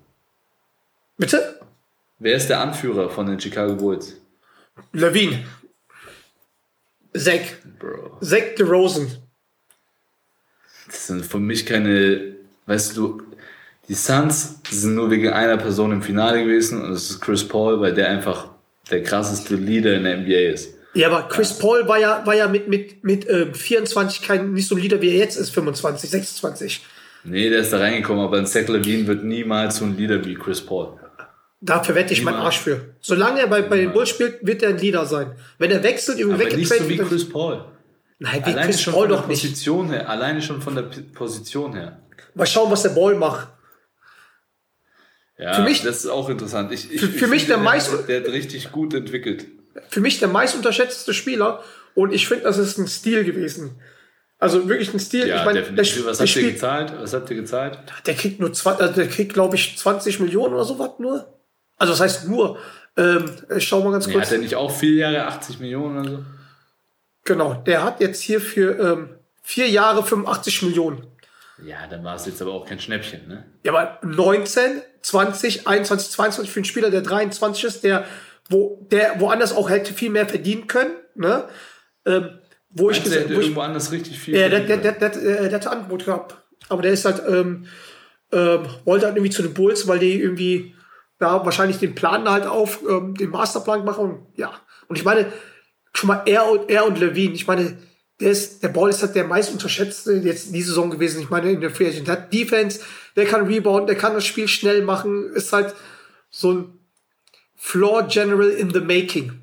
Bitte? 1.16 1.60
Wer 2.18 2.36
ist 2.36 2.48
der 2.48 2.60
Anführer 2.60 3.08
von 3.08 3.26
den 3.26 3.40
Chicago 3.40 3.74
Bulls? 3.74 4.16
Levine. 4.92 5.44
Zach. 7.16 7.40
Bro. 7.78 8.18
Zach 8.20 8.54
DeRozan. 8.58 9.10
Das 10.86 11.06
sind 11.06 11.24
für 11.24 11.38
mich 11.38 11.64
keine, 11.66 12.34
weißt 12.66 12.96
du, 12.96 13.22
die 13.88 13.94
Suns 13.94 14.60
sind 14.70 14.94
nur 14.94 15.10
wegen 15.10 15.30
einer 15.30 15.56
Person 15.56 15.92
im 15.92 16.02
Finale 16.02 16.44
gewesen 16.44 16.82
und 16.82 16.90
das 16.92 17.10
ist 17.10 17.20
Chris 17.20 17.46
Paul, 17.46 17.80
weil 17.80 17.94
der 17.94 18.08
einfach 18.08 18.48
der 18.90 19.02
krasseste 19.02 19.56
Leader 19.56 19.94
in 19.94 20.04
der 20.04 20.18
NBA 20.18 20.52
ist. 20.52 20.74
Ja, 20.94 21.08
aber 21.08 21.28
Chris 21.28 21.56
Paul 21.58 21.86
war 21.86 21.98
ja, 21.98 22.26
war 22.26 22.34
ja 22.34 22.48
mit, 22.48 22.66
mit, 22.68 23.04
mit 23.04 23.28
ähm, 23.30 23.54
24 23.54 24.22
kein, 24.22 24.52
nicht 24.52 24.66
so 24.68 24.74
ein 24.74 24.80
Leader, 24.82 25.00
wie 25.00 25.10
er 25.10 25.16
jetzt 25.16 25.36
ist, 25.36 25.50
25, 25.50 26.10
26. 26.10 26.84
Nee, 27.24 27.48
der 27.50 27.60
ist 27.60 27.72
da 27.72 27.78
reingekommen, 27.78 28.24
aber 28.24 28.38
ein 28.38 28.46
Zach 28.46 28.66
Levine 28.66 29.06
wird 29.06 29.22
niemals 29.24 29.76
so 29.76 29.84
ein 29.84 29.96
Leader 29.96 30.24
wie 30.24 30.34
Chris 30.34 30.60
Paul. 30.60 30.98
Dafür 31.60 31.94
wette 31.94 32.12
ich 32.14 32.22
meinen. 32.22 32.36
Arsch 32.36 32.58
für. 32.58 32.94
Solange 33.00 33.40
er 33.40 33.46
bei, 33.46 33.60
bei 33.62 33.76
den 33.76 33.92
Bulls 33.92 34.08
spielt, 34.08 34.44
wird 34.44 34.62
er 34.62 34.70
ein 34.70 34.78
Leader 34.78 35.04
sein. 35.04 35.32
Wenn 35.58 35.70
er 35.70 35.82
wechselt, 35.82 36.18
irgendwie 36.18 36.46
Aber 36.46 36.56
nicht 36.56 36.68
so 36.68 36.74
wie 36.76 36.80
weggetradet 36.84 37.08
Chris 37.10 37.28
Paul. 37.28 37.64
Nein, 38.18 38.40
wie 38.40 38.50
Alleine 38.52 38.66
Chris 38.66 38.80
schon 38.82 38.92
Paul 38.94 39.02
von 39.02 39.10
der 39.10 39.18
doch 39.20 39.28
nicht. 39.28 39.40
Position 39.42 39.88
her. 39.90 40.08
Alleine 40.08 40.42
schon 40.42 40.60
von 40.62 40.74
der 40.74 40.82
P 40.82 41.00
Position 41.02 41.74
her. 41.74 42.00
Mal 42.34 42.46
schauen, 42.46 42.70
was 42.70 42.82
der 42.82 42.90
Ball 42.90 43.14
macht. 43.14 43.48
Ja, 45.38 45.54
Für 45.54 45.62
mich- 45.62 45.82
das 45.82 45.98
ist 46.04 46.06
auch 46.10 46.28
interessant. 46.30 46.72
Ich, 46.72 46.90
ich, 46.92 47.00
Für- 47.00 47.06
für 47.08 47.24
ich 47.26 47.30
mich 47.30 47.42
finde, 47.42 47.54
der 47.54 47.58
meist- 47.58 48.08
Der 48.08 48.20
hat 48.22 48.28
richtig 48.28 48.72
gut 48.72 48.94
entwickelt. 48.94 49.46
Für 49.88 50.00
mich 50.00 50.18
der 50.18 50.28
meist 50.28 50.54
unterschätzte 50.54 51.14
Spieler 51.14 51.62
und 51.94 52.12
ich 52.12 52.28
finde, 52.28 52.44
das 52.44 52.58
ist 52.58 52.78
ein 52.78 52.86
Stil 52.88 53.24
gewesen. 53.24 53.80
Also 54.38 54.68
wirklich 54.68 54.92
ein 54.94 55.00
Stil. 55.00 55.28
Ja, 55.28 55.40
ich 55.40 55.44
meine, 55.44 55.60
Was 55.76 55.92
der 55.94 56.26
habt 56.26 56.36
ihr 56.36 56.52
gezahlt? 56.52 56.92
Was 56.98 57.12
habt 57.12 57.30
ihr 57.30 57.36
gezahlt? 57.36 57.78
der 58.06 58.14
kriegt 58.14 58.40
nur 58.40 58.52
zwei, 58.52 58.72
also 58.72 58.94
der 58.94 59.08
kriegt, 59.08 59.34
glaube 59.34 59.56
ich, 59.56 59.76
20 59.76 60.20
Millionen 60.20 60.54
oder 60.54 60.64
sowas 60.64 60.92
nur. 60.98 61.26
Also 61.76 61.92
das 61.92 62.00
heißt 62.00 62.28
nur, 62.28 62.58
ähm, 62.96 63.30
ich 63.54 63.68
schau 63.68 63.82
mal 63.82 63.92
ganz 63.92 64.06
Nee, 64.06 64.14
kurz. 64.14 64.26
hat 64.26 64.32
er 64.32 64.38
nicht 64.38 64.54
auch 64.56 64.70
vier 64.70 64.96
Jahre 64.96 65.26
80 65.26 65.60
Millionen 65.60 65.98
oder 66.00 66.10
so? 66.10 66.24
Genau, 67.24 67.54
der 67.54 67.84
hat 67.84 68.00
jetzt 68.00 68.22
hier 68.22 68.40
für 68.40 68.78
ähm, 68.78 69.10
vier 69.42 69.68
Jahre 69.68 70.02
85 70.02 70.62
Millionen. 70.62 71.06
Ja, 71.62 71.86
dann 71.88 72.02
war 72.02 72.16
es 72.16 72.24
jetzt 72.24 72.40
aber 72.40 72.52
auch 72.52 72.64
kein 72.66 72.80
Schnäppchen, 72.80 73.28
ne? 73.28 73.44
Ja, 73.62 73.72
aber 73.74 73.98
19, 74.06 74.80
20, 75.02 75.66
21, 75.66 76.10
22 76.12 76.50
für 76.50 76.58
einen 76.60 76.64
Spieler, 76.64 76.90
der 76.90 77.02
23 77.02 77.64
ist, 77.64 77.84
der, 77.84 78.04
wo, 78.50 78.86
der 78.90 79.20
woanders 79.20 79.54
auch 79.54 79.70
hätte 79.70 79.94
viel 79.94 80.10
mehr 80.10 80.28
verdienen 80.28 80.66
können, 80.66 80.92
ne? 81.14 81.48
Ähm, 82.04 82.38
wo 82.68 82.90
ich 82.90 82.98
Meinst 82.98 83.04
gesagt 83.04 83.24
hätte 83.24 83.36
wo 83.36 83.40
ich, 83.40 83.46
irgendwo 83.46 83.62
anders 83.62 83.92
richtig 83.92 84.18
viel. 84.18 84.36
ja, 84.36 84.48
der, 84.48 84.60
der, 84.60 84.76
der, 84.76 84.92
der, 84.92 85.08
der, 85.08 85.48
der 85.48 85.52
hatte 85.52 85.70
Angebot 85.70 86.04
gehabt. 86.04 86.36
Aber 86.68 86.82
der 86.82 86.92
ist 86.92 87.04
halt, 87.04 87.22
ähm, 87.26 87.66
ähm, 88.32 88.66
wollte 88.84 89.06
halt 89.06 89.16
irgendwie 89.16 89.32
zu 89.32 89.42
den 89.42 89.54
Bulls, 89.54 89.88
weil 89.88 89.98
die 89.98 90.20
irgendwie 90.20 90.74
da 91.18 91.44
wahrscheinlich 91.44 91.78
den 91.78 91.94
Plan 91.94 92.28
halt 92.28 92.46
auf, 92.46 92.80
ähm, 92.88 93.14
den 93.14 93.30
Masterplan 93.30 93.84
machen. 93.84 94.04
Und, 94.04 94.38
ja. 94.38 94.52
Und 94.88 94.96
ich 94.96 95.04
meine, 95.04 95.32
schon 95.94 96.08
mal 96.08 96.22
er 96.26 96.48
und, 96.50 96.70
er 96.70 96.86
und 96.86 96.98
Levine, 96.98 97.34
ich 97.34 97.46
meine, 97.46 97.76
der 98.20 98.30
ist, 98.30 98.62
der 98.62 98.68
Ball 98.68 98.90
ist 98.90 99.02
halt 99.02 99.14
der 99.14 99.24
meist 99.24 99.52
unterschätzte 99.52 100.12
jetzt 100.12 100.54
die 100.54 100.62
Saison 100.62 100.90
gewesen. 100.90 101.22
Ich 101.22 101.30
meine, 101.30 101.52
in 101.52 101.60
der 101.60 101.70
Free 101.70 101.88
Agent 101.88 102.06
der 102.06 102.16
hat 102.16 102.32
Defense, 102.32 102.80
der 103.16 103.26
kann 103.26 103.46
Rebound, 103.46 103.88
der 103.88 103.96
kann 103.96 104.14
das 104.14 104.26
Spiel 104.26 104.46
schnell 104.46 104.82
machen, 104.82 105.32
ist 105.34 105.52
halt 105.52 105.74
so 106.30 106.52
ein 106.52 106.79
Floor 107.62 108.04
General 108.04 108.48
in 108.48 108.72
the 108.72 108.80
making. 108.80 109.42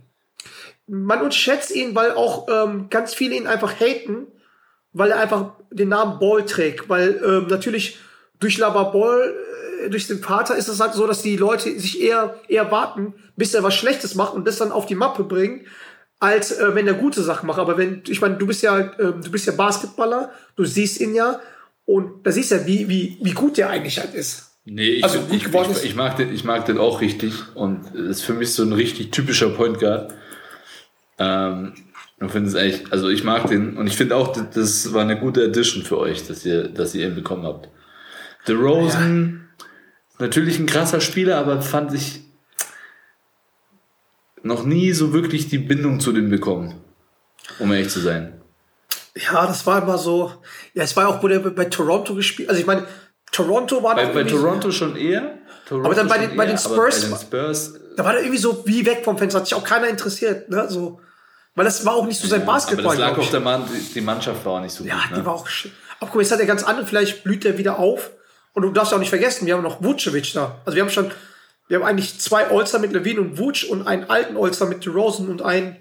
Man 0.87 1.21
unterschätzt 1.21 1.73
ihn, 1.73 1.93
weil 1.93 2.11
auch 2.11 2.47
ähm, 2.49 2.87
ganz 2.89 3.13
viele 3.13 3.35
ihn 3.35 3.45
einfach 3.45 3.79
haten, 3.79 4.25
weil 4.91 5.11
er 5.11 5.19
einfach 5.19 5.51
den 5.69 5.89
Namen 5.89 6.19
Ball 6.19 6.43
trägt. 6.43 6.89
Weil 6.89 7.21
ähm, 7.23 7.47
natürlich 7.47 7.99
durch 8.39 8.57
Lava 8.57 8.85
Ball, 8.85 9.35
äh, 9.83 9.89
durch 9.89 10.07
den 10.07 10.19
Vater 10.19 10.55
ist 10.55 10.67
es 10.67 10.79
halt 10.79 10.93
so, 10.93 11.05
dass 11.05 11.21
die 11.21 11.37
Leute 11.37 11.79
sich 11.79 12.01
eher, 12.01 12.39
eher 12.47 12.71
warten, 12.71 13.13
bis 13.35 13.53
er 13.53 13.63
was 13.63 13.75
Schlechtes 13.75 14.15
macht 14.15 14.33
und 14.33 14.47
das 14.47 14.57
dann 14.57 14.71
auf 14.71 14.87
die 14.87 14.95
Mappe 14.95 15.23
bringen, 15.23 15.67
als 16.19 16.51
äh, 16.51 16.73
wenn 16.73 16.87
er 16.87 16.95
gute 16.95 17.21
Sachen 17.21 17.45
macht. 17.45 17.59
Aber 17.59 17.77
wenn, 17.77 18.01
ich 18.07 18.19
meine, 18.19 18.37
du 18.37 18.47
bist 18.47 18.63
ja, 18.63 18.79
ähm, 18.99 19.21
du 19.21 19.29
bist 19.29 19.45
ja 19.45 19.53
Basketballer, 19.53 20.31
du 20.55 20.65
siehst 20.65 20.99
ihn 20.99 21.13
ja 21.13 21.39
und 21.85 22.25
da 22.25 22.31
siehst 22.31 22.49
du 22.49 22.55
ja, 22.55 22.65
wie, 22.65 22.89
wie, 22.89 23.17
wie 23.21 23.33
gut 23.33 23.57
der 23.57 23.69
eigentlich 23.69 23.99
halt 23.99 24.15
ist. 24.15 24.46
Nee, 24.69 24.89
ich, 24.89 25.03
Also 25.05 25.19
ich, 25.31 25.45
ich, 25.47 25.53
ist- 25.53 25.85
ich, 25.85 25.95
mag 25.95 26.17
den, 26.17 26.33
ich 26.33 26.43
mag 26.43 26.65
den 26.65 26.77
auch 26.77 26.99
richtig 26.99 27.33
und 27.55 27.95
ist 27.95 28.21
für 28.21 28.33
mich 28.33 28.51
so 28.53 28.63
ein 28.63 28.73
richtig 28.73 29.11
typischer 29.11 29.49
Point 29.49 29.79
Guard. 29.79 30.13
Ähm, 31.17 31.73
und 32.19 32.31
finde 32.31 32.49
es 32.49 32.55
eigentlich, 32.55 32.91
also 32.91 33.07
ich 33.07 33.23
mag 33.23 33.47
den 33.47 33.77
und 33.77 33.87
ich 33.87 33.95
finde 33.95 34.15
auch, 34.17 34.33
das- 34.53 34.91
war 34.93 35.03
eine 35.03 35.17
gute 35.19 35.45
Addition 35.45 35.83
für 35.83 35.97
euch, 35.97 36.27
dass 36.27 36.45
ihr, 36.45 36.67
dass 36.67 36.93
ihr 36.95 37.07
ihn 37.07 37.15
bekommen 37.15 37.45
habt. 37.45 37.69
The 38.45 38.53
Rosen, 38.53 39.47
natürlich 40.19 40.59
ein 40.59 40.65
krasser 40.65 40.99
Spieler, 40.99 41.37
aber 41.37 41.61
fand 41.61 41.93
ich 41.93 42.21
noch 44.43 44.63
nie 44.65 44.91
so 44.91 45.13
wirklich 45.13 45.47
die 45.49 45.57
Bindung 45.59 45.99
zu 46.01 46.11
dem 46.11 46.29
bekommen. 46.29 46.75
Um 47.59 47.71
ehrlich 47.71 47.89
zu 47.89 47.99
sein. 48.01 48.33
Ja, 49.15 49.47
das 49.47 49.65
war 49.65 49.81
immer 49.81 49.97
so. 49.97 50.31
Ja, 50.73 50.83
es 50.83 50.95
war 50.97 51.07
auch, 51.07 51.23
wo 51.23 51.27
der 51.29 51.39
bei 51.39 51.65
Toronto 51.65 52.13
gespielt. 52.15 52.49
Also 52.49 52.59
ich 52.61 52.67
meine, 52.67 52.85
Toronto 53.37 53.83
war 53.83 53.95
Bei, 53.95 54.05
bei 54.07 54.23
Toronto 54.23 54.71
schon 54.71 54.95
eher. 54.95 55.37
Toronto 55.67 55.85
Aber 55.87 55.95
dann 55.95 56.07
bei 56.07 56.17
den- 56.17 56.35
bei 56.35 56.45
den 56.45 56.57
Spurs 56.57 57.01
Bei 57.01 57.07
den 57.09 57.17
Spurs 57.19 57.73
Da 57.95 58.03
war 58.05 58.13
der 58.13 58.21
irgendwie 58.21 58.37
so 58.39 58.63
wie 58.65 58.85
weg 58.85 59.01
vom 59.03 59.17
Fenster, 59.17 59.39
hat 59.39 59.47
sich 59.47 59.55
auch 59.55 59.63
keiner 59.63 59.87
interessiert, 59.87 60.49
ne? 60.49 60.67
So. 60.69 60.99
Weil 61.55 61.65
das 61.65 61.83
war 61.85 61.93
auch 61.95 62.05
nicht 62.05 62.19
so 62.19 62.27
sein 62.27 62.45
Basketball. 62.45 62.85
Aber 62.85 62.95
das 62.95 63.09
lag 63.11 63.17
auf 63.17 63.31
der 63.31 63.39
Mann, 63.39 63.63
die- 63.95 64.01
Mannschaft 64.01 64.45
war 64.45 64.53
auch 64.53 64.61
nicht 64.61 64.73
so 64.73 64.83
Ja, 64.83 64.95
gut. 64.95 65.03
die 65.11 65.19
Ne? 65.19 65.25
war 65.25 65.33
auch. 65.35 65.47
Aber 65.99 66.09
guck 66.11 66.15
mal, 66.15 66.21
jetzt 66.21 66.31
hat 66.31 66.39
er 66.39 66.45
ganz 66.45 66.63
andere, 66.63 66.85
vielleicht 66.85 67.23
blüht 67.23 67.43
er 67.45 67.57
wieder 67.57 67.79
auf. 67.79 68.11
Und 68.53 68.63
du 68.63 68.71
darfst 68.71 68.91
ja 68.91 68.95
auch 68.97 68.99
nicht 68.99 69.09
vergessen, 69.09 69.45
wir 69.47 69.53
haben 69.55 69.63
noch 69.63 69.83
Vucevic 69.83 70.33
da. 70.33 70.59
Also 70.65 70.75
wir 70.75 70.83
haben 70.83 70.89
schon, 70.89 71.11
wir 71.67 71.77
haben 71.79 71.85
eigentlich 71.85 72.19
zwei 72.19 72.47
All-Star 72.49 72.79
mit 72.81 72.91
Levine 72.93 73.21
und 73.21 73.37
Vuce 73.39 73.63
und 73.65 73.87
einen 73.87 74.03
alten 74.09 74.35
All-Star 74.37 74.67
mit 74.67 74.85
DeRozan 74.85 75.27
und 75.29 75.41
einen 75.41 75.77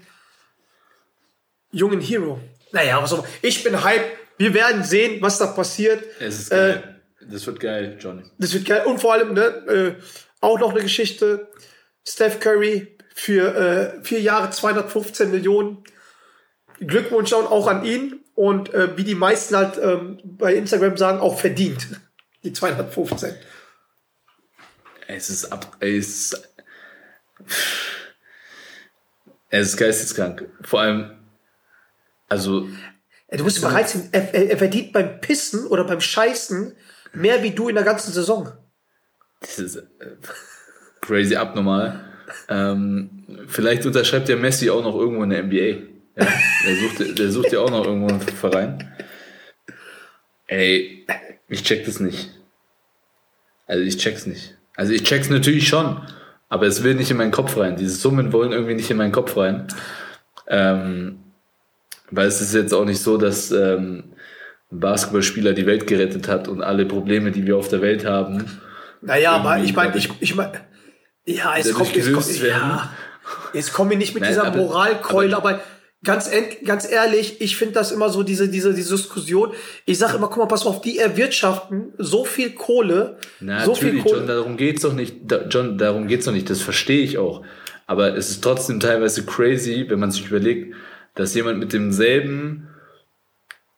jungen 1.71 2.01
Hero. 2.01 2.39
Naja, 2.71 2.97
aber 2.97 3.07
so, 3.07 3.25
ich 3.41 3.63
bin 3.63 3.83
hype. 3.83 4.03
Wir 4.37 4.53
werden 4.53 4.83
sehen, 4.83 5.21
was 5.21 5.37
da 5.39 5.47
passiert. 5.47 6.03
Es 6.19 6.39
ist 6.39 6.51
Äh, 6.51 6.55
geil. 6.55 6.96
Das 7.29 7.45
wird 7.47 7.59
geil, 7.59 7.97
Johnny. 7.99 8.23
Das 8.37 8.53
wird 8.53 8.65
geil. 8.65 8.83
Und 8.85 8.99
vor 8.99 9.13
allem, 9.13 9.33
ne, 9.33 9.41
äh, 9.41 9.95
auch 10.41 10.59
noch 10.59 10.71
eine 10.71 10.81
Geschichte. 10.81 11.47
Steph 12.07 12.39
Curry 12.39 12.97
für 13.13 13.55
äh, 13.55 14.03
vier 14.03 14.21
Jahre 14.21 14.49
215 14.49 15.31
Millionen. 15.31 15.83
Glückwunsch 16.79 17.33
auch 17.33 17.67
an 17.67 17.83
ihn. 17.83 18.23
Und 18.35 18.73
äh, 18.73 18.95
wie 18.97 19.03
die 19.03 19.15
meisten 19.15 19.55
halt 19.55 19.79
ähm, 19.81 20.19
bei 20.23 20.53
Instagram 20.53 20.95
sagen, 20.97 21.19
auch 21.19 21.39
verdient. 21.39 21.87
Die 22.43 22.53
215. 22.53 23.33
Es 25.07 25.29
ist 25.29 25.51
ab. 25.51 25.75
Es 25.79 25.89
ist, 25.89 26.49
es 29.49 29.69
ist 29.69 29.77
geisteskrank. 29.77 30.47
Vor 30.61 30.81
allem, 30.81 31.17
also, 32.29 32.69
du 33.31 33.43
musst 33.43 33.63
reinziehen, 33.63 34.09
er, 34.11 34.33
er, 34.33 34.51
er 34.51 34.57
verdient 34.57 34.93
beim 34.93 35.19
Pissen 35.19 35.65
oder 35.65 35.83
beim 35.83 35.99
Scheißen 35.99 36.75
mehr 37.13 37.43
wie 37.43 37.51
du 37.51 37.69
in 37.69 37.75
der 37.75 37.83
ganzen 37.83 38.11
Saison. 38.11 38.51
das 39.41 39.59
ist 39.59 39.75
äh, 39.75 39.83
crazy 41.01 41.35
abnormal. 41.35 42.03
Ähm, 42.49 43.45
vielleicht 43.47 43.85
unterschreibt 43.85 44.27
der 44.27 44.37
Messi 44.37 44.69
auch 44.69 44.83
noch 44.83 44.95
irgendwo 44.95 45.23
in 45.23 45.29
der 45.29 45.43
NBA. 45.43 45.83
Ja, 46.19 46.27
der, 46.65 46.75
sucht, 46.75 47.19
der 47.19 47.31
sucht 47.31 47.51
ja 47.51 47.59
auch 47.59 47.69
noch 47.69 47.85
irgendwo 47.85 48.07
einen 48.07 48.21
Verein. 48.21 48.91
Ey, 50.47 51.05
ich 51.47 51.63
check 51.63 51.85
das 51.85 51.99
nicht. 51.99 52.31
Also 53.67 53.83
ich 53.83 53.97
check's 53.97 54.25
nicht. 54.25 54.57
Also 54.75 54.93
ich 54.93 55.03
check's 55.03 55.29
natürlich 55.29 55.67
schon, 55.67 56.01
aber 56.49 56.67
es 56.67 56.83
will 56.83 56.95
nicht 56.95 57.11
in 57.11 57.17
meinen 57.17 57.31
Kopf 57.31 57.57
rein. 57.57 57.75
Diese 57.75 57.95
Summen 57.95 58.31
wollen 58.31 58.51
irgendwie 58.51 58.75
nicht 58.75 58.89
in 58.89 58.97
meinen 58.97 59.11
Kopf 59.11 59.35
rein. 59.37 59.67
Ähm, 60.47 61.19
weil 62.09 62.27
es 62.27 62.41
ist 62.41 62.53
jetzt 62.53 62.73
auch 62.73 62.85
nicht 62.85 63.01
so, 63.01 63.17
dass 63.17 63.51
ähm, 63.51 64.05
Basketballspieler 64.71 65.53
die 65.53 65.65
Welt 65.65 65.87
gerettet 65.87 66.27
hat 66.27 66.47
und 66.47 66.61
alle 66.61 66.85
Probleme, 66.85 67.31
die 67.31 67.45
wir 67.45 67.57
auf 67.57 67.69
der 67.69 67.81
Welt 67.81 68.05
haben, 68.05 68.45
Naja, 69.01 69.31
aber 69.33 69.59
ich 69.63 69.73
meine, 69.75 69.95
ich, 69.97 70.09
ich 70.19 70.35
meine, 70.35 70.53
ja, 71.25 71.55
es 71.57 71.71
kommt, 71.73 71.95
es 71.95 72.11
kommt, 72.11 72.41
ja, 72.41 72.91
jetzt 73.53 73.73
kommen 73.73 73.91
wir 73.91 73.97
nicht 73.97 74.13
mit 74.13 74.21
Nein, 74.21 74.31
dieser 74.31 74.45
aber- 74.45 74.57
Moralkeule, 74.57 75.35
aber- 75.37 75.49
aber, 75.51 75.61
ganz, 76.03 76.29
ganz 76.65 76.89
ehrlich, 76.89 77.39
ich 77.41 77.57
finde 77.57 77.73
das 77.75 77.91
immer 77.91 78.09
so, 78.09 78.23
diese, 78.23 78.49
diese, 78.49 78.73
diese 78.73 78.95
Diskussion. 78.95 79.51
Ich 79.85 79.97
sage 79.99 80.17
immer, 80.17 80.27
guck 80.27 80.37
mal, 80.37 80.45
pass 80.47 80.63
mal 80.65 80.71
auf, 80.71 80.81
die 80.81 80.97
erwirtschaften 80.99 81.93
so 81.97 82.23
viel 82.25 82.51
Kohle, 82.51 83.17
Na, 83.39 83.63
so 83.65 83.73
viel 83.75 83.87
natürlich, 83.93 84.03
Kohle. 84.03 84.17
John, 84.19 84.27
darum 84.27 84.57
geht's 84.57 84.81
doch 84.83 84.93
nicht. 84.93 85.15
Da, 85.25 85.45
John, 85.49 85.77
darum 85.77 86.07
geht's 86.07 86.25
doch 86.25 86.31
nicht. 86.33 86.49
Das 86.49 86.61
verstehe 86.61 87.03
ich 87.03 87.17
auch. 87.17 87.43
Aber 87.87 88.15
es 88.17 88.29
ist 88.29 88.43
trotzdem 88.43 88.79
teilweise 88.79 89.25
crazy, 89.25 89.85
wenn 89.89 89.99
man 89.99 90.11
sich 90.11 90.27
überlegt, 90.27 90.75
dass 91.15 91.33
jemand 91.35 91.59
mit 91.59 91.73
demselben, 91.73 92.67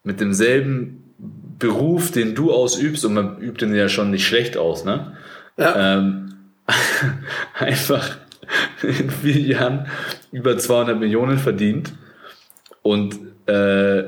mit 0.03 0.19
demselben 0.19 1.03
Beruf, 1.59 2.11
den 2.11 2.35
du 2.35 2.51
ausübst, 2.53 3.03
und 3.05 3.13
man 3.13 3.39
übt 3.41 3.65
den 3.65 3.75
ja 3.75 3.89
schon 3.89 4.11
nicht 4.11 4.25
schlecht 4.25 4.55
aus, 4.57 4.85
ne? 4.85 5.17
Ja. 5.57 5.97
Ähm, 5.97 6.33
einfach 7.59 8.17
in 8.81 9.09
vier 9.09 9.39
Jahren 9.39 9.87
über 10.31 10.57
200 10.57 10.97
Millionen 10.99 11.37
verdient 11.37 11.91
und 12.81 13.15
äh, 13.47 14.03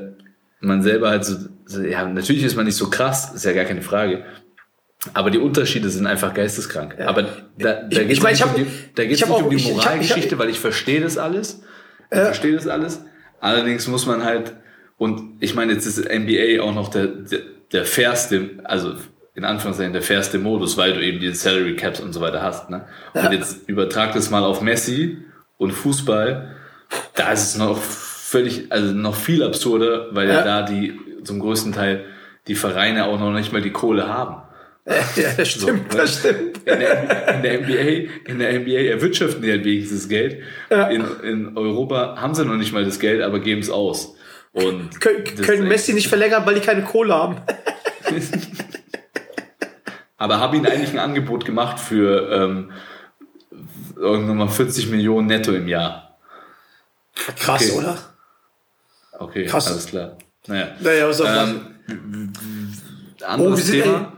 man 0.60 0.82
selber 0.82 1.10
halt 1.10 1.24
so, 1.24 1.36
ja, 1.82 2.06
natürlich 2.08 2.42
ist 2.44 2.56
man 2.56 2.64
nicht 2.66 2.76
so 2.76 2.88
krass, 2.90 3.32
ist 3.34 3.44
ja 3.44 3.52
gar 3.52 3.64
keine 3.64 3.82
Frage. 3.82 4.24
Aber 5.14 5.30
die 5.30 5.38
Unterschiede 5.38 5.88
sind 5.90 6.06
einfach 6.06 6.32
geisteskrank. 6.32 6.96
Aber 7.00 7.22
da, 7.58 7.82
da 7.82 7.88
geht 8.04 8.12
es 8.18 8.22
nicht, 8.22 8.32
ich 8.34 8.44
um 8.44 8.54
die, 8.54 8.66
da 8.94 9.04
geht's 9.04 9.20
nicht 9.20 9.30
auch- 9.30 9.42
um 9.42 9.50
die 9.56 9.62
Moralgeschichte, 9.72 10.38
weil 10.38 10.48
ich 10.48 10.60
verstehe 10.60 11.00
das 11.00 11.18
alles. 11.18 11.62
Ich 12.10 12.18
verstehe 12.18 12.52
das 12.54 12.68
alles. 12.68 13.04
Allerdings 13.40 13.88
muss 13.88 14.06
man 14.06 14.24
halt, 14.24 14.54
und 15.02 15.36
ich 15.40 15.54
meine, 15.54 15.72
jetzt 15.72 15.86
ist 15.86 15.98
NBA 16.08 16.62
auch 16.62 16.74
noch 16.74 16.88
der, 16.88 17.06
der, 17.06 17.40
der 17.72 17.84
fairste, 17.84 18.50
also 18.62 18.94
in 19.34 19.44
Anführungszeichen 19.44 19.92
der 19.92 20.02
fairste 20.02 20.38
Modus, 20.38 20.76
weil 20.76 20.92
du 20.92 21.00
eben 21.02 21.18
diese 21.18 21.34
Salary 21.34 21.74
Caps 21.74 21.98
und 22.00 22.12
so 22.12 22.20
weiter 22.20 22.40
hast. 22.42 22.70
Ne? 22.70 22.84
Und 23.14 23.32
jetzt 23.32 23.68
übertrag 23.68 24.12
das 24.14 24.30
mal 24.30 24.44
auf 24.44 24.60
Messi 24.60 25.18
und 25.56 25.72
Fußball. 25.72 26.50
Da 27.14 27.32
ist 27.32 27.42
es 27.42 27.58
noch 27.58 27.78
völlig, 27.80 28.70
also 28.70 28.92
noch 28.92 29.16
viel 29.16 29.42
absurder, 29.42 30.08
weil 30.14 30.28
ja, 30.28 30.34
Ja. 30.34 30.44
da 30.44 30.62
die 30.62 30.92
zum 31.24 31.40
größten 31.40 31.72
Teil 31.72 32.04
die 32.46 32.54
Vereine 32.54 33.06
auch 33.06 33.18
noch 33.18 33.32
nicht 33.32 33.52
mal 33.52 33.62
die 33.62 33.70
Kohle 33.72 34.06
haben. 34.06 34.42
ja, 35.16 35.32
das 35.36 35.48
stimmt, 35.48 35.90
So, 35.92 35.98
das 35.98 36.18
stimmt. 36.20 36.58
In 36.64 36.78
der, 36.78 37.34
in 37.36 37.42
der 37.42 37.60
NBA, 37.60 38.30
in 38.30 38.38
der 38.38 38.60
NBA 38.60 38.90
erwirtschaften 38.94 39.42
die 39.42 39.50
halt 39.50 39.64
wenigstens 39.64 40.08
Geld. 40.08 40.42
Ja. 40.70 40.88
In, 40.88 41.04
in 41.22 41.56
Europa 41.56 42.16
haben 42.20 42.34
sie 42.34 42.44
noch 42.44 42.56
nicht 42.56 42.72
mal 42.72 42.84
das 42.84 43.00
Geld, 43.00 43.22
aber 43.22 43.40
geben 43.40 43.60
es 43.62 43.70
aus. 43.70 44.14
Und 44.52 45.00
Können, 45.00 45.24
können 45.24 45.66
Messi 45.68 45.94
nicht 45.94 46.08
verlängern, 46.08 46.44
weil 46.44 46.54
die 46.56 46.60
keine 46.60 46.82
Kohle 46.84 47.14
haben. 47.14 47.40
Aber 50.18 50.38
habe 50.38 50.56
ihnen 50.56 50.66
eigentlich 50.66 50.90
ein 50.90 50.98
Angebot 50.98 51.44
gemacht 51.44 51.80
für 51.80 52.30
ähm, 52.30 52.70
irgendwann 53.96 54.36
mal 54.36 54.48
40 54.48 54.88
Millionen 54.88 55.26
netto 55.26 55.52
im 55.52 55.66
Jahr. 55.68 56.16
Krass, 57.14 57.62
Okay. 57.70 57.78
oder? 57.78 57.98
Okay, 59.18 59.44
Krass. 59.46 59.66
alles 59.68 59.86
klar. 59.86 60.16
Naja. 60.46 60.68
Naja, 60.80 61.08
was 61.08 61.20
Ähm, 61.20 62.32
anderes 63.24 63.52
Oh, 63.52 63.56
wir 63.56 63.64
sind, 63.64 63.82
Thema. 63.82 64.12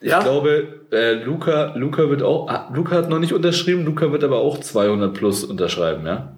Ich 0.00 0.08
Ja? 0.10 0.20
glaube, 0.20 0.80
äh, 0.92 1.12
Luca, 1.14 1.74
Luca 1.76 2.08
wird 2.08 2.22
auch, 2.22 2.48
ah, 2.48 2.70
Luca 2.72 2.96
hat 2.96 3.08
noch 3.08 3.18
nicht 3.18 3.32
unterschrieben, 3.32 3.84
Luca 3.84 4.10
wird 4.12 4.22
aber 4.24 4.38
auch 4.38 4.58
200 4.60 5.12
plus 5.14 5.44
unterschreiben, 5.44 6.06
ja? 6.06 6.32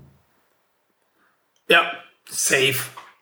Ja, 1.69 1.91
safe. 2.29 2.75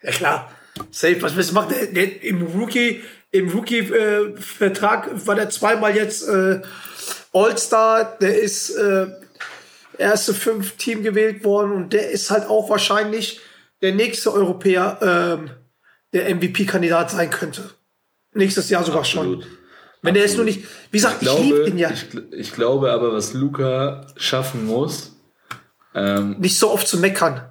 Ja 0.03 0.11
klar. 0.11 0.53
Safe. 0.91 1.21
Was 1.23 1.35
du 1.35 1.55
machen? 1.55 1.75
Der, 1.75 1.87
der, 1.87 2.23
Im 2.23 2.43
Rookie, 2.43 3.03
im 3.31 3.49
Rookie-Vertrag 3.51 5.27
war 5.27 5.35
der 5.35 5.51
zweimal 5.51 5.95
jetzt 5.95 6.29
äh, 6.29 6.61
All-Star. 7.33 8.17
Der 8.21 8.39
ist 8.41 8.71
äh, 8.71 9.07
erste 9.99 10.35
fünf 10.35 10.77
Team 10.77 11.03
gewählt 11.03 11.45
worden 11.45 11.73
und 11.73 11.93
der 11.93 12.11
ist 12.11 12.31
halt 12.31 12.49
auch 12.49 12.71
wahrscheinlich 12.71 13.41
der 13.83 13.95
nächste 13.95 14.33
Europäer, 14.33 14.99
ähm, 15.03 15.51
der 16.13 16.35
MVP-Kandidat 16.35 17.11
sein 17.11 17.31
könnte. 17.31 17.71
Nächstes 18.33 18.71
Jahr 18.71 18.85
sogar 18.85 19.01
Absolut. 19.01 19.43
schon. 19.43 19.53
Wenn 20.01 20.15
der 20.15 20.25
ist 20.25 20.37
nur 20.37 20.45
nicht, 20.45 20.65
wie 20.91 20.99
gesagt, 20.99 21.17
ich, 21.21 21.29
glaube, 21.29 21.43
liebe 21.43 21.69
ihn 21.69 21.79
ja 21.79 21.91
ich, 21.91 22.07
ich 22.33 22.53
glaube 22.53 22.93
aber, 22.93 23.13
was 23.13 23.33
Luca 23.35 24.07
schaffen 24.17 24.65
muss, 24.65 25.17
ähm, 25.95 26.37
nicht 26.39 26.57
so 26.57 26.71
oft 26.71 26.87
zu 26.87 26.99
meckern. 26.99 27.48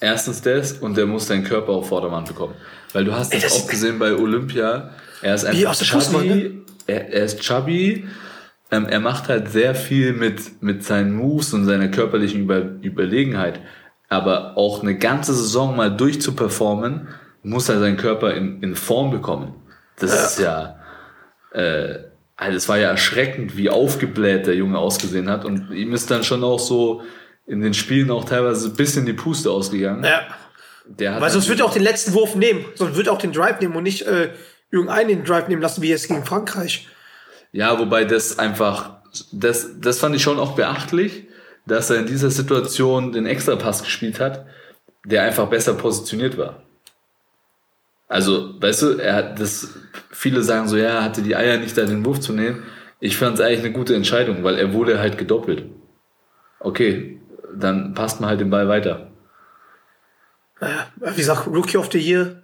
Erstens 0.00 0.42
das 0.42 0.72
und 0.72 0.96
der 0.96 1.06
muss 1.06 1.26
seinen 1.26 1.44
Körper 1.44 1.72
auf 1.72 1.88
Vordermann 1.88 2.24
bekommen. 2.24 2.54
Weil 2.92 3.04
du 3.04 3.14
hast 3.14 3.32
das, 3.32 3.42
das 3.42 3.52
auch 3.52 3.68
gesehen 3.68 3.98
bei 3.98 4.14
Olympia. 4.14 4.90
Er 5.22 5.34
ist 5.34 5.44
einfach 5.44 5.76
chubby. 5.76 6.28
ne? 6.28 6.52
Er, 6.86 7.12
er 7.12 7.24
ist 7.24 7.40
chubby. 7.40 8.06
Ähm, 8.70 8.86
er 8.86 9.00
macht 9.00 9.28
halt 9.28 9.50
sehr 9.50 9.74
viel 9.74 10.12
mit, 10.12 10.62
mit 10.62 10.84
seinen 10.84 11.14
Moves 11.14 11.52
und 11.52 11.64
seiner 11.64 11.88
körperlichen 11.88 12.42
Über 12.42 12.60
Überlegenheit. 12.82 13.60
Aber 14.08 14.56
auch 14.56 14.82
eine 14.82 14.96
ganze 14.96 15.34
Saison 15.34 15.76
mal 15.76 15.94
durchzuperformen, 15.94 17.08
muss 17.42 17.68
er 17.68 17.78
seinen 17.78 17.96
Körper 17.96 18.34
in, 18.34 18.62
in 18.62 18.74
Form 18.74 19.10
bekommen. 19.10 19.54
Das 19.98 20.12
ist 20.12 20.40
ja, 20.40 20.78
äh, 21.52 21.98
also 22.36 22.56
es 22.56 22.68
war 22.68 22.78
ja 22.78 22.90
erschreckend, 22.90 23.56
wie 23.56 23.70
aufgebläht 23.70 24.46
der 24.46 24.54
Junge 24.56 24.78
ausgesehen 24.78 25.28
hat. 25.28 25.44
Und 25.44 25.70
ihm 25.70 25.92
ist 25.92 26.10
dann 26.10 26.24
schon 26.24 26.42
auch 26.42 26.58
so 26.58 27.02
in 27.50 27.60
den 27.60 27.74
Spielen 27.74 28.12
auch 28.12 28.24
teilweise 28.24 28.68
ein 28.68 28.74
bisschen 28.74 29.06
die 29.06 29.12
Puste 29.12 29.50
ausgegangen. 29.50 30.04
Ja. 30.04 30.22
Der 30.86 31.14
hat 31.14 31.20
Weil 31.20 31.30
sonst 31.30 31.48
wird 31.48 31.58
er 31.58 31.66
auch 31.66 31.72
den 31.72 31.82
letzten 31.82 32.12
Wurf 32.14 32.36
nehmen. 32.36 32.64
Sonst 32.76 32.96
wird 32.96 33.08
er 33.08 33.12
auch 33.12 33.18
den 33.18 33.32
Drive 33.32 33.60
nehmen 33.60 33.74
und 33.74 33.82
nicht 33.82 34.02
äh, 34.02 34.30
irgendeinen 34.70 35.08
den 35.08 35.24
Drive 35.24 35.48
nehmen 35.48 35.60
lassen, 35.60 35.82
wie 35.82 35.88
jetzt 35.88 36.06
gegen 36.06 36.24
Frankreich. 36.24 36.86
Ja, 37.50 37.76
wobei 37.80 38.04
das 38.04 38.38
einfach, 38.38 39.00
das, 39.32 39.80
das 39.80 39.98
fand 39.98 40.14
ich 40.14 40.22
schon 40.22 40.38
auch 40.38 40.52
beachtlich, 40.52 41.26
dass 41.66 41.90
er 41.90 41.96
in 41.96 42.06
dieser 42.06 42.30
Situation 42.30 43.10
den 43.10 43.26
Extrapass 43.26 43.82
gespielt 43.82 44.20
hat, 44.20 44.46
der 45.04 45.24
einfach 45.24 45.48
besser 45.48 45.74
positioniert 45.74 46.38
war. 46.38 46.62
Also, 48.06 48.60
weißt 48.60 48.82
du, 48.82 48.98
er 48.98 49.14
hat 49.14 49.40
das, 49.40 49.74
viele 50.12 50.42
sagen 50.42 50.68
so, 50.68 50.76
ja, 50.76 50.88
er 50.88 51.04
hatte 51.04 51.22
die 51.22 51.34
Eier 51.34 51.58
nicht 51.58 51.76
da 51.76 51.84
den 51.84 52.04
Wurf 52.04 52.20
zu 52.20 52.32
nehmen. 52.32 52.62
Ich 53.00 53.16
fand 53.16 53.34
es 53.34 53.40
eigentlich 53.40 53.60
eine 53.60 53.72
gute 53.72 53.96
Entscheidung, 53.96 54.44
weil 54.44 54.56
er 54.56 54.72
wurde 54.72 55.00
halt 55.00 55.18
gedoppelt. 55.18 55.64
Okay, 56.60 57.20
dann 57.54 57.94
passt 57.94 58.20
man 58.20 58.30
halt 58.30 58.40
den 58.40 58.50
Ball 58.50 58.68
weiter. 58.68 59.10
Naja, 60.60 60.86
wie 60.96 61.16
gesagt, 61.16 61.46
Rookie 61.46 61.76
of 61.78 61.88
the 61.90 61.98
Year, 61.98 62.42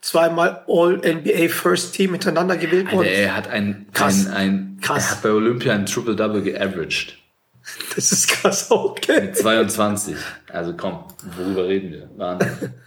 zweimal 0.00 0.64
All-NBA 0.66 1.48
First 1.48 1.94
Team 1.94 2.10
hintereinander 2.12 2.56
gewählt 2.56 2.86
Alter, 2.86 2.96
worden. 2.98 3.08
er 3.08 3.36
hat 3.36 3.48
ein, 3.48 3.86
Krass. 3.92 4.26
ein, 4.26 4.34
ein 4.34 4.78
Krass. 4.80 5.04
er 5.10 5.16
hat 5.16 5.22
bei 5.22 5.30
Olympia 5.30 5.74
ein 5.74 5.86
Triple-Double 5.86 6.42
geaveraged. 6.42 7.18
Das 7.94 8.10
ist 8.10 8.26
krass, 8.28 8.72
okay. 8.72 9.30
22. 9.32 10.16
Also 10.50 10.74
komm, 10.76 11.04
worüber 11.36 11.68
reden 11.68 11.92
wir? 11.92 12.10
Wahnsinn. 12.16 12.74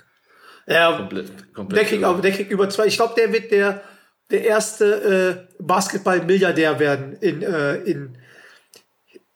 Ja, 0.68 0.98
Komplett, 0.98 1.54
komplett. 1.54 1.80
der 1.80 1.88
kriegt, 1.90 2.04
aber 2.04 2.22
der 2.24 2.32
kriegt 2.32 2.50
über 2.52 2.68
zwei. 2.72 2.88
Ich 2.88 2.96
glaube, 2.96 3.14
der 3.16 3.32
wird 3.32 3.52
der, 3.52 3.84
der 4.32 4.44
erste 4.46 5.46
äh, 5.60 5.64
Basketball-Milliardär 5.64 6.80
werden 6.80 7.14
in, 7.22 7.44
äh, 7.44 7.76
in, 7.84 8.18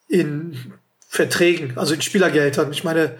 in 0.08 0.56
Verträgen, 1.12 1.72
also 1.76 1.92
in 1.92 2.02
Spielergeldern. 2.02 2.70
Ich 2.72 2.84
meine, 2.84 3.16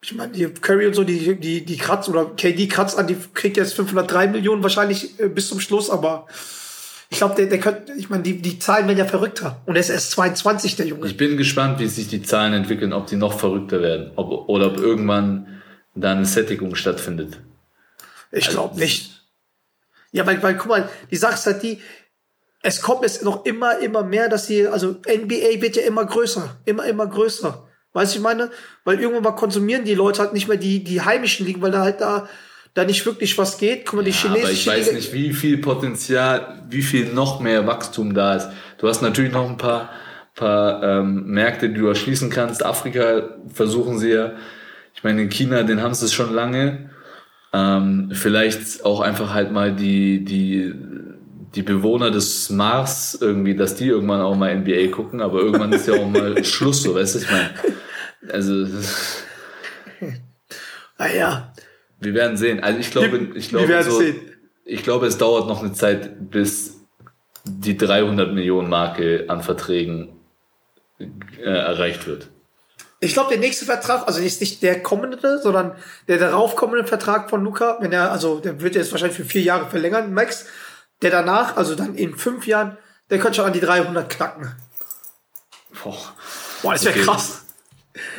ich 0.00 0.14
meine, 0.14 0.32
die 0.32 0.46
Curry 0.46 0.86
und 0.86 0.94
so, 0.94 1.02
die, 1.02 1.34
die, 1.34 1.64
die 1.64 1.76
kratzt, 1.76 2.08
oder 2.08 2.26
KD 2.36 2.68
kratzt 2.68 2.96
an, 2.96 3.08
die 3.08 3.16
kriegt 3.34 3.56
jetzt 3.56 3.74
503 3.74 4.28
Millionen 4.28 4.62
wahrscheinlich 4.62 5.18
äh, 5.18 5.28
bis 5.28 5.48
zum 5.48 5.58
Schluss, 5.58 5.90
aber 5.90 6.28
ich 7.10 7.18
glaube, 7.18 7.34
der, 7.34 7.46
der 7.46 7.58
könnte, 7.58 7.94
ich 7.94 8.10
meine, 8.10 8.22
die, 8.22 8.40
die 8.40 8.60
Zahlen 8.60 8.86
werden 8.86 8.98
ja 8.98 9.06
verrückter. 9.06 9.60
Und 9.66 9.74
er 9.74 9.80
ist 9.80 9.88
erst 9.90 10.12
22, 10.12 10.76
der 10.76 10.86
Junge. 10.86 11.04
Ich 11.08 11.16
bin 11.16 11.36
gespannt, 11.36 11.80
wie 11.80 11.88
sich 11.88 12.06
die 12.06 12.22
Zahlen 12.22 12.54
entwickeln, 12.54 12.92
ob 12.92 13.08
die 13.08 13.16
noch 13.16 13.36
verrückter 13.36 13.82
werden. 13.82 14.12
Ob, 14.14 14.48
oder 14.48 14.68
ob 14.68 14.78
irgendwann 14.78 15.62
da 15.96 16.12
eine 16.12 16.26
Sättigung 16.26 16.76
stattfindet. 16.76 17.40
Ich 18.30 18.46
Also, 18.46 18.58
glaube 18.58 18.78
nicht. 18.78 19.20
Ja, 20.12 20.24
weil, 20.26 20.40
weil, 20.44 20.56
guck 20.56 20.68
mal, 20.68 20.88
die 21.10 21.16
Sache 21.16 21.34
ist 21.34 21.46
halt 21.46 21.62
die, 21.64 21.80
es 22.66 22.80
kommt 22.80 23.02
jetzt 23.02 23.22
noch 23.22 23.44
immer, 23.44 23.78
immer 23.78 24.02
mehr, 24.02 24.28
dass 24.28 24.46
sie, 24.46 24.66
also 24.66 24.96
NBA 25.06 25.60
wird 25.60 25.76
ja 25.76 25.82
immer 25.82 26.04
größer, 26.06 26.56
immer, 26.64 26.84
immer 26.86 27.06
größer. 27.06 27.68
Weißt 27.92 28.14
du, 28.14 28.18
ich 28.18 28.22
meine? 28.24 28.50
Weil 28.84 28.98
irgendwann 29.00 29.22
mal 29.22 29.32
konsumieren 29.36 29.84
die 29.84 29.94
Leute 29.94 30.20
halt 30.22 30.32
nicht 30.32 30.48
mehr 30.48 30.56
die, 30.56 30.82
die 30.82 31.00
heimischen 31.02 31.44
Ligen, 31.46 31.60
weil 31.62 31.70
da 31.70 31.82
halt 31.82 32.00
da, 32.00 32.26
da 32.72 32.84
nicht 32.84 33.04
wirklich 33.06 33.36
was 33.38 33.58
geht. 33.58 33.84
Guck 33.86 33.96
mal, 33.98 34.04
die 34.04 34.10
Ja, 34.12 34.16
chinesische 34.16 34.42
aber 34.46 34.52
ich 34.52 34.66
weiß 34.66 34.86
Liga- 34.86 34.96
nicht, 34.96 35.12
wie 35.12 35.32
viel 35.34 35.58
Potenzial, 35.58 36.62
wie 36.70 36.82
viel 36.82 37.12
noch 37.12 37.38
mehr 37.40 37.66
Wachstum 37.66 38.14
da 38.14 38.34
ist. 38.34 38.48
Du 38.78 38.88
hast 38.88 39.02
natürlich 39.02 39.30
noch 39.32 39.48
ein 39.48 39.58
paar, 39.58 39.90
paar 40.34 40.82
ähm, 40.82 41.26
Märkte, 41.26 41.68
die 41.68 41.78
du 41.78 41.86
erschließen 41.86 42.30
kannst. 42.30 42.64
Afrika 42.64 43.28
versuchen 43.52 43.98
sie 43.98 44.10
ja. 44.10 44.32
Ich 44.94 45.04
meine, 45.04 45.20
in 45.22 45.28
China, 45.28 45.62
den 45.64 45.82
haben 45.82 45.92
sie 45.94 46.06
es 46.06 46.14
schon 46.14 46.32
lange. 46.32 46.90
Ähm, 47.52 48.10
vielleicht 48.12 48.84
auch 48.84 49.00
einfach 49.00 49.32
halt 49.34 49.52
mal 49.52 49.72
die, 49.72 50.24
die, 50.24 50.72
die 51.54 51.62
Bewohner 51.62 52.10
des 52.10 52.50
Mars 52.50 53.16
irgendwie, 53.20 53.54
dass 53.54 53.76
die 53.76 53.86
irgendwann 53.86 54.20
auch 54.20 54.36
mal 54.36 54.54
NBA 54.54 54.88
gucken, 54.88 55.20
aber 55.20 55.40
irgendwann 55.40 55.72
ist 55.72 55.86
ja 55.86 55.94
auch 55.94 56.08
mal 56.08 56.44
Schluss, 56.44 56.82
so, 56.82 56.94
weißt 56.94 57.14
du, 57.14 57.18
ich 57.20 57.30
meine. 57.30 57.50
Also, 58.32 58.66
Ah 60.96 61.08
ja, 61.08 61.52
wir 62.00 62.14
werden 62.14 62.36
sehen. 62.36 62.60
Also 62.62 62.78
ich 62.78 62.90
glaube, 62.90 63.30
ich 63.34 63.48
glaube, 63.48 63.82
so, 63.82 64.00
ich 64.64 64.82
glaube, 64.82 65.06
es 65.06 65.18
dauert 65.18 65.48
noch 65.48 65.62
eine 65.62 65.72
Zeit, 65.72 66.30
bis 66.30 66.80
die 67.44 67.76
300 67.76 68.32
Millionen 68.32 68.68
Marke 68.68 69.24
an 69.28 69.42
Verträgen 69.42 70.20
äh, 70.98 71.42
erreicht 71.42 72.06
wird. 72.06 72.28
Ich 73.00 73.12
glaube, 73.12 73.30
der 73.30 73.38
nächste 73.38 73.66
Vertrag, 73.66 74.06
also 74.06 74.20
jetzt 74.20 74.40
nicht 74.40 74.62
der 74.62 74.82
kommende, 74.82 75.38
sondern 75.42 75.72
der 76.08 76.18
darauf 76.18 76.56
kommende 76.56 76.86
Vertrag 76.86 77.28
von 77.28 77.44
Luca, 77.44 77.76
wenn 77.80 77.92
er, 77.92 78.10
also 78.12 78.38
der 78.38 78.62
wird 78.62 78.76
jetzt 78.76 78.92
wahrscheinlich 78.92 79.16
für 79.16 79.26
vier 79.26 79.42
Jahre 79.42 79.68
verlängern, 79.68 80.14
Max, 80.14 80.46
der 81.02 81.10
danach, 81.10 81.56
also 81.56 81.74
dann 81.74 81.94
in 81.94 82.16
fünf 82.16 82.46
Jahren, 82.46 82.76
der 83.10 83.18
könnte 83.18 83.36
schon 83.36 83.44
an 83.46 83.52
die 83.52 83.60
300 83.60 84.08
knacken. 84.10 84.54
Boah. 85.82 85.96
Boah, 86.62 86.72
das 86.72 86.84
wäre 86.84 86.94
Okay. 86.94 87.04
krass. 87.04 87.40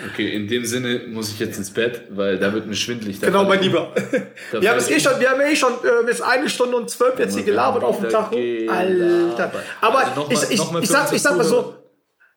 Okay, 0.09 0.33
in 0.33 0.47
dem 0.47 0.63
Sinne 0.65 1.01
muss 1.07 1.29
ich 1.31 1.39
jetzt 1.39 1.57
ins 1.57 1.71
Bett, 1.71 2.03
weil 2.11 2.37
da 2.39 2.53
wird 2.53 2.65
mir 2.65 2.75
schwindelig. 2.75 3.19
Da 3.19 3.27
Genau, 3.27 3.43
mein 3.43 3.61
Lieber. 3.61 3.93
Wir 4.51 4.69
haben 4.69 4.77
es 4.77 4.89
eh 4.89 4.99
schon, 5.01 5.19
wir 5.19 5.29
haben 5.29 5.41
eh 5.41 5.53
schon 5.55 5.73
äh, 5.83 6.07
jetzt 6.07 6.21
eine 6.21 6.47
Stunde 6.49 6.77
und 6.77 6.89
zwölf 6.89 7.19
jetzt 7.19 7.35
hier 7.35 7.43
gelabert 7.43 7.83
auf 7.83 7.99
dem 7.99 8.09
Tacho. 8.09 8.35
Alter. 8.69 9.51
Aber 9.81 9.97
Also 9.99 10.11
noch 10.21 10.29
mal- 10.29 10.33
ich, 10.33 10.51
ich, 10.51 10.61
ich, 10.81 10.87
sag, 10.89 11.11
ich 11.11 11.21
sag 11.21 11.35
mal 11.35 11.43
so, 11.43 11.75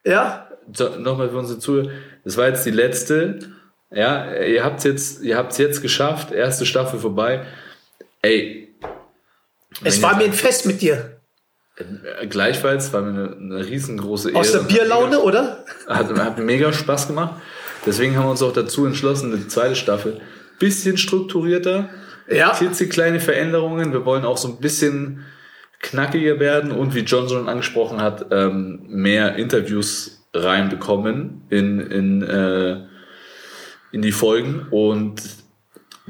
ja, 0.05 0.49
So, 0.73 0.89
nochmal 0.99 1.29
für 1.31 1.39
unsere 1.39 1.61
Zuhörer. 1.61 1.91
Das 2.25 2.37
war 2.37 2.49
jetzt 2.49 2.67
die 2.67 2.73
letzte. 2.73 3.39
Ja, 3.93 4.35
ihr 4.35 4.65
habt's 4.65 4.83
jetzt, 4.85 5.23
ihr 5.23 5.37
habt's 5.37 5.59
jetzt 5.59 5.81
geschafft. 5.81 6.33
Erste 6.33 6.67
Staffel 6.67 6.99
vorbei. 6.99 7.47
Ey. 8.21 8.68
Es 9.85 10.03
war 10.03 10.17
mir 10.17 10.25
ein 10.25 10.33
Fest 10.33 10.67
mit 10.67 10.81
dir. 10.81 11.21
Äh, 11.77 12.27
Gleichfalls 12.27 12.93
war 12.93 13.03
mir 13.03 13.09
eine, 13.11 13.37
eine 13.37 13.67
riesengroße 13.67 14.31
Ehre. 14.31 14.41
Aus 14.41 14.53
der 14.53 14.61
Bierlaune, 14.61 15.21
oder? 15.21 15.65
Hat, 15.87 16.11
hat 16.19 16.39
mega 16.39 16.73
Spaß 16.73 17.09
gemacht. 17.09 17.41
Deswegen 17.87 18.17
haben 18.17 18.25
wir 18.27 18.31
uns 18.31 18.43
auch 18.43 18.53
dazu 18.53 18.87
entschlossen, 18.87 19.33
eine 19.33 19.47
zweite 19.49 19.77
Staffel 19.77 20.21
bisschen 20.59 20.97
strukturierter, 20.99 21.89
Ja. 22.29 22.51
klitzekleine 22.51 23.21
Veränderungen. 23.21 23.93
Wir 23.93 24.05
wollen 24.05 24.25
auch 24.25 24.37
so 24.37 24.49
ein 24.49 24.59
bisschen 24.59 25.25
knackiger 25.81 26.41
werden 26.41 26.73
und 26.73 26.95
wie 26.95 27.01
John 27.01 27.29
schon 27.29 27.49
angesprochen 27.49 28.01
hat, 28.01 28.27
ähm, 28.33 28.81
mehr 28.89 29.37
Interviews 29.37 30.27
reinbekommen 30.35 31.43
in, 31.51 31.79
in, 31.81 32.23
äh, 32.23 32.85
in 33.93 34.03
die 34.03 34.13
Folgen 34.13 34.67
und 34.71 35.23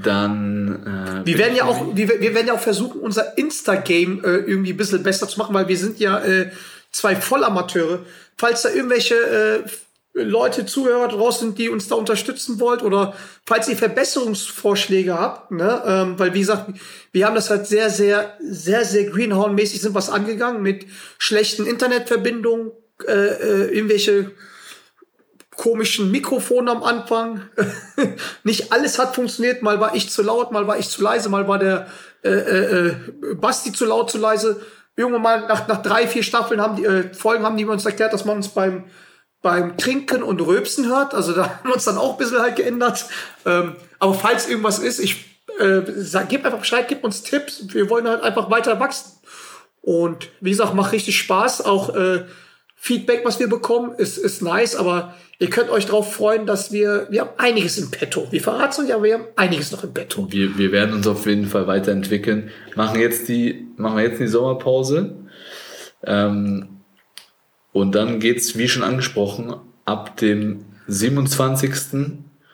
dann 0.03 1.23
äh, 1.23 1.27
Wir 1.27 1.39
werden 1.39 1.57
ja 1.57 1.65
auch, 1.65 1.95
wir, 1.95 2.09
wir 2.09 2.35
werden 2.35 2.47
ja 2.47 2.55
auch 2.55 2.61
versuchen, 2.61 3.01
unser 3.01 3.37
Insta-Game 3.39 4.25
äh, 4.25 4.29
irgendwie 4.29 4.73
ein 4.73 4.77
bisschen 4.77 5.03
besser 5.03 5.29
zu 5.29 5.39
machen, 5.39 5.55
weil 5.55 5.69
wir 5.69 5.77
sind 5.77 5.99
ja 5.99 6.19
äh, 6.21 6.51
zwei 6.93 7.17
Vollamateure. 7.17 8.01
Falls 8.37 8.63
da 8.63 8.71
irgendwelche 8.71 9.15
äh, 9.15 9.69
Leute, 10.15 10.67
Zuhörer 10.67 11.09
draußen 11.09 11.49
sind, 11.49 11.59
die 11.59 11.69
uns 11.69 11.89
da 11.89 11.95
unterstützen 11.95 12.61
wollt 12.61 12.83
oder 12.83 13.15
falls 13.47 13.69
ihr 13.69 13.77
Verbesserungsvorschläge 13.77 15.15
habt, 15.15 15.51
ne, 15.51 15.83
ähm, 15.87 16.19
weil 16.19 16.35
wie 16.35 16.41
gesagt, 16.41 16.73
wir 17.13 17.27
haben 17.27 17.35
das 17.35 17.51
halt 17.51 17.67
sehr, 17.67 17.91
sehr, 17.91 18.37
sehr, 18.41 18.85
sehr 18.85 19.05
Greenhorn-mäßig 19.11 19.81
sind 19.81 19.95
was 19.95 20.11
angegangen 20.11 20.63
mit 20.63 20.87
schlechten 21.19 21.67
Internetverbindungen, 21.67 22.73
äh, 23.07 23.13
äh, 23.13 23.75
irgendwelche 23.75 24.33
komischen 25.59 26.11
Mikrofonen 26.11 26.69
am 26.69 26.83
Anfang. 26.83 27.43
nicht 28.45 28.73
alles 28.73 28.99
hat 28.99 29.15
funktioniert. 29.15 29.61
Mal 29.61 29.81
war 29.81 29.95
ich 29.95 30.09
zu 30.09 30.23
laut, 30.23 30.53
mal 30.53 30.67
war 30.67 30.79
ich 30.79 30.89
zu 30.89 31.03
leise, 31.03 31.29
mal 31.29 31.47
war 31.47 31.59
der 31.59 31.89
äh, 32.23 32.31
äh, 32.31 32.87
äh 32.87 32.95
Basti 33.35 33.73
zu 33.73 33.85
laut, 33.85 34.11
zu 34.11 34.19
leise. 34.19 34.63
Irgendwann 34.97 35.23
mal 35.23 35.41
nach, 35.47 35.69
nach 35.69 35.83
drei, 35.83 36.07
vier 36.07 36.23
Staffeln 36.23 36.61
haben 36.61 36.77
die 36.77 36.85
äh, 36.85 37.13
Folgen 37.13 37.45
haben 37.45 37.57
die 37.57 37.67
uns 37.67 37.85
erklärt, 37.85 38.13
dass 38.13 38.25
man 38.25 38.37
uns 38.37 38.49
beim 38.49 38.85
beim 39.43 39.77
Trinken 39.77 40.23
und 40.23 40.41
Röpsen 40.41 40.89
hört. 40.89 41.13
Also 41.13 41.33
da 41.33 41.49
haben 41.59 41.69
wir 41.69 41.75
uns 41.75 41.85
dann 41.85 41.99
auch 41.99 42.13
ein 42.13 42.19
bisschen 42.19 42.41
halt 42.41 42.57
geändert. 42.57 43.07
Ähm, 43.45 43.77
aber 43.99 44.15
falls 44.15 44.49
irgendwas 44.49 44.79
ist, 44.79 45.01
ich 45.01 45.25
äh, 45.59 45.83
sag, 45.97 46.29
gebt 46.29 46.47
einfach 46.47 46.61
Bescheid, 46.61 46.87
gebt 46.89 47.05
uns 47.05 47.23
Tipps. 47.25 47.65
Wir 47.73 47.91
wollen 47.91 48.09
halt 48.09 48.23
einfach 48.23 48.49
weiter 48.49 48.79
wachsen. 48.79 49.13
Und 49.83 50.29
wie 50.41 50.51
gesagt, 50.51 50.75
macht 50.75 50.93
richtig 50.93 51.19
Spaß. 51.19 51.65
Auch 51.65 51.95
äh, 51.95 52.25
Feedback, 52.81 53.23
was 53.25 53.41
wir 53.41 53.49
bekommen, 53.49 53.93
ist, 53.99 54.19
ist 54.19 54.41
nice, 54.41 54.77
aber 54.77 55.15
ihr 55.41 55.51
könnt 55.51 55.69
euch 55.69 55.87
darauf 55.87 56.13
freuen, 56.13 56.47
dass 56.47 56.71
wir, 56.73 57.09
wir 57.11 57.23
haben 57.23 57.31
einiges 57.37 57.77
im 57.77 57.91
Petto. 57.91 58.29
Wir 58.31 58.41
verraten 58.41 58.85
nicht, 58.85 58.95
aber 58.95 59.03
wir 59.03 59.15
haben 59.15 59.25
einiges 59.35 59.73
noch 59.73 59.83
im 59.83 59.93
Petto. 59.93 60.31
Wir, 60.31 60.57
wir 60.57 60.71
werden 60.71 60.95
uns 60.95 61.07
auf 61.07 61.27
jeden 61.27 61.47
Fall 61.47 61.67
weiterentwickeln. 61.67 62.51
Machen 62.77 63.01
jetzt 63.01 63.29
die, 63.29 63.67
machen 63.77 63.97
wir 63.97 64.05
jetzt 64.05 64.21
die 64.21 64.29
Sommerpause. 64.29 65.17
Ähm, 66.05 66.69
und 67.73 67.95
dann 67.95 68.21
geht's, 68.21 68.57
wie 68.57 68.69
schon 68.69 68.85
angesprochen, 68.85 69.55
ab 69.85 70.17
dem 70.17 70.65
27. 70.87 71.73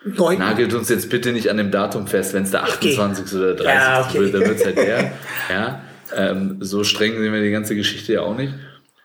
Neun. 0.05 0.39
Nagelt 0.39 0.75
uns 0.75 0.89
jetzt 0.89 1.11
bitte 1.11 1.33
nicht 1.33 1.51
an 1.51 1.59
dem 1.59 1.71
Datum 1.71 2.07
fest, 2.07 2.33
wenn 2.33 2.45
es 2.45 2.51
der 2.51 2.65
28. 2.65 3.27
Okay. 3.27 3.37
oder 3.37 3.55
30. 3.55 3.67
Ja, 3.67 4.07
okay. 4.07 4.19
wird, 4.21 4.35
dann 4.35 4.41
wird's 4.43 4.65
halt 4.65 4.77
der. 4.77 5.13
ja, 5.51 5.83
ähm, 6.17 6.57
so 6.61 6.83
streng 6.83 7.13
sehen 7.13 7.33
wir 7.33 7.43
die 7.43 7.51
ganze 7.51 7.77
Geschichte 7.77 8.15
ja 8.15 8.23
auch 8.23 8.37
nicht. 8.37 8.55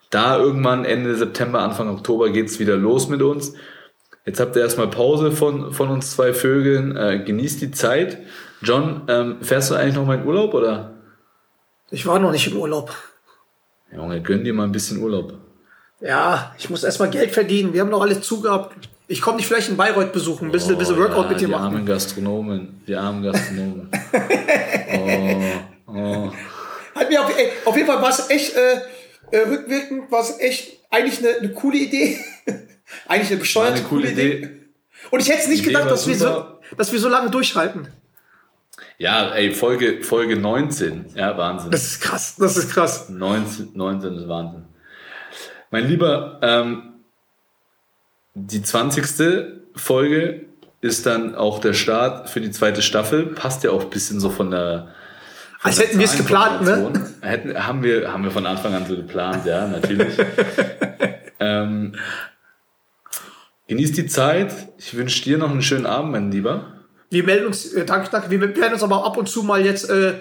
Da 0.10 0.38
irgendwann 0.38 0.86
Ende 0.86 1.16
September, 1.16 1.60
Anfang 1.60 1.90
Oktober 1.90 2.30
geht's 2.30 2.60
wieder 2.60 2.78
los 2.78 3.10
mit 3.10 3.22
uns. 3.22 3.54
Jetzt 4.26 4.40
habt 4.40 4.56
ihr 4.56 4.62
erstmal 4.62 4.88
Pause 4.88 5.32
von, 5.32 5.72
von 5.74 5.90
uns 5.90 6.12
zwei 6.12 6.34
Vögeln. 6.34 6.96
Äh, 6.96 7.24
genießt 7.26 7.62
die 7.62 7.72
Zeit. 7.72 8.18
John, 8.62 9.04
ähm, 9.08 9.38
fährst 9.42 9.72
du 9.72 9.76
eigentlich 9.76 9.96
noch 9.96 10.06
mal 10.06 10.18
in 10.20 10.26
Urlaub 10.26 10.54
oder? 10.54 10.96
Ich 11.92 12.06
war 12.06 12.20
noch 12.20 12.32
nicht 12.32 12.48
im 12.48 12.58
Urlaub. 12.58 12.94
Junge, 13.96 14.22
gönn 14.22 14.44
dir 14.44 14.54
mal 14.54 14.64
ein 14.64 14.72
bisschen 14.72 15.02
Urlaub. 15.02 15.34
Ja, 16.02 16.54
ich 16.58 16.70
muss 16.70 16.84
erstmal 16.84 17.10
Geld 17.10 17.32
verdienen. 17.32 17.74
Wir 17.74 17.82
haben 17.82 17.90
noch 17.90 18.02
alles 18.02 18.22
zugehabt. 18.22 18.76
Ich 19.08 19.22
komme 19.22 19.38
dich 19.38 19.48
vielleicht 19.48 19.70
in 19.70 19.78
Bayreuth 19.78 20.14
besuchen, 20.14 20.50
ein 20.50 20.52
bisschen, 20.52 20.76
oh, 20.76 20.78
bisschen 20.78 20.98
Workout 20.98 21.26
ja, 21.26 21.30
mit 21.30 21.42
dir 21.42 21.48
die 21.48 21.52
machen. 21.52 21.72
Die 21.72 21.76
armen 21.76 21.86
Gastronomen, 21.86 22.82
die 22.88 22.96
armen 22.96 23.24
Gastronomen. 23.24 23.90
oh, 25.88 25.92
oh. 25.92 26.32
Hat 26.94 27.10
mir 27.10 27.22
auf, 27.22 27.36
ey, 27.36 27.52
auf 27.66 27.76
jeden 27.76 27.88
Fall 27.88 28.02
war 28.02 28.10
es 28.10 28.30
echt, 28.30 28.56
äh, 28.56 28.82
äh, 29.32 29.38
rückwirkend 29.40 30.12
war 30.12 30.22
es 30.22 30.40
echt 30.40 30.80
eigentlich 30.90 31.20
eine, 31.20 31.38
eine 31.38 31.54
coole 31.54 31.78
Idee. 31.78 32.18
eigentlich 33.08 33.32
eine 33.32 33.40
bescheuerte 33.40 33.80
eine 33.80 33.88
coole 33.88 34.12
Idee. 34.12 34.38
Idee. 34.38 34.60
Und 35.12 35.22
ich 35.22 35.30
hätte 35.30 35.42
es 35.42 35.48
nicht 35.48 35.62
Idee 35.62 35.74
gedacht, 35.74 35.90
dass 35.90 36.08
wir, 36.08 36.16
so, 36.16 36.60
dass 36.78 36.92
wir 36.92 37.00
so 37.00 37.10
lange 37.10 37.30
durchhalten. 37.30 37.88
Ja, 38.98 39.34
ey, 39.34 39.54
Folge, 39.54 40.04
Folge 40.04 40.36
19. 40.36 41.14
Ja, 41.16 41.38
Wahnsinn. 41.38 41.72
Das 41.72 41.84
ist 41.84 42.02
krass, 42.02 42.36
das 42.38 42.58
ist 42.58 42.72
krass. 42.72 43.10
19, 43.10 43.72
19 43.74 44.16
ist 44.16 44.28
Wahnsinn. 44.28 44.66
Mein 45.72 45.88
Lieber, 45.88 46.40
ähm, 46.42 46.94
die 48.34 48.62
20. 48.62 49.60
Folge 49.76 50.46
ist 50.82 51.06
dann 51.06 51.36
auch 51.36 51.60
der 51.60 51.74
Start 51.74 52.30
für 52.30 52.42
die 52.42 52.52
zweite 52.52 52.82
Staffel. 52.82 53.28
Passt 53.28 53.64
ja 53.64 53.72
auch 53.72 53.84
ein 53.84 53.90
bisschen 53.90 54.20
so 54.20 54.30
von 54.30 54.52
der 54.52 54.94
als 55.62 55.80
hätten 55.80 56.00
wir 56.00 56.06
es 56.06 56.16
geplant, 56.16 56.62
ne? 56.62 56.92
Hätten, 57.22 57.68
haben, 57.68 57.84
wir, 57.84 58.12
haben 58.12 58.24
wir 58.24 58.32
von 58.32 58.46
Anfang 58.46 58.74
an 58.74 58.86
so 58.88 58.96
geplant, 58.96 59.46
ja, 59.46 59.68
natürlich. 59.68 60.14
ähm, 61.40 61.96
genieß 63.68 63.92
die 63.92 64.08
Zeit. 64.08 64.54
Ich 64.78 64.96
wünsche 64.96 65.24
dir 65.24 65.38
noch 65.38 65.52
einen 65.52 65.62
schönen 65.62 65.86
Abend, 65.86 66.12
mein 66.12 66.32
Lieber. 66.32 66.74
Wir 67.10 67.24
melden 67.24 67.48
uns, 67.48 67.74
äh, 67.74 67.86
danke, 67.86 68.10
danke, 68.12 68.30
wir 68.30 68.42
werden 68.42 68.74
uns 68.74 68.84
aber 68.84 69.06
ab 69.06 69.18
und 69.18 69.28
zu 69.28 69.44
mal 69.44 69.66
jetzt 69.66 69.90
äh, 69.90 70.14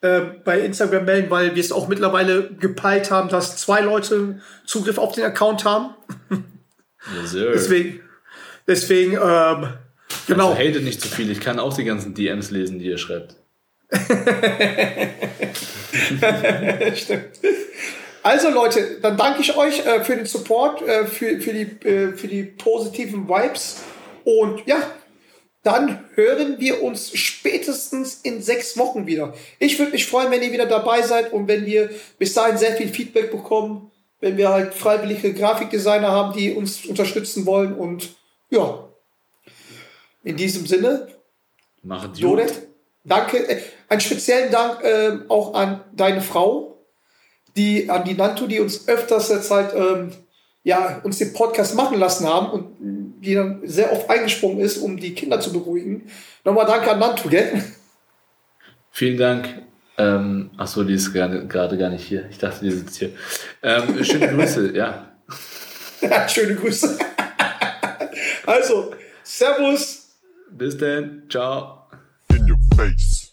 äh, 0.00 0.20
bei 0.44 0.60
Instagram 0.60 1.04
melden, 1.04 1.30
weil 1.30 1.54
wir 1.54 1.62
es 1.62 1.72
auch 1.72 1.88
mittlerweile 1.88 2.50
gepeilt 2.54 3.10
haben, 3.10 3.28
dass 3.28 3.56
zwei 3.56 3.80
Leute 3.80 4.40
Zugriff 4.66 4.98
auf 4.98 5.14
den 5.14 5.24
Account 5.24 5.64
haben. 5.64 5.94
Yes, 7.20 7.30
sir. 7.30 7.52
deswegen, 7.52 8.00
deswegen, 8.66 9.12
ähm, 9.12 9.68
genau. 10.26 10.50
Also 10.50 10.58
hate 10.58 10.80
nicht 10.80 11.00
zu 11.00 11.08
viel. 11.08 11.30
Ich 11.30 11.40
kann 11.40 11.58
auch 11.58 11.74
die 11.74 11.84
ganzen 11.84 12.14
DMs 12.14 12.50
lesen, 12.50 12.78
die 12.78 12.86
ihr 12.86 12.98
schreibt. 12.98 13.36
Stimmt. 16.96 17.38
Also 18.22 18.50
Leute, 18.50 18.98
dann 19.02 19.16
danke 19.16 19.42
ich 19.42 19.56
euch 19.56 19.86
äh, 19.86 20.02
für 20.02 20.16
den 20.16 20.26
Support, 20.26 20.82
äh, 20.82 21.06
für, 21.06 21.40
für, 21.40 21.52
die, 21.52 21.86
äh, 21.86 22.12
für 22.12 22.26
die 22.26 22.42
positiven 22.44 23.28
Vibes. 23.28 23.82
Und 24.24 24.66
ja, 24.66 24.78
dann 25.62 26.04
hören 26.14 26.56
wir 26.58 26.82
uns 26.82 27.16
spätestens 27.16 28.20
in 28.22 28.42
sechs 28.42 28.78
Wochen 28.78 29.06
wieder. 29.06 29.34
Ich 29.58 29.78
würde 29.78 29.92
mich 29.92 30.06
freuen, 30.06 30.30
wenn 30.30 30.42
ihr 30.42 30.52
wieder 30.52 30.66
dabei 30.66 31.02
seid 31.02 31.32
und 31.32 31.48
wenn 31.48 31.66
wir 31.66 31.90
bis 32.18 32.32
dahin 32.32 32.56
sehr 32.56 32.72
viel 32.72 32.88
Feedback 32.88 33.30
bekommen, 33.30 33.90
wenn 34.20 34.38
wir 34.38 34.48
halt 34.48 34.72
freiwillige 34.72 35.34
Grafikdesigner 35.34 36.10
haben, 36.10 36.34
die 36.34 36.54
uns 36.54 36.86
unterstützen 36.86 37.44
wollen. 37.44 37.74
Und 37.74 38.14
ja, 38.48 38.88
in 40.22 40.36
diesem 40.36 40.66
Sinne, 40.66 41.08
Macht 41.82 42.16
Jodet. 42.16 42.68
Danke, 43.04 43.46
äh, 43.46 43.60
einen 43.94 44.00
speziellen 44.00 44.50
Dank 44.50 44.82
äh, 44.82 45.18
auch 45.28 45.54
an 45.54 45.80
deine 45.92 46.20
Frau, 46.20 46.84
die 47.56 47.88
an 47.88 48.04
die 48.04 48.14
Nantu, 48.14 48.46
die 48.46 48.60
uns 48.60 48.88
öfters 48.88 49.28
der 49.28 49.40
Zeit 49.40 49.72
ähm, 49.74 50.12
ja 50.64 51.00
uns 51.04 51.18
den 51.18 51.32
Podcast 51.32 51.76
machen 51.76 51.98
lassen 51.98 52.28
haben 52.28 52.50
und 52.50 52.76
die 53.22 53.34
dann 53.34 53.60
sehr 53.64 53.92
oft 53.92 54.10
eingesprungen 54.10 54.58
ist, 54.58 54.78
um 54.78 54.96
die 54.96 55.14
Kinder 55.14 55.40
zu 55.40 55.52
beruhigen. 55.52 56.10
Nochmal 56.44 56.66
danke 56.66 56.90
an 56.90 56.98
Nantu, 56.98 57.28
gell? 57.28 57.62
Vielen 58.90 59.16
Dank. 59.16 59.62
Ähm, 59.96 60.50
achso, 60.56 60.82
die 60.82 60.94
ist 60.94 61.12
gerade 61.12 61.46
gar 61.46 61.88
nicht 61.88 62.04
hier. 62.04 62.26
Ich 62.30 62.38
dachte, 62.38 62.64
die 62.64 62.72
sitzt 62.72 62.96
hier. 62.96 63.10
Ähm, 63.62 64.02
schöne 64.04 64.28
Grüße, 64.28 64.72
ja. 64.74 65.08
ja. 66.00 66.28
Schöne 66.28 66.56
Grüße. 66.56 66.98
also, 68.46 68.92
Servus. 69.22 70.08
Bis 70.50 70.76
dann. 70.76 71.22
Ciao. 71.30 71.84
face. 72.76 73.23